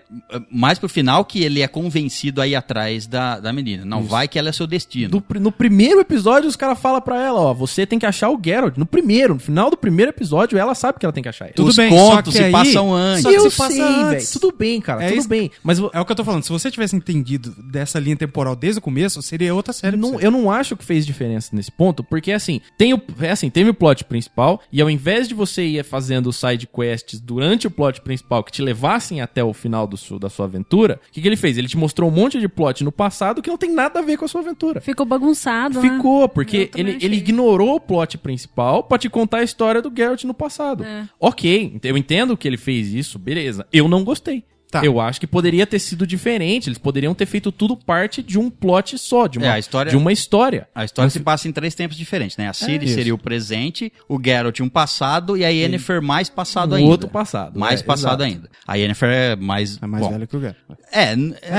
mais 0.50 0.78
pro 0.78 0.88
final 0.88 1.24
que 1.24 1.42
ele 1.42 1.62
é 1.62 1.68
convencido 1.68 2.40
a 2.42 2.46
ir 2.46 2.54
atrás 2.54 3.06
da, 3.06 3.40
da 3.40 3.52
menina. 3.52 3.84
Não 3.84 4.02
vai 4.02 4.28
que 4.28 4.38
ela 4.38 4.48
é 4.50 4.52
seu 4.52 4.66
destino. 4.66 5.08
Do 5.20 5.40
no 5.40 5.50
primeiro 5.50 6.00
episódio, 6.00 6.48
os 6.48 6.56
caras 6.56 6.78
falam 6.78 7.00
pra 7.00 7.20
ela, 7.22 7.40
ó, 7.40 7.54
você 7.54 7.86
tem 7.86 7.98
que 7.98 8.06
achar 8.06 8.28
o 8.30 8.40
Geralt. 8.42 8.76
No 8.76 8.84
primeiro, 8.86 9.34
no 9.34 9.40
final 9.40 9.70
do 9.70 9.76
primeiro 9.76 10.10
episódio, 10.10 10.58
ela 10.58 10.74
sabe 10.74 10.98
que 10.98 11.06
ela 11.06 11.12
tem 11.12 11.22
que 11.22 11.28
achar 11.28 11.46
ele. 11.46 11.54
Tudo 11.54 11.68
Os 11.68 11.76
bem, 11.76 11.88
contos 11.90 12.14
só 12.16 12.22
que 12.22 12.32
se 12.32 12.42
aí- 12.44 12.52
passam 12.52 12.94
antes. 12.94 13.22
só 13.22 13.30
que 13.30 13.36
eu 13.36 13.50
se 13.50 13.56
passa 13.56 13.72
sei, 13.74 14.04
velho. 14.04 14.32
Tudo 14.32 14.54
bem, 14.56 14.80
cara, 14.80 15.04
É 15.04 15.08
tudo 15.08 15.18
isso- 15.20 15.28
bem. 15.28 15.50
Mas 15.62 15.78
É 15.92 16.00
o 16.00 16.04
que 16.04 16.12
eu 16.12 16.16
tô 16.16 16.24
falando. 16.24 16.42
Se 16.42 16.50
você 16.50 16.70
tivesse 16.70 16.94
entendido 16.96 17.54
dessa 17.70 17.98
linha 17.98 18.16
temporal 18.16 18.54
desde 18.54 18.78
o 18.78 18.82
começo, 18.82 19.22
seria 19.22 19.54
outra 19.54 19.72
série. 19.72 19.96
não, 19.96 20.20
eu 20.20 20.30
não 20.30 20.50
acho 20.50 20.76
que 20.76 20.84
fez 20.84 21.04
diferença 21.06 21.50
nesse 21.54 21.70
ponto, 21.70 22.02
porque 22.04 22.32
assim, 22.32 22.60
tem 22.76 22.92
o, 22.94 23.00
é 23.20 23.30
assim, 23.30 23.48
teve 23.50 23.70
o 23.70 23.74
plot 23.74 24.04
principal, 24.04 24.60
e 24.72 24.80
ao 24.80 24.90
invés 24.90 25.28
de 25.28 25.34
você 25.34 25.64
ir 25.64 25.84
fazendo 25.84 26.32
side 26.50 26.66
quests 26.66 27.20
durante 27.20 27.66
o 27.66 27.70
plot 27.70 28.00
principal 28.00 28.42
que 28.42 28.52
te 28.52 28.62
levassem 28.62 29.20
até 29.20 29.42
o 29.42 29.52
final 29.52 29.86
do 29.86 29.96
da 30.18 30.28
sua 30.28 30.46
aventura, 30.46 31.00
o 31.08 31.12
que, 31.12 31.20
que 31.22 31.28
ele 31.28 31.36
fez? 31.36 31.56
Ele 31.56 31.68
te 31.68 31.76
mostrou 31.76 32.10
um 32.10 32.12
monte 32.12 32.40
de 32.40 32.48
plot 32.48 32.82
no 32.82 32.90
passado 32.92 33.40
que 33.40 33.48
não 33.48 33.56
tem 33.56 33.72
nada 33.72 34.00
a 34.00 34.02
ver 34.02 34.16
com 34.16 34.24
a 34.24 34.28
sua 34.28 34.40
aventura. 34.40 34.80
Ficou 34.80 35.06
bagunçado, 35.06 35.80
né? 35.80 35.88
Ficou, 35.90 36.28
porque 36.28 36.56
Eu 36.56 36.68
também 36.68 36.86
ele, 36.88 36.96
achei. 36.96 37.08
ele 37.08 37.16
ignorou 37.16 37.76
o 37.76 37.80
plot 37.80 38.18
principal 38.18 38.82
pra 38.82 38.98
te 38.98 39.08
contar 39.08 39.38
a 39.38 39.42
história 39.42 39.80
do 39.80 39.92
Geralt 39.94 40.24
no 40.24 40.34
passado. 40.34 40.84
É. 40.84 41.08
Ok, 41.20 41.78
eu 41.82 41.96
entendo 41.96 42.36
que 42.36 42.48
ele 42.48 42.56
fez 42.56 42.92
isso, 42.92 43.18
beleza. 43.18 43.66
Eu 43.72 43.88
não 43.88 44.04
gostei. 44.04 44.44
Tá. 44.72 44.82
Eu 44.82 44.98
acho 44.98 45.20
que 45.20 45.26
poderia 45.26 45.66
ter 45.66 45.78
sido 45.78 46.06
diferente. 46.06 46.68
Eles 46.70 46.78
poderiam 46.78 47.14
ter 47.14 47.26
feito 47.26 47.52
tudo 47.52 47.76
parte 47.76 48.22
de 48.22 48.38
um 48.38 48.48
plot 48.48 48.96
só, 48.96 49.26
de 49.26 49.36
uma, 49.38 49.46
É, 49.48 49.50
a 49.50 49.58
história- 49.58 49.90
de 49.90 49.96
uma 49.98 50.10
história. 50.10 50.66
A 50.74 50.82
história 50.82 51.10
se 51.10 51.20
passa 51.20 51.46
em 51.46 51.52
três 51.52 51.74
tempos 51.74 51.94
diferentes, 51.94 52.38
né? 52.38 52.48
A 52.48 52.54
Ciri 52.54 52.86
isso. 52.86 52.94
seria 52.94 53.14
o 53.14 53.18
presente, 53.18 53.92
o 54.08 54.18
Geralt 54.18 54.58
um 54.60 54.70
passado 54.70 55.36
e 55.36 55.44
a 55.44 55.48
Yennefer 55.50 56.00
mais 56.00 56.30
passado 56.30 56.72
Um 56.72 56.76
ainda. 56.76 56.90
outro 56.90 57.08
passado, 57.10 57.58
Mais 57.60 57.82
é, 57.82 57.84
passado 57.84 58.22
exato. 58.22 58.36
ainda. 58.36 58.48
A 58.66 58.74
Yennefer 58.76 59.08
é 59.10 59.36
mais... 59.36 59.78
É 59.82 59.86
mais 59.86 60.02
bom, 60.04 60.10
velho 60.12 60.26
que 60.26 60.36
o 60.38 60.40
Garo. 60.40 60.56
É, 60.90 61.12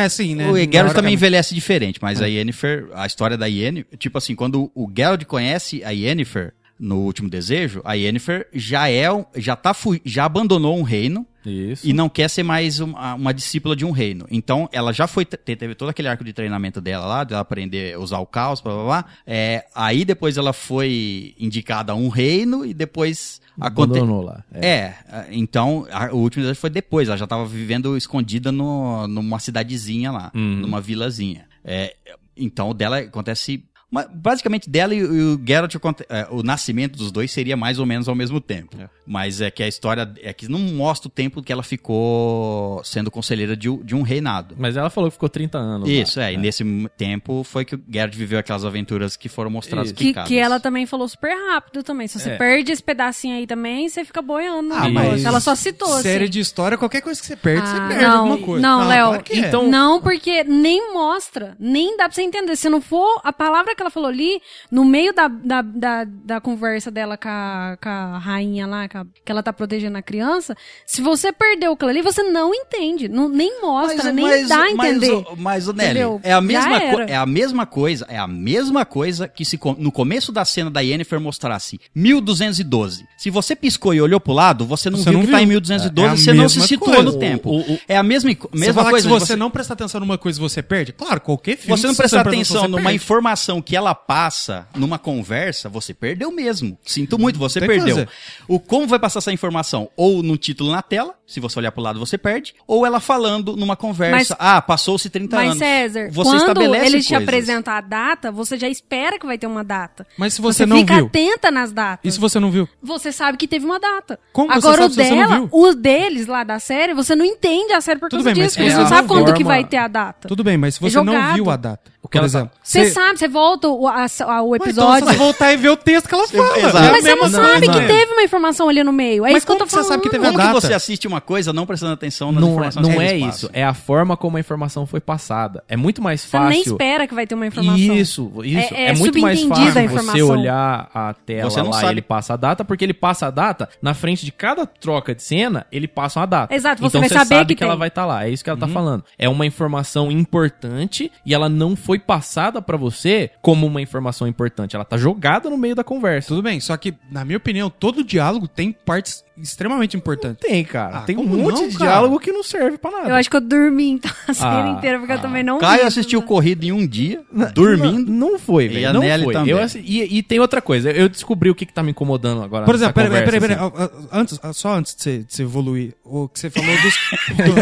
É, 0.05 0.09
sim, 0.09 0.33
né? 0.33 0.49
O 0.49 0.57
Geralt 0.57 0.93
também 0.95 1.13
envelhece 1.13 1.53
diferente, 1.53 1.99
mas 2.01 2.19
a 2.19 2.25
Yennefer, 2.25 2.87
a 2.95 3.05
história 3.05 3.37
da 3.37 3.45
Yennefer, 3.45 3.95
tipo 3.99 4.17
assim, 4.17 4.33
quando 4.33 4.71
o 4.73 4.91
Geralt 4.95 5.23
conhece 5.25 5.83
a 5.83 5.91
Yennefer 5.91 6.53
no 6.79 6.97
último 6.99 7.29
desejo, 7.29 7.81
a 7.85 7.93
Yennefer 7.93 8.47
já 8.53 8.89
é, 8.89 9.05
já 9.35 9.55
tá, 9.55 9.75
já 10.03 10.25
abandonou 10.25 10.77
um 10.77 10.81
reino 10.81 11.25
Isso. 11.45 11.87
e 11.87 11.93
não 11.93 12.09
quer 12.09 12.29
ser 12.29 12.43
mais 12.43 12.79
uma, 12.79 13.13
uma 13.13 13.33
discípula 13.33 13.75
de 13.75 13.85
um 13.85 13.91
reino. 13.91 14.25
Então, 14.29 14.67
ela 14.71 14.91
já 14.91 15.07
foi, 15.07 15.23
te- 15.23 15.37
teve 15.37 15.75
todo 15.75 15.89
aquele 15.89 16.07
arco 16.07 16.23
de 16.23 16.33
treinamento 16.33 16.81
dela 16.81 17.05
lá, 17.05 17.23
dela 17.23 17.41
aprender 17.41 17.93
a 17.95 17.99
usar 17.99 18.19
o 18.19 18.25
caos, 18.25 18.59
blá 18.59 18.73
blá 18.73 18.83
blá. 18.83 19.05
É, 19.25 19.65
aí 19.73 20.03
depois 20.03 20.35
ela 20.37 20.51
foi 20.51 21.33
indicada 21.39 21.93
a 21.93 21.95
um 21.95 22.09
reino 22.09 22.65
e 22.65 22.73
depois 22.73 23.39
aconte- 23.59 23.91
Abandonou 23.97 24.21
lá. 24.23 24.43
É. 24.51 24.67
é, 24.67 24.95
então 25.31 25.87
a- 25.91 26.11
o 26.11 26.17
último 26.17 26.43
desejo 26.43 26.59
foi 26.59 26.69
depois. 26.69 27.07
Ela 27.07 27.17
já 27.17 27.27
tava 27.27 27.45
vivendo 27.45 27.95
escondida 27.95 28.51
no, 28.51 29.07
numa 29.07 29.39
cidadezinha 29.39 30.11
lá, 30.11 30.31
Uhum. 30.35 30.61
numa 30.61 30.81
vilazinha. 30.81 31.45
É, 31.63 31.95
então 32.35 32.69
o 32.69 32.73
dela 32.73 32.97
acontece. 32.97 33.63
Ma- 33.93 34.07
Basicamente, 34.13 34.69
dela 34.69 34.93
e, 34.95 34.97
e 34.99 35.01
o 35.03 35.41
Geralt, 35.45 35.75
é, 36.09 36.27
o 36.31 36.41
nascimento 36.43 36.97
dos 36.97 37.11
dois 37.11 37.31
seria 37.31 37.55
mais 37.55 37.77
ou 37.79 37.85
menos 37.85 38.07
ao 38.09 38.15
mesmo 38.15 38.41
tempo. 38.41 38.75
Mas 39.05 39.41
é 39.41 39.51
que 39.51 39.61
a 39.61 39.67
história 39.67 40.11
é 40.21 40.33
que 40.33 40.47
não 40.47 40.59
mostra 40.59 41.07
o 41.07 41.11
tempo 41.11 41.41
que 41.43 41.51
ela 41.51 41.61
ficou 42.07 42.81
sendo 42.83 43.11
conselheira 43.11 43.55
de, 43.55 43.69
um- 43.69 43.83
de 43.83 43.95
um 43.95 44.01
reinado. 44.01 44.55
Mas 44.57 44.75
ela 44.77 44.89
falou 44.89 45.09
que 45.09 45.15
ficou 45.15 45.29
30 45.29 45.57
anos. 45.57 45.87
lá. 45.87 45.93
Isso, 45.93 46.19
é, 46.19 46.33
e 46.33 46.37
nesse 46.37 46.63
m- 46.63 46.89
tempo 46.97 47.43
foi 47.43 47.65
que 47.65 47.75
o 47.75 47.83
Geralt 47.89 48.15
viveu 48.15 48.39
aquelas 48.39 48.65
aventuras 48.65 49.15
que 49.15 49.29
foram 49.29 49.49
mostradas 49.49 49.87
Isso. 49.89 49.95
Que, 49.95 50.13
que 50.13 50.37
ela 50.37 50.59
também 50.59 50.85
falou 50.85 51.07
super 51.07 51.33
rápido 51.49 51.83
também. 51.83 52.07
Se 52.07 52.19
você 52.19 52.31
É. 52.31 52.37
perde 52.37 52.71
esse 52.71 52.81
pedacinho 52.83 53.35
aí 53.35 53.45
também, 53.45 53.87
você 53.89 54.03
fica 54.05 54.21
boiando. 54.21 54.73
Ah, 54.73 54.89
mas 54.89 55.23
Ela 55.25 55.39
só 55.39 55.53
citou, 55.55 55.87
Série 56.01 56.23
assim. 56.25 56.31
de 56.31 56.39
história, 56.39 56.77
qualquer 56.77 57.01
coisa 57.01 57.19
que 57.19 57.27
você 57.27 57.35
perde, 57.35 57.63
Ah, 57.67 57.71
você 57.71 57.87
perde 57.87 58.03
não, 58.03 58.17
alguma 58.19 58.37
coisa. 58.39 58.61
Não, 58.61 58.87
Léo. 58.87 59.07
claro 59.09 59.23
é. 59.29 59.37
então- 59.37 59.69
Não, 59.69 60.01
porque 60.01 60.43
nem 60.43 60.93
mostra. 60.93 61.55
Nem 61.59 61.97
dá 61.97 62.05
pra 62.05 62.13
você 62.13 62.21
entender. 62.21 62.55
Se 62.55 62.69
não 62.69 62.81
for 62.81 63.21
a 63.23 63.31
palavra 63.33 63.75
que 63.75 63.82
ela 63.83 63.89
falou 63.91 64.09
ali, 64.09 64.41
no 64.71 64.83
meio 64.85 65.13
da, 65.13 65.27
da, 65.27 65.61
da, 65.61 66.03
da 66.05 66.41
conversa 66.41 66.89
dela 66.89 67.17
com 67.17 67.29
a, 67.29 67.77
com 67.81 67.89
a 67.89 68.17
rainha 68.17 68.65
lá, 68.65 68.87
com 68.89 68.97
a- 68.99 69.05
que 69.25 69.31
ela 69.31 69.43
tá 69.43 69.51
protegendo 69.53 69.97
a 69.97 70.01
criança, 70.01 70.55
se 70.85 71.01
você 71.01 71.31
perdeu 71.31 71.73
aquilo 71.73 71.89
ali, 71.89 72.01
você 72.01 72.23
não 72.23 72.53
entende. 72.53 73.07
Não, 73.07 73.29
nem 73.29 73.61
mostra, 73.61 74.11
nem 74.11 74.47
dá 74.47 74.63
a 74.63 74.71
entender. 74.71 75.11
Mas, 75.11 75.25
o- 75.27 75.35
mas, 75.37 75.67
o 75.67 75.73
Nelly, 75.73 75.89
Entendeu? 75.91 76.21
é 76.23 76.33
a, 76.33 76.41
mesma 76.41 76.77
é 77.07 77.15
a 77.15 77.25
mesma 77.25 77.65
coisa, 77.65 78.05
é 78.09 78.17
a 78.17 78.27
mesma 78.27 78.85
coisa 78.85 79.27
que 79.27 79.43
se 79.45 79.59
no 79.77 79.91
começo 79.91 80.31
da 80.31 80.43
cena 80.45 80.69
da 80.71 80.81
Yennefer 80.81 81.19
mostrasse 81.19 81.79
1212. 81.93 83.05
Se 83.17 83.29
você 83.29 83.55
piscou 83.55 83.93
e 83.93 84.01
olhou 84.01 84.19
pro 84.19 84.33
lado, 84.33 84.65
você 84.65 84.89
não 84.89 84.97
Você 84.99 85.09
viu 85.09 85.19
não 85.19 85.25
que 85.25 85.31
tá 85.31 85.37
viu. 85.37 85.43
em 85.45 85.49
1212, 85.49 86.07
É 86.07 86.11
a 86.11 86.15
você 86.17 86.33
não 86.33 86.49
se 86.49 86.61
situou 86.61 86.95
coisa. 86.95 87.11
no 87.11 87.17
tempo. 87.19 87.49
O- 87.49 87.73
o- 87.73 87.79
é 87.87 87.97
a 87.97 88.03
mesma, 88.03 88.29
Você 88.31 88.47
mesma 88.53 88.83
coisa. 88.83 88.95
que 88.95 89.01
se 89.01 89.07
de 89.07 89.25
você 89.27 89.35
não 89.35 89.49
prestar 89.51 89.73
atenção 89.73 89.99
numa 89.99 90.17
coisa, 90.17 90.39
você 90.39 90.61
perde? 90.61 90.93
Claro, 90.93 91.21
qualquer 91.21 91.57
filme. 91.57 91.77
você 91.77 91.87
não 91.87 91.95
prestar 91.95 92.23
presta 92.23 92.29
atenção 92.29 92.61
você 92.61 92.67
numa 92.67 92.81
perde. 92.83 92.95
informação 92.95 93.61
que 93.61 93.72
ela 93.75 93.93
passa 93.95 94.67
numa 94.75 94.97
conversa, 94.99 95.69
você 95.69 95.93
perdeu 95.93 96.31
mesmo. 96.31 96.77
Sinto 96.85 97.17
muito, 97.19 97.39
você 97.39 97.59
Tem 97.59 97.69
que 97.69 97.75
perdeu. 97.75 98.07
O 98.47 98.59
como 98.59 98.87
vai 98.87 98.99
passar 98.99 99.19
essa 99.19 99.31
informação? 99.31 99.89
Ou 99.95 100.21
no 100.23 100.37
título 100.37 100.71
na 100.71 100.81
tela, 100.81 101.15
se 101.25 101.39
você 101.39 101.59
olhar 101.59 101.71
pro 101.71 101.81
lado 101.81 101.99
você 101.99 102.17
perde, 102.17 102.53
ou 102.67 102.85
ela 102.85 102.99
falando 102.99 103.55
numa 103.55 103.75
conversa, 103.75 104.15
Mas- 104.15 104.31
ah, 104.39 104.61
passou-se 104.61 105.09
30 105.09 105.35
Mas, 105.35 105.45
anos. 105.47 105.57
César, 105.59 106.09
você 106.11 106.29
quando 106.29 106.37
estabelece 106.39 106.85
eles 106.85 107.05
te 107.05 107.09
coisas. 107.13 107.27
apresentam 107.27 107.73
a 107.73 107.81
data, 107.81 108.31
você 108.31 108.57
já 108.57 108.67
espera 108.69 109.17
que 109.19 109.25
vai 109.25 109.37
ter 109.37 109.47
uma 109.47 109.63
data. 109.63 110.05
Mas 110.17 110.33
se 110.33 110.41
você 110.41 110.65
não 110.65 110.77
fica 110.77 110.95
viu? 110.95 111.05
atenta 111.07 111.49
nas 111.51 111.71
datas. 111.71 111.99
E 112.03 112.11
se 112.13 112.19
você 112.19 112.39
não 112.39 112.51
viu? 112.51 112.67
Você 112.81 113.11
sabe 113.11 113.37
que 113.37 113.47
teve 113.47 113.65
uma 113.65 113.79
data. 113.79 114.19
Como 114.31 114.49
você 114.51 114.57
Agora 114.57 114.81
sabe 114.83 114.91
o 114.91 114.93
se 114.93 115.03
você 115.03 115.09
não 115.09 115.17
dela, 115.17 115.35
viu? 115.39 115.49
o 115.51 115.73
deles 115.75 116.27
lá 116.27 116.43
da 116.43 116.59
série, 116.59 116.93
você 116.93 117.15
não 117.15 117.25
entende 117.25 117.73
a 117.73 117.81
série 117.81 117.99
por 117.99 118.09
Tudo 118.09 118.23
causa 118.23 118.33
bem, 118.35 118.43
mas 118.43 118.53
disso. 118.53 118.63
se 118.63 118.69
Você 118.69 118.75
você 118.75 118.81
não 118.81 118.87
sabe 118.89 119.01
não 119.01 119.07
quando 119.07 119.33
que 119.35 119.43
vai 119.43 119.63
ter 119.65 119.77
a 119.77 119.87
data. 119.87 120.27
Tudo 120.27 120.43
bem, 120.43 120.57
mas 120.57 120.75
se 120.75 120.83
É 120.85 120.89
você 120.89 120.97
não 121.01 121.13
jogado. 121.13 121.33
viu 121.35 121.49
a 121.49 121.55
data, 121.55 121.91
que 122.07 122.11
por 122.11 122.17
ela 122.19 122.25
exemplo... 122.27 122.51
Você 122.61 122.89
sabe, 122.91 123.19
você 123.19 123.27
volta 123.27 123.67
o, 123.69 123.87
a- 123.87 124.05
a- 124.05 124.41
o 124.43 124.55
então 124.55 124.67
episódio. 124.67 125.07
você 125.07 125.13
voltar 125.17 125.53
e 125.53 125.57
ver 125.57 125.69
o 125.69 125.77
texto 125.77 126.07
que 126.07 126.13
ela 126.15 126.27
fala. 126.27 126.57
Exato. 126.59 126.77
É 126.77 126.91
mas 126.91 127.03
você 127.03 127.15
não 127.15 127.29
sabe 127.29 127.65
coisa. 127.65 127.81
que 127.81 127.87
teve 127.87 128.11
uma 128.13 128.23
informação 128.23 128.69
ali 128.69 128.83
no 128.83 128.91
meio. 128.93 129.25
É 129.25 129.29
Mas 129.31 129.37
isso 129.37 129.45
que 129.45 129.51
eu 129.51 129.57
tô 129.57 129.63
que 129.65 129.71
você 129.71 129.75
falando. 129.77 129.89
sabe 129.89 130.03
que 130.03 130.09
teve 130.09 130.25
a 130.27 130.31
Como 130.31 130.43
que 130.43 130.53
você 130.53 130.73
assiste 130.73 131.07
uma 131.07 131.21
coisa 131.21 131.51
não 131.53 131.65
prestando 131.65 131.93
atenção 131.93 132.31
nas 132.31 132.41
Não, 132.41 132.49
informações 132.51 132.87
não 132.87 133.01
é 133.01 133.15
isso. 133.15 133.49
É 133.53 133.63
a 133.63 133.73
forma 133.73 134.15
como 134.17 134.37
a 134.37 134.39
informação 134.39 134.85
foi 134.85 134.99
passada. 134.99 135.63
É 135.67 135.75
muito 135.77 136.01
mais 136.01 136.21
Você 136.21 136.27
fácil. 136.27 136.49
nem 136.49 136.61
espera 136.61 137.07
que 137.07 137.13
vai 137.15 137.25
ter 137.27 137.35
uma 137.35 137.47
informação. 137.47 137.77
Isso, 137.77 138.31
isso. 138.43 138.73
É- 138.73 138.83
É, 138.83 138.87
é 138.89 138.93
muito 138.93 139.19
mais 139.19 139.41
fácil 139.43 139.79
a 139.79 139.87
você 140.01 140.21
olhar 140.21 140.89
a 140.93 141.13
tela 141.13 141.49
Você 141.49 141.59
não 141.61 141.69
lá 141.69 141.77
sabe. 141.77 141.87
e 141.87 141.91
ele 141.93 142.01
passa 142.01 142.33
a 142.33 142.37
data, 142.37 142.65
porque 142.65 142.83
ele 142.83 142.93
passa 142.93 143.27
a 143.27 143.31
data, 143.31 143.69
na 143.81 143.93
frente 143.93 144.25
de 144.25 144.31
cada 144.31 144.65
troca 144.65 145.13
de 145.15 145.23
cena, 145.23 145.65
ele 145.71 145.87
passa 145.87 146.19
uma 146.19 146.25
data. 146.27 146.53
Exato, 146.53 146.81
você 146.81 146.87
então 146.87 147.01
vai 147.01 147.09
você 147.09 147.15
saber 147.15 147.35
sabe 147.35 147.47
que 147.47 147.55
que, 147.55 147.63
ela 147.63 147.75
vai 147.75 147.87
estar 147.87 148.05
lá. 148.05 148.25
É 148.25 148.29
isso 148.29 148.43
que 148.43 148.49
ela 148.49 148.59
tá 148.59 148.67
falando. 148.67 149.03
É 149.17 149.29
uma 149.29 149.45
informação 149.45 150.11
importante 150.11 151.11
e 151.25 151.33
ela 151.33 151.47
não 151.49 151.75
foi 151.75 151.92
passada 151.99 152.61
pra 152.61 152.77
você 152.77 153.31
como 153.41 153.65
uma 153.67 153.81
informação 153.81 154.27
importante. 154.27 154.75
Ela 154.75 154.85
tá 154.85 154.97
jogada 154.97 155.49
no 155.49 155.57
meio 155.57 155.75
da 155.75 155.83
conversa. 155.83 156.29
Tudo 156.29 156.41
bem, 156.41 156.59
só 156.59 156.75
que, 156.77 156.93
na 157.11 157.25
minha 157.25 157.37
opinião, 157.37 157.69
todo 157.69 158.03
diálogo 158.03 158.47
tem 158.47 158.71
partes 158.71 159.23
extremamente 159.37 159.97
importantes. 159.97 160.47
Tem, 160.47 160.63
cara. 160.63 160.97
Ah, 160.99 161.01
tem 161.01 161.17
um 161.17 161.23
monte 161.25 161.55
não, 161.61 161.67
de 161.67 161.77
cara? 161.77 161.91
diálogo 161.91 162.19
que 162.19 162.31
não 162.31 162.43
serve 162.43 162.77
pra 162.77 162.91
nada. 162.91 163.09
Eu 163.09 163.15
acho 163.15 163.29
que 163.29 163.35
eu 163.35 163.41
dormi 163.41 163.91
então 163.91 164.11
a 164.27 164.33
série 164.33 164.69
Ah, 164.69 164.75
inteira, 164.77 164.99
porque 164.99 165.13
eu 165.13 165.19
também 165.19 165.43
não 165.43 165.57
Caio 165.59 165.81
vi. 165.81 165.87
assistiu 165.87 166.21
corrido 166.21 166.63
em 166.63 166.71
um 166.71 166.85
dia, 166.85 167.21
dormindo. 167.53 168.11
Não, 168.11 168.31
não 168.31 168.39
foi, 168.39 168.65
E 168.65 168.69
velho. 168.69 168.89
a 168.89 168.93
Não 168.93 169.01
Nelly 169.01 169.23
foi. 169.25 169.33
também. 169.33 169.51
Eu 169.53 169.59
e, 169.75 170.17
e 170.19 170.23
tem 170.23 170.39
outra 170.39 170.61
coisa. 170.61 170.91
Eu 170.91 171.09
descobri 171.09 171.49
o 171.49 171.55
que, 171.55 171.65
que 171.65 171.73
tá 171.73 171.81
me 171.81 171.91
incomodando 171.91 172.41
agora. 172.43 172.65
Por 172.65 172.75
exemplo, 172.75 172.93
peraí, 172.93 173.09
peraí, 173.23 173.39
peraí, 173.39 173.57
assim. 173.57 173.71
ah, 173.75 173.89
ah, 174.11 174.19
antes, 174.19 174.39
ah, 174.43 174.53
só 174.53 174.73
antes 174.75 174.95
de 174.95 175.01
você, 175.03 175.17
de 175.19 175.33
você 175.33 175.43
evoluir, 175.43 175.93
o 176.03 176.27
que 176.27 176.39
você 176.39 176.49
falou 176.49 176.75
dos... 176.81 176.93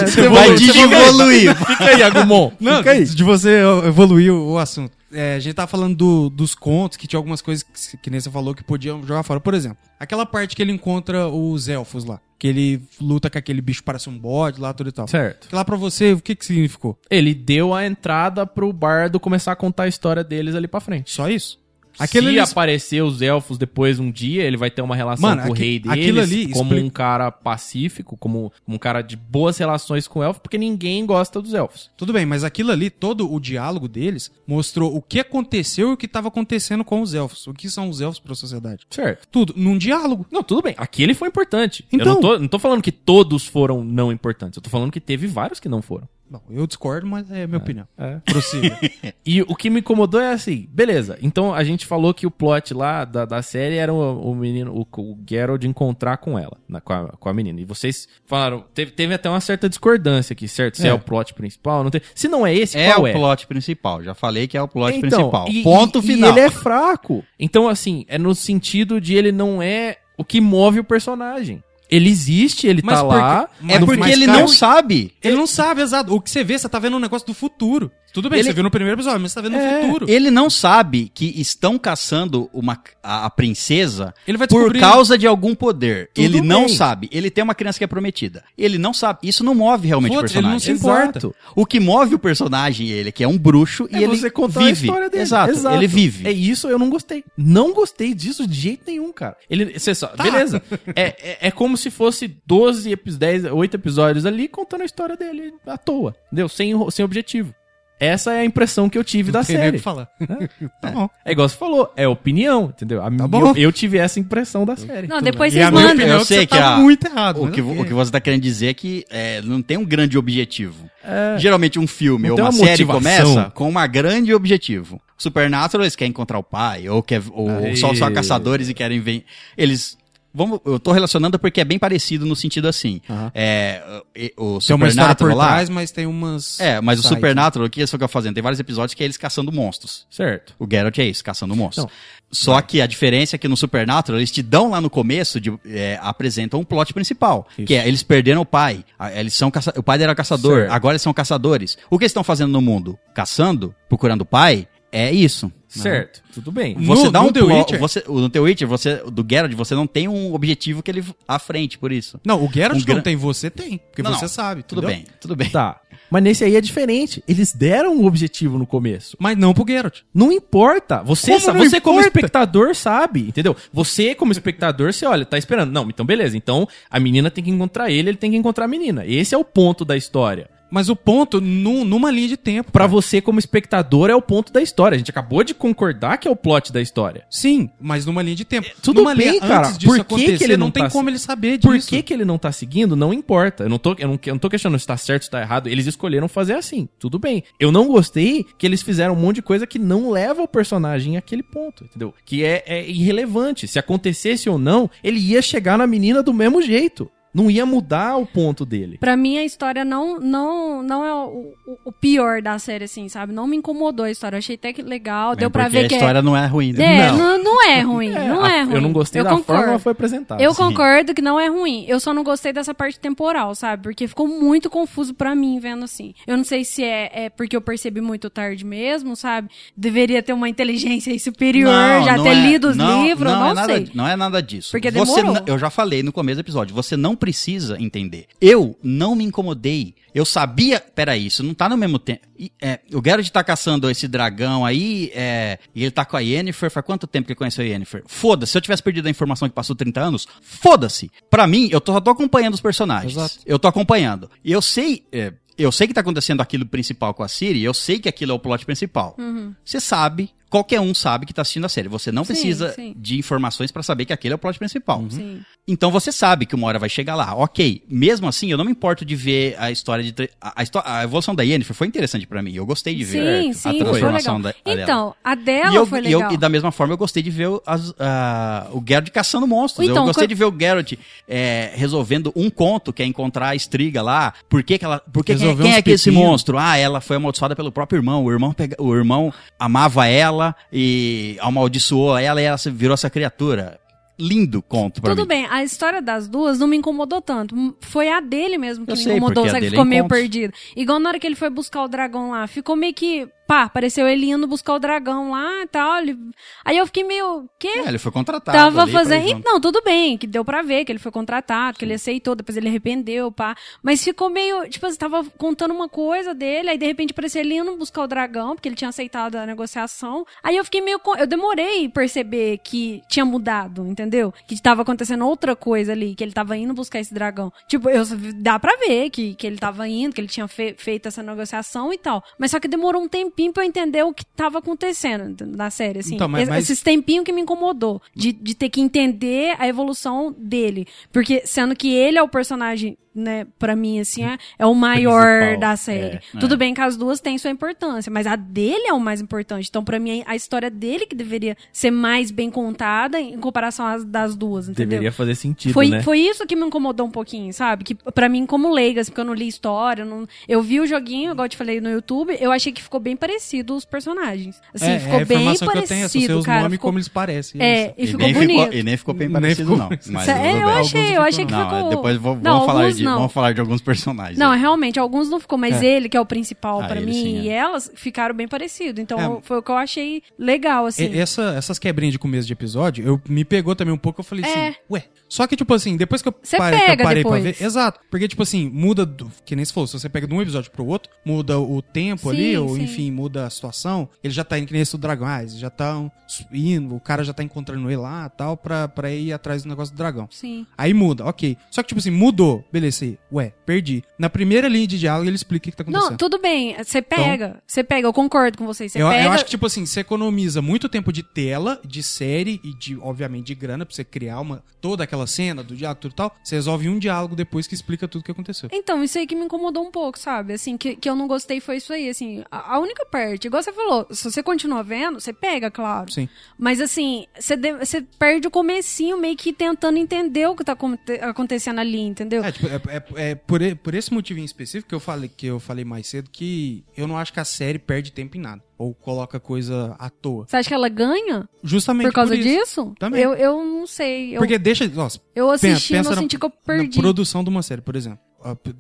Você 0.12 0.28
vai 0.30 0.54
desevoluir. 0.56 1.56
Fica 1.56 1.86
aí, 1.86 2.04
Agumon. 2.04 2.52
Não, 2.60 2.78
Fica 2.78 2.92
aí. 2.92 3.06
de 3.06 3.24
você 3.24 3.62
evoluir 3.86 4.32
o, 4.34 4.54
o 4.54 4.58
assunto. 4.58 4.92
É, 5.14 5.36
a 5.36 5.40
gente 5.40 5.54
tava 5.56 5.68
falando 5.68 5.96
do- 5.96 6.30
dos 6.30 6.56
contos, 6.56 6.98
que 6.98 7.08
tinha 7.08 7.18
algumas 7.18 7.42
coisas 7.42 7.64
que, 7.64 7.98
que 7.98 8.10
nem 8.10 8.20
você 8.20 8.30
falou 8.32 8.54
que 8.56 8.64
podiam 8.64 9.02
jogar 9.06 9.24
fora. 9.24 9.40
Por 9.40 9.54
exemplo, 9.54 9.78
aquela 10.00 10.26
parte 10.26 10.56
que 10.56 10.62
ele 10.62 10.72
encontra 10.72 11.28
os 11.28 11.68
elfos 11.68 12.06
lá. 12.06 12.20
Que 12.40 12.48
ele 12.48 12.82
luta 13.00 13.30
com 13.30 13.38
aquele 13.38 13.62
bicho 13.62 13.82
que 13.82 13.86
parece 13.86 14.10
um 14.10 14.18
bode 14.18 14.60
lá, 14.60 14.74
tudo 14.74 14.90
e 14.90 14.92
tal. 14.92 15.08
Certo. 15.08 15.48
Que 15.48 15.54
lá 15.56 15.64
pra 15.64 15.76
você, 15.76 16.14
o 16.14 16.20
que 16.20 16.36
que 16.36 16.44
significou? 16.44 16.98
Ele 17.08 17.36
deu 17.36 17.72
a 17.72 17.86
entrada 17.86 18.48
pro 18.48 18.74
bardo 18.74 19.20
começar 19.20 19.52
a 19.52 19.56
contar 19.56 19.84
a 19.84 19.88
história 19.88 20.24
deles 20.24 20.56
ali 20.56 20.68
pra 20.68 20.80
frente. 20.80 21.12
Só 21.12 21.30
isso? 21.30 21.61
Se 21.94 22.04
Aquele 22.04 22.28
ali- 22.30 22.40
aparecer 22.40 23.02
os 23.04 23.22
elfos 23.22 23.58
depois 23.58 24.00
um 24.00 24.10
dia, 24.12 24.44
ele 24.44 24.58
vai 24.58 24.72
ter 24.72 24.82
uma 24.82 24.96
relação 24.96 25.30
Mano, 25.30 25.44
com 25.44 25.50
o 25.50 25.54
rei 25.54 25.80
deles 25.80 25.92
aquilo 26.00 26.22
ali 26.22 26.48
como 26.52 26.70
explica- 26.74 26.86
um 26.86 26.90
cara 26.90 27.32
pacífico, 27.32 28.18
como 28.18 28.52
um 28.68 28.78
cara 28.78 29.02
de 29.02 29.16
boas 29.16 29.58
relações 29.58 30.08
com 30.08 30.20
o 30.20 30.24
elfo, 30.24 30.40
porque 30.42 30.58
ninguém 30.58 31.06
gosta 31.06 31.42
dos 31.42 31.54
elfos. 31.54 31.90
Tudo 31.98 32.14
bem, 32.14 32.26
mas 32.26 32.44
aquilo 32.44 32.72
ali, 32.72 32.90
todo 32.90 33.32
o 33.32 33.40
diálogo 33.40 33.88
deles, 33.88 34.32
mostrou 34.48 34.96
o 34.96 35.02
que 35.02 35.20
aconteceu 35.20 35.90
e 35.90 35.94
o 35.94 35.98
que 35.98 36.08
tava 36.08 36.28
acontecendo 36.30 36.84
com 36.84 37.02
os 37.02 37.14
elfos. 37.14 37.46
O 37.48 37.54
que 37.54 37.70
são 37.70 37.90
os 37.90 38.02
elfos 38.02 38.20
pra 38.20 38.36
sociedade. 38.36 38.86
Certo. 38.90 39.28
Tudo, 39.30 39.54
num 39.56 39.78
diálogo. 39.78 40.26
Não, 40.32 40.44
tudo 40.44 40.62
bem. 40.62 40.76
Aquele 40.78 41.14
foi 41.14 41.28
importante. 41.28 41.86
Então- 41.92 42.08
Eu 42.08 42.14
não 42.16 42.22
tô, 42.22 42.40
não 42.40 42.48
tô 42.48 42.60
falando 42.60 42.82
que 42.82 42.92
todos 42.92 43.46
foram 43.46 43.84
não 43.84 44.12
importantes. 44.12 44.58
Eu 44.58 44.64
tô 44.64 44.70
falando 44.70 44.92
que 44.92 45.00
teve 45.00 45.28
vários 45.28 45.60
que 45.60 45.70
não 45.70 45.82
foram. 45.82 46.08
Bom, 46.32 46.42
eu 46.50 46.66
discordo, 46.66 47.06
mas 47.06 47.30
é 47.30 47.44
a 47.44 47.48
minha 47.48 47.58
opinião. 47.58 47.86
é. 47.98 48.20
Prossiga. 48.26 48.80
E 49.26 49.42
o 49.44 49.54
que 49.56 49.70
me 49.70 49.82
incomodou 49.82 50.20
é 50.20 50.32
assim, 50.32 50.68
beleza. 50.72 51.18
Então 51.22 51.54
a 51.54 51.64
gente 51.64 51.86
falou 51.86 52.14
que 52.14 52.26
o 52.26 52.32
plot 52.32 52.74
lá 52.74 53.04
da, 53.06 53.24
da 53.26 53.42
série 53.42 53.76
era 53.76 53.94
o, 53.94 54.32
o 54.32 54.34
menino, 54.36 54.74
o, 54.74 54.82
o 55.02 55.18
Geralt 55.30 55.64
encontrar 55.66 56.18
com 56.18 56.40
ela, 56.40 56.58
na- 56.68 56.80
com, 56.82 56.94
a, 56.94 57.08
com 57.10 57.30
a 57.30 57.34
menina. 57.34 57.60
E 57.62 57.66
vocês 57.66 58.08
falaram, 58.26 58.64
teve, 58.74 58.92
teve 58.92 59.14
até 59.14 59.30
uma 59.30 59.40
certa 59.42 59.68
discordância 59.70 60.34
aqui, 60.34 60.48
certo? 60.48 60.78
Se 60.78 60.88
é, 60.88 60.90
É. 60.90 60.94
o 60.94 61.00
plot 61.00 61.34
principal, 61.34 61.84
não 61.84 61.92
tem. 61.92 62.02
Se 62.16 62.28
não 62.30 62.48
é 62.48 62.56
esse, 62.56 62.78
É 62.78 62.92
qual 62.94 63.04
o 63.04 63.08
é? 63.08 63.12
plot 63.14 63.46
principal. 63.46 64.02
Já 64.02 64.14
falei 64.16 64.48
que 64.48 64.58
é 64.58 64.62
o 64.62 64.68
plot 64.68 64.96
Então, 64.98 65.10
principal. 65.10 65.48
e- 65.50 65.64
Ponto 65.64 66.00
e- 66.00 66.02
final. 66.02 66.30
E 66.30 66.34
ele 66.34 66.40
é 66.48 66.50
fraco. 66.50 67.24
Então, 67.40 67.68
assim, 67.68 68.06
é 68.08 68.18
no 68.18 68.34
sentido 68.34 69.00
de 69.02 69.16
ele 69.16 69.32
não 69.34 69.62
é 69.62 69.98
o 70.18 70.24
que 70.24 70.40
move 70.42 70.80
o 70.80 70.84
personagem. 70.84 71.62
Ele 71.92 72.10
existe, 72.10 72.68
ele 72.68 72.82
Mas 72.84 73.00
tá 73.00 73.04
por 73.04 73.14
lá. 73.14 73.48
quê? 73.60 73.74
É 73.74 73.80
porque 73.80 73.98
mas, 73.98 74.14
ele 74.14 74.26
cara, 74.26 74.40
não 74.40 74.48
sabe. 74.48 75.14
Ele 75.22 75.36
não 75.36 75.46
sabe, 75.46 75.82
exato. 75.82 76.16
O 76.16 76.22
que 76.22 76.32
você 76.32 76.42
vê, 76.42 76.58
você 76.58 76.70
tá 76.70 76.80
vendo 76.80 76.96
um 76.96 77.00
negócio 77.02 77.28
do 77.28 77.34
futuro. 77.34 77.92
Tudo 78.14 78.30
bem, 78.30 78.40
Ele- 78.40 78.48
você 78.50 78.54
viu 78.54 78.64
no 78.64 78.72
primeiro 78.72 78.96
episódio, 78.98 79.20
mas 79.22 79.32
você 79.32 79.36
tá 79.36 79.42
vendo 79.48 79.56
É, 79.58 79.82
no 79.82 79.88
futuro. 79.94 80.06
Ele 80.12 80.30
não 80.32 80.50
sabe 80.50 81.12
que 81.14 81.34
estão 81.40 81.78
caçando 81.78 82.50
uma, 82.54 82.78
a, 83.02 83.26
a 83.26 83.30
princesa 83.30 84.14
Ele 84.28 84.38
vai 84.38 84.48
por 84.48 84.74
causa 84.78 85.18
de 85.18 85.26
algum 85.28 85.54
poder. 85.56 86.10
Tudo 86.14 86.24
ele 86.26 86.42
não 86.42 86.66
bem. 86.66 86.76
sabe. 86.76 87.10
Ele 87.12 87.30
tem 87.30 87.44
uma 87.44 87.56
criança 87.56 87.78
que 87.78 87.84
é 87.84 87.88
prometida. 87.88 88.44
Ele 88.58 88.78
não 88.78 88.94
sabe. 88.94 89.20
Isso 89.24 89.44
não 89.44 89.54
move 89.56 89.88
realmente 89.88 90.12
o 90.12 90.16
Foda-se, 90.16 90.38
ele 90.38 90.48
personagem. 90.48 90.74
não 90.74 90.80
se 90.80 90.84
importa. 90.84 91.20
Exato. 91.20 91.36
O 91.56 91.66
que 91.66 91.80
move 91.80 92.16
o 92.16 92.20
personagem, 92.20 92.90
ele, 92.90 93.12
que 93.12 93.24
é 93.24 93.28
um 93.28 93.38
bruxo, 93.38 93.88
e 93.92 93.96
É 93.96 94.04
ele 94.04 94.18
você 94.18 94.30
contar 94.30 94.60
vive. 94.62 94.70
a 94.70 94.74
história 94.86 95.10
dele. 95.10 95.24
Exato, 95.24 95.70
ele 95.70 95.88
vive. 95.88 96.28
É 96.28 96.32
isso, 96.32 96.68
eu 96.68 96.78
não 96.80 96.90
gostei. 96.90 97.24
Não 97.38 97.74
gostei 97.74 98.14
disso 98.14 98.46
de 98.48 98.60
jeito 98.60 98.84
nenhum, 98.88 99.12
cara. 99.12 99.36
Ele, 99.50 99.78
você 99.80 99.94
só, 99.96 100.08
Tá. 100.08 100.24
beleza. 100.24 100.62
É, 100.96 101.16
é, 101.22 101.38
é 101.48 101.52
como 101.52 101.78
se 101.78 101.90
fosse 101.90 102.36
12, 102.46 102.92
epi- 102.92 103.12
10, 103.12 103.46
8 103.46 103.76
episódios 103.76 104.26
ali 104.26 104.48
contando 104.48 104.82
a 104.82 104.86
história 104.86 105.16
dele 105.16 105.54
à 105.66 105.78
toa. 105.78 106.16
Entendeu? 106.28 106.50
Sem, 106.50 106.74
sem 106.92 107.06
objetivo. 107.06 107.54
Essa 108.02 108.34
é 108.34 108.40
a 108.40 108.46
impressão 108.46 108.90
que 108.90 108.98
eu 108.98 109.04
tive 109.04 109.32
da 109.32 109.40
Não 109.40 109.44
o 109.44 109.46
série. 109.46 109.78
que 109.78 109.84
falar. 109.84 110.10
Tá 110.82 110.90
bom. 110.92 111.08
É 111.24 111.32
igual 111.32 111.48
você 111.48 111.56
falou, 111.56 111.94
é 111.96 112.08
opinião, 112.08 112.74
entendeu? 112.76 113.02
A 113.04 113.10
minha- 113.12 113.28
bom. 113.28 113.50
eu, 113.50 113.56
eu 113.56 113.72
tive 113.72 114.00
essa 114.00 114.20
impressão 114.20 114.66
da 114.66 114.76
série. 114.76 115.08
Não, 115.08 115.22
depois 115.22 115.54
vocês 115.54 115.64
mandam. 115.70 115.92
opinião 115.92 116.16
Eu 116.18 116.22
é 116.22 116.26
sei 116.26 116.40
você 116.40 116.46
que 116.48 116.58
tá 116.58 116.74
a- 116.74 116.78
muito 116.80 117.06
errado. 117.08 117.38
O 117.40 117.46
mas 117.46 117.54
que, 117.54 117.62
o 117.62 117.86
que 117.86 117.94
você 117.94 118.12
tá 118.12 118.20
querendo 118.20 118.42
dizer 118.42 118.68
é 118.70 118.74
que 118.74 119.06
é, 119.12 119.42
não 119.44 119.62
tem 119.62 119.78
um 119.78 119.86
grande 119.86 120.18
objetivo. 120.18 120.90
É. 121.04 121.38
Geralmente 121.38 121.78
um 121.78 121.86
filme 121.86 122.28
Não 122.30 122.36
ou 122.36 122.42
uma 122.42 122.50
uma 122.50 122.66
série 122.66 122.86
começa 122.86 123.52
com 123.54 123.70
uma 123.70 123.86
grande 123.86 124.34
objetivo. 124.34 125.00
Supernatural, 125.18 125.84
eles 125.84 125.96
querem 125.96 126.10
encontrar 126.10 126.40
o 126.40 126.44
pai, 126.44 126.90
ou, 126.90 127.04
quer, 127.04 127.22
ou 127.32 127.76
só, 127.76 127.94
só 127.94 128.10
caçadores 128.10 128.68
e 128.70 128.74
querem 128.74 129.00
ver. 129.00 129.24
Eles. 129.56 129.96
Vamos, 130.34 130.60
eu 130.66 130.80
tô 130.80 130.92
relacionando 130.92 131.38
porque 131.38 131.62
é 131.62 131.66
bem 131.66 131.78
parecido 131.78 132.26
no 132.26 132.36
sentido 132.36 132.68
assim. 132.68 133.02
Aham. 133.10 133.32
É, 133.36 134.02
o 134.38 134.60
Tem 134.60 134.76
uma 134.76 134.88
história 134.88 135.16
por 135.16 135.26
Supernatural 135.26 135.38
lá. 135.38 135.48
trás, 135.48 135.70
mas 135.70 135.92
tem 135.92 136.06
umas... 136.06 136.60
É, 136.60 136.80
mas 136.80 137.00
o 137.00 137.02
sides. 137.02 137.18
Supernatural, 137.18 137.68
o 137.68 137.70
que 137.70 137.80
eles 137.82 137.92
ficam 137.92 138.08
fazendo? 138.08 138.34
Tem 138.36 138.44
vários 138.44 138.60
episódios 138.60 138.94
que 138.94 139.04
é 139.04 139.06
eles 139.06 139.18
caçando 139.18 139.52
monstros. 139.52 140.06
Certo. 140.10 140.54
O 140.58 140.66
Geralt 140.70 140.98
é 141.00 141.06
isso, 141.06 141.24
caçando 141.24 141.56
monstros. 141.56 141.86
Não. 141.86 141.92
Só 142.34 142.62
que 142.62 142.80
a 142.82 142.88
diferença 142.88 143.36
é 143.36 143.40
que 143.40 143.48
no 143.48 143.58
Supernatural 143.58 144.18
eles 144.18 144.32
te 144.32 144.42
dão 144.42 144.70
lá 144.70 144.80
no 144.80 144.90
começo, 144.90 145.40
de, 145.42 145.52
é, 145.66 146.00
apresentam 146.02 146.62
um 146.62 146.64
plot 146.64 146.94
principal. 146.94 147.46
Isso. 147.58 147.68
Que 147.68 147.76
é, 147.76 147.86
eles 147.86 148.02
perderam 148.04 148.42
o 148.42 148.46
pai. 148.46 148.86
Eles 149.14 149.34
são 149.34 149.52
caça... 149.52 149.74
O 149.76 149.84
pai 149.84 150.02
era 150.02 150.16
caçador, 150.16 150.60
Certo. 150.60 150.72
agora 150.72 150.94
eles 150.94 151.02
são 151.02 151.14
caçadores. 151.14 151.78
O 151.90 151.98
que 151.98 152.06
eles 152.06 152.12
estão 152.12 152.24
fazendo 152.24 152.52
no 152.52 152.62
mundo? 152.62 152.98
Caçando, 153.14 153.76
procurando 153.90 154.22
o 154.22 154.26
pai, 154.26 154.66
é 154.92 155.12
isso. 155.12 155.52
Certo. 155.68 156.22
Tudo 156.34 156.52
bem. 156.52 156.76
No- 156.76 156.86
Você 156.86 157.10
dá 157.10 157.22
no 157.22 157.30
um 157.30 157.32
The 157.32 157.40
plot- 157.40 157.54
Witcher? 157.60 157.80
você, 157.80 158.04
no 158.06 158.30
The 158.30 158.40
Witcher, 158.42 158.68
você, 158.68 158.96
do 159.10 159.26
Geralt, 159.30 159.54
você 159.54 159.74
não 159.74 159.88
tem 159.88 160.06
um 160.10 160.34
objetivo 160.34 160.84
que 160.84 160.92
ele 160.92 161.02
à 161.26 161.40
frente, 161.40 161.78
por 161.78 161.94
isso. 161.94 162.20
Não, 162.26 162.44
o 162.44 162.52
Geralt 162.52 162.76
Um 162.76 162.80
não 162.80 162.86
gran- 162.86 163.02
tem, 163.02 163.16
você 163.16 163.50
tem. 163.50 163.78
Porque 163.78 164.04
Não, 164.04 164.14
você 164.14 164.24
não. 164.24 164.30
sabe. 164.30 164.64
Tudo 164.64 164.80
entendeu? 164.82 164.98
bem, 164.98 165.06
tudo 165.22 165.34
bem. 165.34 165.50
Tá. 165.50 165.80
Mas 166.10 166.24
nesse 166.24 166.44
aí 166.44 166.58
é 166.58 166.62
diferente. 166.62 167.24
Eles 167.26 167.54
deram 167.54 167.96
um 167.96 168.06
objetivo 168.06 168.58
no 168.58 168.68
começo. 168.68 169.16
Mas 169.18 169.38
não 169.38 169.54
pro 169.54 169.66
Geralt. 169.66 170.00
Não 170.14 170.30
importa. 170.30 171.02
Você, 171.04 171.32
Como 171.32 171.40
sa- 171.40 171.54
não 171.54 171.62
você 171.64 171.80
como 171.80 172.00
importa? 172.02 172.18
espectador 172.20 172.76
sabe, 172.76 173.22
entendeu? 173.22 173.56
Você 173.72 174.14
como 174.14 174.34
espectador, 174.34 174.92
você 174.92 175.06
olha, 175.06 175.26
tá 175.26 175.38
esperando. 175.38 175.72
Não, 175.72 175.88
então 175.88 176.06
beleza. 176.06 176.36
Então 176.36 176.68
a 176.90 177.00
menina 177.00 177.32
tem 177.32 177.42
que 177.42 177.50
encontrar 177.50 177.90
ele, 177.90 178.10
ele 178.10 178.18
tem 178.18 178.32
que 178.32 178.36
encontrar 178.38 178.66
a 178.66 178.68
menina. 178.68 179.06
Esse 179.06 179.34
é 179.34 179.38
o 179.38 179.46
ponto 179.46 179.86
da 179.86 179.96
história. 179.96 180.50
Mas 180.72 180.88
o 180.90 180.96
ponto, 180.96 181.42
nu- 181.42 181.84
numa 181.84 182.10
linha 182.10 182.30
de 182.30 182.38
tempo. 182.38 182.72
Pra 182.72 182.84
cara. 182.86 182.92
você 182.92 183.20
como 183.22 183.38
espectador 183.38 184.10
é 184.10 184.16
o 184.16 184.22
ponto 184.22 184.54
da 184.54 184.62
história. 184.62 184.96
A 184.96 184.98
gente 184.98 185.12
acabou 185.12 185.44
de 185.44 185.54
concordar 185.54 186.18
que 186.18 186.28
é 186.28 186.32
o 186.32 186.36
plot 186.36 186.72
da 186.72 186.82
história. 186.82 187.26
Sim, 187.30 187.70
mas 187.80 188.06
numa 188.06 188.22
linha 188.22 188.36
de 188.38 188.46
tempo. 188.46 188.70
tudo 188.82 189.02
numa 189.02 189.14
bem, 189.14 189.32
linha, 189.32 189.42
cara. 189.42 189.68
Antes 189.68 189.78
disso 189.78 190.04
Por 190.06 190.18
que 190.18 190.38
que 190.38 190.44
ele 190.46 190.56
não, 190.58 190.68
não 190.68 190.72
tem 190.72 190.84
tá 190.84 190.90
como 190.90 191.10
se- 191.10 191.12
ele 191.12 191.20
saber 191.20 191.58
disso. 191.58 191.68
Por 191.68 191.80
que, 191.90 192.02
que 192.02 192.14
ele 192.14 192.24
não 192.24 192.38
tá 192.38 192.52
seguindo, 192.52 192.96
não 192.96 193.14
importa. 193.14 193.64
Eu 193.66 193.70
não, 193.70 193.78
tô, 193.78 193.96
eu, 194.00 194.08
não, 194.08 194.20
eu 194.26 194.34
não 194.34 194.40
tô 194.40 194.50
questionando 194.50 194.80
se 194.80 194.88
tá 194.88 194.96
certo, 194.96 195.24
se 195.24 195.30
tá 195.30 195.42
errado. 195.42 195.68
Eles 195.68 195.86
escolheram 195.88 196.28
fazer 196.30 196.54
assim. 196.54 196.88
Tudo 196.98 197.20
bem. 197.20 197.44
Eu 197.60 197.72
não 197.72 197.88
gostei 197.88 198.46
que 198.58 198.66
eles 198.66 198.82
fizeram 198.82 199.14
um 199.14 199.18
monte 199.18 199.36
de 199.36 199.42
coisa 199.42 199.68
que 199.68 199.78
não 199.78 200.10
leva 200.10 200.42
o 200.42 200.48
personagem 200.48 201.18
àquele 201.18 201.44
ponto, 201.44 201.84
entendeu? 201.84 202.14
Que 202.26 202.46
é, 202.46 202.64
é 202.66 202.90
irrelevante. 202.90 203.68
Se 203.68 203.78
acontecesse 203.78 204.50
ou 204.50 204.58
não, 204.58 204.90
ele 205.04 205.20
ia 205.20 205.42
chegar 205.42 205.78
na 205.78 205.86
menina 205.86 206.24
do 206.24 206.34
mesmo 206.34 206.62
jeito. 206.62 207.10
Não 207.34 207.50
ia 207.50 207.66
mudar 207.66 208.18
o 208.18 208.26
ponto 208.26 208.66
dele. 208.66 208.98
Pra 208.98 209.16
mim, 209.16 209.38
a 209.38 209.44
história 209.46 209.86
não, 209.86 210.20
não, 210.20 210.84
não 210.84 211.06
é 211.06 211.14
o, 211.14 211.54
o- 211.66 211.78
o 211.86 211.92
pior 211.92 212.42
da 212.42 212.60
série, 212.60 212.84
assim, 212.84 213.08
sabe? 213.08 213.32
Não 213.34 213.48
me 213.48 213.56
incomodou 213.58 214.06
a 214.06 214.12
história. 214.12 214.36
Eu 214.36 214.40
achei 214.40 214.56
até 214.56 214.74
que 214.74 214.82
legal. 214.82 215.36
Deu 215.36 215.50
pra 215.50 215.68
ver 215.70 215.86
a 215.86 215.88
que 215.88 215.96
história 215.96 216.22
não 216.22 216.36
é 216.36 216.46
ruim. 216.46 216.72
é. 216.72 216.74
né? 216.74 216.98
É, 217.08 217.12
Não. 217.12 217.18
não, 217.38 217.44
não 217.44 217.68
é 217.70 217.80
ruim. 217.82 218.10
não 218.12 218.44
a- 218.44 218.52
é 218.52 218.64
ruim. 218.64 218.74
Eu 218.76 218.82
não 218.82 218.92
gostei 218.92 219.22
eu 219.22 219.24
da 219.24 219.30
concordo. 219.32 219.46
forma 219.46 219.64
que 219.64 219.70
ela 219.70 219.80
foi 219.80 219.92
apresentada. 219.94 220.44
Eu 220.44 220.54
Sim. 220.54 220.64
concordo 220.64 221.14
que 221.14 221.22
não 221.22 221.40
é 221.40 221.48
ruim. 221.48 221.86
Eu 221.88 222.00
só 222.00 222.14
não 222.14 222.24
gostei 222.24 222.52
dessa 222.52 222.74
parte 222.74 223.00
temporal, 223.00 223.56
sabe? 223.56 223.84
Porque 223.84 224.08
ficou 224.08 224.28
muito 224.28 224.70
confuso 224.70 225.14
pra 225.14 225.34
mim 225.36 225.60
vendo 225.60 225.86
assim. 225.86 226.14
Eu 226.28 226.36
não 226.36 226.44
sei 226.44 226.66
se 226.66 226.84
é, 226.84 227.12
é 227.26 227.30
porque 227.30 227.56
eu 227.56 227.62
percebi 227.62 228.02
muito 228.02 228.30
tarde 228.30 228.66
mesmo, 228.66 229.16
sabe? 229.16 229.50
Deveria 229.76 230.22
ter 230.22 230.34
uma 230.34 230.50
inteligência 230.50 231.14
aí 231.14 231.20
superior, 231.20 231.72
já 232.04 232.22
ter 232.22 232.30
é- 232.30 232.34
lido 232.34 232.70
os 232.70 232.76
livros, 232.78 233.32
não, 233.32 233.50
é 233.50 233.54
nada, 233.54 233.74
sei. 233.74 233.90
Não 233.94 234.08
é 234.08 234.16
nada 234.16 234.42
disso. 234.42 234.72
Porque 234.72 234.92
Você 234.92 235.22
demorou. 235.22 235.44
eu 235.48 235.58
já 235.58 235.70
falei 235.70 236.04
no 236.04 236.12
começo 236.12 236.36
do 236.38 236.42
episódio, 236.42 236.76
você 236.76 236.98
não 236.98 237.16
precisa 237.22 237.80
entender. 237.80 238.26
Eu 238.42 238.76
não 238.82 239.16
me 239.16 239.24
incomodei. 239.24 239.94
Eu 240.14 240.26
sabia. 240.26 240.80
Peraí, 240.80 241.28
isso 241.28 241.44
não 241.44 241.54
tá 241.54 241.70
no 241.70 241.78
mesmo 241.78 242.00
tempo. 242.00 242.22
É, 242.60 242.80
o 242.92 243.00
Geralt 243.06 243.30
tá 243.30 243.44
caçando 243.44 243.88
esse 243.92 244.08
dragão 244.08 244.66
aí, 244.66 245.12
é, 245.14 245.60
e 245.76 245.84
ele 245.84 245.92
tá 245.92 246.04
com 246.04 246.18
a 246.18 246.20
Yennefer. 246.20 246.72
Faz 246.72 246.84
quanto 246.84 247.06
tempo 247.06 247.28
que 247.28 247.34
ele 247.34 247.38
conheceu 247.38 247.64
a 247.64 247.68
Yennefer? 247.68 248.04
Foda-se. 248.08 248.54
Se 248.54 248.58
eu 248.58 248.62
tivesse 248.62 248.82
perdido 248.82 249.06
a 249.06 249.12
informação 249.12 249.48
que 249.48 249.54
passou 249.54 249.76
30 249.76 250.02
anos, 250.02 250.28
foda-se. 250.42 251.12
Pra 251.30 251.46
mim, 251.46 251.70
eu 251.72 251.80
tô, 251.80 251.94
só 251.94 252.02
tô 252.02 252.10
acompanhando 252.10 252.56
os 252.56 252.62
personagens. 252.62 253.14
Exato. 253.14 253.36
Eu 253.46 253.60
tô 253.60 253.68
acompanhando. 253.68 254.28
E 254.44 254.52
eu 254.52 254.62
sei. 254.64 255.06
é, 255.12 255.32
eu 255.58 255.72
sei 255.72 255.86
que 255.88 255.94
tá 255.94 256.02
acontecendo 256.02 256.42
aquilo 256.42 256.66
principal 256.66 257.14
com 257.14 257.22
a 257.22 257.28
Siri, 257.28 257.64
eu 257.64 257.74
sei 257.74 258.00
que 258.00 258.10
aquilo 258.10 258.32
é 258.32 258.36
o 258.36 258.40
plot 258.40 258.66
principal. 258.66 259.16
Você 259.64 259.80
sabe, 259.80 260.32
qualquer 260.52 260.80
um 260.80 260.94
sabe 260.94 261.26
que 261.26 261.34
tá 261.34 261.42
assistindo 261.42 261.66
a 261.66 261.70
série. 261.70 261.88
Você 261.90 262.12
não 262.12 262.24
Sim, 262.24 262.34
precisa 262.34 262.74
sim. 262.74 262.94
de 262.96 263.18
informações 263.18 263.72
pra 263.72 263.82
saber 263.82 264.06
que 264.06 264.14
aquele 264.14 264.34
é 264.34 264.36
o 264.36 264.38
plot 264.38 264.60
principal. 264.60 265.04
Sim. 265.10 265.42
Então 265.68 265.90
você 265.90 266.12
sabe 266.12 266.46
que 266.46 266.54
uma 266.54 266.68
hora 266.68 266.78
vai 266.78 266.90
chegar 266.90 267.16
lá. 267.16 267.34
Ok, 267.36 267.84
mesmo 267.90 268.28
assim, 268.28 268.52
eu 268.52 268.58
não 268.58 268.66
me 268.66 268.72
importo 268.72 269.04
de 269.04 269.16
ver 269.16 269.56
a 269.58 269.72
história 269.72 270.04
de. 270.04 270.30
A, 270.40 270.62
a, 270.62 270.98
a 271.00 271.04
evolução 271.04 271.34
da 271.34 271.42
Yennefer 271.44 271.76
foi 271.76 271.88
interessante 271.88 272.28
pra 272.28 272.42
mim. 272.44 272.54
Eu 272.54 272.66
gostei 272.66 272.94
de 272.94 273.04
ver 273.04 273.44
Sim, 273.44 273.50
a 273.50 273.54
sim, 273.54 273.62
foi 273.62 273.78
transformação 273.80 274.38
legal. 274.38 274.54
da, 274.64 274.72
a 274.72 274.76
dela. 274.76 274.84
Então, 274.84 275.16
a 275.24 275.36
dela 275.36 275.72
e, 275.72 275.76
eu, 275.78 275.86
foi 275.88 276.00
e 276.02 276.12
eu- 276.12 276.20
legal. 276.20 276.34
e 276.34 276.38
da 276.38 276.50
mesma 276.50 276.72
forma 276.72 276.94
eu 276.94 276.98
gostei 276.98 277.24
de 277.24 277.32
ver 277.32 277.48
o, 277.48 277.64
as- 277.66 277.94
a- 278.00 278.68
o 278.74 278.84
Geralt 278.86 279.10
caçando 279.12 279.48
monstros. 279.48 279.88
Então, 279.88 280.04
eu 280.04 280.08
gostei 280.08 280.24
quando- 280.24 280.30
de 280.30 280.36
ver 280.36 280.46
o 280.46 280.56
Geralt 280.60 280.94
é, 281.28 281.72
resolvendo 281.76 282.32
um 282.36 282.50
conto, 282.50 282.92
que 282.92 283.02
é 283.02 283.06
encontrar 283.06 283.50
a 283.50 283.56
Estriga 283.56 284.02
lá. 284.02 284.34
Por 284.50 284.64
que, 284.64 284.78
que 284.78 284.84
ela. 284.86 285.00
Por 285.00 285.24
que, 285.24 285.36
quem, 285.36 285.56
quem 285.58 285.74
é 285.76 285.82
que 285.82 285.92
é 285.92 285.94
esse 285.94 286.12
monstro? 286.12 286.58
Ah, 286.58 286.76
ela 286.78 287.00
foi 287.00 287.16
amaldiçoada 287.16 287.56
pelo 287.56 287.72
próprio 287.72 287.98
irmão. 288.00 288.26
O 288.26 288.32
irmão, 288.32 288.52
pega, 288.52 288.76
o 288.82 288.94
irmão 288.94 289.32
amava 289.58 290.08
ela 290.08 290.41
e 290.72 291.38
amaldiçoou 291.40 292.18
ela 292.18 292.42
e 292.42 292.46
ela 292.46 292.58
virou 292.72 292.94
essa 292.94 293.10
criatura. 293.10 293.80
Lindo 294.20 294.62
conto 294.62 295.02
pra 295.02 295.12
Tudo 295.16 295.24
mim. 295.24 295.28
bem, 295.30 295.46
a 295.50 295.64
história 295.64 296.00
das 296.00 296.28
duas 296.28 296.60
não 296.60 296.68
me 296.68 296.78
incomodou 296.78 297.22
tanto. 297.22 297.56
Foi 297.82 298.08
a 298.08 298.20
dele 298.20 298.56
mesmo 298.56 298.86
que 298.86 298.92
Eu 298.92 298.96
me 298.96 299.02
sei, 299.02 299.14
incomodou, 299.18 299.46
sabe? 299.48 299.62
dele 299.62 299.66
é 299.68 299.70
Ficou 299.72 299.86
meio 299.86 300.08
perdido. 300.08 300.54
Igual 300.76 301.00
na 301.00 301.10
hora 301.10 301.20
que 301.20 301.26
ele 301.26 301.36
foi 301.36 301.50
buscar 301.50 301.82
o 301.84 301.88
dragão 301.88 302.30
lá, 302.30 302.46
ficou 302.46 302.76
meio 302.76 302.94
que. 302.94 303.28
Pá, 303.52 303.64
apareceu 303.64 304.08
ele 304.08 304.30
indo 304.32 304.48
buscar 304.48 304.76
o 304.76 304.80
dragão 304.80 305.32
lá 305.32 305.64
e 305.64 305.68
tal. 305.68 305.98
ele- 306.00 306.18
Aí 306.64 306.78
eu 306.78 306.86
fiquei 306.86 307.04
meio. 307.04 307.50
Quê? 307.60 307.68
É, 307.68 307.88
ele 307.90 307.98
foi 307.98 308.10
contratado. 308.10 308.58
Tava 308.58 308.88
fazendo. 308.94 309.42
Não, 309.44 309.60
tudo 309.60 309.82
bem, 309.84 310.18
que 310.18 310.26
deu 310.26 310.46
pra 310.46 310.62
ver 310.62 310.86
que 310.86 310.92
ele 310.94 311.00
foi 311.00 311.12
contratado, 311.12 311.78
que 311.78 311.84
ele 311.84 311.94
aceitou, 311.96 312.34
depois 312.34 312.56
ele 312.56 312.70
arrependeu, 312.70 313.30
pá. 313.30 313.54
Mas 313.84 314.02
ficou 314.02 314.30
meio. 314.30 314.70
Tipo, 314.70 314.90
você 314.90 314.98
tava 314.98 315.26
contando 315.38 315.74
uma 315.74 315.90
coisa 315.90 316.34
dele, 316.34 316.70
aí 316.70 316.78
de 316.78 316.86
repente 316.86 317.12
apareceu 317.12 317.42
ele 317.42 317.56
indo 317.56 317.76
buscar 317.76 318.04
o 318.04 318.08
dragão, 318.08 318.56
porque 318.56 318.70
ele 318.70 318.76
tinha 318.78 318.88
aceitado 318.88 319.36
a 319.36 319.46
negociação. 319.46 320.26
Aí 320.42 320.56
eu 320.56 320.64
fiquei 320.64 320.80
meio. 320.80 321.02
Eu 321.20 321.28
demorei 321.28 321.90
perceber 321.90 322.60
que 322.64 323.02
tinha 323.10 323.26
mudado, 323.26 323.86
entendeu? 323.86 324.34
Que 324.48 324.62
tava 324.62 324.84
acontecendo 324.84 325.28
outra 325.28 325.58
coisa 325.58 325.92
ali, 325.92 326.16
que 326.16 326.24
ele 326.24 326.32
tava 326.32 326.56
indo 326.56 326.74
buscar 326.74 327.00
esse 327.02 327.14
dragão. 327.14 327.52
Tipo, 327.68 327.90
eu, 327.90 328.04
dá 328.36 328.58
pra 328.58 328.78
ver 328.78 329.10
que, 329.10 329.36
que 329.36 329.46
ele 329.46 329.58
tava 329.58 329.86
indo, 329.90 330.14
que 330.16 330.22
ele 330.22 330.30
tinha 330.30 330.48
fe- 330.48 330.74
feito 330.78 331.08
essa 331.10 331.22
negociação 331.22 331.92
e 331.92 331.98
tal. 331.98 332.24
Mas 332.40 332.52
só 332.52 332.58
que 332.60 332.70
demorou 332.70 333.02
um 333.04 333.10
tempinho 333.10 333.41
pra 333.50 333.64
eu 333.64 333.68
entender 333.70 334.04
o 334.04 334.14
que 334.14 334.26
tava 334.26 334.60
acontecendo 334.60 335.48
na 335.48 335.70
série, 335.70 336.00
assim. 336.00 336.16
Então, 336.16 336.28
mas- 336.28 336.50
mas- 336.50 336.66
Esses 336.66 336.82
tempinho 336.82 337.24
que 337.24 337.32
me 337.32 337.40
incomodou. 337.42 338.02
De, 338.14 338.34
de 338.34 338.54
ter 338.54 338.68
que 338.70 338.82
entender 338.82 339.56
a 339.58 339.66
evolução 339.70 340.36
dele. 340.38 340.86
Porque, 341.14 341.44
sendo 341.46 341.74
que 341.74 341.94
ele 341.94 342.18
é 342.18 342.22
o 342.22 342.28
personagem, 342.28 342.98
né, 343.14 343.46
pra 343.60 343.76
mim, 343.76 344.00
assim, 344.00 344.24
é, 344.24 344.38
é 344.58 344.66
o 344.66 344.74
maior 344.74 345.22
Principal, 345.40 345.60
da 345.60 345.76
série. 345.76 346.16
é, 346.16 346.22
Tudo 346.40 346.54
é. 346.54 346.58
bem 346.58 346.74
que 346.74 346.82
as 346.82 346.96
duas 346.96 347.20
têm 347.20 347.38
sua 347.38 347.50
importância, 347.52 348.12
mas 348.12 348.26
a 348.26 348.36
dele 348.36 348.88
é 348.88 348.94
o 348.94 349.00
mais 349.00 349.20
importante. 349.22 349.68
Então, 349.70 349.84
pra 349.84 350.00
mim, 350.00 350.24
a 350.26 350.36
história 350.36 350.70
dele 350.70 351.06
que 351.06 351.16
deveria 351.16 351.56
ser 351.74 351.92
mais 351.92 352.32
bem 352.32 352.50
contada 352.50 353.20
em 353.20 353.38
comparação 353.38 353.86
às 353.86 354.04
das 354.06 354.36
duas, 354.36 354.70
entendeu? 354.70 354.90
Deveria 354.92 355.12
fazer 355.12 355.36
sentido, 355.36 355.74
Foi, 355.74 355.90
né? 355.90 356.02
foi 356.02 356.20
isso 356.20 356.46
que 356.46 356.56
me 356.56 356.66
incomodou 356.66 357.06
um 357.06 357.12
pouquinho, 357.12 357.54
sabe? 357.54 357.84
Que 357.84 357.96
pra 357.96 358.30
mim, 358.30 358.46
como 358.46 358.70
leiga, 358.72 359.02
assim, 359.02 359.12
porque 359.12 359.22
eu 359.22 359.26
não 359.26 359.34
li 359.34 359.48
história, 359.48 360.04
eu 360.04 360.06
não- 360.06 360.28
eu 360.48 360.62
vi 360.62 360.80
o 360.80 360.88
joguinho, 360.88 361.32
igual 361.32 361.46
eu 361.46 361.50
te 361.50 361.58
falei 361.58 361.82
no 361.82 361.90
YouTube, 361.90 362.36
eu 362.40 362.52
achei 362.52 362.72
que 362.72 362.82
ficou 362.82 363.00
bem 363.00 363.16
parecido 363.16 363.76
os 363.76 363.84
personagens. 363.86 364.62
Assim, 364.74 364.92
é, 364.92 365.00
ficou 365.00 365.20
é 365.20 365.22
a 365.22 365.26
bem 365.26 365.38
informação 365.38 365.68
que 365.68 365.78
eu 365.78 365.82
parecido, 365.82 365.90
tenho, 365.96 366.06
é 366.06 366.08
só 366.10 366.20
sei 366.28 366.36
os 366.36 366.46
cara. 366.46 366.62
nomes 366.62 366.74
ficou- 366.78 366.88
como 366.90 366.98
eles 366.98 367.08
parecem. 367.08 367.62
É, 367.62 367.86
isso. 367.88 367.94
e 367.98 368.04
E 368.04 368.08
ficou 368.08 368.26
nem 368.26 368.34
bonito. 368.34 368.60
ficou, 368.64 368.74
e 368.74 368.84
nem 368.84 368.98
ficou 368.98 369.14
bem 369.14 369.30
parecido, 369.30 369.72
ficou- 369.72 369.78
não. 369.78 369.90
Mas 370.12 370.28
É, 370.30 370.64
eu 370.64 370.68
achei, 370.70 371.18
eu 371.18 371.22
achei 371.22 371.46
que 371.46 371.52
Não, 371.52 371.70
ficou. 371.70 371.90
depois 371.90 372.18
vou- 372.18 372.36
não, 372.36 372.42
vamos 372.42 372.66
falar 372.66 372.82
alguns 372.86 373.01
de- 373.02 373.06
não. 373.06 373.18
Vamos 373.18 373.34
falar 373.34 373.54
de 373.54 373.60
alguns 373.62 373.82
personagens. 373.82 374.38
Não, 374.38 374.52
aí. 374.52 374.60
realmente, 374.60 375.00
alguns 375.00 375.30
não 375.30 375.40
ficou, 375.40 375.58
mas 375.58 375.82
É. 375.82 375.86
ele, 375.86 376.10
que 376.10 376.16
é 376.18 376.22
o 376.22 376.26
principal 376.26 376.82
Ah, 376.82 376.88
pra 376.88 376.98
ele 376.98 377.08
mim, 377.08 377.14
sim, 377.14 377.42
e 377.42 377.50
é. 377.50 377.54
elas 377.56 377.92
ficaram 377.96 378.34
bem 378.36 378.48
parecidos. 378.48 379.02
Então, 379.02 379.38
É. 379.38 379.42
foi 379.42 379.58
o 379.58 379.62
que 379.62 379.72
eu 379.72 379.78
achei 379.78 380.24
legal, 380.38 380.86
assim. 380.86 381.06
E- 381.06 381.18
Essa, 381.20 381.54
essas 381.58 381.78
quebrinhas 381.78 382.14
de 382.14 382.20
começo 382.20 382.48
de 382.48 382.54
episódio, 382.54 383.06
eu 383.06 383.22
me 383.30 383.44
pegou 383.46 383.76
também 383.76 383.94
um 383.94 383.98
pouco, 383.98 384.22
eu 384.22 384.24
falei 384.26 384.44
É. 384.46 384.68
assim, 384.70 384.76
ué. 384.90 385.04
Só 385.30 385.48
que, 385.48 385.56
tipo 385.56 385.74
assim, 385.74 385.96
depois 385.96 386.22
que 386.22 386.28
eu, 386.28 386.34
parei, 386.58 386.80
que 386.80 386.92
eu 386.92 386.98
parei 387.06 387.24
pra 387.24 387.38
depois. 387.38 387.44
ver. 387.58 387.66
Exato. 387.66 388.00
Porque, 388.10 388.28
tipo 388.28 388.44
assim, 388.44 388.70
muda. 388.70 389.06
Do, 389.06 389.32
que 389.46 389.56
nem 389.56 389.64
se 389.64 389.72
fosse, 389.72 389.92
se 389.94 390.00
você 390.02 390.10
pega 390.10 390.28
de 390.28 390.34
um 390.34 390.42
episódio 390.42 390.70
pro 390.72 390.86
outro, 390.86 391.10
muda 391.26 391.58
o 391.58 391.82
tempo 391.82 392.24
Sim, 392.24 392.30
ali, 392.30 392.58
ou 392.58 392.76
sim. 392.76 392.84
enfim, 392.84 393.12
muda 393.12 393.46
a 393.46 393.50
situação. 393.50 394.10
Ele 394.22 394.34
já 394.34 394.44
tá 394.44 394.58
indo 394.60 394.68
que 394.68 394.74
nem 394.74 394.82
esse 394.82 394.92
do 394.92 394.98
dragão. 394.98 395.26
Ah, 395.26 395.40
eles 395.42 395.58
já 395.58 395.68
estão 395.70 396.12
indo, 396.52 396.96
o 396.96 397.00
cara 397.00 397.24
já 397.24 397.34
tá 397.34 397.44
encontrando 397.44 397.88
ele 397.90 397.96
lá 397.98 398.28
tal, 398.30 398.58
pra, 398.58 398.88
pra 398.90 399.10
ir 399.12 399.32
atrás 399.32 399.64
do 399.64 399.70
negócio 399.70 399.94
do 399.94 399.98
dragão. 399.98 400.28
Sim. 400.30 400.66
Aí 400.78 400.94
muda, 400.94 401.26
ok. 401.26 401.58
Só 401.70 401.82
que, 401.82 401.88
tipo 401.90 402.00
assim, 402.00 402.12
mudou. 402.12 402.64
Beleza, 402.72 402.91
aí, 403.04 403.18
ué, 403.32 403.54
perdi. 403.66 404.04
Na 404.18 404.30
primeira 404.30 404.68
linha 404.68 404.88
de 404.88 405.00
diálogo, 405.00 405.28
ele 405.30 405.36
explica 405.36 405.68
o 405.68 405.72
que 405.72 405.78
tá 405.78 405.84
acontecendo. 405.84 406.12
Não, 406.12 406.18
tudo 406.18 406.40
bem. 406.40 406.76
Você 406.84 407.02
pega. 407.02 407.62
Você 407.66 407.84
pega, 407.84 408.08
eu 408.08 408.14
concordo 408.14 408.58
com 408.58 408.66
vocês. 408.66 408.92
Você 408.92 409.02
Eu, 409.02 409.08
eu 409.08 409.12
pega. 409.14 409.30
acho 409.32 409.46
que, 409.46 409.52
tipo 409.52 409.66
assim, 409.66 409.86
você 409.86 410.00
economiza 410.02 410.62
muito 410.62 410.90
tempo 410.90 411.12
de 411.14 411.24
tela, 411.24 411.80
de 411.86 412.02
série 412.04 412.60
e 412.64 412.74
de, 412.74 412.98
obviamente, 413.00 413.48
de 413.48 413.56
grana 413.56 413.86
pra 413.86 413.96
você 413.96 414.04
criar 414.04 414.40
uma, 414.40 414.64
toda 414.80 415.04
aquela 415.04 415.28
cena 415.28 415.64
do 415.64 415.76
diálogo 415.76 416.02
tudo 416.02 416.12
e 416.12 416.16
tal. 416.16 416.36
Você 416.44 416.56
resolve 416.56 416.90
um 416.90 417.00
diálogo 417.00 417.36
depois 417.36 417.68
que 417.68 417.74
explica 417.76 418.08
tudo 418.08 418.22
o 418.22 418.26
que 418.26 418.32
aconteceu. 418.32 418.70
Então, 418.72 419.04
isso 419.04 419.18
aí 419.18 419.28
que 419.28 419.36
me 419.36 419.46
incomodou 419.46 419.84
um 419.86 419.92
pouco, 419.92 420.18
sabe? 420.20 420.54
Assim, 420.54 420.78
que, 420.78 420.96
que 420.96 421.10
eu 421.10 421.16
não 421.16 421.28
gostei 421.28 421.60
foi 421.60 421.78
isso 421.78 421.94
aí, 421.94 422.10
assim. 422.10 422.44
A, 422.52 422.76
a 422.76 422.80
única 422.80 423.06
parte, 423.06 423.46
igual 423.48 423.62
você 423.64 423.72
falou, 423.72 424.08
se 424.12 424.24
você 424.30 424.42
continua 424.44 424.84
vendo, 424.84 425.20
você 425.20 425.32
pega, 425.34 425.70
claro. 425.72 426.12
Sim. 426.12 426.28
Mas 426.58 426.80
assim, 426.82 427.26
você, 427.40 427.56
de- 427.56 427.74
você 427.78 428.02
perde 428.18 428.48
o 428.48 428.52
comecinho 428.52 429.18
meio 429.18 429.36
que 429.36 429.54
tentando 429.54 429.98
entender 429.98 430.48
o 430.48 430.56
que 430.56 430.64
tá 430.64 430.74
aconte- 430.74 431.20
acontecendo 431.22 431.80
ali, 431.80 432.00
entendeu? 432.02 432.44
É, 432.44 432.52
tipo, 432.52 432.68
é, 432.68 432.80
é- 432.90 433.30
é 433.32 433.36
por, 433.36 433.62
e- 433.62 433.76
por 433.76 433.94
esse 433.94 434.14
motivo 434.14 434.40
em 434.40 434.44
específico 434.44 434.90
que 434.90 434.96
eu 434.96 435.00
falei 435.00 435.30
que 435.36 435.46
eu 435.48 435.60
falei 435.60 435.84
mais 435.86 436.08
cedo 436.08 436.30
que 436.32 436.84
eu 436.96 437.08
não 437.08 437.18
acho 437.18 437.32
que 437.34 437.40
a 437.40 437.46
série 437.46 437.80
perde 437.80 438.12
tempo 438.12 438.38
em 438.38 438.40
nada. 438.42 438.62
Ou 438.78 438.94
coloca 438.96 439.40
coisa 439.40 439.96
à 440.00 440.10
toa. 440.10 440.46
Você 440.48 440.58
acha 440.58 440.68
que 440.70 440.74
ela 440.74 440.90
ganha 440.90 441.48
Justamente 441.64 442.08
por 442.08 442.14
causa 442.14 442.36
isso. 442.36 442.48
disso? 442.48 442.94
Também. 442.98 443.22
Eu, 443.22 443.34
eu 443.36 443.64
não 443.64 443.86
sei. 443.86 444.36
Eu, 444.36 444.40
Porque 444.40 444.58
deixa. 444.58 444.88
Nossa, 444.88 445.20
eu 445.36 445.52
assistindo, 445.52 445.98
pensa 445.98 446.10
eu 446.10 446.16
na- 446.16 446.22
senti 446.22 446.40
que 446.40 446.46
eu 446.46 446.50
na 446.50 446.56
perdi. 446.78 447.00
produção 447.00 447.44
de 447.44 447.50
uma 447.50 447.62
série, 447.62 447.82
por 447.82 447.96
exemplo. 447.96 448.20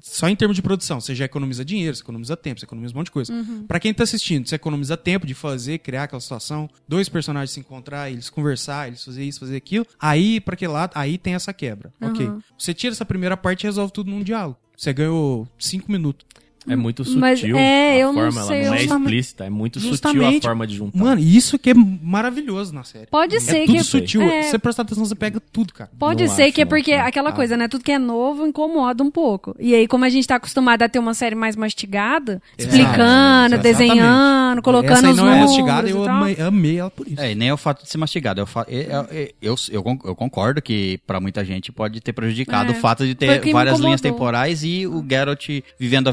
Só 0.01 0.27
em 0.27 0.35
termos 0.35 0.55
de 0.55 0.61
produção, 0.61 0.99
você 0.99 1.13
já 1.13 1.25
economiza 1.25 1.63
dinheiro, 1.63 1.95
você 1.95 2.01
economiza 2.01 2.35
tempo, 2.37 2.59
você 2.59 2.65
economiza 2.65 2.93
um 2.93 2.97
monte 2.97 3.07
de 3.07 3.11
coisa. 3.11 3.33
Uhum. 3.33 3.65
Pra 3.67 3.79
quem 3.79 3.93
tá 3.93 4.03
assistindo, 4.03 4.47
você 4.47 4.55
economiza 4.55 4.97
tempo 4.97 5.25
de 5.25 5.33
fazer, 5.33 5.79
criar 5.79 6.03
aquela 6.03 6.19
situação, 6.19 6.69
dois 6.87 7.09
personagens 7.09 7.51
se 7.51 7.59
encontrar, 7.59 8.09
eles 8.11 8.29
conversar, 8.29 8.87
eles 8.87 9.03
fazer 9.03 9.23
isso, 9.23 9.39
fazer 9.39 9.55
aquilo. 9.57 9.85
Aí, 9.99 10.39
pra 10.39 10.53
aquele 10.53 10.71
lado, 10.71 10.91
aí 10.95 11.17
tem 11.17 11.33
essa 11.33 11.53
quebra. 11.53 11.93
Ok. 12.01 12.25
Uhum. 12.25 12.41
Você 12.57 12.73
tira 12.73 12.93
essa 12.93 13.05
primeira 13.05 13.37
parte 13.37 13.63
e 13.63 13.67
resolve 13.67 13.93
tudo 13.93 14.09
num 14.09 14.23
diálogo. 14.23 14.57
Você 14.75 14.91
ganhou 14.93 15.47
cinco 15.59 15.91
minutos. 15.91 16.25
É 16.67 16.75
muito 16.75 17.03
sutil. 17.03 17.19
Mas, 17.19 17.43
é, 17.43 17.93
a 17.93 17.97
eu 17.97 18.13
não 18.13 18.31
forma, 18.31 18.43
sei, 18.47 18.59
ela 18.61 18.67
não 18.69 18.73
é 18.75 18.77
justamente- 18.79 19.03
explícita, 19.07 19.45
é 19.45 19.49
muito 19.49 19.79
sutil 19.79 19.89
a 19.91 19.93
Justamente. 20.11 20.41
forma 20.43 20.67
de 20.67 20.75
juntar. 20.75 20.97
Mano, 20.99 21.19
e 21.21 21.35
isso 21.35 21.57
que 21.57 21.71
é 21.71 21.73
maravilhoso 21.73 22.73
na 22.73 22.83
série. 22.83 23.07
Pode 23.07 23.35
é 23.35 23.39
ser 23.39 23.65
tudo 23.65 23.77
que. 23.77 23.83
sutil. 23.83 24.21
é, 24.21 24.43
Se 24.43 24.51
você 24.51 24.59
prestar 24.59 24.83
atenção, 24.83 25.03
você 25.03 25.15
pega 25.15 25.39
tudo, 25.51 25.73
cara. 25.73 25.89
Pode 25.97 26.23
Não 26.25 26.35
ser 26.35 26.43
acho, 26.43 26.53
que 26.53 26.61
é 26.61 26.65
não. 26.65 26.69
porque 26.69 26.95
Não. 26.97 27.05
aquela 27.05 27.29
Ah. 27.29 27.33
coisa, 27.33 27.57
né? 27.57 27.67
Tudo 27.67 27.83
que 27.83 27.91
é 27.91 27.97
novo 27.97 28.45
incomoda 28.45 29.03
um 29.03 29.09
pouco. 29.09 29.55
E 29.59 29.73
aí, 29.73 29.87
como 29.87 30.05
a 30.05 30.09
gente 30.09 30.27
tá 30.27 30.35
acostumado 30.35 30.83
a 30.83 30.89
ter 30.89 30.99
uma 30.99 31.13
série 31.15 31.33
mais 31.35 31.55
mastigada, 31.55 32.41
explicando, 32.57 33.55
Exatamente. 33.55 33.61
desenhando, 33.63 34.61
colocando 34.61 34.91
Essa 34.97 35.07
aí 35.07 35.11
os 35.13 35.17
não 35.17 35.31
é 35.31 35.39
mastigada, 35.39 35.89
eu 35.89 36.03
tal. 36.05 36.15
amei, 36.23 36.35
amei 36.39 36.77
ela 36.79 36.89
por 36.91 37.07
isso. 37.07 37.19
É, 37.19 37.31
e 37.31 37.35
nem 37.35 37.49
é 37.49 37.53
o 37.53 37.57
fato 37.57 37.83
de 37.83 37.89
ser 37.89 37.97
mastigado. 37.97 38.39
Eu, 38.41 38.45
fa- 38.45 38.65
eu, 38.67 38.81
eu, 39.11 39.29
eu, 39.41 39.55
eu 39.71 39.83
con- 39.83 39.99
eu 40.05 40.15
concordo 40.15 40.61
que 40.61 40.99
pra 41.07 41.19
muita 41.19 41.43
gente 41.43 41.71
pode 41.71 41.99
ter 42.01 42.13
prejudicado 42.13 42.71
É, 42.71 42.75
o 42.75 42.79
fato 42.79 43.05
de 43.05 43.15
ter 43.15 43.41
várias 43.51 43.79
linhas 43.79 44.01
temporais 44.01 44.63
e 44.63 44.85
o 44.87 45.03
Geralt 45.07 45.47
vivendo 45.79 46.07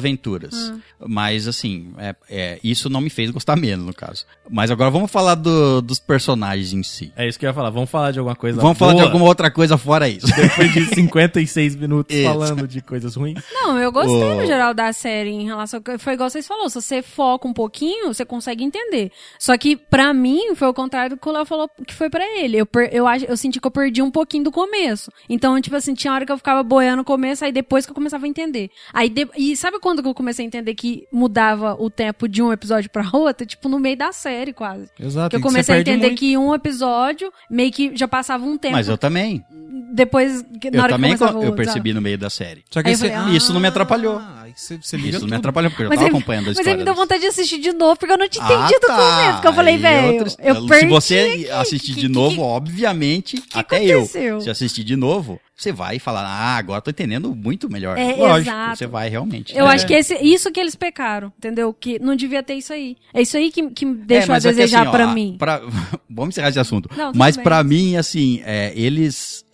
aventuras. 0.46 0.72
Mas, 1.06 1.46
assim, 1.48 1.92
é, 1.98 2.14
é, 2.28 2.58
isso 2.62 2.88
não 2.88 3.00
me 3.00 3.10
fez 3.10 3.30
gostar 3.30 3.56
menos, 3.56 3.84
no 3.86 3.94
caso. 3.94 4.24
Mas 4.50 4.70
agora 4.70 4.90
vamos 4.90 5.10
falar 5.10 5.34
do- 5.34 5.80
dos 5.82 5.98
personagens 5.98 6.72
em 6.72 6.82
si. 6.82 7.12
É 7.16 7.26
isso 7.28 7.38
que 7.38 7.44
eu 7.46 7.48
ia 7.50 7.54
falar. 7.54 7.70
Vamos 7.70 7.90
falar 7.90 8.10
de 8.12 8.18
alguma 8.18 8.34
coisa 8.36 8.60
Vamos 8.60 8.78
falar 8.78 8.92
de 8.92 8.98
boa, 8.98 9.08
alguma 9.08 9.24
outra 9.26 9.50
coisa 9.50 9.76
fora 9.76 10.08
isso. 10.08 10.26
Depois 10.34 10.72
de 10.72 10.84
56 10.94 11.76
minutos 11.76 12.14
Isso. 12.14 12.24
falando 12.28 12.66
de 12.66 12.80
coisas 12.80 13.14
ruins. 13.14 13.42
Não, 13.52 13.78
eu 13.78 13.92
gostei 13.92 14.14
O- 14.16 14.36
no 14.36 14.46
geral 14.46 14.72
da 14.74 14.92
série 14.92 15.30
em 15.30 15.44
relação. 15.44 15.80
Foi 15.98 16.14
igual 16.14 16.28
vocês 16.30 16.46
falaram, 16.46 16.68
se 16.68 16.80
você 16.80 17.02
foca 17.02 17.46
um 17.46 17.52
pouquinho, 17.52 18.12
você 18.12 18.24
consegue 18.24 18.64
entender. 18.64 19.10
Só 19.38 19.56
que, 19.56 19.76
pra 19.76 20.12
mim, 20.12 20.54
foi 20.54 20.68
o 20.68 20.74
contrário 20.74 21.16
do 21.16 21.20
que 21.20 21.28
o 21.28 21.32
Léo 21.32 21.44
falou 21.44 21.68
que 21.86 21.94
foi 21.94 22.08
pra 22.10 22.24
ele. 22.38 22.56
Eu, 22.56 22.66
per- 22.66 22.90
eu, 22.92 23.06
eu 23.28 23.36
senti 23.36 23.60
que 23.60 23.66
eu 23.66 23.70
perdi 23.70 24.02
um 24.02 24.10
pouquinho 24.10 24.44
do 24.44 24.50
começo. 24.52 25.10
Então, 25.28 25.60
tipo 25.60 25.76
assim, 25.76 25.94
tinha 25.94 26.12
hora 26.12 26.24
que 26.26 26.32
eu 26.32 26.36
ficava 26.36 26.62
boiando 26.62 26.98
no 26.98 27.04
começo, 27.04 27.44
aí 27.44 27.52
depois 27.52 27.84
que 27.86 27.90
eu 27.90 27.94
começava 27.94 28.24
a 28.24 28.28
entender. 28.28 28.70
Aí 28.92 29.08
de- 29.08 29.28
E 29.36 29.56
sabe 29.56 29.78
quando 29.80 30.02
que 30.02 30.08
eu 30.08 30.14
comecei 30.14 30.27
a 30.42 30.44
entender 30.44 30.74
que 30.74 31.06
mudava 31.12 31.74
o 31.78 31.88
tempo 31.88 32.28
de 32.28 32.42
um 32.42 32.52
episódio 32.52 32.90
pra 32.90 33.08
outro? 33.12 33.46
Tipo, 33.46 33.68
no 33.68 33.78
meio 33.78 33.96
da 33.96 34.12
série, 34.12 34.52
quase. 34.52 34.88
Exato. 34.98 35.30
Que 35.30 35.36
eu 35.36 35.40
comecei 35.40 35.74
a 35.76 35.80
entender 35.80 36.06
muito. 36.08 36.18
que 36.18 36.36
um 36.36 36.54
episódio 36.54 37.32
meio 37.50 37.70
que 37.72 37.96
já 37.96 38.06
passava 38.08 38.44
um 38.44 38.58
tempo 38.58 38.74
Mas 38.74 38.88
eu 38.88 38.98
também. 38.98 39.44
depois, 39.92 40.44
que- 40.60 40.70
na 40.70 40.78
Eu 40.78 40.82
hora 40.82 40.92
também 40.92 41.12
que 41.12 41.18
começava 41.18 41.44
eu 41.44 41.54
percebi 41.54 41.92
no 41.94 42.00
meio 42.02 42.18
da 42.18 42.28
série. 42.28 42.64
Só 42.70 42.82
que 42.82 42.94
você, 42.94 43.08
falei, 43.10 43.32
ah, 43.32 43.36
Isso 43.36 43.52
não 43.52 43.60
me 43.60 43.68
atrapalhou. 43.68 44.20
Você, 44.58 44.76
você 44.76 44.96
liga 44.96 45.10
Isso 45.10 45.18
não 45.20 45.24
me 45.26 45.30
tudo. 45.30 45.38
atrapalhou, 45.38 45.70
porque 45.70 45.84
eu 45.84 45.88
Mas 45.88 45.98
tava 45.98 46.08
aí, 46.10 46.14
acompanhando 46.16 46.44
a 46.44 46.46
mas 46.48 46.52
história. 46.58 46.72
aí 46.72 46.78
me 46.78 46.84
deu 46.84 46.94
vontade 46.94 47.20
de 47.20 47.26
assistir 47.28 47.58
de 47.58 47.72
novo, 47.72 47.96
porque 47.96 48.12
eu 48.12 48.18
não 48.18 48.28
tinha 48.28 48.44
Ah, 48.44 48.52
entendido 48.54 48.80
tá. 48.86 48.94
o 48.94 48.96
começo. 48.98 49.32
Porque 49.34 49.48
eu 49.48 49.52
falei, 49.54 49.74
Aí 49.74 49.80
velho, 49.80 50.26
eu 50.42 50.66
perdi. 50.66 50.80
Se 50.80 50.86
você 50.86 51.18
aqui, 51.20 51.50
assistir 51.50 51.94
que- 51.94 52.00
de 52.00 52.06
que- 52.08 52.12
novo, 52.12 52.34
que- 52.36 52.40
obviamente, 52.40 53.42
até 53.54 53.84
eu, 53.84 53.98
aconteceu? 54.00 54.40
se 54.40 54.50
assistir 54.50 54.84
de 54.84 54.96
novo, 54.96 55.40
você 55.56 55.72
vai 55.72 55.98
falar, 55.98 56.22
ah, 56.24 56.56
agora 56.56 56.80
tô 56.80 56.90
entendendo 56.90 57.34
muito 57.34 57.68
melhor. 57.70 57.96
É, 57.98 58.14
Lógico, 58.14 58.50
exato. 58.54 58.76
você 58.78 58.86
vai 58.86 59.08
realmente. 59.08 59.56
Eu 59.56 59.66
É. 59.68 59.74
acho 59.74 59.86
que 59.86 59.94
esse, 59.94 60.14
isso 60.16 60.50
que 60.52 60.60
eles 60.60 60.74
pecaram, 60.76 61.32
entendeu? 61.38 61.72
Que 61.72 61.98
não 61.98 62.14
devia 62.16 62.42
ter 62.42 62.54
isso 62.54 62.72
aí. 62.72 62.96
É 63.14 63.22
isso 63.22 63.36
aí 63.36 63.50
que, 63.50 63.70
que 63.70 63.84
É, 63.84 63.88
deixou 63.92 64.32
a 64.32 64.36
mas 64.36 64.44
é 64.44 64.50
que 64.50 64.54
desejar 64.56 64.80
assim, 64.80 64.88
ó, 64.88 64.90
pra 64.92 65.04
a- 65.04 65.14
mim. 65.14 65.36
pra- 65.38 65.60
Vamos 66.10 66.34
encerrar 66.34 66.48
esse 66.48 66.58
assunto. 66.58 66.88
Não, 66.96 67.06
tudo 67.12 67.18
mas 67.18 67.36
pra 67.36 67.62
mim, 67.62 67.96
assim, 67.96 68.42
é, 68.44 68.72
eles. 68.74 69.44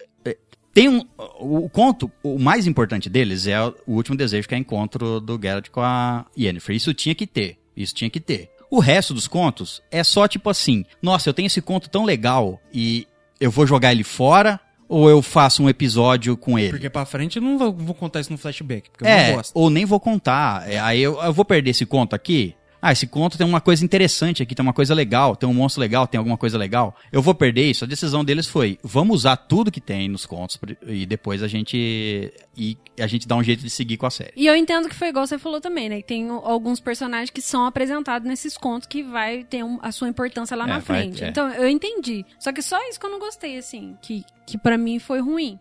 Tem 0.74 0.88
um. 0.88 1.02
O 1.40 1.68
conto, 1.70 2.10
o 2.22 2.38
mais 2.38 2.66
importante 2.66 3.08
deles 3.08 3.46
é 3.46 3.58
o 3.64 3.74
último 3.86 4.16
desejo, 4.16 4.46
que 4.48 4.54
é 4.54 4.58
o 4.58 4.60
encontro 4.60 5.20
do 5.20 5.38
Geralt 5.40 5.70
com 5.70 5.80
a 5.80 6.26
Yennefer. 6.36 6.74
Isso 6.76 6.92
tinha 6.92 7.14
que 7.14 7.26
ter. 7.26 7.58
Isso 7.76 7.94
tinha 7.94 8.10
que 8.10 8.20
ter. 8.20 8.50
O 8.70 8.80
resto 8.80 9.14
dos 9.14 9.28
contos 9.28 9.80
é 9.90 10.02
só 10.02 10.26
tipo 10.26 10.50
assim: 10.50 10.84
nossa, 11.00 11.28
eu 11.28 11.34
tenho 11.34 11.46
esse 11.46 11.62
conto 11.62 11.88
tão 11.88 12.04
legal 12.04 12.60
e 12.72 13.06
eu 13.40 13.50
vou 13.50 13.66
jogar 13.66 13.92
ele 13.92 14.04
fora 14.04 14.58
ou 14.88 15.08
eu 15.08 15.22
faço 15.22 15.62
um 15.62 15.68
episódio 15.68 16.36
com 16.36 16.58
ele? 16.58 16.70
Porque 16.70 16.90
pra 16.90 17.04
frente 17.06 17.36
eu 17.36 17.42
não 17.42 17.56
vou, 17.56 17.72
vou 17.72 17.94
contar 17.94 18.20
isso 18.20 18.30
no 18.32 18.38
flashback, 18.38 18.90
porque 18.90 19.04
eu 19.04 19.08
É, 19.08 19.28
não 19.30 19.36
gosto. 19.36 19.52
ou 19.54 19.70
nem 19.70 19.84
vou 19.84 19.98
contar. 20.00 20.68
É, 20.70 20.78
aí 20.78 21.00
eu, 21.00 21.20
eu 21.22 21.32
vou 21.32 21.44
perder 21.44 21.70
esse 21.70 21.86
conto 21.86 22.14
aqui. 22.14 22.54
Ah, 22.86 22.92
esse 22.92 23.06
conto 23.06 23.38
tem 23.38 23.46
uma 23.46 23.62
coisa 23.62 23.82
interessante 23.82 24.42
aqui, 24.42 24.54
tem 24.54 24.62
uma 24.62 24.74
coisa 24.74 24.92
legal, 24.92 25.34
tem 25.34 25.48
um 25.48 25.54
monstro 25.54 25.80
legal, 25.80 26.06
tem 26.06 26.18
alguma 26.18 26.36
coisa 26.36 26.58
legal. 26.58 26.94
Eu 27.10 27.22
vou 27.22 27.34
perder 27.34 27.70
isso. 27.70 27.82
A 27.82 27.86
decisão 27.86 28.22
deles 28.22 28.46
foi: 28.46 28.78
vamos 28.82 29.16
usar 29.16 29.38
tudo 29.38 29.70
que 29.72 29.80
tem 29.80 30.06
nos 30.06 30.26
contos 30.26 30.58
e 30.86 31.06
depois 31.06 31.42
a 31.42 31.48
gente 31.48 32.30
e 32.54 32.76
a 33.00 33.06
gente 33.06 33.26
dá 33.26 33.36
um 33.36 33.42
jeito 33.42 33.62
de 33.62 33.70
seguir 33.70 33.96
com 33.96 34.04
a 34.04 34.10
série. 34.10 34.32
E 34.36 34.46
eu 34.46 34.54
entendo 34.54 34.86
que 34.86 34.94
foi 34.94 35.08
igual 35.08 35.26
você 35.26 35.38
falou 35.38 35.62
também, 35.62 35.88
né? 35.88 36.02
Tem 36.02 36.28
alguns 36.28 36.78
personagens 36.78 37.30
que 37.30 37.40
são 37.40 37.64
apresentados 37.64 38.28
nesses 38.28 38.56
contos 38.58 38.86
que 38.86 39.02
vai 39.02 39.44
ter 39.44 39.64
um- 39.64 39.78
a 39.80 39.90
sua 39.90 40.08
importância 40.08 40.54
lá 40.54 40.64
É, 40.64 40.66
na 40.68 40.74
vai- 40.80 40.82
frente. 40.82 41.24
é. 41.24 41.28
Então, 41.30 41.48
eu 41.52 41.66
entendi. 41.68 42.22
Só 42.38 42.52
que 42.52 42.60
só 42.60 42.78
isso 42.90 43.00
que 43.00 43.06
eu 43.06 43.10
não 43.10 43.18
gostei, 43.18 43.56
assim. 43.56 43.96
Que, 44.02 44.24
que 44.46 44.58
para 44.58 44.76
mim 44.76 44.98
foi 44.98 45.20
ruim. 45.22 45.58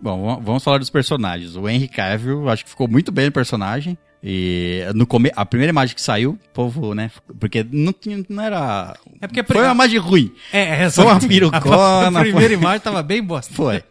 Bom, 0.00 0.24
va- 0.24 0.36
vamos 0.40 0.64
falar 0.64 0.78
dos 0.78 0.88
personagens. 0.90 1.56
O 1.56 1.68
Henry 1.68 1.88
Cavill, 1.88 2.48
acho 2.48 2.64
que 2.64 2.70
ficou 2.70 2.88
muito 2.88 3.12
bem 3.12 3.26
no 3.26 3.32
personagem. 3.32 3.98
E 4.22 4.82
no 4.94 5.06
come... 5.06 5.30
a 5.34 5.44
primeira 5.44 5.70
imagem 5.70 5.94
que 5.96 6.00
saiu, 6.02 6.32
o 6.32 6.48
povo, 6.54 6.94
né? 6.94 7.10
Porque 7.40 7.66
não, 7.70 7.92
tinha, 7.92 8.24
não 8.28 8.42
era. 8.42 8.96
É 9.20 9.26
porque 9.26 9.40
a 9.40 9.44
Foi 9.44 9.62
uma 9.62 9.72
imagem 9.72 9.98
ruim. 9.98 10.32
É, 10.52 10.84
é 10.84 10.90
Foi 10.90 11.04
uma 11.04 11.12
exato. 11.12 11.28
perucona, 11.28 12.20
A, 12.20 12.22
primeira 12.22 12.54
imagem 12.54 12.80
tava 12.80 13.02
bem 13.02 13.22
bosta. 13.22 13.52
Foi. 13.52 13.82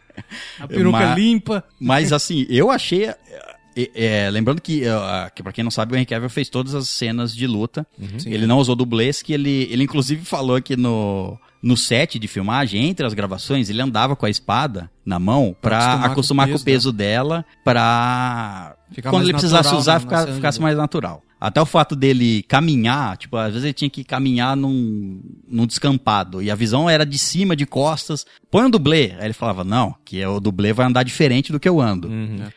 A 0.58 0.66
peruca 0.66 0.98
Mas- 0.98 1.16
limpa. 1.18 1.64
Mas 1.78 2.12
assim, 2.12 2.46
eu 2.48 2.70
achei. 2.70 3.04
é, 3.06 3.16
é, 3.94 4.30
lembrando 4.30 4.60
que, 4.60 4.84
é, 4.84 5.30
que 5.34 5.42
para 5.42 5.52
quem 5.52 5.64
não 5.64 5.70
sabe, 5.70 5.92
o 5.92 5.96
Henry 5.96 6.06
Cavill 6.06 6.30
fez 6.30 6.48
todas 6.48 6.74
as 6.74 6.88
cenas 6.88 7.34
de 7.34 7.46
luta. 7.46 7.86
Ele 8.24 8.46
não 8.46 8.58
usou 8.58 8.74
dublês, 8.74 9.20
que 9.22 9.32
ele, 9.34 9.68
ele 9.70 9.84
inclusive 9.84 10.24
falou 10.24 10.60
que 10.62 10.76
no, 10.76 11.38
no 11.62 11.76
set 11.76 12.18
de 12.18 12.28
filmagem, 12.28 12.86
entre 12.88 13.06
as 13.06 13.14
gravações, 13.14 13.68
ele 13.70 13.80
andava 13.82 14.16
com 14.16 14.26
a 14.26 14.30
espada 14.30 14.90
na 15.04 15.18
mão 15.18 15.54
pra 15.60 15.76
acostumar 15.78 16.10
acostumar, 16.12 16.46
com 16.46 16.52
o 16.52 16.56
com 16.56 16.62
o 16.62 16.64
peso 16.64 16.92
dela, 16.92 17.44
pra 17.64 18.76
Ficar 18.92 19.10
quando 19.10 19.22
ele 19.24 19.32
precisasse 19.32 19.64
natural 19.64 19.80
usar, 19.80 20.00
ficar, 20.00 20.20
cena 20.24 20.34
ficasse 20.36 20.60
mais 20.60 20.76
natural. 20.76 21.22
Até 21.40 21.60
o 21.60 21.66
fato 21.66 21.96
dele 21.96 22.44
caminhar, 22.44 23.16
tipo, 23.16 23.36
às 23.36 23.48
vezes 23.52 23.64
ele 23.64 23.72
tinha 23.72 23.90
que 23.90 24.04
caminhar 24.04 24.56
num, 24.56 25.20
num 25.48 25.66
descampado, 25.66 26.40
e 26.40 26.48
a 26.50 26.54
visão 26.54 26.88
era 26.88 27.04
de 27.04 27.18
cima, 27.18 27.56
de 27.56 27.66
costas. 27.66 28.24
Põe 28.50 28.66
um 28.66 28.70
dublê. 28.70 29.12
Aí 29.18 29.24
ele 29.24 29.32
falava, 29.32 29.64
não, 29.64 29.94
que 30.04 30.24
o 30.24 30.38
dublê 30.38 30.72
vai 30.72 30.86
andar 30.86 31.02
diferente 31.02 31.50
do 31.50 31.58
que 31.58 31.68
eu 31.68 31.80
ando. 31.80 32.08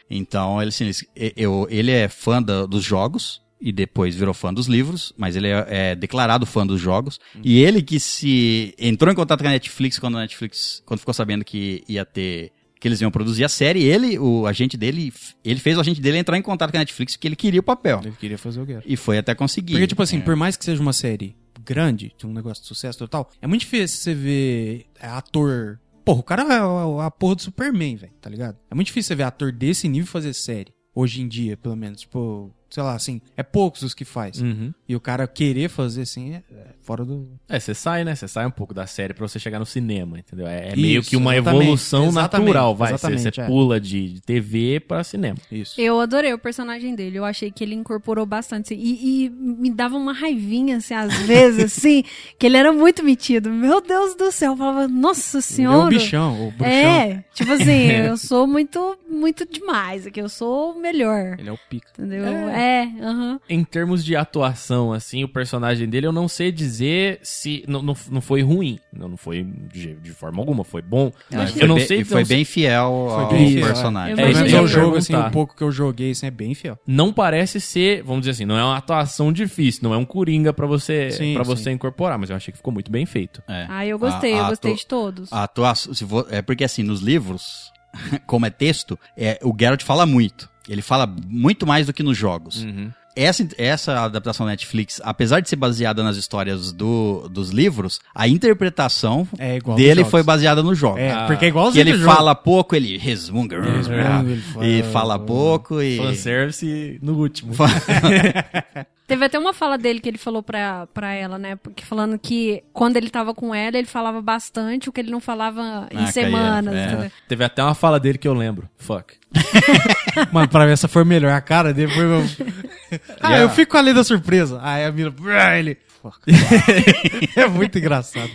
Então, 0.09 0.61
ele, 0.61 0.69
assim, 0.69 0.91
eu, 1.35 1.65
ele 1.69 1.89
é 1.91 2.07
fã 2.07 2.41
da- 2.41 2.65
dos 2.67 2.83
jogos 2.83 3.41
e 3.59 3.71
depois 3.71 4.13
virou 4.15 4.33
fã 4.33 4.53
dos 4.53 4.67
livros, 4.67 5.11
mas 5.17 5.35
ele 5.35 5.47
é, 5.47 5.65
é 5.67 5.95
declarado 5.95 6.45
fã 6.45 6.67
dos 6.67 6.79
jogos. 6.79 7.19
E 7.43 7.59
ele 7.63 7.81
que 7.81 7.99
se 7.99 8.75
entrou 8.77 9.11
em 9.11 9.15
contato 9.15 9.41
com 9.41 9.47
a 9.47 9.51
Netflix 9.51 9.97
quando 9.97 10.17
a 10.17 10.21
Netflix, 10.21 10.83
quando 10.85 10.99
ficou 10.99 11.13
sabendo 11.13 11.43
que 11.43 11.83
ia 11.89 12.05
ter 12.05 12.51
que 12.79 12.87
eles 12.87 13.01
iam 13.01 13.09
produzir 13.11 13.43
a 13.43 13.49
série. 13.49 13.83
Ele, 13.83 14.17
o 14.19 14.45
agente 14.45 14.75
dele, 14.77 15.11
ele 15.43 15.59
fez 15.59 15.77
o 15.77 15.81
agente 15.81 16.01
dele 16.01 16.17
entrar 16.17 16.37
em 16.37 16.41
contato 16.41 16.71
com 16.71 16.77
a 16.77 16.79
Netflix 16.79 17.15
porque 17.15 17.27
ele 17.27 17.35
queria 17.35 17.59
o 17.59 17.63
papel. 17.63 18.01
Ele 18.03 18.15
queria 18.19 18.37
fazer 18.37 18.61
o 18.61 18.65
Guerra. 18.65 18.83
E 18.85 18.95
foi 18.95 19.17
até 19.17 19.33
conseguir. 19.33 19.73
Porque, 19.73 19.87
tipo 19.87 20.01
assim, 20.03 20.17
É. 20.17 20.21
por 20.21 20.35
mais 20.35 20.55
que 20.57 20.65
seja 20.65 20.81
uma 20.81 20.93
série 20.93 21.35
grande, 21.63 22.13
de 22.17 22.27
um 22.27 22.33
negócio 22.33 22.61
de 22.61 22.67
sucesso 22.67 22.99
total, 22.99 23.29
é 23.41 23.47
muito 23.47 23.61
difícil 23.61 23.97
você 23.99 24.13
ver 24.13 24.85
é, 24.99 25.07
ator. 25.07 25.79
Porra, 26.03 26.19
o 26.19 26.23
cara 26.23 26.43
é 26.43 26.57
a, 26.57 27.05
a 27.07 27.11
porra 27.11 27.35
do 27.35 27.41
Superman, 27.41 27.95
velho, 27.95 28.13
tá 28.21 28.29
ligado? 28.29 28.57
É 28.69 28.75
muito 28.75 28.87
difícil 28.87 29.07
você 29.07 29.15
ver 29.15 29.23
ator 29.23 29.51
desse 29.51 29.87
nível 29.87 30.07
fazer 30.07 30.33
série. 30.33 30.71
Hoje 30.93 31.21
em 31.21 31.27
dia, 31.27 31.57
pelo 31.57 31.75
menos. 31.75 32.01
Tipo, 32.01 32.53
sei 32.69 32.83
lá, 32.83 32.93
assim, 32.93 33.21
é 33.37 33.43
poucos 33.43 33.81
os 33.83 33.93
que 33.93 34.03
faz. 34.03 34.41
Uhum. 34.41 34.73
E 34.87 34.95
o 34.95 34.99
cara 34.99 35.27
querer 35.27 35.69
fazer 35.69 36.01
assim 36.01 36.33
é, 36.33 36.43
é 36.51 36.65
fora 36.81 37.03
do. 37.03 37.27
É, 37.49 37.59
você 37.59 37.73
sai, 37.73 38.03
né? 38.03 38.15
Você 38.15 38.27
sai 38.27 38.45
um 38.45 38.51
pouco 38.51 38.73
da 38.73 38.85
série 38.85 39.13
pra 39.13 39.27
você 39.27 39.39
chegar 39.39 39.59
no 39.59 39.65
cinema, 39.65 40.19
entendeu? 40.19 40.45
É, 40.45 40.67
é 40.67 40.67
Isso, 40.69 40.81
meio 40.81 41.03
que 41.03 41.15
uma 41.15 41.35
evolução 41.35 42.07
exatamente, 42.07 42.47
natural, 42.47 42.75
vai. 42.75 42.91
Você, 42.91 43.29
é. 43.29 43.45
pula 43.47 43.79
de 43.79 44.21
TV 44.25 44.79
pra 44.79 45.03
cinema. 45.03 45.37
Isso. 45.51 45.79
Eu 45.79 45.99
adorei 45.99 46.33
o 46.33 46.37
personagem 46.37 46.95
dele. 46.95 47.17
Eu 47.17 47.25
achei 47.25 47.49
que 47.49 47.63
ele 47.63 47.75
incorporou 47.75 48.25
bastante. 48.25 48.73
assim, 48.73 48.83
E, 48.83 49.25
e 49.25 49.29
me 49.29 49.71
dava 49.71 49.95
uma 49.95 50.13
raivinha, 50.13 50.77
assim, 50.77 50.93
às 50.93 51.13
vezes, 51.25 51.77
assim, 51.77 52.03
que 52.37 52.45
ele 52.45 52.57
era 52.57 52.71
muito 52.71 53.03
metido. 53.03 53.49
Meu 53.49 53.81
Deus 53.81 54.15
do 54.15 54.31
céu. 54.31 54.51
Eu 54.51 54.57
falava, 54.57 54.87
nossa 54.87 55.39
é 55.39 55.41
senhora. 55.41 55.85
o 55.85 55.89
bichão, 55.89 56.47
o 56.47 56.51
bruxão. 56.51 56.67
É, 56.67 57.23
tipo 57.33 57.51
assim, 57.51 57.91
eu 58.05 58.17
sou 58.17 58.45
muito, 58.45 58.97
muito 59.09 59.45
demais 59.45 60.05
aqui. 60.05 60.21
Eu 60.21 60.29
sou 60.29 60.73
o 60.73 60.79
melhor. 60.79 61.35
Ele 61.39 61.49
é 61.49 61.51
o 61.51 61.57
pica. 61.69 61.89
Entendeu? 61.97 62.25
É, 62.25 62.54
aham. 63.01 63.39
Em 63.49 63.63
termos 63.63 64.03
de 64.03 64.15
atuação, 64.15 64.93
assim, 64.93 65.23
o 65.23 65.27
personagem 65.27 65.87
dele, 65.89 66.07
eu 66.07 66.11
não 66.11 66.27
sei 66.27 66.51
dizer 66.51 67.19
se. 67.21 67.63
Não, 67.67 67.81
não, 67.81 67.95
não 68.11 68.21
foi 68.21 68.41
ruim. 68.41 68.79
Não, 68.93 69.07
não 69.09 69.17
foi 69.17 69.43
de, 69.43 69.93
de 69.95 70.11
forma 70.11 70.39
alguma, 70.41 70.63
foi 70.63 70.81
bom. 70.81 71.11
Não, 71.31 71.39
Mas 71.39 71.49
e 71.49 71.53
foi 71.53 71.63
eu 71.63 71.67
não 71.67 71.75
bem- 71.75 71.87
sei. 71.87 72.03
foi 72.03 72.21
não 72.21 72.25
sei- 72.25 72.35
bem 72.37 72.45
fiel 72.45 73.07
Foi 73.09 73.23
ao 73.23 73.29
bem 73.29 73.51
fiel, 73.53 73.65
personagem. 73.65 74.11
Eu 74.11 74.15
Pelo 74.17 74.27
É, 74.29 74.33
menos 74.33 74.47
isso 74.47 74.55
é 74.55 74.59
que 74.59 74.63
o 74.63 74.63
eu 74.63 74.67
jogo, 74.67 74.95
assim, 74.97 75.15
o 75.15 75.31
pouco 75.31 75.55
que 75.55 75.63
eu 75.63 75.71
joguei, 75.71 76.11
assim, 76.11 76.27
é 76.27 76.31
bem 76.31 76.53
fiel. 76.53 76.77
Não 76.87 77.11
parece 77.13 77.59
ser, 77.59 78.03
vamos 78.03 78.21
dizer 78.21 78.31
assim, 78.31 78.45
não 78.45 78.57
é 78.57 78.63
uma 78.63 78.77
atuação 78.77 79.31
difícil, 79.33 79.81
não 79.83 79.93
é 79.93 79.97
um 79.97 80.05
coringa 80.05 80.53
pra 80.53 80.65
você, 80.65 81.11
Sim, 81.11 81.33
pra 81.35 81.43
sim. 81.43 81.49
você 81.55 81.71
incorporar, 81.71 82.17
mas 82.17 82.29
eu 82.29 82.35
achei 82.35 82.51
que 82.51 82.57
ficou 82.57 82.73
muito 82.73 82.91
bem 82.91 83.05
feito. 83.05 83.41
É. 83.47 83.65
Ah, 83.69 83.85
eu 83.85 83.99
gostei, 83.99 84.33
A- 84.33 84.37
eu 84.37 84.45
a 84.45 84.49
gostei 84.49 84.71
atu- 84.71 84.79
de 84.79 84.85
todos. 84.87 85.33
A 85.33 85.43
atuação, 85.43 85.93
se 85.93 86.03
vo- 86.05 86.25
é 86.29 86.41
porque 86.41 86.63
assim, 86.63 86.83
nos 86.83 87.01
livros, 87.01 87.71
como 88.25 88.45
é 88.45 88.49
texto, 88.49 88.97
é, 89.17 89.39
o 89.43 89.55
Geralt 89.57 89.83
fala 89.83 90.05
muito. 90.05 90.49
Ele 90.67 90.81
fala 90.81 91.05
muito 91.27 91.65
mais 91.67 91.85
do 91.85 91.93
que 91.93 92.01
nos 92.03 92.17
jogos. 92.17 92.63
Uhum. 92.63 92.91
Essa, 93.17 93.47
essa 93.57 94.01
adaptação 94.03 94.45
Netflix, 94.45 94.99
apesar 95.01 95.39
de 95.39 95.47
ser 95.47 95.55
baseada 95.55 96.03
nas 96.03 96.17
histórias 96.17 96.73
do, 96.73 97.29
dos 97.29 97.49
livros, 97.49 98.01
a 98.13 98.27
interpretação 98.27 99.25
É 99.39 99.55
igual 99.55 99.77
nos 99.77 99.85
dele 99.85 100.01
jogos. 100.01 100.11
foi 100.11 100.21
baseada 100.23 100.61
no 100.61 100.75
jogo. 100.75 100.97
É, 100.97 101.11
Ah, 101.11 101.19
porque 101.25 101.33
é 101.33 101.37
Que 101.37 101.45
igualzinho 101.47 101.81
ele 101.81 101.93
jogo. 101.97 102.13
fala 102.13 102.35
pouco, 102.35 102.75
ele 102.75 102.97
resmunga, 102.97 103.61
Resmunga, 103.61 104.25
ele 104.27 104.41
fala- 104.41 104.67
e 104.67 104.83
fala 104.91 105.17
pouco 105.19 105.81
e 105.81 105.95
Fanservice 105.97 106.99
no 107.01 107.13
último. 107.13 107.53
Teve 109.07 109.25
até 109.25 109.37
uma 109.37 109.53
fala 109.53 109.77
dele 109.77 109.99
que 109.99 110.09
ele 110.09 110.17
falou 110.17 110.41
pra, 110.41 110.87
pra 110.93 111.13
ela, 111.13 111.37
né? 111.37 111.55
Porque 111.57 111.85
falando 111.85 112.17
que 112.17 112.63
quando 112.73 112.97
ele 112.97 113.09
tava 113.09 113.33
com 113.35 113.53
ela, 113.53 113.77
ele 113.77 113.85
falava 113.87 114.19
bastante 114.21 114.89
o 114.89 114.91
que 114.91 114.99
ele 114.99 115.11
não 115.11 115.19
falava 115.19 115.87
em 115.91 116.03
Ah, 116.05 116.07
semanas. 116.07 116.73
É. 116.75 117.11
Teve 117.27 117.43
até 117.43 117.63
uma 117.63 117.75
fala 117.75 117.99
dele 117.99 118.17
que 118.17 118.27
eu 118.27 118.33
lembro. 118.33 118.67
Fuck. 118.77 119.13
Mano, 120.33 120.47
pra 120.47 120.65
mim 120.65 120.71
essa 120.71 120.87
foi 120.87 121.03
melhor. 121.03 121.31
A 121.33 121.41
cara 121.41 121.71
dele 121.73 121.91
foi 121.91 122.03
meu... 122.05 122.21
ah, 123.21 123.29
Yeah. 123.29 123.43
eu 123.43 123.49
fico 123.49 123.73
com 123.73 123.77
a 123.77 123.81
lei 123.81 123.93
da 123.93 124.03
surpresa. 124.03 124.59
Aí 124.63 124.83
a 124.85 124.91
mina... 124.91 125.13
"Ah", 125.39 125.57
Ele... 125.59 125.77
Fuck. 126.01 126.19
é 127.35 127.47
muito 127.47 127.77
engraçado. 127.77 128.29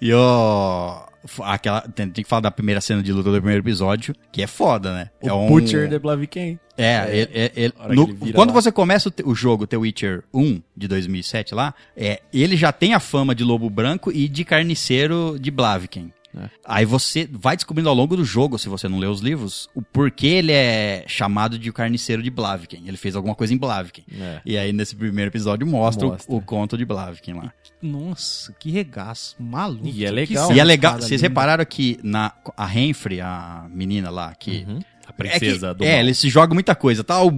E 0.00 0.12
o. 0.12 1.06
Aquela, 1.42 1.80
tem, 1.82 2.08
tem 2.10 2.22
que 2.24 2.28
falar 2.30 2.40
da 2.40 2.50
primeira 2.50 2.80
cena 2.80 3.02
de 3.02 3.12
luta 3.12 3.30
do 3.30 3.36
primeiro 3.38 3.62
episódio, 3.62 4.14
que 4.32 4.42
é 4.42 4.46
foda, 4.46 4.92
né? 4.92 5.10
O 5.22 5.28
é 5.28 5.32
um, 5.32 5.46
Butcher 5.48 5.88
de 5.88 5.98
Blaviken. 5.98 6.58
É, 6.78 7.72
a 7.78 7.84
hora 7.84 7.94
no- 7.94 8.14
quando 8.34 8.50
lá. 8.50 8.54
você 8.54 8.70
começa 8.70 9.08
o, 9.08 9.10
te- 9.10 9.22
o 9.24 9.34
jogo 9.34 9.66
The 9.66 9.78
Witcher 9.78 10.22
1 10.34 10.60
de 10.76 10.86
2007 10.86 11.54
lá, 11.54 11.74
é, 11.96 12.20
ele 12.32 12.54
já 12.56 12.70
tem 12.70 12.92
a 12.92 13.00
fama 13.00 13.34
de 13.34 13.42
lobo 13.44 13.70
branco 13.70 14.12
e 14.12 14.28
de 14.28 14.44
carniceiro 14.44 15.38
de 15.40 15.50
Blaviken. 15.50 16.12
É. 16.36 16.50
Aí 16.64 16.84
você 16.84 17.28
vai 17.32 17.56
descobrindo 17.56 17.88
ao 17.88 17.94
longo 17.94 18.16
do 18.16 18.24
jogo, 18.24 18.58
se 18.58 18.68
você 18.68 18.88
não 18.88 18.98
lê 18.98 19.06
os 19.06 19.20
livros, 19.20 19.68
o 19.74 19.80
porquê 19.80 20.26
ele 20.26 20.52
é 20.52 21.04
chamado 21.06 21.58
de 21.58 21.70
o 21.70 21.72
carniceiro 21.72 22.22
de 22.22 22.30
Blaviken. 22.30 22.82
Ele 22.86 22.96
fez 22.96 23.16
alguma 23.16 23.34
coisa 23.34 23.54
em 23.54 23.56
Blaviken. 23.56 24.04
É. 24.20 24.40
E 24.44 24.58
aí 24.58 24.72
nesse 24.72 24.94
primeiro 24.94 25.30
episódio 25.30 25.66
mostra, 25.66 26.06
o- 26.06 26.10
Mostra. 26.10 26.34
O, 26.34 26.40
conto 26.42 26.76
de 26.76 26.84
Blaviken 26.84 27.34
lá. 27.34 27.52
Nossa, 27.82 28.52
que 28.58 28.70
regaço. 28.70 29.36
Maluco. 29.38 29.86
E 29.86 30.04
é 30.04 30.10
legal. 30.10 30.52
E 30.52 30.60
é 30.60 30.64
legal, 30.64 30.94
vocês 30.96 31.20
linda. 31.20 31.22
repararam 31.28 31.64
que 31.64 31.98
na, 32.02 32.32
a 32.56 32.66
Renfrey, 32.66 33.20
a 33.20 33.66
menina 33.70 34.10
lá, 34.10 34.34
que 34.34 34.64
Uhum. 34.68 34.78
A 35.06 35.10
É, 35.10 35.12
princesa 35.12 35.68
que, 35.68 35.74
do 35.78 35.84
é 35.84 35.92
mal. 35.92 36.00
ele 36.00 36.14
se 36.14 36.28
joga 36.28 36.52
muita 36.52 36.74
coisa, 36.74 37.04
tá? 37.04 37.22
O, 37.22 37.28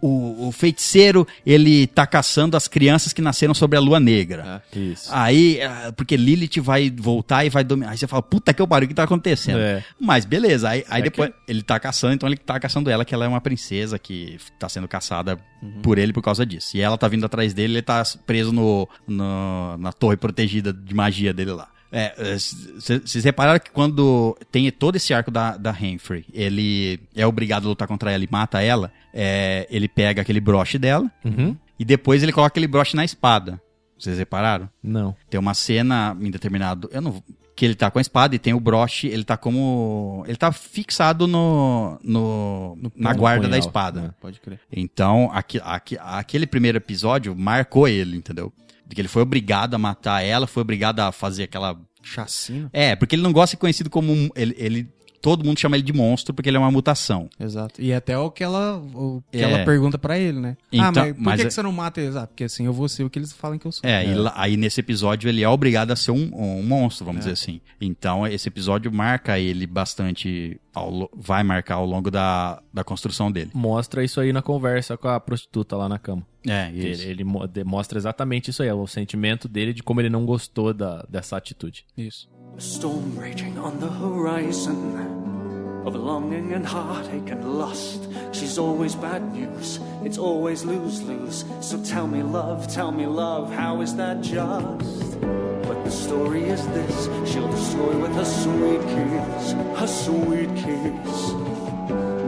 o, 0.00 0.48
o- 0.48 0.52
feiticeiro, 0.52 1.26
ele 1.44 1.86
tá 1.86 2.06
caçando 2.06 2.56
as 2.56 2.68
crianças 2.68 3.12
que 3.12 3.20
nasceram 3.20 3.52
sobre 3.54 3.76
a 3.76 3.80
lua 3.80 3.98
negra. 4.00 4.62
Isso. 4.74 5.08
Aí, 5.12 5.60
ah, 5.62 5.92
porque 5.96 6.16
Lilith 6.16 6.60
vai 6.60 6.90
voltar 6.90 7.44
e 7.44 7.50
vai 7.50 7.64
dominar. 7.64 7.90
Aí 7.90 7.98
você 7.98 8.06
fala, 8.06 8.22
puta 8.22 8.54
que 8.54 8.62
eu 8.62 8.66
pariu, 8.68 8.86
o 8.86 8.88
que 8.88 8.94
tá 8.94 9.02
acontecendo? 9.02 9.58
É. 9.58 9.82
Mas 10.00 10.24
beleza, 10.24 10.68
aí, 10.68 10.84
aí 10.88 11.00
É 11.00 11.04
depois 11.04 11.30
ele 11.48 11.62
tá 11.62 11.78
caçando, 11.80 12.14
então 12.14 12.28
ele 12.28 12.36
tá 12.36 12.58
caçando 12.60 12.88
ela, 12.90 13.04
que 13.04 13.14
ela 13.14 13.24
é 13.24 13.28
uma 13.28 13.40
princesa 13.40 13.98
que 13.98 14.38
tá 14.58 14.68
sendo 14.68 14.86
caçada 14.88 15.38
Uhum. 15.62 15.80
por 15.82 15.96
ele 15.98 16.12
por 16.12 16.22
causa 16.22 16.44
disso. 16.44 16.76
E 16.76 16.80
ela 16.82 16.98
tá 16.98 17.08
vindo 17.08 17.24
atrás 17.24 17.54
dele, 17.54 17.74
ele 17.74 17.82
tá 17.82 18.02
preso 18.26 18.52
no, 18.52 18.86
no- 19.08 19.76
na 19.78 19.90
torre 19.92 20.16
protegida 20.16 20.72
de 20.72 20.94
magia 20.94 21.32
dele 21.32 21.52
lá. 21.52 21.68
É, 21.92 22.14
é, 22.18 22.34
vocês 22.36 23.24
repararam 23.24 23.60
que 23.60 23.70
quando 23.70 24.36
tem 24.50 24.70
todo 24.70 24.96
esse 24.96 25.14
arco 25.14 25.30
da, 25.30 25.56
da 25.56 25.70
Renfrey, 25.70 26.24
ele 26.32 27.00
é 27.14 27.26
obrigado 27.26 27.64
a 27.66 27.68
lutar 27.68 27.86
contra 27.88 28.10
ela 28.12 28.24
e 28.24 28.28
mata 28.30 28.60
ela, 28.62 28.92
é, 29.14 29.66
ele 29.70 29.88
pega 29.88 30.20
aquele 30.22 30.40
broche 30.40 30.78
dela 30.78 31.10
Uhum. 31.24 31.56
e 31.78 31.84
depois 31.84 32.22
ele 32.22 32.32
coloca 32.32 32.48
aquele 32.52 32.66
broche 32.66 32.96
na 32.96 33.04
espada. 33.04 33.60
Vocês 33.98 34.18
repararam? 34.18 34.68
Não. 34.82 35.16
Tem 35.30 35.38
uma 35.40 35.54
cena 35.54 36.14
em 36.20 36.30
determinado. 36.30 36.88
Eu 36.92 37.00
não. 37.00 37.22
Que 37.54 37.64
ele 37.64 37.74
tá 37.74 37.90
com 37.90 37.98
a 37.98 38.02
espada 38.02 38.34
e 38.34 38.38
tem 38.38 38.52
o 38.52 38.60
broche, 38.60 39.06
ele 39.06 39.24
tá 39.24 39.34
como. 39.38 40.22
Ele 40.26 40.36
tá 40.36 40.52
fixado 40.52 41.26
no. 41.26 41.98
no 42.04 42.76
na 42.94 43.14
no 43.14 43.18
guarda 43.18 43.44
da 43.44 43.48
punhal, 43.48 43.60
espada. 43.60 44.00
né? 44.02 44.10
Pode 44.20 44.38
crer. 44.40 44.60
Então, 44.70 45.30
aqui, 45.32 45.58
aqui- 45.64 45.96
aquele 45.98 46.46
primeiro 46.46 46.76
episódio 46.76 47.34
marcou 47.34 47.88
ele, 47.88 48.18
entendeu? 48.18 48.52
De 48.86 48.94
que 48.94 49.00
ele 49.00 49.08
foi 49.08 49.22
obrigado 49.22 49.74
a 49.74 49.78
matar 49.78 50.22
ela, 50.22 50.46
foi 50.46 50.60
obrigado 50.62 51.00
a 51.00 51.10
fazer 51.12 51.44
aquela. 51.44 51.78
Chacina. 52.02 52.70
É, 52.72 52.94
porque 52.94 53.16
ele 53.16 53.22
não 53.22 53.32
gosta 53.32 53.46
de 53.48 53.50
ser 53.52 53.56
conhecido 53.56 53.90
como. 53.90 54.12
um- 54.12 54.28
ele, 54.36 54.54
ele- 54.56 54.88
todo 55.30 55.44
mundo 55.44 55.58
chama 55.58 55.76
ele 55.76 55.82
de 55.82 55.92
monstro 55.92 56.32
porque 56.32 56.48
ele 56.48 56.56
é 56.56 56.60
uma 56.60 56.70
mutação. 56.70 57.28
Exato. 57.38 57.82
E 57.82 57.92
até 57.92 58.16
o 58.18 58.30
que 58.30 58.44
ela, 58.44 58.76
o 58.94 59.22
que 59.30 59.38
É. 59.38 59.42
ela 59.42 59.64
pergunta 59.64 59.98
pra 59.98 60.18
ele, 60.18 60.38
né? 60.40 60.56
ah, 60.60 60.66
Então, 60.88 60.92
mas 61.04 61.12
por 61.14 61.20
mas 61.22 61.34
que, 61.36 61.42
é- 61.42 61.44
que 61.48 61.54
você 61.54 61.62
não 61.62 61.72
mata 61.72 62.00
eles? 62.00 62.14
Ah, 62.16 62.26
porque 62.26 62.44
assim 62.44 62.66
eu 62.66 62.72
vou 62.72 62.88
ser 62.88 63.04
o 63.04 63.10
que 63.10 63.18
eles 63.18 63.32
falam 63.32 63.58
que 63.58 63.66
eu 63.66 63.72
sou. 63.72 63.82
É, 63.88 64.04
E 64.06 64.14
lá- 64.14 64.32
aí 64.36 64.56
nesse 64.56 64.80
episódio 64.80 65.28
ele 65.28 65.42
é 65.42 65.48
obrigado 65.48 65.90
a 65.90 65.96
ser 65.96 66.12
um, 66.12 66.30
um 66.34 66.62
monstro, 66.62 67.04
É. 67.04 67.06
vamos 67.06 67.20
dizer 67.20 67.32
assim. 67.32 67.60
Então 67.80 68.26
esse 68.26 68.48
episódio 68.48 68.92
marca 68.92 69.38
ele 69.38 69.66
bastante. 69.66 70.60
ao 70.74 71.08
vai 71.16 71.42
marcar 71.42 71.76
ao 71.76 71.86
longo 71.86 72.10
da, 72.10 72.60
da 72.72 72.84
construção 72.84 73.32
dele. 73.32 73.50
Mostra 73.54 74.04
isso 74.04 74.20
aí 74.20 74.30
na 74.30 74.42
conversa 74.42 74.94
com 74.96 75.08
a 75.08 75.18
prostituta 75.18 75.74
lá 75.74 75.88
na 75.88 75.98
cama. 75.98 76.22
É, 76.46 76.68
Ele, 76.68 76.90
isso. 76.90 77.02
ele 77.08 77.24
mo- 77.24 77.46
demonstra 77.48 77.98
exatamente 77.98 78.50
isso 78.50 78.62
aí, 78.62 78.68
é 78.68 78.74
o 78.74 78.86
sentimento 78.86 79.48
dele 79.48 79.72
de 79.72 79.82
como 79.82 80.00
ele 80.02 80.10
não 80.10 80.26
gostou 80.26 80.74
da, 80.74 81.02
dessa 81.08 81.34
atitude. 81.36 81.84
Isso. 81.96 82.28
A 82.56 82.60
storm 82.60 83.18
raging 83.18 83.58
on 83.58 83.80
the 83.80 83.90
horizon 83.90 85.84
of 85.86 85.94
longing 85.94 86.54
and 86.54 86.64
heartache 86.64 87.28
and 87.28 87.58
lust. 87.58 88.08
She's 88.32 88.56
always 88.56 88.94
bad 88.94 89.34
news, 89.34 89.78
it's 90.02 90.16
always 90.16 90.64
lose 90.64 91.02
lose. 91.02 91.44
So 91.60 91.82
tell 91.84 92.06
me, 92.06 92.22
love, 92.22 92.66
tell 92.72 92.92
me, 92.92 93.04
love, 93.04 93.52
how 93.52 93.82
is 93.82 93.94
that 93.96 94.22
just? 94.22 95.20
But 95.20 95.84
the 95.84 95.90
story 95.90 96.44
is 96.44 96.66
this 96.68 97.30
she'll 97.30 97.50
destroy 97.50 97.98
with 97.98 98.14
her 98.14 98.24
sweet 98.24 98.80
kiss, 98.80 99.52
her 99.78 99.86
sweet 99.86 100.48
kiss. 100.56 101.32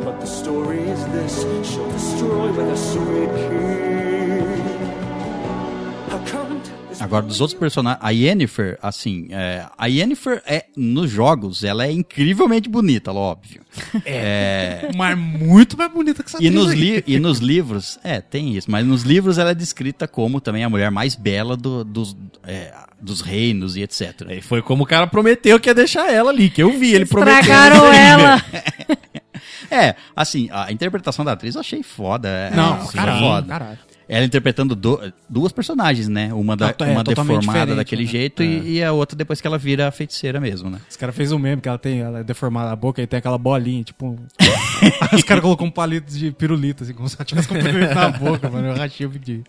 But 0.04 0.20
the 0.20 0.26
story 0.26 0.80
is 0.80 1.06
this 1.06 1.40
she'll 1.66 1.90
destroy 1.90 2.48
with 2.52 2.68
her 2.68 2.76
sweet 2.76 3.30
kiss. 3.48 4.58
Her 6.12 6.22
current 6.26 6.70
Agora, 7.00 7.24
dos 7.24 7.40
outros 7.40 7.58
personagens, 7.58 8.02
a 8.04 8.10
Yennefer, 8.10 8.78
assim, 8.82 9.28
é, 9.30 9.64
a 9.76 9.86
Yennefer 9.86 10.42
é, 10.46 10.64
nos 10.76 11.10
jogos, 11.10 11.62
ela 11.64 11.86
é 11.86 11.92
incrivelmente 11.92 12.68
bonita, 12.68 13.12
óbvio. 13.12 13.62
É, 14.04 14.90
Mas 14.96 15.16
muito 15.18 15.76
mais 15.76 15.90
bonita 15.92 16.22
que 16.22 16.28
essa 16.28 16.42
e, 16.42 16.50
nos 16.50 16.72
li- 16.72 17.04
e 17.06 17.18
nos 17.18 17.38
livros, 17.38 17.98
é, 18.02 18.20
tem 18.20 18.56
isso, 18.56 18.70
mas 18.70 18.84
nos 18.86 19.02
livros 19.02 19.38
ela 19.38 19.50
é 19.50 19.54
descrita 19.54 20.08
como 20.08 20.40
também 20.40 20.64
a 20.64 20.68
mulher 20.68 20.90
mais 20.90 21.14
bela 21.14 21.56
do- 21.56 21.84
dos, 21.84 22.16
é, 22.44 22.72
dos 23.00 23.20
reinos 23.20 23.76
e 23.76 23.82
etc. 23.82 24.26
Aí 24.28 24.40
foi 24.42 24.60
como 24.62 24.84
o 24.84 24.86
cara 24.86 25.06
prometeu 25.06 25.58
que 25.60 25.68
ia 25.68 25.74
deixar 25.74 26.12
ela 26.12 26.30
ali, 26.30 26.50
que 26.50 26.62
eu 26.62 26.78
vi, 26.78 26.92
ele 26.94 27.06
prometeu. 27.06 27.40
Estragaram 27.40 27.92
ela. 27.92 28.42
É, 29.70 29.94
assim, 30.16 30.48
a 30.50 30.72
interpretação 30.72 31.24
da 31.24 31.32
atriz 31.32 31.54
eu 31.54 31.60
achei 31.60 31.82
foda. 31.82 32.28
é, 32.28 32.50
Não, 32.54 32.74
achei 32.74 32.92
caralho, 32.92 33.20
foda. 33.20 33.46
caralho. 33.48 33.78
Ela 34.08 34.24
interpretando 34.24 34.74
do- 34.74 35.00
duas 35.28 35.52
personagens, 35.52 36.08
né? 36.08 36.32
Uma, 36.32 36.56
da, 36.56 36.74
Não, 36.80 36.86
é, 36.86 36.90
uma 36.92 37.04
deformada 37.04 37.74
daquele 37.76 38.04
né? 38.04 38.10
jeito 38.10 38.42
e, 38.42 38.76
e 38.78 38.82
a 38.84 38.90
outra 38.92 39.14
depois 39.16 39.40
que 39.40 39.46
ela 39.46 39.58
vira 39.58 39.86
a 39.86 39.90
feiticeira 39.90 40.40
mesmo, 40.40 40.70
né? 40.70 40.80
Os 40.88 40.96
caras 40.96 41.14
fez 41.14 41.30
um 41.30 41.38
meme 41.38 41.60
que 41.60 41.68
ela 41.68 41.78
tem, 41.78 42.00
ela 42.00 42.20
é 42.20 42.24
deformada 42.24 42.70
a 42.72 42.76
boca 42.76 43.02
e 43.02 43.06
tem 43.06 43.18
aquela 43.18 43.36
bolinha, 43.38 43.84
tipo. 43.84 44.06
um- 44.06 44.16
Os 45.14 45.22
caras 45.22 45.42
colocou 45.42 45.66
um 45.66 45.70
palito 45.70 46.12
de 46.12 46.30
pirulito, 46.32 46.84
assim, 46.84 46.94
como 46.94 47.08
se 47.08 47.16
ela 47.16 47.24
tivesse 47.24 47.46
com 47.48 47.54
pirulito 47.54 47.94
na 47.94 48.08
boca, 48.16 48.48
mano. 48.48 48.68
Eu 48.68 48.74
rachei 48.76 49.06
o 49.06 49.10
vídeo. 49.10 49.44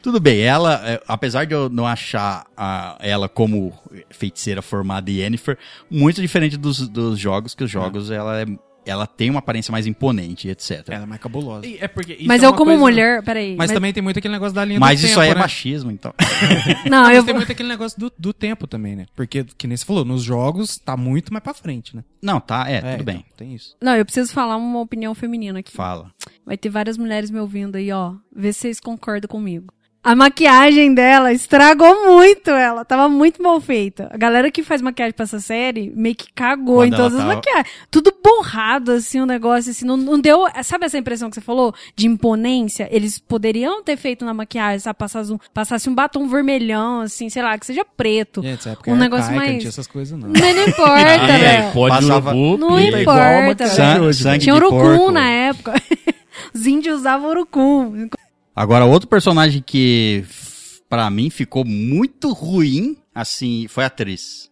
Tudo 0.00 0.20
bem, 0.20 0.40
ela, 0.40 0.80
é, 0.88 1.02
apesar 1.08 1.44
de 1.44 1.52
eu 1.54 1.68
não 1.68 1.86
achar 1.86 2.46
a- 2.56 2.96
ela 3.00 3.28
como 3.28 3.72
feiticeira 4.10 4.62
formada 4.62 5.10
e 5.10 5.20
Yennefer, 5.20 5.58
muito 5.90 6.20
diferente 6.20 6.56
dos, 6.56 6.88
dos 6.88 7.18
jogos, 7.18 7.54
que 7.54 7.64
os 7.64 7.70
jogos 7.70 8.10
ela, 8.10 8.40
é, 8.40 8.46
ela 8.90 9.06
tem 9.06 9.30
uma 9.30 9.38
aparência 9.40 9.70
mais 9.72 9.86
imponente, 9.86 10.48
etc. 10.48 10.82
Ela 10.88 11.02
é 11.04 11.06
mais 11.06 11.20
cabulosa. 11.20 11.66
E 11.66 11.78
É 11.80 11.86
porque 11.88 12.14
isso 12.14 12.26
Mas 12.26 12.42
é 12.42 12.46
eu, 12.46 12.52
como 12.52 12.66
coisa- 12.70 12.80
mulher, 12.80 13.22
peraí. 13.22 13.54
Mas, 13.56 13.70
também 13.70 13.92
tem 13.92 14.02
muito 14.02 14.18
aquele 14.18 14.32
negócio 14.32 14.54
da 14.54 14.64
linha 14.64 14.80
Mas 14.80 15.00
do 15.00 15.04
isso 15.04 15.14
tempo, 15.14 15.20
aí 15.20 15.30
é 15.30 15.34
né? 15.34 15.40
machismo, 15.40 15.90
então. 15.90 16.14
Não, 16.90 17.02
Mas 17.04 17.16
eu 17.16 17.24
tem 17.24 17.34
muito 17.34 17.50
aquele 17.52 17.68
negócio 17.68 17.98
do, 17.98 18.12
do 18.18 18.32
tempo 18.32 18.66
também, 18.66 18.96
né? 18.96 19.06
Porque, 19.14 19.44
que 19.56 19.66
nem 19.66 19.76
você 19.76 19.84
falou, 19.84 20.04
nos 20.04 20.22
jogos 20.22 20.78
tá 20.78 20.96
muito 20.96 21.32
mais 21.32 21.42
pra 21.42 21.54
frente, 21.54 21.94
né? 21.96 22.02
Não, 22.22 22.40
tá, 22.40 22.68
é, 22.70 22.76
É, 22.76 22.92
tudo 22.92 23.04
bem. 23.04 23.16
então, 23.16 23.36
tem 23.36 23.54
isso. 23.54 23.76
Não, 23.80 23.94
eu 23.94 24.04
preciso 24.04 24.32
falar 24.32 24.56
uma 24.56 24.80
opinião 24.80 25.14
feminina 25.14 25.58
aqui. 25.60 25.72
Fala. 25.72 26.10
Vai 26.44 26.56
ter 26.56 26.68
várias 26.68 26.96
mulheres 26.98 27.30
me 27.30 27.38
ouvindo 27.38 27.76
aí, 27.76 27.92
ó. 27.92 28.14
Vê 28.34 28.52
se 28.52 28.60
vocês 28.60 28.80
concordam 28.80 29.28
comigo. 29.28 29.72
A 30.10 30.16
maquiagem 30.16 30.94
dela 30.94 31.34
estragou 31.34 32.06
muito 32.14 32.48
ela. 32.50 32.82
Tava 32.82 33.10
muito 33.10 33.42
mal 33.42 33.60
feita. 33.60 34.08
A 34.10 34.16
galera 34.16 34.50
que 34.50 34.62
faz 34.62 34.80
maquiagem 34.80 35.12
pra 35.12 35.24
essa 35.24 35.38
série 35.38 35.92
meio 35.94 36.14
que 36.14 36.32
cagou 36.32 36.76
Quando 36.76 36.94
em 36.94 36.96
todas 36.96 37.12
ela 37.12 37.20
as 37.20 37.28
tava- 37.28 37.34
maquiagens. 37.34 37.74
Tudo 37.90 38.14
borrado, 38.24 38.92
assim, 38.92 39.20
o 39.20 39.26
negócio, 39.26 39.70
assim. 39.70 39.84
Não, 39.84 39.98
não 39.98 40.18
deu. 40.18 40.46
Sabe 40.64 40.86
essa 40.86 40.96
impressão 40.96 41.28
que 41.28 41.34
você 41.34 41.42
falou? 41.42 41.74
De 41.94 42.06
imponência? 42.06 42.88
Eles 42.90 43.18
poderiam 43.18 43.82
ter 43.82 43.98
feito 43.98 44.24
na 44.24 44.32
maquiagem, 44.32 44.78
sabe? 44.78 44.98
Passasse 44.98 45.30
um, 45.30 45.38
passasse 45.52 45.90
um 45.90 45.94
batom 45.94 46.26
vermelhão, 46.26 47.02
assim, 47.02 47.28
sei 47.28 47.42
lá, 47.42 47.58
que 47.58 47.66
seja 47.66 47.84
preto. 47.84 48.40
Gente, 48.40 48.60
essa 48.60 48.70
época 48.70 48.90
um 48.90 48.94
é 48.94 48.98
negócio 48.98 49.24
arcaica, 49.26 49.40
não 49.44 49.50
mais. 49.50 49.58
tinha 49.62 49.68
essas 49.68 49.86
coisas, 49.86 50.18
não. 50.18 50.30
Mas 50.30 50.56
não 50.56 50.68
importa, 50.68 50.92
Ah, 50.94 51.28
é, 51.38 51.38
velho. 51.60 51.72
pode 51.74 51.96
Passava- 52.06 52.34
urubu, 52.34 52.56
Não 52.66 52.80
importa, 52.80 53.66
sangue 53.66 54.14
Tinha 54.14 54.38
de 54.38 54.52
urucum 54.52 55.10
na 55.10 55.28
época. 55.28 55.74
Os 56.54 56.66
índios 56.66 57.00
usavam 57.00 57.28
urucum. 57.30 58.08
Agora, 58.60 58.84
outro 58.84 59.08
personagem 59.08 59.62
que, 59.64 60.24
pra 60.88 61.08
mim, 61.10 61.30
ficou 61.30 61.64
muito 61.64 62.32
ruim, 62.32 62.96
assim, 63.14 63.66
foi 63.68 63.84
a 63.84 63.86
atriz. 63.86 64.50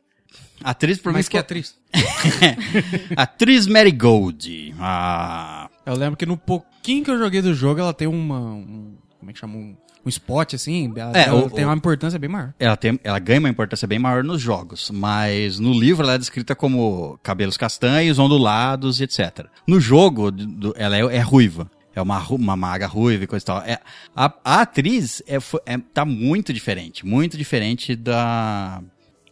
A 0.62 0.70
atriz, 0.70 0.98
pra 0.98 1.12
Mas 1.12 1.26
mim, 1.26 1.30
que 1.30 1.38
ficou... 1.38 1.40
atriz? 1.40 1.74
atriz 3.16 3.66
Marigold. 3.66 4.74
Ah, 4.78 5.68
Eu 5.84 5.94
lembro 5.96 6.16
que 6.16 6.26
no 6.26 6.36
pouquinho 6.36 7.04
que 7.04 7.10
eu 7.10 7.18
joguei 7.18 7.42
do 7.42 7.54
jogo, 7.54 7.80
ela 7.80 7.92
tem 7.92 8.06
uma. 8.08 8.38
Um, 8.40 8.94
como 9.18 9.30
é 9.30 9.32
que 9.34 9.38
chama? 9.40 9.56
Um, 9.56 9.76
um 10.04 10.08
spot, 10.08 10.54
assim. 10.54 10.92
Ela, 10.96 11.12
É, 11.18 11.24
ela 11.28 11.44
o- 11.46 11.50
tem 11.50 11.64
o- 11.64 11.68
uma 11.68 11.74
importância 11.76 12.18
bem 12.18 12.28
maior. 12.30 12.54
ela, 12.58 12.76
tem, 12.76 12.98
ela 13.02 13.18
ganha 13.18 13.40
uma 13.40 13.48
importância 13.48 13.86
bem 13.88 13.98
maior 13.98 14.22
nos 14.22 14.40
jogos, 14.40 14.90
mas 14.92 15.58
no 15.58 15.72
livro 15.72 16.04
ela 16.04 16.14
é 16.14 16.18
descrita 16.18 16.54
como 16.54 17.18
cabelos 17.22 17.56
castanhos, 17.56 18.18
ondulados 18.18 19.00
etc. 19.00 19.46
No 19.66 19.80
jogo, 19.80 20.30
do- 20.30 20.74
ela 20.76 20.96
é, 20.96 21.00
é 21.16 21.20
ruiva. 21.20 21.68
É 21.96 22.02
uma, 22.02 22.22
uma 22.28 22.54
maga 22.56 22.86
ruiva 22.86 23.24
e 23.24 23.26
coisa 23.26 23.42
e 23.42 23.46
tal. 23.46 23.58
É, 23.62 23.80
a, 24.14 24.32
a 24.44 24.60
atriz 24.60 25.22
é, 25.26 25.36
é- 25.64 25.78
tá 25.94 26.04
muito 26.04 26.52
diferente. 26.52 27.04
Muito 27.06 27.36
diferente 27.38 27.96
da. 27.96 28.82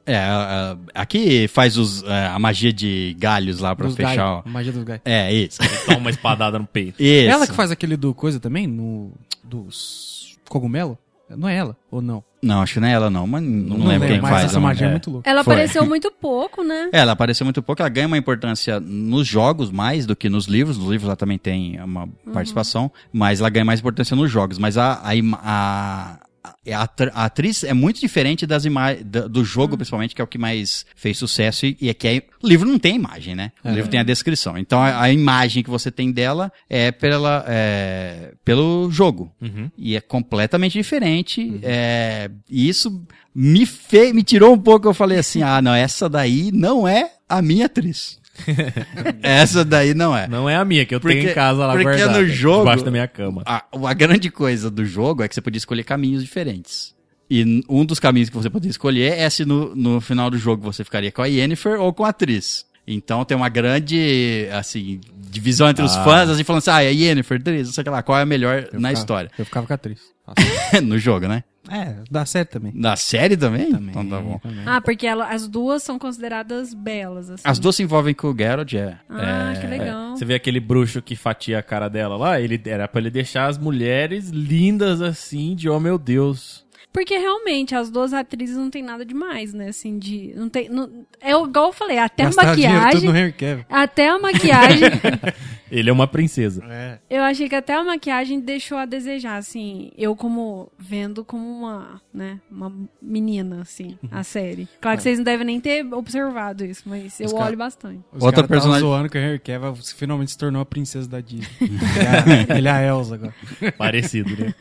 É, 0.07 0.17
a, 0.17 0.73
a- 0.73 1.03
aqui 1.03 1.47
faz 1.47 1.77
os, 1.77 2.03
é, 2.05 2.27
a 2.27 2.39
magia 2.39 2.73
de 2.73 3.15
galhos 3.19 3.59
lá 3.61 3.77
pra 3.77 3.87
Dos 3.87 3.95
fechar. 3.97 4.17
Gai, 4.17 4.27
o- 4.27 4.43
a 4.47 4.49
magia 4.51 4.73
dos 4.73 4.83
Gai. 4.83 5.01
É, 5.05 5.33
isso. 5.33 5.59
Dá 5.87 5.97
uma 5.99 6.09
espadada 6.11 6.59
no 6.59 6.67
peito. 6.67 7.03
isso. 7.03 7.29
Ela 7.31 7.47
que 7.47 7.53
faz 7.55 7.71
aquele 7.71 7.97
do 7.99 8.13
coisa 8.15 8.41
também? 8.41 8.67
No. 8.67 9.13
Dos. 9.43 10.37
Cogumelo? 10.49 10.99
Não 11.29 11.49
é 11.49 11.55
ela? 11.57 11.77
Ou 11.91 12.01
não? 12.03 12.25
Não, 12.45 12.63
acho 12.63 12.75
que 12.75 12.81
não 12.81 12.89
é 12.89 12.93
ela 12.93 13.11
não, 13.11 13.27
mas 13.27 13.43
não, 13.43 13.87
lembro 13.87 14.09
quem 14.09 14.21
mas 14.21 14.31
faz. 14.31 14.45
essa 14.45 14.61
magia 14.61 14.87
é 14.87 14.89
é. 14.89 14.91
muito 14.93 15.11
louca. 15.11 15.31
Ela 15.31 15.43
Foi. 15.43 15.55
apareceu 15.55 15.87
muito 15.87 16.11
pouco, 16.21 16.63
né? 16.63 16.91
É, 16.93 16.99
ela 16.99 17.13
apareceu 17.13 17.45
muito 17.45 17.63
pouco, 17.63 17.81
ela 17.81 17.89
ganha 17.89 18.07
uma 18.07 18.19
importância 18.19 18.79
nos 18.79 19.27
jogos 19.27 19.71
mais 19.71 20.07
do 20.07 20.15
que 20.15 20.29
nos 20.29 20.47
livros. 20.47 20.77
Nos 20.77 20.89
livros 20.89 21.09
ela 21.09 21.17
também 21.17 21.39
tem 21.39 21.81
uma 21.81 22.09
participação, 22.33 22.91
mas 23.13 23.41
ela 23.41 23.49
ganha 23.49 23.65
mais 23.65 23.81
importância 23.81 24.15
nos 24.15 24.31
jogos. 24.31 24.59
Mas 24.59 24.77
a, 24.77 25.01
a, 25.03 25.13
a, 25.43 26.19
a, 26.45 26.83
atr- 26.83 27.11
a 27.15 27.25
atriz 27.25 27.65
é 27.65 27.73
muito 27.73 28.01
diferente 28.01 28.47
das 28.47 28.65
imagens 28.65 29.05
do 29.05 29.45
jogo, 29.45 29.77
principalmente, 29.77 30.15
que 30.15 30.21
é 30.21 30.25
o 30.25 30.27
que 30.27 30.37
mais 30.39 30.85
fez 30.95 31.17
sucesso. 31.17 31.65
E, 31.65 31.77
e 31.81 31.89
é 31.89 31.95
que 31.95 32.07
é, 32.07 32.23
o 32.43 32.47
livro 32.47 32.69
não 32.69 32.79
tem 32.79 32.97
imagem, 32.97 33.35
né? 33.35 33.51
O 33.65 33.69
livro 33.75 33.91
tem 33.91 33.99
a 34.01 34.03
descrição. 34.03 34.59
Então 34.59 34.81
a, 34.83 35.03
a 35.03 35.11
imagem 35.13 35.63
que 35.63 35.71
você 35.71 35.91
tem 35.91 36.13
dela 36.13 36.53
é, 36.69 36.93
pela, 36.93 37.45
é 37.49 38.35
pelo 38.45 38.91
jogo. 38.91 39.33
E 39.79 39.97
é 39.97 40.01
completamente 40.01 40.73
diferente. 40.75 41.59
É, 41.63 42.31
e 42.51 42.69
isso 42.69 43.03
me, 43.35 43.65
fe, 43.65 44.13
me 44.13 44.23
tirou 44.23 44.53
um 44.55 44.59
pouco. 44.59 44.87
Eu 44.87 44.95
falei 44.95 45.19
assim: 45.19 45.41
ah, 45.45 45.63
não, 45.63 45.75
essa 45.75 46.09
daí 46.09 46.51
não 46.53 46.87
é 46.87 47.11
a 47.29 47.41
minha 47.41 47.67
atriz. 47.67 48.19
essa 49.23 49.65
daí 49.65 49.95
não 49.95 50.17
é. 50.17 50.27
Não 50.29 50.49
é 50.49 50.57
a 50.57 50.65
minha, 50.65 50.85
que 50.85 50.95
eu 50.95 51.01
Porque- 51.01 51.17
tenho 51.19 51.31
em 51.31 51.35
casa 51.35 51.67
lá 51.67 51.73
porque 51.73 51.85
guardada. 51.85 52.19
no 52.21 52.27
jogo- 52.27 52.61
Debaixo 52.65 52.85
da 52.85 52.91
minha 52.91 53.09
cama. 53.09 53.43
A, 53.47 53.65
a 53.87 53.95
grande 53.95 54.31
coisa 54.31 54.71
do 54.71 54.85
jogo 54.85 55.23
é 55.23 55.29
que 55.29 55.35
você 55.35 55.41
podia 55.41 55.59
escolher 55.59 55.85
caminhos 55.85 56.23
diferentes. 56.23 56.95
E 57.31 57.63
um 57.69 57.85
dos 57.85 57.99
caminhos 57.99 58.29
que 58.29 58.37
você 58.37 58.51
podia 58.51 58.71
escolher 58.71 59.13
é 59.19 59.29
se 59.31 59.45
no, 59.45 59.75
no 59.75 60.01
final 60.01 60.31
do 60.31 60.37
jogo 60.39 60.63
você 60.63 60.85
ficaria 60.85 61.11
com 61.11 61.23
a 61.23 61.27
Yennefer 61.27 61.81
ou 61.81 61.93
com 61.93 62.05
a 62.05 62.11
atriz. 62.11 62.67
Então 62.87 63.25
tem 63.25 63.35
uma 63.35 63.49
grande, 63.49 64.47
assim, 64.53 65.01
divisão 65.31 65.69
entre 65.71 65.83
os 65.83 65.97
Ah. 65.97 66.05
fãs, 66.05 66.29
assim, 66.29 66.45
falando 66.45 66.59
assim, 66.59 66.71
ah, 66.71 66.85
é 66.85 66.93
Yennefer, 66.93 67.39
atriz, 67.41 67.67
não 67.69 67.73
sei 67.73 67.85
lá, 67.85 68.03
qual 68.03 68.19
é 68.19 68.23
a 68.23 68.27
melhor 68.27 68.69
Eu 68.71 68.79
na 68.79 68.89
ficava- 68.89 68.93
história. 68.93 69.31
Eu 69.39 69.45
ficava 69.47 69.67
com 69.67 69.73
a 69.73 69.77
atriz. 69.77 70.01
No 70.83 70.99
jogo, 70.99 71.27
né? 71.29 71.45
É, 71.71 71.97
dá 72.11 72.27
certo 72.27 72.53
também. 72.53 72.73
Na 72.75 72.97
série 72.97 73.37
também? 73.37 73.71
Também. 73.71 73.91
Então 73.91 74.07
tá 74.07 74.21
bom. 74.21 74.39
também. 74.39 74.63
Ah, 74.67 74.81
porque 74.81 75.07
ela, 75.07 75.29
as 75.29 75.49
duas 75.49 75.83
são 75.83 75.99
consideradas 75.99 76.75
belas, 76.75 77.31
assim. 77.31 77.43
As 77.45 77.59
duas 77.59 77.77
se 77.77 77.83
envolvem 77.83 78.15
com 78.15 78.29
o 78.29 78.37
Geralt, 78.37 78.75
é. 78.75 78.99
Ah, 79.09 79.53
é, 79.57 79.61
que 79.61 79.67
legal. 79.67 80.17
Você 80.17 80.25
vê 80.25 80.35
aquele 80.35 80.61
bruxo 80.61 81.01
que 81.01 81.17
fatia 81.17 81.59
a 81.59 81.63
cara 81.63 81.89
dela 81.89 82.17
lá, 82.17 82.41
ele 82.41 82.61
era 82.67 82.87
pra 82.87 83.01
ele 83.01 83.11
deixar 83.11 83.47
as 83.47 83.57
mulheres 83.57 84.29
lindas 84.29 85.01
assim, 85.01 85.55
de 85.55 85.69
oh 85.69 85.81
meu 85.81 85.99
Deus. 85.99 86.65
Porque 86.93 87.17
realmente 87.19 87.75
as 87.75 87.91
duas 87.91 88.13
atrizes 88.13 88.57
não 88.57 88.71
tem 88.71 88.81
nada 88.81 89.05
demais, 89.05 89.53
né? 89.53 89.69
Assim, 89.69 89.99
de. 89.99 90.33
Não 90.37 90.49
tem. 90.49 90.69
Não, 90.69 90.89
é 91.21 91.33
igual 91.33 91.67
eu 91.67 91.73
falei, 91.73 91.99
até 91.99 92.23
a 92.23 92.27
Gastar 92.27 92.55
dinheiro 92.55 92.91
tudo 92.93 93.13
maquiagem. 93.13 93.67
Até 93.69 94.09
a 94.11 94.19
maquiagem. 94.19 94.91
Ele 95.71 95.89
é 95.91 95.93
uma 95.93 96.07
princesa. 96.07 96.63
É. 96.69 96.99
eu 97.09 97.23
achei 97.23 97.49
que 97.49 97.55
até 97.55 97.75
a 97.75 97.83
maquiagem 97.83 98.39
deixou 98.41 98.77
a 98.79 98.85
desejar, 98.85 99.37
assim. 99.37 99.91
Eu 99.97 100.15
como. 100.15 100.71
Vendo 100.79 101.25
como 101.25 101.45
uma. 101.45 102.01
né? 102.13 102.39
Uma 102.51 102.73
menina, 103.01 103.63
assim, 103.63 103.99
a 104.11 104.23
série. 104.23 104.69
Claro 104.81 104.97
que 104.99 105.03
vocês 105.03 105.19
não 105.19 105.25
devem 105.25 105.47
nem 105.47 105.61
ter 105.61 105.85
observado 105.93 106.65
isso, 106.65 106.83
mas 106.87 107.19
eu 107.19 107.27
Os 107.27 107.33
cara- 107.33 107.47
olho 107.47 107.57
bastante. 107.57 107.99
Os 108.13 108.23
Outra 108.23 108.27
Outra 108.27 108.49
personagem- 108.49 108.83
personagem... 108.83 108.89
zoando 108.89 109.09
que 109.09 109.19
o 109.19 109.21
Henry 109.21 109.39
Cavill 109.39 109.75
finalmente 109.97 110.31
se 110.33 110.39
tornou 110.39 110.61
a 110.61 110.67
princesa 110.67 111.09
da 111.09 111.21
Disney. 111.21 111.49
ele, 111.61 112.53
é, 112.53 112.59
ele 112.59 112.69
é 112.69 112.71
a 112.71 112.83
Elsa 112.83 113.15
agora. 113.15 113.35
Parecido, 113.79 114.37
né? 114.37 114.55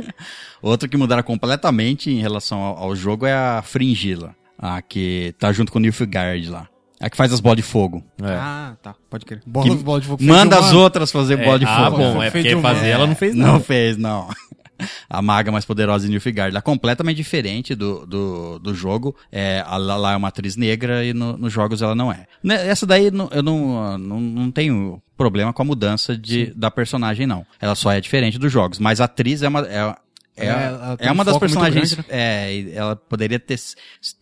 Outro 0.61 0.87
que 0.89 0.97
mudaram 0.97 1.23
completamente 1.23 2.09
em 2.09 2.19
relação 2.21 2.59
ao, 2.59 2.77
ao 2.77 2.95
jogo 2.95 3.25
é 3.25 3.33
a 3.33 3.61
Fringilla. 3.61 4.35
A 4.57 4.81
que 4.81 5.35
tá 5.37 5.51
junto 5.51 5.71
com 5.71 5.77
o 5.79 5.81
Nilfgaard 5.81 6.49
lá. 6.49 6.69
A 7.03 7.09
que 7.09 7.17
faz 7.17 7.33
as 7.33 7.39
bolas 7.39 7.57
de 7.57 7.63
fogo. 7.63 8.03
É. 8.21 8.27
Ah, 8.33 8.75
tá. 8.81 8.95
Pode 9.09 9.25
crer. 9.25 9.41
Bola, 9.45 9.75
bola 9.75 9.99
de 9.99 10.07
fogo. 10.07 10.23
Manda 10.23 10.57
as 10.57 10.71
outras 10.71 11.11
fazer 11.11 11.37
bola 11.37 11.59
de 11.59 11.65
ah, 11.65 11.85
fogo. 11.85 11.97
bom, 11.97 12.23
é 12.23 12.31
porque 12.31 12.55
fazer 12.57 12.87
ela 12.89 13.05
não 13.05 13.15
fez 13.15 13.35
Não 13.35 13.47
nada. 13.53 13.59
fez, 13.59 13.97
não. 13.97 14.29
A 15.09 15.21
maga 15.21 15.51
mais 15.51 15.63
poderosa 15.65 16.05
de 16.05 16.11
Nilfgaard. 16.11 16.49
Ela 16.51 16.59
é 16.59 16.61
completamente 16.61 17.17
diferente 17.17 17.75
do, 17.75 18.05
do, 18.05 18.59
do 18.59 18.73
jogo. 18.73 19.15
É, 19.31 19.63
a 19.65 19.77
lá 19.77 20.13
é 20.13 20.15
uma 20.15 20.27
atriz 20.29 20.55
negra 20.57 21.05
e 21.05 21.13
no- 21.13 21.37
nos 21.37 21.53
jogos 21.53 21.81
ela 21.81 21.95
não 21.95 22.11
é. 22.11 22.25
Né, 22.43 22.67
Essa 22.67 22.85
daí 22.85 23.11
não- 23.11 23.29
eu 23.31 23.43
não, 23.43 23.97
não, 23.97 24.19
não 24.19 24.51
tenho 24.51 25.01
problema 25.15 25.53
com 25.53 25.61
a 25.61 25.65
mudança 25.65 26.17
de, 26.17 26.47
da 26.55 26.71
personagem, 26.71 27.27
não. 27.27 27.45
Ela 27.61 27.75
só 27.75 27.91
é 27.91 28.01
diferente 28.01 28.37
dos 28.39 28.51
jogos. 28.51 28.79
Mas 28.79 28.99
a 28.99 29.05
atriz 29.05 29.43
é 29.43 29.47
uma. 29.47 29.61
É, 29.61 29.95
é, 30.35 30.45
É, 30.45 30.49
ela 30.49 30.97
tem 30.97 31.07
é 31.07 31.11
um 31.11 31.13
uma 31.13 31.23
das 31.25 31.33
foco 31.33 31.45
muito 31.45 31.59
personagens. 31.59 31.93
grande, 31.93 32.09
É, 32.11 32.53
e 32.53 32.71
ela 32.73 32.95
poderia 32.95 33.39
ter. 33.39 33.59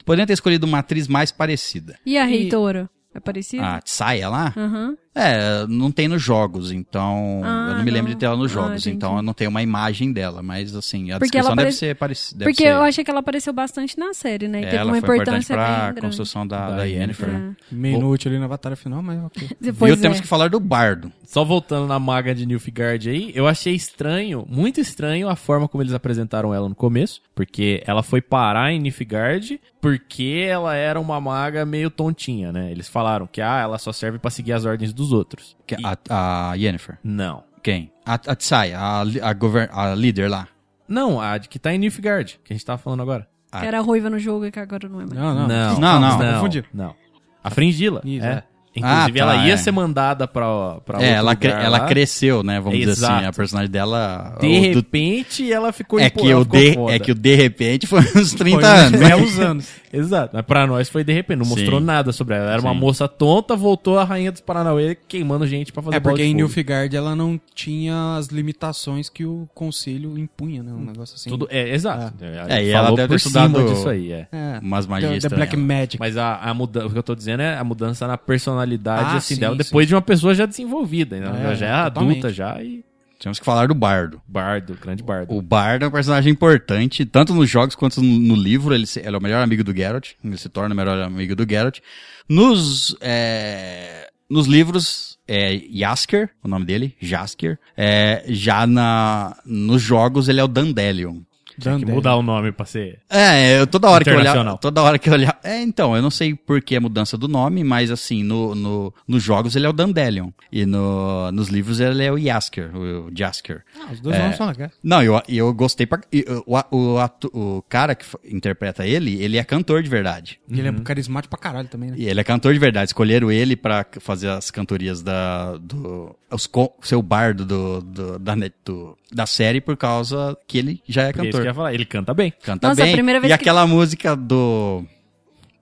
Poderia 0.05 0.27
ter 0.27 0.33
escolhido 0.33 0.65
uma 0.65 0.79
atriz 0.79 1.07
mais 1.07 1.31
parecida. 1.31 1.97
E 2.05 2.17
a 2.17 2.25
reitora? 2.25 2.89
É 3.13 3.19
parecido? 3.19 3.63
A 3.63 3.81
Tsaya 3.81 4.29
lá? 4.29 4.53
Aham. 4.55 4.97
É, 5.13 5.65
não 5.67 5.91
tem 5.91 6.07
nos 6.07 6.21
jogos, 6.21 6.71
então. 6.71 7.41
Ah, 7.43 7.67
eu 7.71 7.75
não 7.77 7.83
me 7.83 7.91
lembro 7.91 8.09
não. 8.09 8.13
de 8.15 8.19
ter 8.19 8.27
ela 8.27 8.37
nos 8.37 8.51
Ah, 8.51 8.53
jogos, 8.53 8.81
entendi. 8.81 8.95
então 8.95 9.17
eu 9.17 9.21
não 9.21 9.33
tenho 9.33 9.49
uma 9.49 9.61
imagem 9.61 10.13
dela, 10.13 10.41
mas 10.41 10.73
assim, 10.73 11.11
a 11.11 11.19
Porque 11.19 11.31
descrição 11.37 11.51
ela 11.51 11.55
deve 11.63 11.71
ser 11.73 11.95
parecida. 11.95 12.45
Porque 12.45 12.63
eu 12.63 12.81
achei 12.81 13.03
que 13.03 13.11
ela 13.11 13.19
apareceu 13.19 13.51
bastante 13.51 13.97
na 13.99 14.13
série, 14.13 14.47
né? 14.47 14.61
E 14.61 14.63
teve 14.65 14.77
ela 14.77 14.91
uma 14.93 15.01
foi 15.01 15.15
importante 15.17 15.43
importância 15.43 15.55
pra 15.55 15.67
bem 15.67 15.79
grande. 15.85 16.01
construção 16.01 16.47
da, 16.47 16.69
Da 16.69 16.75
da 16.77 16.83
Yennefer. 16.85 17.29
É. 17.29 17.51
Meio 17.71 17.97
inútil 17.97 18.31
ali 18.31 18.39
na 18.39 18.47
batalha 18.47 18.75
final, 18.77 19.01
mas 19.03 19.21
ok. 19.25 19.49
Depois? 19.59 19.99
Temos 19.99 20.19
é. 20.19 20.21
que 20.21 20.27
falar 20.27 20.49
do 20.49 20.59
Bardo. 20.59 21.11
Só 21.25 21.43
voltando 21.43 21.87
na 21.87 21.99
maga 21.99 22.33
de 22.33 22.45
Nilfgaard 22.45 23.09
aí, 23.09 23.31
eu 23.35 23.47
achei 23.47 23.73
estranho, 23.73 24.45
muito 24.49 24.79
estranho 24.79 25.27
a 25.29 25.35
forma 25.35 25.67
como 25.67 25.83
eles 25.83 25.93
apresentaram 25.93 26.53
ela 26.53 26.67
no 26.69 26.75
começo, 26.75 27.21
porque 27.35 27.83
ela 27.85 28.03
foi 28.03 28.21
parar 28.21 28.71
em 28.71 28.79
Nilfgaard 28.79 29.59
porque 29.81 30.45
ela 30.47 30.75
era 30.75 30.99
uma 30.99 31.19
maga 31.19 31.65
meio 31.65 31.89
tontinha, 31.89 32.51
né? 32.51 32.69
Eles 32.71 32.87
falaram 32.87 33.25
que 33.25 33.41
ah, 33.41 33.59
ela 33.61 33.79
só 33.79 33.91
serve 33.91 34.19
pra 34.19 34.29
seguir 34.29 34.53
as 34.53 34.63
ordens 34.63 34.93
dos 35.01 35.11
outros. 35.13 35.57
Que- 35.67 35.75
E- 35.75 35.81
A, 36.09 36.51
a 36.51 36.55
Yennefer. 36.55 36.97
Não. 37.03 37.43
Quem? 37.63 37.91
A, 38.05 38.13
a 38.15 38.35
Tsaya, 38.35 38.79
a, 38.79 39.01
a, 39.01 39.33
govern- 39.33 39.69
a 39.71 39.93
líder 39.95 40.29
lá. 40.29 40.47
Não, 40.87 41.19
a 41.21 41.37
de 41.37 41.47
que 41.47 41.59
tá 41.59 41.73
em 41.73 41.77
Nilfgaard, 41.77 42.39
que 42.43 42.53
a 42.53 42.55
gente 42.55 42.65
tava 42.65 42.77
falando 42.77 43.01
agora. 43.01 43.27
Que 43.51 43.65
era 43.65 43.81
ruiva 43.81 44.09
no 44.09 44.17
jogo 44.17 44.45
e 44.45 44.51
que 44.51 44.59
agora 44.59 44.87
não 44.87 45.01
é 45.01 45.05
mais. 45.05 45.13
Não, 45.19 45.35
não. 45.35 45.47
Não, 45.47 45.79
Não, 45.79 45.99
não. 45.99 46.17
não. 46.19 46.33
Confundido. 46.35 46.67
não. 46.73 46.95
A 47.43 47.49
Fringila. 47.49 48.01
Isso, 48.05 48.25
é. 48.25 48.29
é. 48.29 48.43
Inclusive, 48.75 49.19
Ah, 49.19 49.25
tá, 49.25 49.33
ela 49.33 49.47
ia 49.47 49.53
é. 49.53 49.57
ser 49.57 49.71
mandada 49.71 50.27
pra, 50.27 50.79
pra 50.85 50.97
É, 51.01 51.03
outro 51.07 51.15
ela, 51.17 51.35
cre- 51.35 51.49
ela 51.51 51.77
lá. 51.79 51.85
cresceu, 51.87 52.41
né? 52.41 52.59
Vamos 52.59 52.79
dizer 52.79 52.91
assim. 52.91 53.01
Exato. 53.03 53.27
A 53.27 53.33
personagem 53.33 53.69
dela. 53.71 54.37
De 54.39 54.47
o 54.47 54.49
do- 54.51 54.75
repente, 54.77 55.51
ela 55.51 55.73
ficou 55.73 55.99
é, 55.99 56.09
que 56.09 56.31
ela 56.31 56.41
o 56.41 56.45
de, 56.45 56.73
foda. 56.73 56.93
é 56.95 56.99
que 56.99 57.11
o 57.11 57.15
de 57.15 57.35
repente 57.35 57.85
foi 57.85 57.99
uns 58.15 58.33
30 58.33 58.61
Foi 58.61 58.69
anos. 58.69 58.99
né? 58.99 59.07
belos 59.09 59.39
anos. 59.39 59.67
Exato. 59.93 60.29
Mas 60.33 60.45
pra 60.45 60.65
nós 60.65 60.87
foi 60.87 61.03
de 61.03 61.11
repente, 61.11 61.39
não 61.39 61.45
mostrou 61.45 61.79
Sim. 61.81 61.85
nada 61.85 62.13
sobre 62.13 62.35
ela. 62.35 62.45
Ela 62.45 62.53
era 62.53 62.61
uma 62.61 62.71
Sim. 62.73 62.79
moça 62.79 63.07
tonta, 63.09 63.57
voltou 63.57 63.99
a 63.99 64.05
rainha 64.05 64.31
dos 64.31 64.39
Paranauê 64.39 64.95
queimando 65.05 65.45
gente 65.45 65.73
pra 65.73 65.83
fazer 65.83 65.97
É 65.97 65.99
porque 65.99 66.23
em. 66.23 66.33
Nilfgaard 66.33 66.95
ela 66.95 67.13
não 67.13 67.37
tinha 67.53 68.15
as 68.17 68.27
limitações 68.27 69.09
que 69.09 69.25
o 69.25 69.49
conselho 69.53 70.17
impunha, 70.17 70.63
né? 70.63 70.71
Um 70.71 70.85
negócio 70.85 71.15
assim. 71.15 71.29
Tudo, 71.29 71.45
é, 71.51 71.73
exato. 71.73 72.13
É, 72.23 72.63
e 72.63 72.71
Falou 72.71 72.87
ela 72.87 72.95
deve 72.95 73.09
ter 73.09 73.15
estudado 73.15 73.65
disso 73.67 73.89
aí, 73.89 74.13
é. 74.13 74.27
É. 74.31 74.59
Umas 74.61 74.87
magias 74.87 75.21
the 75.23 75.27
Black 75.27 75.55
estranhas. 75.55 75.67
Magic. 75.81 75.99
Mas 75.99 76.15
a, 76.15 76.37
a 76.37 76.53
mudança, 76.53 76.87
o 76.87 76.89
que 76.89 76.97
eu 76.97 77.03
tô 77.03 77.13
dizendo 77.13 77.41
é 77.41 77.57
a 77.57 77.63
mudança 77.65 78.07
na 78.07 78.17
personalidade 78.17 78.60
Ah, 79.05 79.17
assim, 79.17 79.35
sim, 79.35 79.39
dela, 79.41 79.53
sim. 79.55 79.63
depois 79.63 79.87
de 79.87 79.93
uma 79.95 80.01
pessoa 80.01 80.33
já 80.33 80.45
desenvolvida. 80.45 81.19
Né? 81.19 81.25
É, 81.25 81.43
Ela 81.45 81.55
já 81.55 81.65
é 81.67 81.83
totalmente. 81.85 82.17
adulta 82.19 82.33
já 82.33 82.61
e 82.63 82.83
Temos 83.19 83.37
que 83.39 83.45
falar 83.45 83.67
do 83.67 83.75
Bardo. 83.75 84.21
bardo, 84.27 84.75
grande 84.81 85.03
bardo. 85.03 85.33
O 85.35 85.41
Bardo 85.41 85.85
é 85.85 85.87
um 85.87 85.91
personagem 85.91 86.31
importante, 86.31 87.05
tanto 87.05 87.33
nos 87.35 87.49
jogos 87.49 87.75
quanto 87.75 88.01
no, 88.01 88.19
no 88.19 88.35
livro. 88.35 88.73
Ele, 88.73 88.87
se- 88.87 88.99
ele 88.99 89.15
é 89.15 89.17
o 89.17 89.21
melhor 89.21 89.43
amigo 89.43 89.63
do 89.63 89.75
Geralt. 89.75 90.11
Ele 90.23 90.37
se 90.37 90.49
torna 90.49 90.73
o 90.73 90.77
melhor 90.77 90.99
amigo 91.01 91.35
do 91.35 91.45
Geralt. 91.47 91.79
Nos, 92.27 92.95
é, 93.01 94.09
nos 94.29 94.47
livros, 94.47 95.19
é 95.27 95.61
Jasker, 95.71 96.29
o 96.43 96.47
nome 96.47 96.65
dele, 96.65 96.95
Jasker. 96.99 97.59
É, 97.77 98.23
já 98.27 98.65
na, 98.65 99.35
nos 99.45 99.81
jogos, 99.81 100.27
ele 100.29 100.39
é 100.39 100.43
o 100.43 100.47
Dandelion. 100.47 101.19
Tinha 101.61 101.77
que 101.79 101.85
mudar 101.85 102.15
o 102.15 102.21
nome 102.23 102.51
pra 102.51 102.65
ser. 102.65 102.99
É, 103.09 103.59
eu, 103.59 103.67
toda 103.67 103.89
hora 103.89 104.03
que 104.03 104.09
eu 104.09 104.13
olhava, 104.13 104.29
Internacional. 104.29 104.57
toda 104.57 104.81
hora 104.81 104.97
que 104.99 105.09
eu 105.09 105.13
olhava, 105.13 105.37
é, 105.43 105.61
então, 105.61 105.95
eu 105.95 106.01
não 106.01 106.09
sei 106.11 106.33
por 106.35 106.61
que 106.61 106.75
a 106.75 106.81
mudança 106.81 107.17
do 107.17 107.27
nome, 107.27 107.63
mas 107.63 107.91
assim, 107.91 108.23
no, 108.23 108.53
no, 108.55 108.93
nos 109.07 109.21
jogos 109.23 109.55
ele 109.55 109.65
é 109.65 109.69
o 109.69 109.73
Dandelion, 109.73 110.29
e 110.51 110.65
no, 110.65 111.31
nos 111.31 111.49
livros 111.49 111.79
ele 111.79 112.03
é 112.03 112.11
o 112.11 112.17
Jasker, 112.17 112.75
o, 112.75 113.07
o 113.07 113.11
Jasker. 113.15 113.63
Ah, 113.79 113.91
os 113.91 113.99
dois 113.99 114.15
É. 114.15 114.19
nomes 114.21 114.37
são 114.37 114.47
legais. 114.47 114.71
Não, 114.83 115.01
eu, 115.03 115.21
eu 115.27 115.53
gostei 115.53 115.85
pra, 115.85 115.99
e, 116.11 116.25
o, 116.45 116.57
o, 116.71 117.57
o 117.57 117.61
cara 117.63 117.95
que 117.95 118.05
interpreta 118.25 118.85
ele, 118.85 119.21
ele 119.21 119.37
é 119.37 119.43
cantor 119.43 119.83
de 119.83 119.89
verdade. 119.89 120.39
E 120.49 120.59
ele 120.59 120.67
é 120.69 120.73
carismático 120.73 121.29
pra 121.29 121.39
caralho 121.39 121.67
também, 121.67 121.91
né? 121.91 121.95
E 121.97 122.07
ele 122.07 122.19
é 122.19 122.23
cantor 122.23 122.53
de 122.53 122.59
verdade. 122.59 122.89
Escolheram 122.89 123.31
ele 123.31 123.55
pra 123.55 123.85
fazer 123.99 124.29
as 124.29 124.49
cantorias 124.51 125.01
da, 125.01 125.57
do, 125.57 126.15
os, 126.31 126.49
seu 126.81 127.01
bardo 127.01 127.45
do, 127.45 127.81
do, 127.81 128.19
da, 128.19 128.35
do- 128.65 128.97
da 129.11 129.25
série 129.25 129.59
por 129.61 129.75
causa 129.77 130.37
que 130.47 130.57
ele 130.57 130.81
já 130.87 131.03
é 131.03 131.11
Porque 131.11 131.27
é 131.27 131.29
isso 131.29 131.31
cantor. 131.31 131.41
que 131.41 131.47
eu 131.47 131.51
ia 131.51 131.53
falar. 131.55 131.73
Ele 131.73 131.85
canta 131.85 132.13
bem. 132.13 132.33
Canta 132.43 132.67
Nossa, 132.69 132.81
a 132.81 132.85
bem. 132.85 132.93
primeira 132.93 133.19
vez 133.19 133.31
e 133.33 133.37
que- 133.37 133.41
aquela 133.41 133.65
música 133.67 134.15
do. 134.15 134.83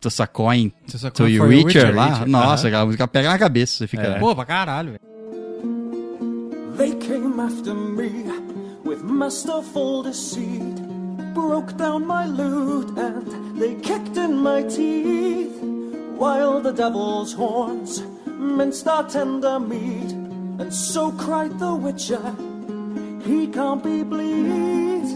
Do 0.01 0.09
Sacoin 0.09 0.71
Você 0.87 0.97
só 0.97 1.09
to 1.09 1.27
You 1.27 1.43
Witcher, 1.43 1.93
lá. 1.93 2.07
Witcher. 2.07 2.27
Nossa, 2.29 2.67
aquela 2.69 2.85
música 2.85 3.05
pega 3.05 3.29
na 3.31 3.37
cabeça. 3.37 3.75
Você 3.79 3.87
fica. 3.87 4.17
Pô, 4.17 4.33
pra 4.33 4.45
caralho, 4.45 4.91
velho. 4.91 5.01
They 6.77 6.95
came 6.95 7.37
after 7.41 7.73
me 7.75 8.23
with 8.85 9.03
masterful 9.03 10.03
deceit, 10.03 10.79
broke 11.33 11.73
down 11.73 12.05
my 12.05 12.25
loot, 12.25 12.93
and 12.97 13.59
they 13.59 13.75
kicked 13.81 14.17
in 14.17 14.35
my 14.35 14.63
teeth. 14.63 15.51
While 16.17 16.61
the 16.61 16.71
devil's 16.71 17.33
horns 17.33 18.01
minced 18.39 18.87
our 18.87 19.03
tender 19.05 19.59
meat, 19.59 20.13
and 20.59 20.73
so 20.73 21.11
cried 21.13 21.57
the 21.59 21.73
witcher, 21.73 22.21
he 23.25 23.47
can't 23.47 23.83
be 23.83 24.03
bleed. 24.03 25.07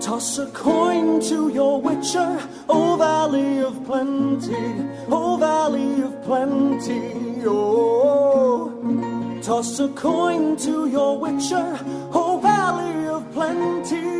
Toss 0.00 0.38
a 0.38 0.46
coin 0.46 1.20
to 1.28 1.48
your 1.50 1.80
witcher, 1.80 2.40
O 2.68 2.96
Valley 2.96 3.60
of 3.60 3.84
Plenty, 3.84 4.90
O 5.08 5.36
Valley 5.36 6.02
of 6.02 6.22
Plenty, 6.24 7.42
oh. 7.46 8.72
Toss 9.42 9.78
a 9.80 9.88
coin 9.88 10.56
to 10.56 10.86
your 10.88 11.18
witcher, 11.18 11.78
O 12.12 12.38
Valley 12.40 13.08
of 13.08 13.24
Plenty. 13.32 14.10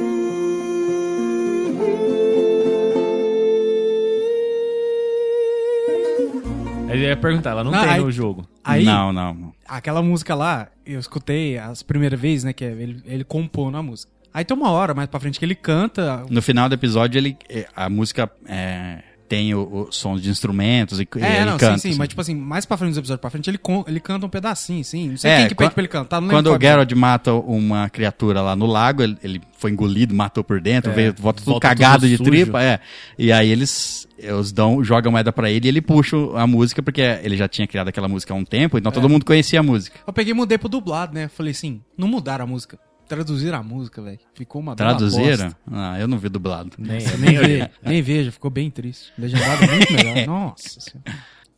Aí 6.88 7.02
eu 7.02 7.08
ia 7.08 7.16
perguntar, 7.16 7.50
ela 7.50 7.62
não, 7.64 7.70
Não, 7.70 7.80
tem 7.80 7.90
aí- 7.90 8.00
no 8.00 8.10
jogo. 8.10 8.44
Aí, 8.62 8.84
Não, 8.84 9.12
não. 9.12 9.32
não. 9.34 9.52
aquela 9.66 10.02
música 10.02 10.34
lá, 10.34 10.68
eu 10.84 11.00
escutei 11.00 11.56
as 11.58 11.82
primeiras 11.82 12.20
vezes, 12.20 12.44
né? 12.44 12.52
Que 12.52 12.64
ele, 12.64 13.02
ele 13.06 13.24
compôs 13.24 13.72
na 13.72 13.82
música. 13.82 14.12
Aí 14.32 14.44
tem 14.44 14.56
uma 14.56 14.70
hora 14.70 14.94
mais 14.94 15.08
pra 15.08 15.18
frente 15.18 15.38
que 15.38 15.44
ele 15.44 15.54
canta. 15.56 16.24
No 16.30 16.40
final 16.40 16.68
do 16.68 16.74
episódio, 16.74 17.18
ele, 17.18 17.36
é, 17.48 17.66
a 17.74 17.88
música 17.90 18.30
é, 18.46 19.02
tem 19.30 19.54
o, 19.54 19.60
o 19.86 19.92
sons 19.92 20.20
de 20.20 20.28
instrumentos 20.28 20.98
e, 20.98 21.08
É, 21.20 21.36
ele 21.36 21.44
não, 21.52 21.56
canta. 21.56 21.74
sim, 21.74 21.78
sim. 21.82 21.88
assim. 21.90 21.98
Mas, 21.98 22.08
tipo 22.08 22.20
assim, 22.20 22.34
mais 22.34 22.66
pra 22.66 22.76
frente 22.76 22.90
dos 22.90 22.98
episódios 22.98 23.20
pra 23.20 23.30
frente, 23.30 23.48
ele, 23.48 23.60
ele 23.86 24.00
canta 24.00 24.26
um 24.26 24.28
pedacinho, 24.28 24.84
sim. 24.84 25.10
Não 25.10 25.16
sei 25.16 25.30
É, 25.30 25.38
quem 25.38 25.48
que 25.48 25.54
pede 25.54 25.70
pra 25.70 25.80
ele 25.82 25.88
cantar, 25.88 26.20
não 26.20 26.28
Quando 26.28 26.52
o. 26.52 26.58
Geralt 26.60 26.90
mata 26.94 27.32
uma 27.32 27.88
criatura 27.88 28.42
lá 28.42 28.56
no 28.56 28.66
lago, 28.66 29.02
ele, 29.04 29.16
ele 29.22 29.40
foi 29.56 29.70
engolido, 29.70 30.12
matou 30.12 30.42
por 30.42 30.60
dentro, 30.60 30.90
É, 30.90 30.94
veio, 30.94 31.14
volta 31.16 31.40
tudo 31.42 31.52
volta 31.52 31.68
cagado 31.68 32.00
tudo 32.00 32.08
de 32.10 32.16
sujo. 32.16 32.28
tripa, 32.28 32.60
é. 32.60 32.80
E 33.16 33.30
aí 33.30 33.48
eles, 33.48 34.08
eles 34.18 34.50
dão, 34.50 34.82
jogam 34.82 35.10
a 35.10 35.12
moeda 35.12 35.32
pra 35.32 35.48
ele 35.48 35.66
e 35.66 35.68
ele 35.68 35.80
puxa 35.80 36.16
a 36.34 36.44
música, 36.44 36.82
porque 36.82 37.00
ele 37.22 37.36
já 37.36 37.46
tinha 37.46 37.68
criado 37.68 37.86
aquela 37.86 38.08
música 38.08 38.34
há 38.34 38.36
um 38.36 38.44
tempo, 38.44 38.78
então 38.78 38.90
É. 38.90 38.92
todo 38.92 39.08
mundo 39.08 39.24
conhecia 39.24 39.60
a 39.60 39.62
música. 39.62 40.00
Eu 40.04 40.12
peguei 40.12 40.32
e 40.32 40.34
mudei 40.34 40.58
pro 40.58 40.68
dublado, 40.68 41.14
né? 41.14 41.28
Falei 41.28 41.52
assim, 41.52 41.80
não 41.96 42.08
mudaram 42.08 42.44
a 42.44 42.48
música. 42.48 42.78
Traduziram 43.10 43.58
a 43.58 43.62
música, 43.64 44.00
velho. 44.00 44.20
Ficou 44.34 44.62
uma 44.62 44.76
Traduziram? 44.76 45.52
Ah, 45.68 45.98
eu 45.98 46.06
não 46.06 46.16
vi 46.16 46.28
dublado. 46.28 46.70
Nem, 46.78 47.00
Nem, 47.18 47.68
nem 47.82 48.00
vejo, 48.02 48.30
ficou 48.30 48.52
bem 48.52 48.70
triste. 48.70 49.12
Legendado 49.18 49.64
é 49.64 49.66
muito 49.66 49.92
melhor. 49.92 50.26
Nossa 50.30 50.80
senhora. 50.80 51.12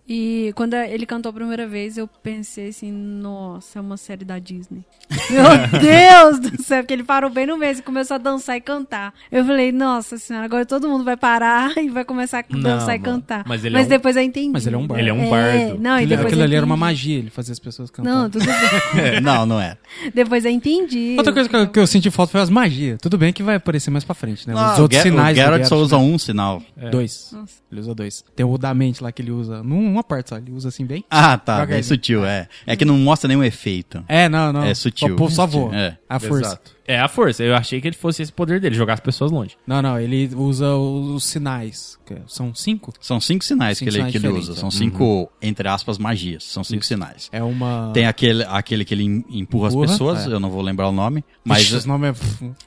E 0.08 0.52
quando 0.56 0.74
ele 0.74 1.06
cantou 1.06 1.30
a 1.30 1.32
primeira 1.32 1.66
vez, 1.66 1.96
eu 1.96 2.08
pensei 2.08 2.68
assim, 2.68 2.90
nossa, 2.90 3.78
é 3.78 3.82
uma 3.82 3.96
série 3.96 4.24
da 4.24 4.38
Disney. 4.38 4.84
Meu 5.30 5.44
Deus 5.80 6.40
do 6.40 6.62
céu, 6.62 6.82
porque 6.82 6.92
ele 6.92 7.04
parou 7.04 7.30
bem 7.30 7.46
no 7.46 7.56
mês 7.56 7.78
e 7.78 7.82
começou 7.82 8.16
a 8.16 8.18
dançar 8.18 8.56
e 8.56 8.60
cantar. 8.60 9.14
Eu 9.30 9.44
falei, 9.44 9.70
nossa 9.70 10.18
senhora, 10.18 10.44
agora 10.44 10.66
todo 10.66 10.88
mundo 10.88 11.04
vai 11.04 11.16
parar 11.16 11.72
e 11.78 11.88
vai 11.88 12.04
começar 12.04 12.40
a 12.40 12.44
Não, 12.50 12.60
dançar 12.60 12.96
e 12.96 12.98
mano. 12.98 13.04
cantar. 13.20 13.44
Mas 13.46 13.64
ele 13.64 13.76
é 13.76 13.80
um- 13.80 13.86
depois 13.86 14.16
eu 14.16 14.22
entendi. 14.22 14.50
Mas 14.52 14.66
ele 14.66 14.74
é 14.74 14.78
um 14.78 14.86
bardo. 14.86 15.00
Ele 15.00 15.10
é 15.10 15.12
um 15.12 15.30
bardo. 15.30 15.78
Não, 15.80 15.90
e 15.92 15.94
Aquilo, 15.94 16.08
depois 16.08 16.26
aquilo 16.26 16.42
ali 16.42 16.54
era 16.56 16.66
uma 16.66 16.76
magia, 16.76 17.18
ele 17.18 17.30
fazia 17.30 17.52
as 17.52 17.58
pessoas 17.60 17.88
cantar. 17.90 18.10
Não, 18.10 18.28
tudo 18.28 18.44
bem. 18.44 19.20
não, 19.22 19.46
não 19.46 19.60
é. 19.60 19.76
depois 20.12 20.44
eu 20.44 20.50
entendi. 20.50 21.14
Outra 21.16 21.32
coisa 21.32 21.48
que 21.48 21.54
eu, 21.56 21.68
que 21.68 21.78
eu 21.78 21.86
senti 21.86 22.10
falta 22.10 22.32
foi 22.32 22.40
as 22.40 22.50
magias. 22.50 22.98
Tudo 23.00 23.16
bem 23.16 23.32
que 23.32 23.42
vai 23.42 23.54
aparecer 23.54 23.90
mais 23.90 24.02
pra 24.04 24.14
frente, 24.14 24.48
né? 24.48 24.54
Não, 24.54 24.72
Os 24.72 24.78
outros 24.80 24.98
o 25.00 25.02
sinais 25.04 25.36
o 25.38 25.40
Geralt 25.40 25.64
só 25.64 25.76
usa 25.76 25.96
né? 25.96 26.02
um 26.02 26.18
sinal. 26.18 26.60
Dois. 26.90 27.30
Nossa. 27.32 27.62
Ele 27.70 27.80
usa 27.80 27.94
dois. 27.94 28.24
Tem 28.34 28.44
o 28.44 28.58
da 28.58 28.74
mente 28.74 29.02
lá 29.02 29.12
que 29.12 29.22
ele 29.22 29.30
usa. 29.30 29.62
Num- 29.62 29.91
Numa 29.92 30.02
parte 30.02 30.30
só, 30.30 30.38
ele 30.38 30.50
usa 30.52 30.68
assim 30.70 30.86
bem. 30.86 31.04
Ah, 31.10 31.36
tá, 31.36 31.66
bem 31.66 31.82
sutil, 31.82 32.24
é. 32.24 32.48
É 32.66 32.74
que 32.76 32.84
não 32.84 32.96
mostra 32.96 33.28
nenhum 33.28 33.44
efeito. 33.44 34.02
É, 34.08 34.28
não, 34.28 34.52
não. 34.52 34.62
É 34.64 34.74
sutil. 34.74 35.16
Só, 35.18 35.28
só 35.28 35.46
voa. 35.46 35.76
É. 35.76 35.96
A 36.08 36.18
força. 36.18 36.46
Exato. 36.46 36.72
É 36.86 36.98
a 36.98 37.06
força. 37.08 37.42
Eu 37.44 37.54
achei 37.54 37.80
que 37.80 37.86
ele 37.88 37.96
fosse 37.96 38.22
esse 38.22 38.32
poder 38.32 38.58
dele, 38.60 38.74
jogar 38.74 38.94
as 38.94 39.00
pessoas 39.00 39.30
longe. 39.30 39.56
Não, 39.66 39.80
não, 39.82 39.98
ele 40.00 40.30
usa 40.34 40.74
os 40.74 41.24
sinais. 41.24 41.98
São 42.26 42.54
cinco? 42.54 42.92
São 43.00 43.20
cinco 43.20 43.44
sinais 43.44 43.78
Cinco 43.78 43.90
que 43.90 43.96
ele, 43.96 43.98
sinais 44.10 44.12
que 44.20 44.26
ele 44.26 44.38
usa. 44.38 44.52
é. 44.52 44.56
São 44.56 44.70
cinco, 44.70 45.30
entre 45.40 45.68
aspas, 45.68 45.96
magias. 45.98 46.44
São 46.44 46.64
cinco 46.64 46.84
sinais. 46.84 47.28
É 47.32 47.42
uma. 47.42 47.90
Tem 47.94 48.06
aquele, 48.06 48.44
aquele 48.44 48.84
que 48.84 48.94
ele 48.94 49.04
em- 49.04 49.24
empurra, 49.30 49.68
as 49.68 49.74
Empurra, 49.74 49.88
pessoas, 49.88 50.26
é. 50.26 50.32
eu 50.32 50.40
não 50.40 50.50
vou 50.50 50.60
lembrar 50.62 50.88
o 50.88 50.92
nome. 50.92 51.24
Mas 51.44 51.62
Ixi, 51.62 51.76
esse 51.76 51.88
nome 51.88 52.08
é. 52.08 52.14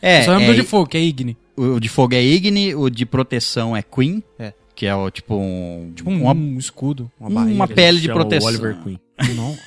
É, 0.01 0.21
só 0.23 0.31
lembro 0.31 0.53
é- 0.53 0.55
do 0.55 0.61
de 0.61 0.67
fogo, 0.67 0.87
que 0.87 0.97
é 0.97 1.01
Igni. 1.01 1.37
o 1.57 1.79
de 1.79 1.89
fogo 1.89 2.15
é 2.15 2.23
Igni, 2.23 2.73
o 2.75 2.89
de 2.89 3.05
proteção 3.05 3.75
é 3.75 3.81
Queen, 3.83 4.23
É. 4.39 4.53
que 4.75 4.85
é 4.85 4.93
o 4.95 5.09
tipo 5.09 5.35
um. 5.35 5.91
Tipo 5.95 6.09
um, 6.09 6.21
uma, 6.23 6.33
um 6.33 6.57
escudo, 6.57 7.11
uma 7.19 7.29
uma 7.29 7.41
barreira. 7.45 7.67
pele 7.73 7.99
de 8.01 8.09
o 8.11 8.13
proteção. 8.13 8.47
Oliver 8.49 8.75
Queen. 8.83 8.99
Nossa. 9.35 9.59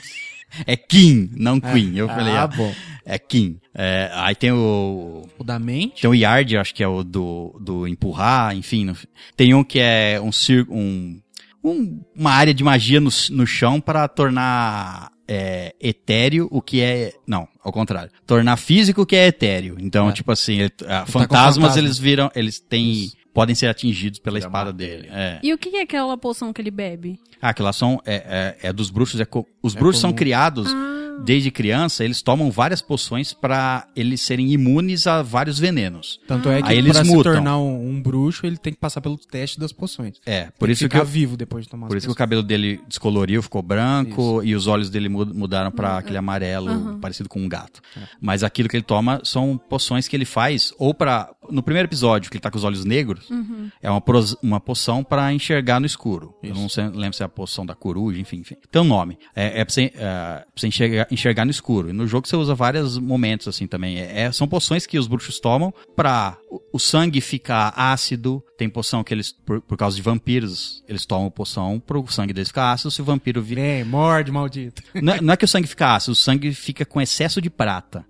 É 0.66 0.76
King, 0.76 1.30
não 1.36 1.60
Queen. 1.60 1.96
Eu 1.96 2.08
falei, 2.08 2.32
Ah, 2.34 2.44
ah, 2.44 2.46
bom. 2.46 2.74
é 3.04 3.18
King. 3.18 3.58
É, 3.74 4.10
aí 4.14 4.34
tem 4.34 4.50
o. 4.50 5.22
O 5.38 5.44
da 5.44 5.58
mente. 5.58 6.00
Tem 6.02 6.10
o 6.10 6.14
Yard, 6.14 6.56
acho 6.56 6.74
que 6.74 6.82
é 6.82 6.88
o 6.88 7.04
do, 7.04 7.54
do 7.60 7.86
empurrar, 7.86 8.56
enfim. 8.56 8.84
no- 8.86 8.96
tem 9.36 9.52
um 9.54 9.62
que 9.62 9.78
é 9.78 10.18
um 10.22 10.32
circo. 10.32 10.74
Um, 10.74 11.20
um- 11.62 12.00
uma 12.16 12.30
área 12.32 12.54
de 12.54 12.64
magia 12.64 12.98
no, 12.98 13.10
no 13.30 13.46
chão 13.46 13.78
para 13.80 14.08
tornar 14.08 15.10
é, 15.28 15.74
etéreo 15.80 16.48
o 16.50 16.62
que 16.62 16.80
é. 16.80 17.12
Não, 17.26 17.46
ao 17.62 17.70
contrário. 17.70 18.10
Tornar 18.26 18.56
físico 18.56 19.02
o 19.02 19.06
que 19.06 19.16
é 19.16 19.26
etéreo. 19.26 19.76
Então, 19.78 20.08
É. 20.08 20.12
tipo 20.12 20.32
assim, 20.32 20.60
ele- 20.60 20.72
ah, 20.86 21.00
com 21.04 21.12
fantasmas 21.12 21.56
fantasma. 21.56 21.78
eles 21.78 21.98
viram. 21.98 22.30
Eles 22.34 22.58
têm. 22.58 23.10
Podem 23.38 23.54
ser 23.54 23.68
atingidos 23.68 24.18
pela 24.18 24.36
espada 24.36 24.72
dele. 24.72 25.08
É. 25.12 25.38
E 25.44 25.54
o 25.54 25.58
que 25.58 25.76
é 25.76 25.82
aquela 25.82 26.18
poção 26.18 26.52
que 26.52 26.60
ele 26.60 26.72
bebe? 26.72 27.20
Ah, 27.40 27.50
aquela 27.50 27.72
são. 27.72 28.00
É, 28.04 28.56
é, 28.62 28.68
é 28.68 28.72
dos 28.72 28.90
bruxos. 28.90 29.20
É 29.20 29.24
co- 29.24 29.46
os 29.62 29.76
bruxos 29.76 30.00
são 30.00 30.12
criados 30.12 30.66
Ah. 30.72 30.97
Desde 31.24 31.50
criança, 31.50 32.04
eles 32.04 32.22
tomam 32.22 32.50
várias 32.50 32.80
poções 32.82 33.32
pra 33.32 33.86
eles 33.94 34.20
serem 34.22 34.50
imunes 34.52 35.06
a 35.06 35.22
vários 35.22 35.58
venenos. 35.58 36.20
Tanto 36.26 36.48
é 36.48 36.62
que 36.62 36.68
Aí 36.70 36.78
eles 36.78 36.92
pra 36.92 37.04
se 37.04 37.22
tornar 37.22 37.58
um, 37.58 37.88
um 37.90 38.00
bruxo, 38.02 38.46
ele 38.46 38.56
tem 38.56 38.72
que 38.72 38.78
passar 38.78 39.00
pelo 39.00 39.16
teste 39.18 39.58
das 39.60 39.72
poções. 39.72 40.16
É, 40.24 40.42
Tem 40.44 40.52
por 40.58 40.70
isso 40.70 40.78
que 40.80 40.84
ficar 40.86 40.98
eu- 41.00 41.04
vivo 41.06 41.36
depois 41.36 41.64
de 41.64 41.70
tomar 41.70 41.86
Por 41.88 41.96
as 41.96 42.02
isso 42.02 42.08
que 42.08 42.12
o 42.12 42.16
cabelo 42.16 42.42
dele 42.42 42.80
descoloriu, 42.88 43.42
ficou 43.42 43.62
branco 43.62 44.42
e 44.42 44.54
os 44.54 44.66
olhos 44.66 44.90
dele 44.90 45.08
mu- 45.08 45.26
mudaram 45.26 45.70
pra 45.70 45.98
aquele 45.98 46.18
amarelo 46.18 46.98
parecido 47.00 47.28
com 47.28 47.40
um 47.40 47.48
gato. 47.48 47.80
Mas 48.20 48.42
aquilo 48.42 48.68
que 48.68 48.76
ele 48.76 48.84
toma 48.84 49.20
são 49.24 49.56
poções 49.58 50.08
que 50.08 50.16
ele 50.16 50.24
faz 50.24 50.72
ou 50.78 50.94
pra 50.94 51.30
no 51.50 51.62
primeiro 51.62 51.88
episódio 51.88 52.30
que 52.30 52.36
ele 52.36 52.42
tá 52.42 52.50
com 52.50 52.58
os 52.58 52.64
olhos 52.64 52.84
negros, 52.84 53.26
é 53.82 53.90
uma, 53.90 54.00
pros- 54.02 54.36
uma 54.42 54.60
poção 54.60 55.02
pra 55.02 55.32
enxergar 55.32 55.80
no 55.80 55.86
escuro. 55.86 56.34
Eu 56.42 56.54
não 56.54 56.68
sei- 56.68 56.88
lembro 56.88 57.14
se 57.16 57.22
é 57.22 57.26
a 57.26 57.28
poção 57.28 57.64
da 57.64 57.74
coruja, 57.74 58.20
enfim, 58.20 58.36
enfim. 58.38 58.54
Tem 58.70 58.82
um 58.82 58.84
nome. 58.84 59.18
É, 59.34 59.60
é 59.60 59.64
pra 59.64 59.72
você, 59.72 59.84
é, 59.84 59.90
pra 59.98 60.44
você 60.54 60.66
enxergar, 60.66 61.07
enxergar 61.10 61.44
no 61.44 61.50
escuro. 61.50 61.90
E 61.90 61.92
no 61.92 62.06
jogo 62.06 62.26
você 62.26 62.36
usa 62.36 62.54
vários 62.54 62.98
momentos 62.98 63.48
assim 63.48 63.66
também. 63.66 63.98
É, 63.98 64.30
são 64.32 64.48
poções 64.48 64.86
que 64.86 64.98
os 64.98 65.06
bruxos 65.06 65.38
tomam 65.40 65.72
pra 65.94 66.38
o, 66.72 66.78
sangue 66.78 67.20
ficar 67.20 67.72
ácido. 67.76 68.42
Tem 68.56 68.68
poção 68.68 69.04
que 69.04 69.14
eles, 69.14 69.30
por, 69.30 69.60
por 69.60 69.76
causa 69.76 69.94
de 69.94 70.02
vampiros, 70.02 70.82
eles 70.88 71.06
tomam 71.06 71.30
poção 71.30 71.78
pro 71.78 72.04
sangue 72.08 72.32
deles 72.32 72.48
ficar 72.48 72.72
ácido. 72.72 72.90
Se 72.90 73.00
o 73.00 73.04
vampiro 73.04 73.40
vir. 73.40 73.54
Vem, 73.56 73.84
morde, 73.84 74.32
maldito. 74.32 74.82
Não, 75.00 75.12
é- 75.12 75.20
não 75.20 75.34
é 75.34 75.36
que 75.36 75.44
o 75.44 75.48
sangue 75.48 75.68
fica 75.68 75.94
ácido, 75.94 76.12
o 76.12 76.16
sangue 76.16 76.52
fica 76.52 76.84
com 76.84 77.00
excesso 77.00 77.40
de 77.40 77.48
prata. 77.50 78.04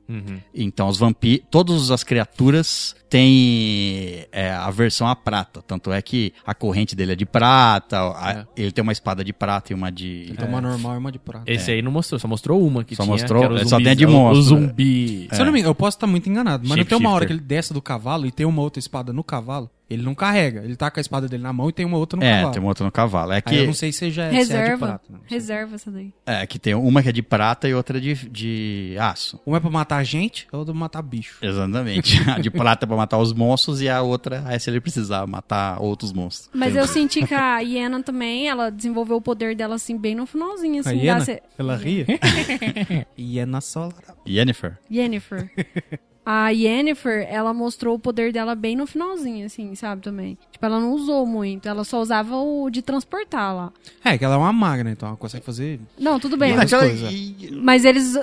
Então, 0.55 0.89
os 0.89 0.97
vampiros, 0.97 1.47
todas 1.51 1.91
as 1.91 2.03
criaturas 2.03 2.95
têm 3.39 4.27
é, 4.33 4.53
aversão 4.53 5.07
à 5.07 5.15
prata. 5.17 5.63
Tanto 5.63 5.93
é 5.93 6.01
que 6.01 6.33
a 6.47 6.55
corrente 6.55 6.95
dele 6.97 7.13
é 7.13 7.17
de 7.17 7.27
prata, 7.27 7.99
a- 8.01 8.47
ele 8.57 8.73
tem 8.73 8.83
uma 8.83 8.93
espada 8.93 9.23
de 9.25 9.33
prata 9.33 9.73
e 9.73 9.75
uma 9.75 9.91
de. 9.93 10.07
Ele 10.29 10.37
toma 10.37 10.61
normal 10.61 10.95
e 10.95 10.99
uma 10.99 11.13
de 11.13 11.19
prata. 11.19 11.45
Esse 11.51 11.71
aí 11.71 11.83
não 11.83 11.93
mostrou, 11.93 12.19
só 12.19 12.29
mostrou 12.29 12.67
uma 12.67 12.85
que 12.85 12.95
Só 12.97 13.03
tinha. 13.03 13.13
mostrou- 13.13 13.41
que 13.41 13.45
era 13.47 13.55
o 13.55 13.59
só 13.61 13.65
zumbi- 13.77 13.85
tem 13.85 13.93
a 13.93 13.95
de 13.97 14.07
monstro, 14.07 14.39
O 14.39 14.43
zumbi. 14.43 15.29
Se 15.33 15.41
eu 15.41 15.45
não 15.45 15.53
me 15.53 15.59
engano, 15.61 15.71
eu 15.71 15.75
posso 15.75 15.97
estar 15.97 16.07
muito 16.07 16.29
enganado, 16.29 16.67
mas 16.67 16.77
não 16.79 16.85
tem 16.85 16.99
uma 16.99 17.11
hora 17.11 17.27
que 17.27 17.33
ele 17.33 17.41
desce 17.41 17.73
do 17.75 17.83
cavalo 17.83 18.27
e 18.29 18.33
tem 18.33 18.47
uma 18.47 18.63
outra 18.63 18.79
espada 18.79 19.13
no 19.13 19.25
cavalo. 19.25 19.71
Ele 19.91 20.03
não 20.03 20.15
carrega. 20.15 20.63
Ele 20.63 20.77
tá 20.77 20.91
com 20.91 21.01
a 21.01 21.03
espada 21.03 21.27
dele 21.27 21.43
na 21.43 21.51
mão 21.51 21.71
e 21.71 21.73
tem 21.73 21.87
uma 21.87 21.97
outra 21.97 22.19
no 22.19 22.23
É, 22.23 22.35
cavalo. 22.37 22.53
tem 22.53 22.61
uma 22.61 22.69
outra 22.69 22.85
no 22.85 22.93
cavalo. 22.93 23.33
É 23.33 23.37
Aí 23.37 23.41
que, 23.43 23.55
eu 23.57 23.67
não 23.67 23.73
sei 23.73 23.91
se 23.91 24.11
já 24.11 24.25
é, 24.27 24.31
se 24.33 24.37
é 24.37 24.45
de 24.45 24.53
Reserva. 24.53 24.87
prata. 24.87 25.05
não. 25.09 25.21
Reserva 25.25 25.75
essa 25.77 25.91
daí. 25.91 26.13
é 26.27 26.47
que 26.47 26.59
tem 26.59 26.75
uma 26.75 27.03
que 27.03 27.09
é 27.09 27.13
de 27.13 27.23
prata 27.23 27.67
e 27.67 27.73
outra 27.73 27.99
de, 27.99 28.15
de 28.29 28.97
aço. 29.01 29.41
Uma 29.47 29.57
é 29.57 29.61
pra 29.61 29.71
matar 29.71 30.05
gente, 30.05 30.47
a 30.53 30.59
outra 30.59 30.73
é 30.73 30.75
pra 30.75 30.81
matar 30.81 31.01
bicho. 31.01 31.39
Exatamente. 31.41 32.21
a 32.31 32.39
de 32.39 32.51
prata 32.51 32.85
é 32.85 32.87
pra 32.87 32.97
matar 32.99 33.17
os 33.17 33.33
monstros 33.33 33.81
e 33.81 33.89
a 33.89 34.03
outra 34.03 34.45
é 34.51 34.59
se 34.59 34.69
ele 34.69 34.79
precisar 34.79 35.27
matar 35.27 35.81
outros 35.81 36.13
monstros. 36.13 36.51
Mas 36.53 36.77
eu 36.77 36.87
senti 36.87 37.27
que 37.27 37.33
a 37.35 37.59
Iena 37.61 38.03
também, 38.03 38.47
ela 38.47 38.69
desenvolveu 38.71 39.17
o 39.17 39.23
poder 39.23 39.57
dela 39.57 39.77
assim 39.77 39.97
bem 39.97 40.15
no 40.15 40.27
finalzinho, 40.27 40.81
assim. 40.81 40.91
a 40.91 40.93
hiena, 40.93 41.25
ela 41.59 41.77
ria. 41.77 42.05
hiena 43.19 43.61
solar. 43.63 43.95
Yennefer. 44.29 44.79
Yennefer. 44.93 45.51
A 46.31 46.51
Yennefer, 46.51 47.27
ela 47.31 47.55
mostrou 47.55 47.95
o 47.95 47.99
poder 47.99 48.35
dela 48.35 48.55
bem 48.55 48.77
no 48.77 48.87
finalzinho, 48.87 49.47
assim, 49.47 49.75
sabe, 49.75 50.03
também. 50.03 50.37
Tipo, 50.53 50.67
ela 50.67 50.79
não 50.79 50.93
usou 50.93 51.25
muito, 51.25 51.67
ela 51.67 51.85
só 51.85 52.03
usava 52.03 52.37
o 52.37 52.69
de 52.69 52.83
transportar 52.83 53.55
lá. 53.57 53.73
É, 54.05 54.19
que 54.19 54.27
ela 54.27 54.35
é 54.35 54.37
uma 54.37 54.53
maga, 54.53 54.85
né? 54.85 54.91
Então 54.91 55.09
ela 55.09 55.17
consegue 55.17 55.43
fazer. 55.43 55.81
Não, 55.99 56.21
tudo 56.21 56.37
bem. 56.37 56.55
Mas 56.55 56.71
mas- 56.71 57.85
e- 57.85 57.89
eles 57.89 58.15
uh, 58.15 58.21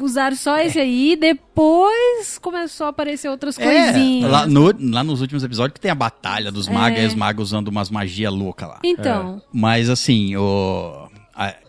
usaram 0.00 0.34
só 0.34 0.58
esse 0.58 0.80
aí, 0.80 1.14
depois 1.14 2.38
começou 2.38 2.86
a 2.86 2.90
aparecer 2.90 3.28
outras 3.28 3.56
coisinhas. 3.56 4.28
É, 4.28 4.32
lá, 4.32 4.46
no- 4.48 4.74
lá 4.92 5.04
nos 5.04 5.20
últimos 5.20 5.44
episódios 5.44 5.74
que 5.74 5.80
tem 5.80 5.92
a 5.92 5.94
batalha 5.94 6.50
dos 6.50 6.66
magos, 6.68 6.98
É. 6.98 7.04
e 7.04 7.06
os 7.06 7.14
magos 7.14 7.44
usando 7.50 7.68
umas 7.68 7.88
magias 7.88 8.32
loucas 8.32 8.68
lá. 8.68 8.80
Então, 8.82 9.40
Mas 9.52 9.88
assim, 9.88 10.34
o. 10.36 11.03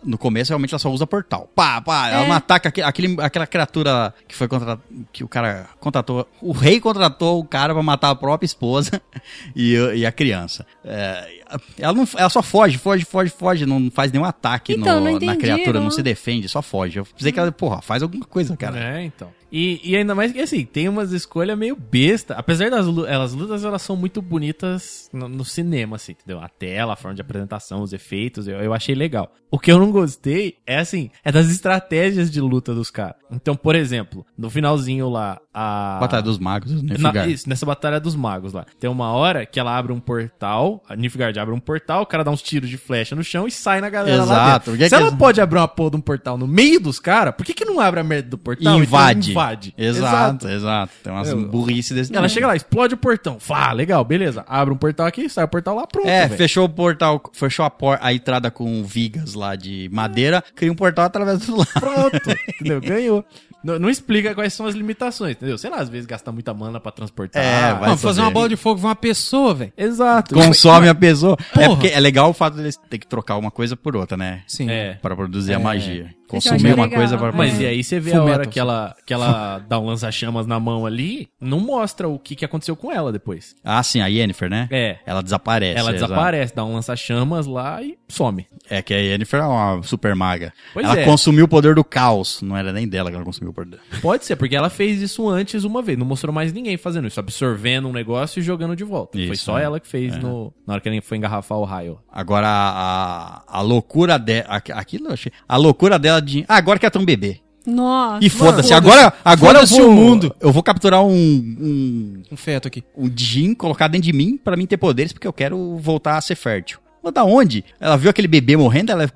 No 0.04 0.16
começo, 0.16 0.50
realmente, 0.50 0.72
ela 0.72 0.78
só 0.78 0.90
usa 0.90 1.06
portal. 1.06 1.50
Pá, 1.54 1.80
pá, 1.80 2.08
ela 2.08 2.24
É. 2.24 2.28
não 2.28 2.34
ataca 2.36 2.68
aquele- 2.68 3.16
aquela 3.20 3.46
criatura 3.46 4.14
que 4.28 4.34
foi 4.34 4.46
contratada. 4.48 4.80
Que 5.12 5.24
o 5.24 5.28
cara 5.28 5.66
contratou. 5.80 6.28
O 6.40 6.52
rei 6.52 6.80
contratou 6.80 7.40
o 7.40 7.44
cara 7.44 7.74
pra 7.74 7.82
matar 7.82 8.10
a 8.10 8.14
própria 8.14 8.46
esposa 8.46 9.00
e, 9.56 9.74
e 9.94 10.06
a 10.06 10.12
criança. 10.12 10.64
É, 10.84 11.40
ela, 11.78 11.92
não, 11.92 12.06
ela 12.16 12.28
só 12.30 12.42
foge, 12.42 12.78
foge, 12.78 13.04
foge, 13.04 13.30
foge. 13.30 13.66
Não 13.66 13.90
faz 13.90 14.10
nenhum 14.12 14.24
ataque 14.24 14.72
Então, 14.74 14.98
no- 15.00 15.04
não 15.06 15.12
na 15.12 15.16
entendi, 15.16 15.36
criatura, 15.38 15.78
não 15.78 15.84
não. 15.84 15.90
se 15.90 16.02
defende, 16.02 16.48
só 16.48 16.60
foge. 16.62 16.98
Eu 16.98 17.04
pensei 17.06 17.32
que 17.32 17.38
ela, 17.40 17.50
porra, 17.52 17.80
faz 17.82 18.02
alguma 18.02 18.24
coisa, 18.26 18.56
cara. 18.56 18.78
É, 18.78 19.04
então. 19.04 19.30
E, 19.52 19.80
e 19.84 19.96
ainda 19.96 20.12
mais 20.14 20.32
que 20.32 20.40
assim, 20.40 20.64
tem 20.64 20.88
umas 20.88 21.12
escolhas 21.12 21.56
meio 21.56 21.76
besta. 21.76 22.34
Apesar 22.34 22.68
das 22.68 22.86
elas 23.06 23.32
lutas, 23.32 23.64
elas 23.64 23.80
são 23.80 23.94
muito 23.96 24.20
bonitas 24.20 25.08
no, 25.12 25.28
no 25.28 25.44
cinema, 25.44 25.96
assim, 25.96 26.12
entendeu? 26.12 26.40
A 26.42 26.48
tela, 26.48 26.92
a 26.94 26.96
forma 26.96 27.14
de 27.14 27.20
apresentação, 27.20 27.80
os 27.80 27.92
efeitos, 27.92 28.48
eu, 28.48 28.58
eu 28.58 28.74
achei 28.74 28.94
legal. 28.94 29.32
O 29.48 29.58
que 29.60 29.70
eu 29.70 29.78
não 29.78 29.92
gostei 29.92 30.56
é 30.66 30.78
assim, 30.78 31.10
é 31.24 31.30
das 31.30 31.48
estratégias 31.48 32.28
de 32.30 32.40
luta 32.40 32.74
dos 32.74 32.90
caras. 32.90 33.14
Então, 33.30 33.54
por 33.54 33.76
exemplo, 33.76 34.26
no 34.36 34.50
finalzinho 34.50 35.08
lá, 35.08 35.40
a. 35.54 35.98
Batalha 36.00 36.22
dos 36.24 36.38
magos, 36.38 36.82
Na- 36.82 36.94
Nilfgaard. 36.94 37.32
isso, 37.32 37.48
nessa 37.48 37.64
batalha 37.64 38.00
dos 38.00 38.16
magos 38.16 38.52
lá. 38.52 38.66
Tem 38.80 38.90
uma 38.90 39.12
hora 39.12 39.46
que 39.46 39.60
ela 39.60 39.76
abre 39.78 39.92
um 39.92 40.00
portal, 40.00 40.82
a 40.88 40.96
Nilfgaard 40.96 41.35
abre 41.38 41.54
um 41.54 41.60
portal, 41.60 42.02
o 42.02 42.06
cara 42.06 42.22
dá 42.24 42.30
uns 42.30 42.42
tiros 42.42 42.68
de 42.68 42.76
flecha 42.76 43.14
no 43.16 43.22
chão 43.24 43.46
e 43.46 43.50
sai 43.50 43.80
na 43.80 43.88
galera 43.90 44.18
lá 44.18 44.22
Exato. 44.24 44.50
dentro. 44.52 44.64
Por 44.72 44.78
que 44.78 44.84
Se 44.84 44.88
que 44.90 44.94
ela 44.94 45.06
eles- 45.08 45.18
pode 45.18 45.40
abrir 45.40 45.58
uma 45.58 45.68
porra 45.68 45.90
de 45.90 45.96
um 45.96 46.00
portal 46.00 46.36
no 46.38 46.46
meio 46.46 46.80
dos 46.80 46.98
caras, 46.98 47.34
por 47.34 47.44
que 47.44 47.54
que 47.54 47.64
não 47.64 47.80
abre 47.80 48.00
a 48.00 48.04
merda 48.04 48.28
do 48.30 48.38
portal 48.38 48.78
invade. 48.78 49.30
invade? 49.30 49.74
Exato, 49.76 50.48
exato. 50.48 50.92
Tem 51.02 51.12
umas 51.12 51.28
Eu- 51.28 51.46
burrice 51.48 51.94
desse 51.94 52.14
Ela 52.14 52.28
chega 52.28 52.46
lá, 52.46 52.56
explode 52.56 52.94
o 52.94 52.96
portão. 52.96 53.38
Fá, 53.40 53.72
legal, 53.72 54.04
beleza. 54.04 54.44
Abre 54.48 54.72
um 54.74 54.76
portal 54.76 55.06
aqui, 55.06 55.28
sai 55.28 55.44
o 55.44 55.48
portal 55.48 55.74
lá, 55.76 55.86
pronto. 55.86 56.08
É, 56.08 56.26
velho. 56.26 56.36
fechou 56.36 56.64
o 56.64 56.68
portal, 56.68 57.22
fechou 57.32 57.64
a, 57.64 57.70
por- 57.70 57.98
a 58.00 58.12
entrada 58.12 58.50
com 58.50 58.82
vigas 58.84 59.34
lá 59.34 59.54
de 59.56 59.88
madeira, 59.92 60.42
cria 60.54 60.70
um 60.72 60.76
portal 60.76 61.04
através 61.06 61.40
do 61.40 61.56
lado. 61.56 61.68
Pronto, 61.74 62.20
entendeu? 62.60 62.80
Ganhou. 62.80 63.24
Não, 63.64 63.80
não 63.80 63.90
explica 63.90 64.32
quais 64.32 64.52
são 64.52 64.66
as 64.66 64.76
limitações, 64.76 65.32
entendeu? 65.32 65.58
Sei 65.58 65.68
lá, 65.68 65.78
às 65.78 65.88
vezes 65.88 66.06
gasta 66.06 66.30
muita 66.30 66.54
mana 66.54 66.78
pra 66.78 66.92
transportar. 66.92 67.42
É, 67.42 67.72
vai 67.72 67.80
Mano, 67.88 67.96
fazer 67.96 68.20
uma 68.20 68.30
bola 68.30 68.48
de 68.48 68.54
fogo 68.56 68.80
com 68.80 68.86
uma 68.86 68.94
pessoa, 68.94 69.54
velho. 69.54 69.72
Exato. 69.76 70.34
Consome 70.36 70.88
a 70.88 70.94
pessoa. 70.94 71.25
É 71.32 71.54
Porra. 71.54 71.68
porque 71.70 71.88
é 71.88 71.98
legal 72.00 72.30
o 72.30 72.32
fato 72.32 72.54
de 72.54 72.60
eles 72.62 72.76
ter 72.88 72.98
que 72.98 73.06
trocar 73.06 73.36
uma 73.36 73.50
coisa 73.50 73.76
por 73.76 73.96
outra, 73.96 74.16
né? 74.16 74.42
Sim. 74.46 74.70
É. 74.70 74.94
Pra 74.94 75.16
produzir 75.16 75.54
a 75.54 75.58
magia. 75.58 76.10
Consumir 76.26 76.56
achei 76.56 76.72
uma 76.72 76.84
legal. 76.84 76.98
coisa 76.98 77.18
para 77.18 77.32
Mas 77.32 77.60
É. 77.60 77.62
e 77.62 77.66
aí 77.66 77.84
você 77.84 78.00
vê 78.00 78.14
a 78.14 78.22
hora 78.22 78.46
que 78.46 78.58
ela, 78.58 78.94
que 79.06 79.12
ela 79.12 79.58
dá 79.68 79.78
um 79.78 79.86
lança-chamas 79.86 80.46
na 80.46 80.58
mão 80.58 80.86
ali, 80.86 81.28
não 81.40 81.60
mostra 81.60 82.08
o 82.08 82.18
que, 82.18 82.34
que 82.34 82.44
aconteceu 82.44 82.76
com 82.76 82.90
ela 82.92 83.12
depois. 83.12 83.54
Ah, 83.64 83.82
sim, 83.82 84.00
a 84.00 84.06
Yennefer, 84.06 84.50
né? 84.50 84.68
É. 84.70 84.98
Ela 85.06 85.22
desaparece. 85.22 85.78
ela 85.78 85.90
exato. 85.90 86.10
desaparece, 86.12 86.54
dá 86.54 86.64
um 86.64 86.74
lança-chamas 86.74 87.46
lá 87.46 87.82
e 87.82 87.96
some. 88.08 88.46
É 88.68 88.82
que 88.82 88.92
a 88.94 88.98
Yennefer 88.98 89.40
é 89.40 89.46
uma 89.46 89.82
super 89.82 90.14
maga. 90.14 90.52
Pois 90.72 90.84
ela 90.84 90.98
é. 90.98 91.04
consumiu 91.04 91.44
o 91.44 91.48
poder 91.48 91.74
do 91.74 91.84
caos. 91.84 92.42
Não 92.42 92.56
era 92.56 92.72
nem 92.72 92.88
dela 92.88 93.10
que 93.10 93.16
ela 93.16 93.24
consumiu 93.24 93.50
o 93.50 93.54
poder. 93.54 93.78
Pode 94.00 94.24
ser, 94.24 94.36
porque 94.36 94.56
ela 94.56 94.68
fez 94.70 95.00
isso 95.00 95.28
antes 95.28 95.64
uma 95.64 95.82
vez. 95.82 95.98
Não 95.98 96.06
mostrou 96.06 96.32
mais 96.32 96.52
ninguém 96.52 96.76
fazendo 96.76 97.06
isso, 97.06 97.20
absorvendo 97.20 97.88
um 97.88 97.92
negócio 97.92 98.40
e 98.40 98.42
jogando 98.42 98.74
de 98.76 98.84
volta. 98.84 99.16
Foi 99.18 99.26
Isso, 99.28 99.44
só 99.44 99.58
é. 99.58 99.62
ela 99.62 99.80
que 99.80 99.86
fez 99.86 100.16
no, 100.18 100.52
na 100.66 100.74
hora 100.74 100.80
que 100.80 100.88
ela 100.88 101.00
foi 101.02 101.18
engarrafar 101.18 101.58
o 101.58 101.64
raio. 101.64 101.98
Agora, 102.10 102.48
a, 102.48 103.42
a 103.46 103.60
loucura 103.60 104.18
dela. 104.18 104.46
Aquilo 104.74 105.08
eu 105.08 105.12
achei. 105.12 105.32
A 105.48 105.56
loucura 105.56 105.98
dela 105.98 106.15
de. 106.20 106.44
Ah, 106.48 106.56
agora 106.56 106.78
quer 106.78 106.90
ter 106.90 106.98
um 106.98 107.04
bebê. 107.04 107.40
nossa. 107.66 108.24
E 108.24 108.30
foda-se, 108.30 108.72
agora, 108.72 109.12
agora 109.24 109.58
eu 109.58 109.66
Foda-se 109.66 109.80
vou. 109.80 109.90
o 109.90 109.92
mundo. 109.94 110.34
Eu 110.40 110.52
vou 110.52 110.62
capturar 110.62 111.02
um, 111.04 111.10
um, 111.12 112.22
Um 112.30 112.36
feto 112.36 112.68
aqui. 112.68 112.84
um 112.96 113.10
Jin, 113.14 113.54
colocar 113.54 113.88
dentro 113.88 114.06
de 114.06 114.12
mim 114.12 114.36
pra 114.42 114.56
mim 114.56 114.66
ter 114.66 114.76
poderes, 114.76 115.12
porque 115.12 115.26
eu 115.26 115.32
quero 115.32 115.76
voltar 115.78 116.16
a 116.16 116.20
ser 116.20 116.34
fértil. 116.36 116.78
Mas 117.06 117.14
da 117.14 117.22
onde? 117.24 117.64
Ela 117.78 117.96
viu 117.96 118.10
aquele 118.10 118.26
bebê 118.26 118.56
morrendo, 118.56 118.90
ela. 118.90 119.08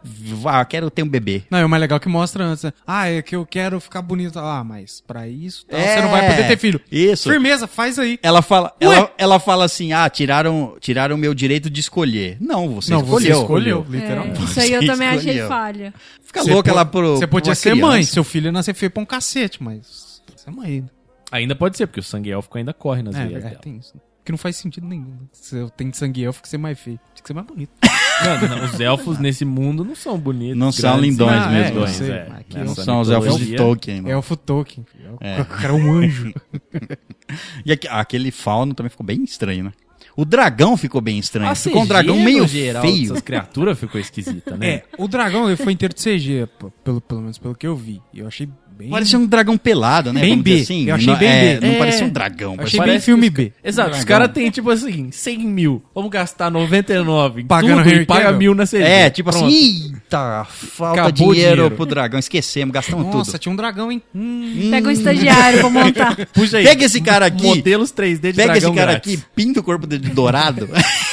Ah, 0.47 0.65
quero 0.65 0.89
ter 0.91 1.03
um 1.03 1.09
bebê. 1.09 1.43
Não, 1.51 1.59
é 1.59 1.65
o 1.65 1.69
mais 1.69 1.81
legal 1.81 1.99
que 1.99 2.09
mostra 2.09 2.45
antes. 2.45 2.63
né? 2.63 2.73
Ah, 2.87 3.09
é 3.09 3.21
que 3.21 3.35
eu 3.35 3.45
quero 3.45 3.81
ficar 3.81 4.01
bonito. 4.01 4.39
Ah, 4.39 4.63
mas 4.63 5.03
pra 5.05 5.27
isso 5.27 5.67
tal, 5.67 5.79
É, 5.81 5.97
você 5.97 6.03
não 6.03 6.11
vai 6.11 6.29
poder 6.31 6.47
ter 6.47 6.57
filho. 6.57 6.81
isso. 6.91 7.29
Firmeza, 7.29 7.67
faz 7.67 7.99
aí. 7.99 8.17
Ela 8.23 8.43
fala, 8.43 8.73
Ué? 8.81 8.95
ela, 8.97 9.13
ela 9.19 9.41
fala 9.41 9.65
assim: 9.65 9.93
ah, 9.93 10.09
tiraram 10.09 10.77
tiraram 10.81 11.17
o 11.17 11.19
meu 11.19 11.35
direito 11.35 11.69
de 11.69 11.81
escolher. 11.81 12.37
Não, 12.41 12.69
você 12.77 12.93
não, 12.93 13.01
escolheu. 13.03 13.35
você 13.37 13.41
escolheu, 13.43 13.87
É, 13.89 13.93
literalmente. 13.97 14.45
isso 14.45 14.61
aí 14.61 14.73
eu 14.73 14.87
também 14.87 15.09
achei 15.09 15.19
escolheu. 15.33 15.49
falha. 15.49 15.95
Fica 16.23 16.43
Você 16.45 16.51
louca 16.53 16.71
po- 16.71 16.77
lá 16.77 16.85
pro. 16.85 17.17
Você 17.17 17.27
podia 17.27 17.55
ser 17.57 17.71
criança. 17.73 17.89
mãe, 17.91 18.03
seu 18.05 18.23
filho 18.23 18.47
ia 18.47 18.53
nascer 18.53 18.73
feio 18.73 18.93
pra 18.93 19.03
um 19.03 19.07
cacete, 19.07 19.61
mas 19.61 20.23
você 20.37 20.49
é 20.49 20.53
mãe. 20.53 20.85
Ainda 21.33 21.57
pode 21.57 21.77
ser, 21.77 21.89
porque 21.89 21.99
o 22.01 22.05
sangue 22.05 22.31
élfico 22.31 22.57
ainda 22.57 22.73
corre 22.73 23.03
nas 23.03 23.17
É, 23.17 23.27
veias 23.27 23.45
é, 23.45 23.49
dela. 23.49 23.61
tem 23.61 23.77
isso. 23.79 23.95
Que 24.25 24.33
não 24.33 24.39
faz 24.39 24.57
sentido 24.57 24.87
nenhum. 24.87 25.17
Se 25.33 25.57
eu 25.57 25.71
tenho 25.71 25.95
sangue 25.95 26.23
elfo, 26.25 26.43
que 26.43 26.49
ser 26.49 26.59
mais 26.59 26.79
feio. 26.79 26.99
Tinha 27.15 27.23
que 27.23 27.27
ser 27.29 27.35
mais 27.35 27.47
bonito. 27.47 27.71
Não, 28.23 28.49
não, 28.59 28.65
os 28.67 28.79
elfos 28.79 29.19
nesse 29.19 29.47
mundo 29.47 29.83
não 29.83 29.95
são 29.95 30.19
bonitos. 30.19 30.55
Não 30.55 30.71
são 30.71 30.91
grandes, 30.93 31.09
lindões 31.11 31.41
né? 31.47 31.49
mesmo, 31.63 31.75
Lindões, 31.79 31.97
sei. 31.97 32.11
é. 32.11 32.23
Aqui 32.31 32.55
Nessa 32.59 32.65
Não 32.67 32.75
são 32.75 33.01
os 33.01 33.09
elfos 33.09 33.39
de. 33.39 33.57
Tolkien. 33.57 34.03
não. 34.03 34.11
Elfo 34.11 34.37
Tolkien. 34.37 34.85
É. 35.23 35.41
O 35.41 35.45
cara 35.47 35.69
é 35.69 35.73
um 35.73 35.91
anjo. 35.95 36.31
E 37.65 37.73
aqui- 37.73 37.89
aquele 37.89 38.31
fauno 38.31 38.75
também 38.75 38.91
ficou 38.91 39.07
bem 39.07 39.23
estranho, 39.25 39.65
né? 39.65 39.73
O 40.17 40.25
dragão 40.27 40.77
ficou 40.77 41.01
bem 41.01 41.19
estranho. 41.19 41.51
A 41.51 41.55
ficou 41.55 41.81
um 41.81 41.85
CG, 41.85 41.89
dragão 41.89 42.17
no 42.17 42.23
meio 42.23 42.47
geral, 42.47 42.83
feio. 42.83 43.05
Essas 43.13 43.21
criaturas 43.23 43.79
ficou 43.79 43.99
esquisita, 44.01 44.55
né? 44.57 44.67
É, 44.71 44.85
o 44.99 45.09
dragão 45.09 45.47
ele 45.47 45.57
foi 45.57 45.73
inteiro 45.73 45.95
de 45.95 46.03
CG, 46.03 46.47
pelo, 46.85 47.01
pelo 47.01 47.21
menos 47.23 47.39
pelo 47.39 47.55
que 47.55 47.67
eu 47.67 47.75
vi. 47.77 48.03
Eu 48.13 48.27
achei 48.27 48.49
bem. 48.81 48.89
Parecia 48.91 49.19
um 49.19 49.27
dragão 49.27 49.57
pelado, 49.59 50.13
né? 50.13 50.21
Bem 50.21 50.31
Vamos 50.31 50.45
dizer 50.45 50.57
B. 50.57 50.63
Assim. 50.63 50.89
Eu 50.89 50.95
achei 50.95 51.07
não, 51.07 51.17
bem 51.19 51.29
é, 51.29 51.55
B. 51.61 51.67
Não 51.67 51.75
É. 51.75 51.79
parecia 51.79 52.05
um 52.07 52.09
dragão. 52.09 52.55
Eu 52.59 52.65
achei 52.65 52.81
bem 52.81 52.87
Parece 52.89 53.05
filme 53.05 53.27
os- 53.29 53.33
B. 53.35 53.53
Exato, 53.63 53.91
os 53.91 53.97
Dragão. 53.99 54.07
caras 54.09 54.33
têm, 54.35 54.51
tipo 54.51 54.71
assim, 54.71 55.11
100 55.13 55.39
mil. 55.39 55.83
Vamos 55.95 56.11
gastar 56.11 56.51
99 56.51 57.43
em 57.43 57.47
Pagando 57.47 57.83
tudo 57.85 57.95
e 57.95 58.07
paga 58.07 58.33
mil 58.33 58.55
na 58.55 58.67
CG. 58.67 58.83
É, 58.83 59.11
tipo 59.11 59.31
Pronto. 59.31 59.47
assim, 59.47 59.93
eita, 59.95 60.45
falta 60.49 61.01
Acabou 61.03 61.29
o 61.29 61.33
dinheiro, 61.35 61.55
dinheiro. 61.57 61.77
pro 61.77 61.87
dragão, 61.87 62.19
esquecemos, 62.19 62.73
gastamos 62.73 63.07
Nossa, 63.07 63.33
tudo. 63.33 63.41
tinha 63.41 63.53
um 63.53 63.57
dragão, 63.57 63.93
hein? 63.93 64.03
Hum. 64.15 64.69
Pega 64.71 64.89
um 64.89 64.93
estagiário 64.93 65.61
pra 65.61 65.71
montar. 65.71 66.17
Puxa 66.33 66.59
aí. 66.59 66.65
Pega 66.65 66.85
esse 66.85 67.01
cara 67.01 67.27
aqui, 67.27 67.45
Modelos 67.45 67.93
3D 67.93 68.33
de 68.33 68.37
pega 68.37 68.57
esse 68.59 68.67
cara 68.73 68.93
grátis. 68.93 69.15
aqui, 69.15 69.23
pinta 69.35 69.61
o 69.61 69.63
corpo 69.63 69.87
dele 69.87 70.03
de 70.09 70.11
dourado. 70.11 70.69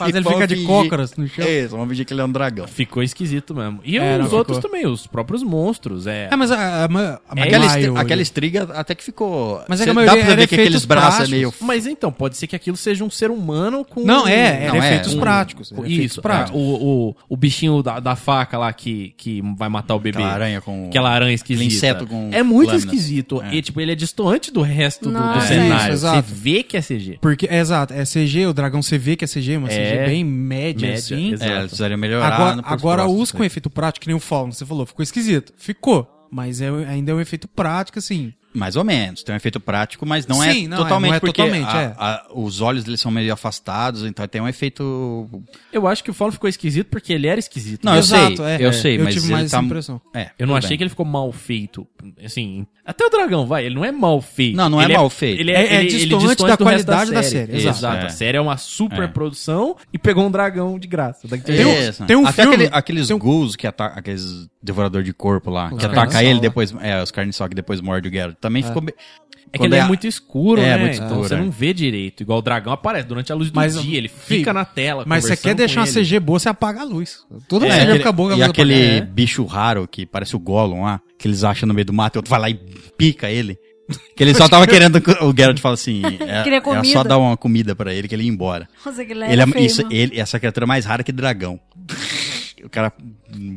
Faz 0.00 0.14
e 0.14 0.18
ele 0.18 0.28
ficar 0.28 0.46
de 0.46 0.56
cócoras 0.64 1.16
no 1.16 1.28
chão. 1.28 1.44
É 1.44 1.60
isso, 1.60 1.70
vamos 1.70 1.88
fingir 1.88 2.04
que 2.06 2.12
ele 2.12 2.20
é 2.20 2.24
um 2.24 2.32
dragão. 2.32 2.66
Ficou 2.66 3.02
esquisito 3.02 3.54
mesmo. 3.54 3.80
E 3.84 3.98
É, 3.98 4.18
não, 4.18 4.26
os 4.26 4.32
outros 4.32 4.56
ficou. 4.58 4.70
também, 4.70 4.86
os 4.86 5.06
próprios 5.06 5.42
monstros. 5.42 6.06
É. 6.06 6.28
É, 6.30 6.36
mas 6.36 6.50
a, 6.50 6.56
a, 6.56 6.84
a, 6.84 6.84
a 6.86 7.42
Aquela, 7.44 7.66
estri- 7.66 7.92
aquela 7.96 8.22
estriga 8.22 8.62
até 8.74 8.94
que 8.94 9.04
ficou. 9.04 9.62
Mas 9.68 9.80
é 9.80 9.84
que 9.84 9.90
a 9.90 9.92
dá 9.92 9.94
maioria 9.94 10.22
pra 10.24 10.32
era 10.32 10.40
ver 10.40 10.46
que 10.46 10.54
aqueles 10.54 10.84
braços 10.84 11.26
é 11.28 11.30
meio. 11.30 11.52
Mas 11.60 11.86
então, 11.86 12.10
pode 12.10 12.36
ser 12.36 12.46
que 12.46 12.56
aquilo 12.56 12.76
seja 12.76 13.04
um 13.04 13.10
ser 13.10 13.30
humano 13.30 13.84
com. 13.84 14.00
Não, 14.04 14.26
é, 14.26 14.68
Não, 14.68 14.74
é, 14.76 14.78
efeitos 14.78 15.14
um- 15.14 15.20
práticos. 15.20 15.70
era 15.72 15.80
efeitos 15.82 16.04
Isso, 16.12 16.22
práticos. 16.22 16.58
é, 16.60 16.62
o, 16.64 17.08
o, 17.10 17.16
o 17.28 17.36
bichinho 17.36 17.82
da, 17.82 18.00
da 18.00 18.16
faca 18.16 18.56
lá 18.58 18.72
que, 18.72 19.14
que 19.16 19.42
vai 19.56 19.68
matar 19.68 19.94
o 19.94 19.98
bebê. 20.00 20.18
Aquela 20.18 20.32
aranha 20.32 20.60
com. 20.60 20.86
Aquela 20.88 21.10
aranha 21.10 21.34
esquisita. 21.34 21.64
Inseto 21.74 22.06
com 22.06 22.30
É 22.32 22.42
muito 22.42 22.68
lâminas. 22.68 22.84
esquisito. 22.84 23.42
É. 23.42 23.54
E, 23.54 23.62
tipo, 23.62 23.80
ele 23.80 23.92
é 23.92 23.94
distoante 23.94 24.50
do 24.50 24.62
resto 24.62 25.08
do, 25.10 25.40
cenário. 25.42 25.94
Isso, 25.94 26.06
Você 26.06 26.22
vê 26.22 26.62
que 26.62 26.76
é 26.76 26.80
CG. 26.82 27.18
Porque, 27.20 27.46
é, 27.50 27.58
exato, 27.58 27.92
é 27.92 28.04
CG, 28.04 28.46
o 28.46 28.52
dragão 28.52 28.82
você 28.82 28.96
vê 28.98 29.16
que 29.16 29.24
é 29.24 29.28
CG, 29.28 29.56
uma 29.56 29.68
É, 29.68 29.89
CG 29.90 30.04
bem 30.06 30.24
média, 30.24 30.88
média, 30.88 30.98
assim. 30.98 31.32
exato. 31.32 31.50
É, 31.50 31.54
eles 31.54 31.66
precisaram 31.66 31.98
melhorar. 31.98 32.32
Agora, 32.32 32.62
agora 32.64 33.02
próximos, 33.02 33.22
os 33.22 33.32
com 33.32 33.38
né? 33.40 33.46
efeito 33.46 33.70
prático, 33.70 34.02
que 34.02 34.08
nem 34.08 34.16
o 34.16 34.20
Fallen, 34.20 34.52
você 34.52 34.64
falou, 34.64 34.86
ficou 34.86 35.02
esquisito. 35.02 35.52
Ficou. 35.56 36.08
Mas 36.30 36.60
é, 36.60 36.68
ainda 36.68 37.12
é 37.12 37.14
um 37.14 37.20
efeito 37.20 37.48
prático, 37.48 37.98
assim. 37.98 38.32
Mais 38.52 38.74
ou 38.76 38.82
menos. 38.84 39.22
Tem 39.22 39.32
um 39.32 39.36
efeito 39.36 39.60
prático, 39.60 40.04
mas 40.04 40.26
não 40.26 40.40
Sim, 40.42 40.64
é 40.64 40.68
não, 40.68 40.76
é, 40.78 40.80
totalmente 40.80 41.10
não 41.10 41.16
é 41.16 41.20
porque 41.20 41.32
totalmente, 41.42 41.68
a- 41.68 41.80
é. 41.82 41.94
a- 41.96 42.26
os 42.34 42.60
olhos 42.60 42.82
deles 42.84 43.00
são 43.00 43.10
meio 43.10 43.32
afastados, 43.32 44.04
então 44.04 44.26
tem 44.26 44.40
um 44.40 44.48
efeito. 44.48 45.28
Eu 45.72 45.86
acho 45.86 46.02
que 46.02 46.10
o 46.10 46.14
Follow 46.14 46.32
ficou 46.32 46.48
esquisito 46.48 46.88
porque 46.88 47.12
ele 47.12 47.26
era 47.28 47.38
esquisito. 47.38 47.84
Não, 47.84 47.92
eu 47.94 47.98
Exato, 48.00 48.36
sei, 48.38 48.44
é. 48.46 48.58
eu 48.60 48.68
É, 48.68 48.72
sei, 48.72 48.98
eu 48.98 49.04
mas 49.04 49.14
tive 49.14 49.26
ele 49.26 49.32
mais 49.34 49.50
tá... 49.50 49.56
essa 49.58 49.66
impressão. 49.66 50.00
É, 50.14 50.30
Eu 50.38 50.46
não 50.46 50.56
achei 50.56 50.70
bem. 50.70 50.78
que 50.78 50.82
ele 50.84 50.90
ficou 50.90 51.06
mal 51.06 51.30
feito. 51.32 51.86
Assim, 52.24 52.66
até 52.84 53.04
o 53.04 53.08
dragão, 53.08 53.46
vai, 53.46 53.64
ele 53.66 53.74
não 53.74 53.84
é 53.84 53.92
mal 53.92 54.20
feito. 54.20 54.56
Não, 54.56 54.68
não 54.68 54.80
é 54.80 54.84
Ele 54.86 54.94
mal 54.94 55.08
feito. 55.10 55.40
Ele 55.40 55.52
É- 55.52 55.54
é, 55.54 55.58
é 55.58 55.62
ele- 55.62 55.74
ele 55.74 55.86
distante 55.88 56.20
distante 56.26 56.48
da 56.48 56.56
qualidade 56.56 57.12
da 57.12 57.22
série. 57.22 57.56
Exato. 57.56 57.78
Exato, 57.78 57.96
é. 57.96 58.06
A 58.06 58.10
série 58.10 58.36
é 58.36 58.40
uma 58.40 58.56
super 58.56 59.04
É. 59.04 59.06
produção 59.08 59.76
e 59.92 59.98
pegou 59.98 60.26
um 60.26 60.30
dragão 60.30 60.78
de 60.78 60.88
graça. 60.88 61.28
Tem 61.28 61.38
um- 61.66 62.06
tem 62.06 62.16
um 62.16 62.26
Até 62.26 62.42
filme- 62.42 62.54
aquele- 62.56 62.70
aqueles 62.72 63.06
tem 63.06 63.14
um- 63.16 63.18
ghouls 63.18 63.54
que 63.54 63.66
atacam, 63.66 63.98
aqueles 63.98 64.48
devorador 64.62 65.02
de 65.02 65.12
corpo 65.12 65.50
lá, 65.50 65.70
que 65.70 65.84
ataca 65.86 66.22
ele 66.24 66.40
depois, 66.40 66.74
é, 66.80 67.02
os 67.02 67.10
carniçal 67.10 67.48
que 67.48 67.54
depois 67.54 67.80
morde 67.80 68.08
o 68.08 68.12
Geralt. 68.12 68.39
Também 68.40 68.62
ficou 68.62 68.80
bem... 68.82 68.94
É 69.52 69.54
que 69.54 69.58
Quando 69.58 69.72
ele 69.72 69.80
é, 69.80 69.84
a- 69.84 69.88
muito 69.88 70.06
escuro, 70.06 70.60
É, 70.60 70.64
né? 70.64 70.76
muito 70.76 70.94
então 70.94 71.06
escuro, 71.08 71.28
você 71.28 71.34
é. 71.34 71.38
não 71.38 71.50
vê 71.50 71.74
direito. 71.74 72.22
Igual 72.22 72.38
o 72.38 72.42
dragão 72.42 72.72
aparece 72.72 73.08
durante 73.08 73.32
a 73.32 73.34
luz 73.34 73.50
do 73.50 73.56
Mas, 73.56 73.80
dia. 73.82 73.98
Ele 73.98 74.06
fi, 74.06 74.36
fica 74.36 74.52
na 74.52 74.64
tela. 74.64 75.02
Mas 75.04 75.24
você 75.24 75.36
quer 75.36 75.56
deixar 75.56 75.80
uma. 75.80 75.86
CG 75.92 76.20
boa, 76.20 76.38
você 76.38 76.48
apaga 76.48 76.82
a 76.82 76.84
luz. 76.84 77.24
Toda 77.48 77.66
É, 77.66 77.70
CG 77.70 77.80
aquele- 77.82 77.98
fica 77.98 78.12
boa, 78.12 78.34
a 78.34 78.36
e 78.36 78.42
aquele. 78.44 78.74
É. 78.80 79.00
bicho 79.00 79.44
raro 79.44 79.88
que 79.90 80.06
parece 80.06 80.36
o 80.36 80.38
Gollum 80.38 80.82
lá, 80.84 81.00
que 81.18 81.26
eles 81.26 81.42
acham 81.42 81.66
no 81.66 81.74
meio 81.74 81.84
do 81.84 81.92
mato, 81.92 82.14
e 82.14 82.18
outro 82.18 82.30
vai 82.30 82.38
lá 82.38 82.48
e 82.48 82.54
pica 82.96 83.28
ele. 83.28 83.58
Que 84.16 84.22
ele 84.22 84.34
só 84.34 84.48
tava 84.48 84.68
querendo. 84.68 85.00
que 85.00 85.10
O 85.10 85.34
Geralt 85.36 85.58
fala 85.58 85.74
assim: 85.74 86.00
é, 86.28 86.44
Queria 86.44 86.58
é 86.64 86.84
só 86.84 87.02
dar 87.02 87.18
uma 87.18 87.36
comida 87.36 87.74
pra 87.74 87.92
ele 87.92 88.06
que 88.06 88.14
ele 88.14 88.22
ia 88.22 88.30
embora. 88.30 88.68
Nossa, 88.86 89.04
que 89.04 89.10
ele 89.12 89.24
Ele 89.24 89.42
é, 89.42 89.60
isso, 89.62 89.82
ele, 89.90 90.20
essa 90.20 90.38
criatura 90.38 90.64
é 90.64 90.68
mais 90.68 90.84
rara 90.84 91.02
que 91.02 91.10
dragão. 91.10 91.58
O 92.64 92.68
cara 92.70 92.92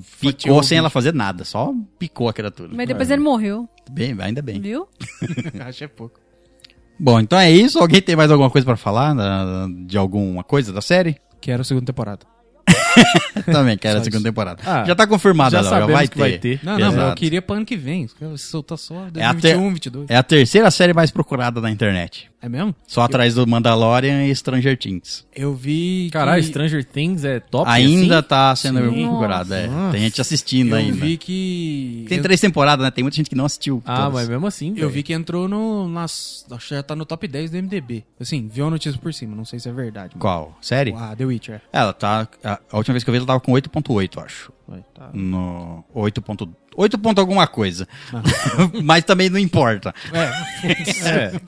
Fatiou 0.03 0.34
picou 0.34 0.63
sem 0.63 0.77
ela 0.77 0.89
fazer 0.89 1.13
nada, 1.13 1.43
só 1.43 1.73
picou 1.99 2.30
a 2.30 2.34
criatura. 2.34 2.69
Mas 2.73 2.88
depois 2.88 3.09
ele 3.11 3.21
morreu, 3.21 3.67
Bem, 3.91 4.15
ainda 4.19 4.41
bem. 4.41 4.59
viu? 4.61 4.88
Acho 5.65 5.84
é 5.84 5.88
pouco. 5.88 6.19
Bom, 6.99 7.19
então 7.19 7.38
é 7.39 7.51
isso. 7.51 7.80
Alguém 7.80 8.01
tem 8.01 8.15
mais 8.15 8.30
alguma 8.31 8.49
coisa 8.49 8.63
pra 8.65 8.77
falar 8.77 9.13
da- 9.13 9.67
de 9.85 9.97
alguma 9.97 10.43
coisa 10.43 10.71
da 10.71 10.81
série? 10.81 11.17
Quero 11.41 11.61
a 11.61 11.65
segunda 11.65 11.85
temporada. 11.88 12.25
Também, 13.51 13.77
que 13.77 13.88
era 13.88 13.99
a 13.99 14.03
segunda 14.03 14.17
isso. 14.19 14.23
temporada. 14.25 14.61
Ah, 14.65 14.85
já 14.85 14.95
tá 14.95 15.05
confirmado, 15.07 15.51
já 15.55 15.63
já 15.63 15.85
vai 15.85 16.07
que 16.07 16.13
ter. 16.13 16.19
vai 16.19 16.38
ter. 16.38 16.59
Não, 16.63 16.77
não, 16.80 16.93
mas 16.93 17.09
eu 17.09 17.15
queria 17.15 17.41
pra 17.41 17.55
ano 17.57 17.65
que 17.65 17.75
vem. 17.75 18.07
Caras 18.19 18.41
soltam 18.41 18.77
só 18.77 18.95
É 19.15 19.23
a 19.23 19.34
2021, 19.34 19.41
ter- 19.41 19.73
22. 19.73 20.09
É 20.09 20.15
a 20.15 20.23
terceira 20.23 20.71
série 20.71 20.93
mais 20.93 21.11
procurada 21.11 21.59
na 21.59 21.69
internet. 21.69 22.31
É 22.43 22.49
mesmo? 22.49 22.75
Só 22.85 23.03
atrás 23.03 23.35
do 23.35 23.47
Mandalorian 23.47 24.25
e 24.25 24.35
Stranger 24.35 24.77
Things. 24.77 25.25
Eu 25.33 25.55
vi. 25.55 26.09
Caralho, 26.11 26.41
que... 26.43 26.49
Stranger 26.49 26.83
Things 26.83 27.23
é 27.23 27.39
top 27.39 27.71
ainda 27.71 28.19
assim? 28.19 28.27
tá 28.27 28.53
sendo 28.53 28.81
procurada, 28.81 29.57
é. 29.57 29.67
Nossa. 29.67 29.91
Tem 29.93 30.01
gente 30.01 30.19
assistindo 30.19 30.71
Eu 30.71 30.75
ainda. 30.75 31.05
vi 31.05 31.15
que. 31.15 32.05
Tem 32.09 32.17
eu- 32.17 32.21
três 32.23 32.41
temporadas, 32.41 32.83
né? 32.83 32.91
Tem 32.91 33.01
muita 33.01 33.15
gente 33.15 33.29
que 33.29 33.35
não 33.35 33.45
assistiu. 33.45 33.81
Ah, 33.85 33.95
todas. 33.95 34.13
mas 34.15 34.27
mesmo 34.27 34.45
assim, 34.45 34.71
Eu 34.71 34.75
velho. 34.75 34.89
vi 34.89 35.03
que 35.03 35.13
entrou 35.13 35.47
no. 35.47 35.87
Nas, 35.87 36.45
acho 36.51 36.67
que 36.67 36.75
já 36.75 36.83
tá 36.83 36.97
no 36.97 37.05
top 37.05 37.25
10 37.29 37.49
do 37.51 37.55
MDB. 37.59 38.03
Assim, 38.19 38.49
viu 38.51 38.67
a 38.67 38.69
notícia 38.69 38.99
por 38.99 39.13
cima, 39.13 39.33
não 39.37 39.45
sei 39.45 39.57
se 39.59 39.69
é 39.69 39.71
verdade. 39.71 40.15
Qual? 40.19 40.57
Série? 40.61 40.93
Ah, 40.97 41.15
The 41.17 41.23
Witcher. 41.23 41.61
Ela 41.71 41.93
tá. 41.93 42.27
A, 42.43 42.59
última 42.73 42.91
vez 42.91 43.05
que 43.05 43.09
eu 43.09 43.13
vi 43.13 43.19
ela 43.19 43.25
tava 43.27 43.39
com 43.39 43.53
8.8, 43.53 44.17
eu 44.17 44.21
acho. 44.21 44.51
Vai, 44.67 44.83
tá. 44.93 45.09
No 45.13 45.81
8. 45.93 46.21
Ponto- 46.73 46.81
8 46.81 46.97
ponto 46.99 47.19
alguma 47.19 47.47
coisa. 47.47 47.87
Ah. 48.13 48.21
Mas 48.83 49.03
também 49.03 49.29
não 49.29 49.39
importa. 49.39 49.93
É, 50.11 50.33
É. 51.09 51.41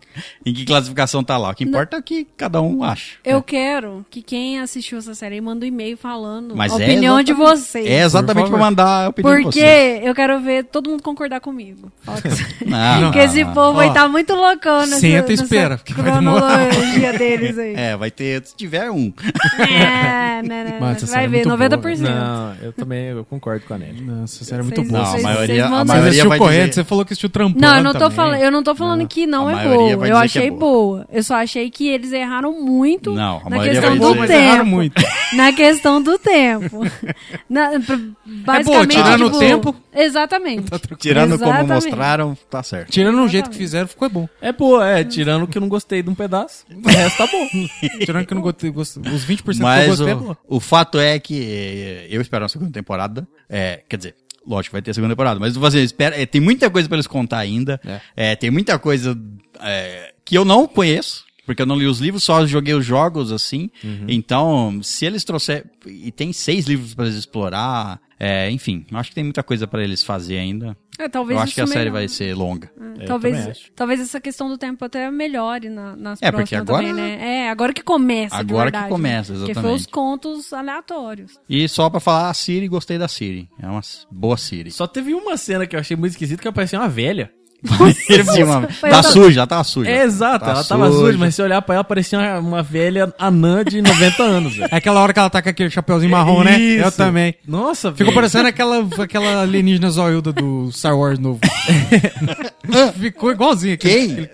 Em 0.45 0.53
que 0.53 0.65
classificação 0.65 1.23
tá 1.23 1.38
lá. 1.38 1.49
O 1.52 1.56
que 1.56 1.64
importa 1.64 1.97
é 1.97 1.99
o 1.99 2.03
que 2.03 2.27
cada 2.38 2.61
um 2.61 2.84
acha. 2.84 3.18
Eu 3.23 3.41
quero 3.41 4.06
que 4.10 4.22
quem 4.22 4.60
assistiu 4.60 4.97
essa 4.97 5.14
série 5.15 5.39
manda 5.41 5.65
um 5.65 5.68
e-mail 5.68 5.97
falando 5.97 6.56
Mas 6.56 6.72
a 6.73 6.80
é 6.81 6.85
opinião 6.85 7.22
de 7.23 7.34
vocês. 7.34 7.85
É 7.88 8.02
exatamente 8.03 8.49
pra 8.49 8.57
mandar 8.60 9.06
a 9.06 9.10
opinião 9.10 9.35
de 9.38 9.43
Porque 9.43 9.60
vocês. 9.60 10.06
eu 10.06 10.15
quero 10.15 10.39
ver 10.41 10.65
todo 10.65 10.89
mundo 10.89 11.02
concordar 11.03 11.39
comigo. 11.39 11.91
Não, 12.65 13.03
Porque 13.03 13.19
não, 13.19 13.26
esse 13.26 13.43
não. 13.43 13.53
povo 13.53 13.77
vai 13.77 13.88
estar 13.89 14.07
muito 14.07 14.34
loucão 14.34 14.80
nessa, 14.81 14.99
senta 14.99 15.31
e 15.31 15.35
espera, 15.35 15.77
porque 15.77 15.93
cronologia 15.93 17.14
deles 17.18 17.57
aí. 17.57 17.73
É, 17.76 17.95
vai 17.97 18.10
ter. 18.11 18.45
Se 18.45 18.56
tiver 18.56 18.89
um. 18.91 19.14
É, 19.60 20.41
não, 20.41 20.56
não, 20.64 20.64
não. 20.72 20.80
Mano, 20.80 20.91
essa 20.95 21.06
Você 21.07 21.14
vai 21.14 21.26
é 21.26 21.27
ver, 21.27 21.45
muito 21.45 21.64
90%. 21.64 21.99
Não, 21.99 22.56
eu 22.61 22.73
também 22.73 23.06
eu 23.07 23.23
concordo 23.26 23.65
com 23.65 23.73
a 23.73 23.77
Nelly. 23.77 24.02
Nossa, 24.02 24.43
série 24.43 24.61
é 24.61 24.64
muito 24.64 24.84
boa. 24.84 25.15
A 25.20 25.22
maioria- 25.22 25.46
vocês 25.48 25.60
a 25.60 25.70
mandam- 25.70 25.86
Você 25.86 25.92
maioria 25.92 26.10
assistiu 26.10 26.30
vai 26.30 26.38
correndo, 26.38 26.60
dizer- 26.70 26.74
você 26.74 26.84
falou 26.84 27.06
que 27.06 27.14
assistiu 27.14 27.30
trampando 27.30 27.62
Não, 27.62 27.78
eu 27.78 27.84
não 27.84 27.94
tô 27.94 28.00
também. 28.00 28.16
falando, 28.16 28.42
eu 28.42 28.52
não 28.52 28.64
tô 28.64 28.76
falando 28.76 29.08
que 29.08 29.26
não 29.28 29.48
A 29.48 29.62
é 29.64 29.68
boa. 29.68 29.92
Eu 29.92 30.00
que 30.00 30.12
achei 30.12 30.48
é 30.48 30.52
boa. 30.52 31.08
Eu 31.12 31.24
só 31.24 31.36
achei 31.36 31.70
que 31.70 31.88
eles 31.88 32.12
erraram 32.12 32.52
muito 32.62 33.14
Não, 33.14 33.38
a 33.40 33.44
na 33.50 33.58
maioria 33.58 33.72
questão 33.82 33.90
vai 33.90 34.00
do 34.00 34.06
dizer- 34.14 34.20
Mas 34.20 34.30
erraram 34.30 34.64
tempo. 34.66 34.76
muito. 34.76 35.04
Na 35.36 35.54
questão 35.54 36.02
do 36.02 36.18
tempo. 36.20 36.82
Na, 37.50 37.70
pra- 37.80 38.00
basicamente, 38.26 38.66
boa, 38.66 38.88
tirando 38.88 39.24
tipo, 39.26 39.36
o 39.36 39.40
tempo. 39.40 39.76
Exatamente. 39.94 40.64
Tirando 41.00 41.38
como 41.40 41.52
Exatamente. 41.52 41.74
mostraram, 41.86 42.38
tá 42.50 42.62
certo. 42.64 42.92
Tirando 42.92 43.22
o 43.24 43.28
jeito 43.28 43.50
que 43.50 43.56
fizeram, 43.58 43.88
ficou 43.88 44.10
bom. 44.10 44.28
É 44.42 44.52
boa, 44.52 44.88
é, 44.88 45.04
tirando 45.04 45.48
que 45.48 45.58
eu 45.58 45.62
não 45.62 45.70
gostei 45.70 46.02
de 46.04 46.10
um 46.10 46.16
pedaço. 46.16 46.66
O 46.84 46.88
resto 46.90 47.18
tá 47.18 47.28
bom. 47.28 47.48
Tirando 48.06 48.26
que 48.26 48.34
eu 48.34 48.36
não 48.36 48.42
gostei, 48.42 48.70
gost- 48.72 48.98
os 48.98 49.24
20% 49.26 49.44
que 49.44 49.62
eu 49.62 49.64
Mas 49.66 49.88
gostei, 49.88 50.10
é 50.10 50.16
o, 50.16 50.20
bom. 50.20 50.36
o 50.48 50.60
fato 50.60 51.00
é 51.00 51.18
que 51.20 51.42
eh, 51.42 52.08
eu 52.10 52.22
espero 52.22 52.44
uma 52.44 52.50
segunda 52.50 52.72
temporada. 52.72 53.28
É, 53.50 53.82
quer 53.88 53.98
dizer, 53.98 54.16
lógico, 54.47 54.73
vai 54.73 54.81
ter 54.81 54.93
segunda 54.93 55.13
temporada. 55.13 55.39
Mas 55.39 55.55
você 55.55 55.84
espera, 55.84 56.19
eh, 56.19 56.26
tem 56.26 56.41
muita 56.41 56.69
coisa 56.69 56.88
pra 56.88 56.95
eles 56.97 57.07
contar 57.07 57.39
ainda. 57.39 57.80
É, 58.15 58.35
tem 58.35 58.51
muita 58.51 58.77
coisa 58.80 59.17
eh, 59.61 60.13
que 60.23 60.38
eu 60.38 60.45
não 60.45 60.67
conheço. 60.67 61.26
Porque 61.45 61.61
eu 61.61 61.65
não 61.67 61.77
li 61.77 61.85
os 61.85 61.99
livros, 61.99 62.23
só 62.23 62.43
joguei 62.47 62.73
os 62.73 62.84
jogos, 62.84 63.31
assim. 63.31 63.69
Então, 64.07 64.80
se 64.81 65.05
eles 65.05 65.23
trouxerem... 65.23 65.63
E 65.85 66.11
tem 66.11 66.34
seis 66.34 66.65
livros 66.65 66.95
pra 66.95 67.05
eles 67.05 67.17
explorar. 67.17 67.99
é, 68.19 68.49
enfim, 68.49 68.84
acho 68.93 69.09
que 69.09 69.15
tem 69.15 69.23
muita 69.23 69.43
coisa 69.43 69.67
pra 69.67 69.84
eles 69.84 70.01
fazer 70.01 70.39
ainda. 70.39 70.76
É, 70.97 71.09
talvez 71.09 71.38
eu 71.38 71.43
acho 71.43 71.55
que 71.55 71.61
a 71.61 71.67
série 71.67 71.80
melhore. 71.85 71.91
vai 71.91 72.07
ser 72.07 72.34
longa. 72.35 72.72
É, 72.99 73.05
Talvez, 73.05 73.47
acho. 73.47 73.72
talvez 73.76 73.99
essa 73.99 74.19
questão 74.22 74.47
do 74.47 74.57
tempo 74.57 74.84
até 74.85 75.09
melhore 75.11 75.69
na, 75.69 75.95
nas 75.95 76.22
É, 76.22 76.31
porque 76.31 76.55
agora- 76.55 76.88
também, 76.88 76.93
né? 76.93 77.45
É, 77.45 77.49
agora 77.49 77.73
que 77.73 77.81
começa, 77.84 78.35
de 78.35 78.41
Agora 78.41 78.72
que 78.72 78.77
verdade, 78.77 78.89
começa, 78.89 79.34
né? 79.34 79.39
Porque 79.39 79.53
foi 79.53 79.61
exatamente. 79.61 79.80
os 79.81 79.85
contos 79.88 80.53
aleatórios. 80.53 81.39
E 81.49 81.67
só 81.67 81.89
pra 81.89 81.99
falar, 81.99 82.30
a 82.30 82.34
Siri, 82.34 82.67
gostei 82.67 82.97
da 82.97 83.07
Siri. 83.07 83.49
É 83.61 83.67
uma 83.67 83.81
boa 84.11 84.38
Siri. 84.38 84.72
Só 84.72 84.88
teve 84.88 85.13
uma 85.13 85.35
cena 85.38 85.65
que 85.67 85.76
eu 85.76 85.80
achei 85.80 85.95
muito 85.97 86.11
esquisita 86.13 86.41
que 86.41 86.47
apareceu 86.47 86.80
uma 86.80 86.89
velha. 86.89 87.31
Parecia 87.66 88.46
uma- 88.46 88.68
tá 88.68 89.04
suja, 89.04 89.40
ela 89.42 89.48
tava 89.48 89.64
suja. 89.64 89.90
É, 89.90 90.04
exato, 90.04 90.46
Tá 90.46 90.52
ela 90.52 90.64
tava 90.64 90.88
suja. 90.92 91.00
suja, 91.06 91.18
mas 91.18 91.36
se 91.36 91.42
olhar 91.42 91.62
pra 91.62 91.76
ela, 91.76 91.84
parecia 91.84 92.20
uma, 92.20 92.40
uma 92.40 92.64
velha 92.64 93.14
anã 93.20 93.64
de 93.64 93.82
90 93.82 94.24
anos, 94.24 94.56
velho. 94.56 94.70
É 94.72 94.76
aquela 94.78 95.02
hora 95.02 95.14
que 95.14 95.20
ela 95.20 95.30
tá 95.30 95.42
com 95.42 95.50
aquele 95.50 95.70
chapeuzinho 95.70 96.12
marrom, 96.12 96.44
né? 96.44 96.60
Eu 96.60 96.88
Isso. 96.88 96.98
também. 96.98 97.36
Nossa, 97.48 97.92
Ficou 97.92 98.06
velho. 98.08 98.16
parecendo 98.16 98.48
aquela, 98.48 98.88
aquela 99.00 99.42
alienígena 99.42 99.90
zoiuda 99.90 100.32
do 100.32 100.72
Star 100.72 100.98
Wars 100.98 101.20
novo. 101.20 101.40
Ficou 103.00 103.32
igualzinho. 103.32 103.78
Quem? 103.78 104.12
aquele- 104.12 104.30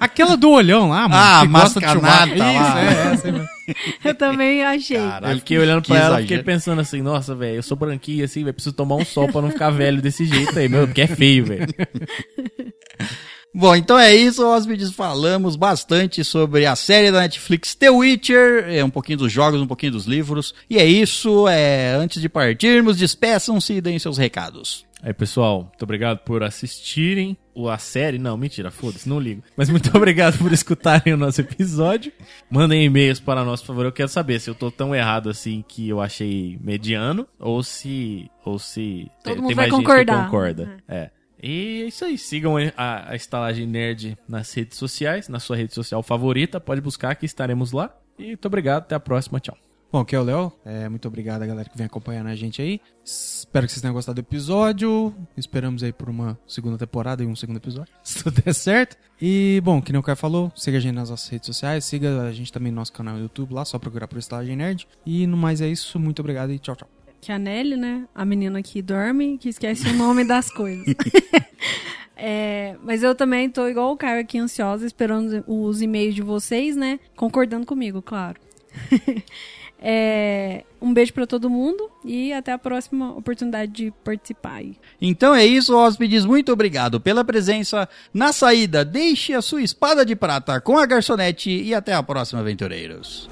Aquela 0.00 0.36
do 0.36 0.50
olhão 0.50 0.88
lá, 0.88 1.08
mano. 1.08 1.14
Ah, 1.14 1.40
que 1.42 1.52
gosta 1.52 1.80
de 1.80 1.86
Chewbacca. 1.86 2.34
Isso, 2.34 2.42
é, 2.42 3.28
é 3.28 3.32
mesmo. 3.32 3.48
Eu 4.04 4.14
também 4.14 4.64
achei. 4.64 4.96
Caralho, 4.96 5.34
Eu 5.34 5.38
fiquei 5.38 5.58
olhando 5.58 5.82
pra 5.82 5.96
ela 5.96 6.06
exagero. 6.06 6.22
fiquei 6.28 6.42
pensando 6.42 6.80
assim, 6.80 7.02
nossa, 7.02 7.34
velho, 7.34 7.56
eu 7.56 7.62
sou 7.62 7.76
branquinho 7.76 8.24
assim, 8.24 8.42
velho, 8.42 8.54
preciso 8.54 8.74
tomar 8.74 8.96
um 8.96 9.04
sol 9.04 9.28
pra 9.30 9.42
não 9.42 9.50
ficar 9.50 9.70
velho 9.70 10.00
desse 10.00 10.24
jeito 10.24 10.58
aí, 10.58 10.68
meu, 10.68 10.86
porque 10.86 11.02
é 11.02 11.06
feio, 11.06 11.44
velho. 11.44 11.66
Bom, 13.54 13.74
então 13.74 13.98
é 13.98 14.14
isso, 14.14 14.46
hóspedes. 14.46 14.92
Falamos 14.92 15.56
bastante 15.56 16.22
sobre 16.22 16.66
a 16.66 16.76
série 16.76 17.10
da 17.10 17.20
Netflix 17.20 17.74
The 17.74 17.90
Witcher, 17.90 18.66
é 18.68 18.84
um 18.84 18.90
pouquinho 18.90 19.18
dos 19.18 19.32
jogos, 19.32 19.60
um 19.60 19.66
pouquinho 19.66 19.92
dos 19.92 20.04
livros. 20.06 20.54
E 20.68 20.78
é 20.78 20.84
isso. 20.84 21.48
É, 21.48 21.92
antes 21.94 22.20
de 22.20 22.28
partirmos, 22.28 22.96
despeçam-se 22.96 23.72
e 23.74 23.80
deem 23.80 23.98
seus 23.98 24.16
recados. 24.18 24.86
Aí, 25.02 25.12
pessoal, 25.12 25.62
muito 25.64 25.82
obrigado 25.82 26.18
por 26.18 26.42
assistirem 26.42 27.36
o- 27.62 27.68
a 27.68 27.78
série. 27.78 28.18
Não, 28.18 28.36
mentira, 28.36 28.70
foda-se, 28.70 29.08
não 29.08 29.18
ligo. 29.20 29.42
Mas 29.56 29.68
muito 29.70 29.90
obrigado 29.96 30.38
por 30.38 30.52
escutarem 30.52 31.12
o 31.12 31.16
nosso 31.16 31.40
episódio. 31.40 32.12
Mandem 32.50 32.84
e-mails 32.84 33.20
para 33.20 33.44
nós, 33.44 33.60
por 33.60 33.68
favor. 33.68 33.84
Eu 33.86 33.92
quero 33.92 34.08
saber 34.08 34.40
se 34.40 34.48
eu 34.50 34.54
tô 34.54 34.70
tão 34.70 34.94
errado 34.94 35.28
assim 35.30 35.64
que 35.66 35.88
eu 35.88 36.00
achei 36.00 36.58
mediano 36.62 37.26
ou 37.38 37.62
se. 37.62 38.30
Ou 38.44 38.58
se. 38.58 39.10
Todo 39.22 39.42
mundo 39.42 39.54
vai 39.54 39.68
concordar. 39.68 40.24
concorda. 40.24 40.78
É. 40.88 41.10
E 41.42 41.82
é 41.82 41.86
isso 41.86 42.04
aí. 42.04 42.18
Sigam 42.18 42.56
a, 42.76 43.10
a 43.12 43.14
Estalagem 43.14 43.66
Nerd 43.66 44.18
nas 44.28 44.52
redes 44.52 44.76
sociais, 44.76 45.28
na 45.28 45.38
sua 45.38 45.56
rede 45.56 45.72
social 45.74 46.02
favorita. 46.02 46.58
Pode 46.60 46.80
buscar 46.80 47.14
que 47.14 47.26
estaremos 47.26 47.70
lá. 47.72 47.94
E 48.18 48.26
muito 48.28 48.46
obrigado. 48.46 48.82
Até 48.82 48.94
a 48.96 49.00
próxima. 49.00 49.38
Tchau. 49.38 49.56
Bom, 49.90 50.00
aqui 50.00 50.14
é 50.14 50.20
o 50.20 50.22
Léo. 50.22 50.52
É, 50.66 50.86
muito 50.86 51.08
obrigado 51.08 51.40
a 51.40 51.46
galera 51.46 51.66
que 51.66 51.76
vem 51.76 51.86
acompanhando 51.86 52.26
a 52.26 52.34
gente 52.34 52.60
aí. 52.60 52.78
Espero 53.02 53.64
que 53.64 53.72
vocês 53.72 53.80
tenham 53.80 53.94
gostado 53.94 54.16
do 54.16 54.24
episódio. 54.24 55.14
Esperamos 55.34 55.82
aí 55.82 55.94
por 55.94 56.10
uma 56.10 56.38
segunda 56.46 56.76
temporada 56.76 57.22
e 57.22 57.26
um 57.26 57.34
segundo 57.34 57.56
episódio, 57.56 57.90
se 58.04 58.22
tudo 58.22 58.42
der 58.42 58.52
certo. 58.52 58.98
E, 59.18 59.62
bom, 59.64 59.80
que 59.80 59.90
nem 59.90 59.98
o 59.98 60.02
Caio 60.02 60.14
falou, 60.14 60.52
siga 60.54 60.76
a 60.76 60.80
gente 60.80 60.94
nas 60.94 61.08
nossas 61.08 61.26
redes 61.30 61.46
sociais, 61.46 61.86
siga 61.86 62.20
a 62.20 62.32
gente 62.32 62.52
também 62.52 62.70
no 62.70 62.76
nosso 62.76 62.92
canal 62.92 63.14
no 63.14 63.22
YouTube 63.22 63.54
lá, 63.54 63.64
só 63.64 63.78
procurar 63.78 64.06
por 64.06 64.18
Estalagem 64.18 64.56
Nerd. 64.56 64.86
E 65.06 65.26
no 65.26 65.38
mais 65.38 65.62
é 65.62 65.68
isso, 65.68 65.98
muito 65.98 66.20
obrigado 66.20 66.52
e 66.52 66.58
tchau, 66.58 66.76
tchau. 66.76 66.88
Que 67.18 67.32
a 67.32 67.38
Nelly, 67.38 67.76
né? 67.76 68.06
A 68.14 68.26
menina 68.26 68.62
que 68.62 68.82
dorme, 68.82 69.38
que 69.38 69.48
esquece 69.48 69.88
o 69.88 69.94
nome 69.94 70.22
das 70.22 70.50
coisas. 70.50 70.84
É, 72.20 72.76
mas 72.82 73.04
eu 73.04 73.14
também 73.14 73.48
tô 73.48 73.68
igual 73.68 73.92
o 73.92 73.96
Caio 73.96 74.20
aqui, 74.20 74.38
ansiosa, 74.38 74.84
esperando 74.84 75.44
os 75.46 75.80
e-mails 75.80 76.16
de 76.16 76.20
vocês, 76.20 76.74
né? 76.74 76.98
Concordando 77.14 77.64
comigo, 77.64 78.02
claro. 78.02 78.40
É, 79.80 80.64
um 80.82 80.92
beijo 80.92 81.12
pra 81.12 81.26
todo 81.26 81.48
mundo 81.48 81.90
e 82.04 82.32
até 82.32 82.52
a 82.52 82.58
próxima 82.58 83.12
oportunidade 83.12 83.70
de 83.72 83.92
participar. 84.04 84.62
Então 85.00 85.34
é 85.34 85.44
isso, 85.44 85.76
hóspedes. 85.76 86.24
Muito 86.24 86.52
obrigado 86.52 87.00
pela 87.00 87.24
presença. 87.24 87.88
Na 88.12 88.32
saída, 88.32 88.84
deixe 88.84 89.34
a 89.34 89.42
sua 89.42 89.62
espada 89.62 90.04
de 90.04 90.16
prata 90.16 90.60
com 90.60 90.76
a 90.76 90.86
garçonete 90.86 91.50
e 91.50 91.74
até 91.74 91.94
a 91.94 92.02
próxima, 92.02 92.40
aventureiros. 92.40 93.28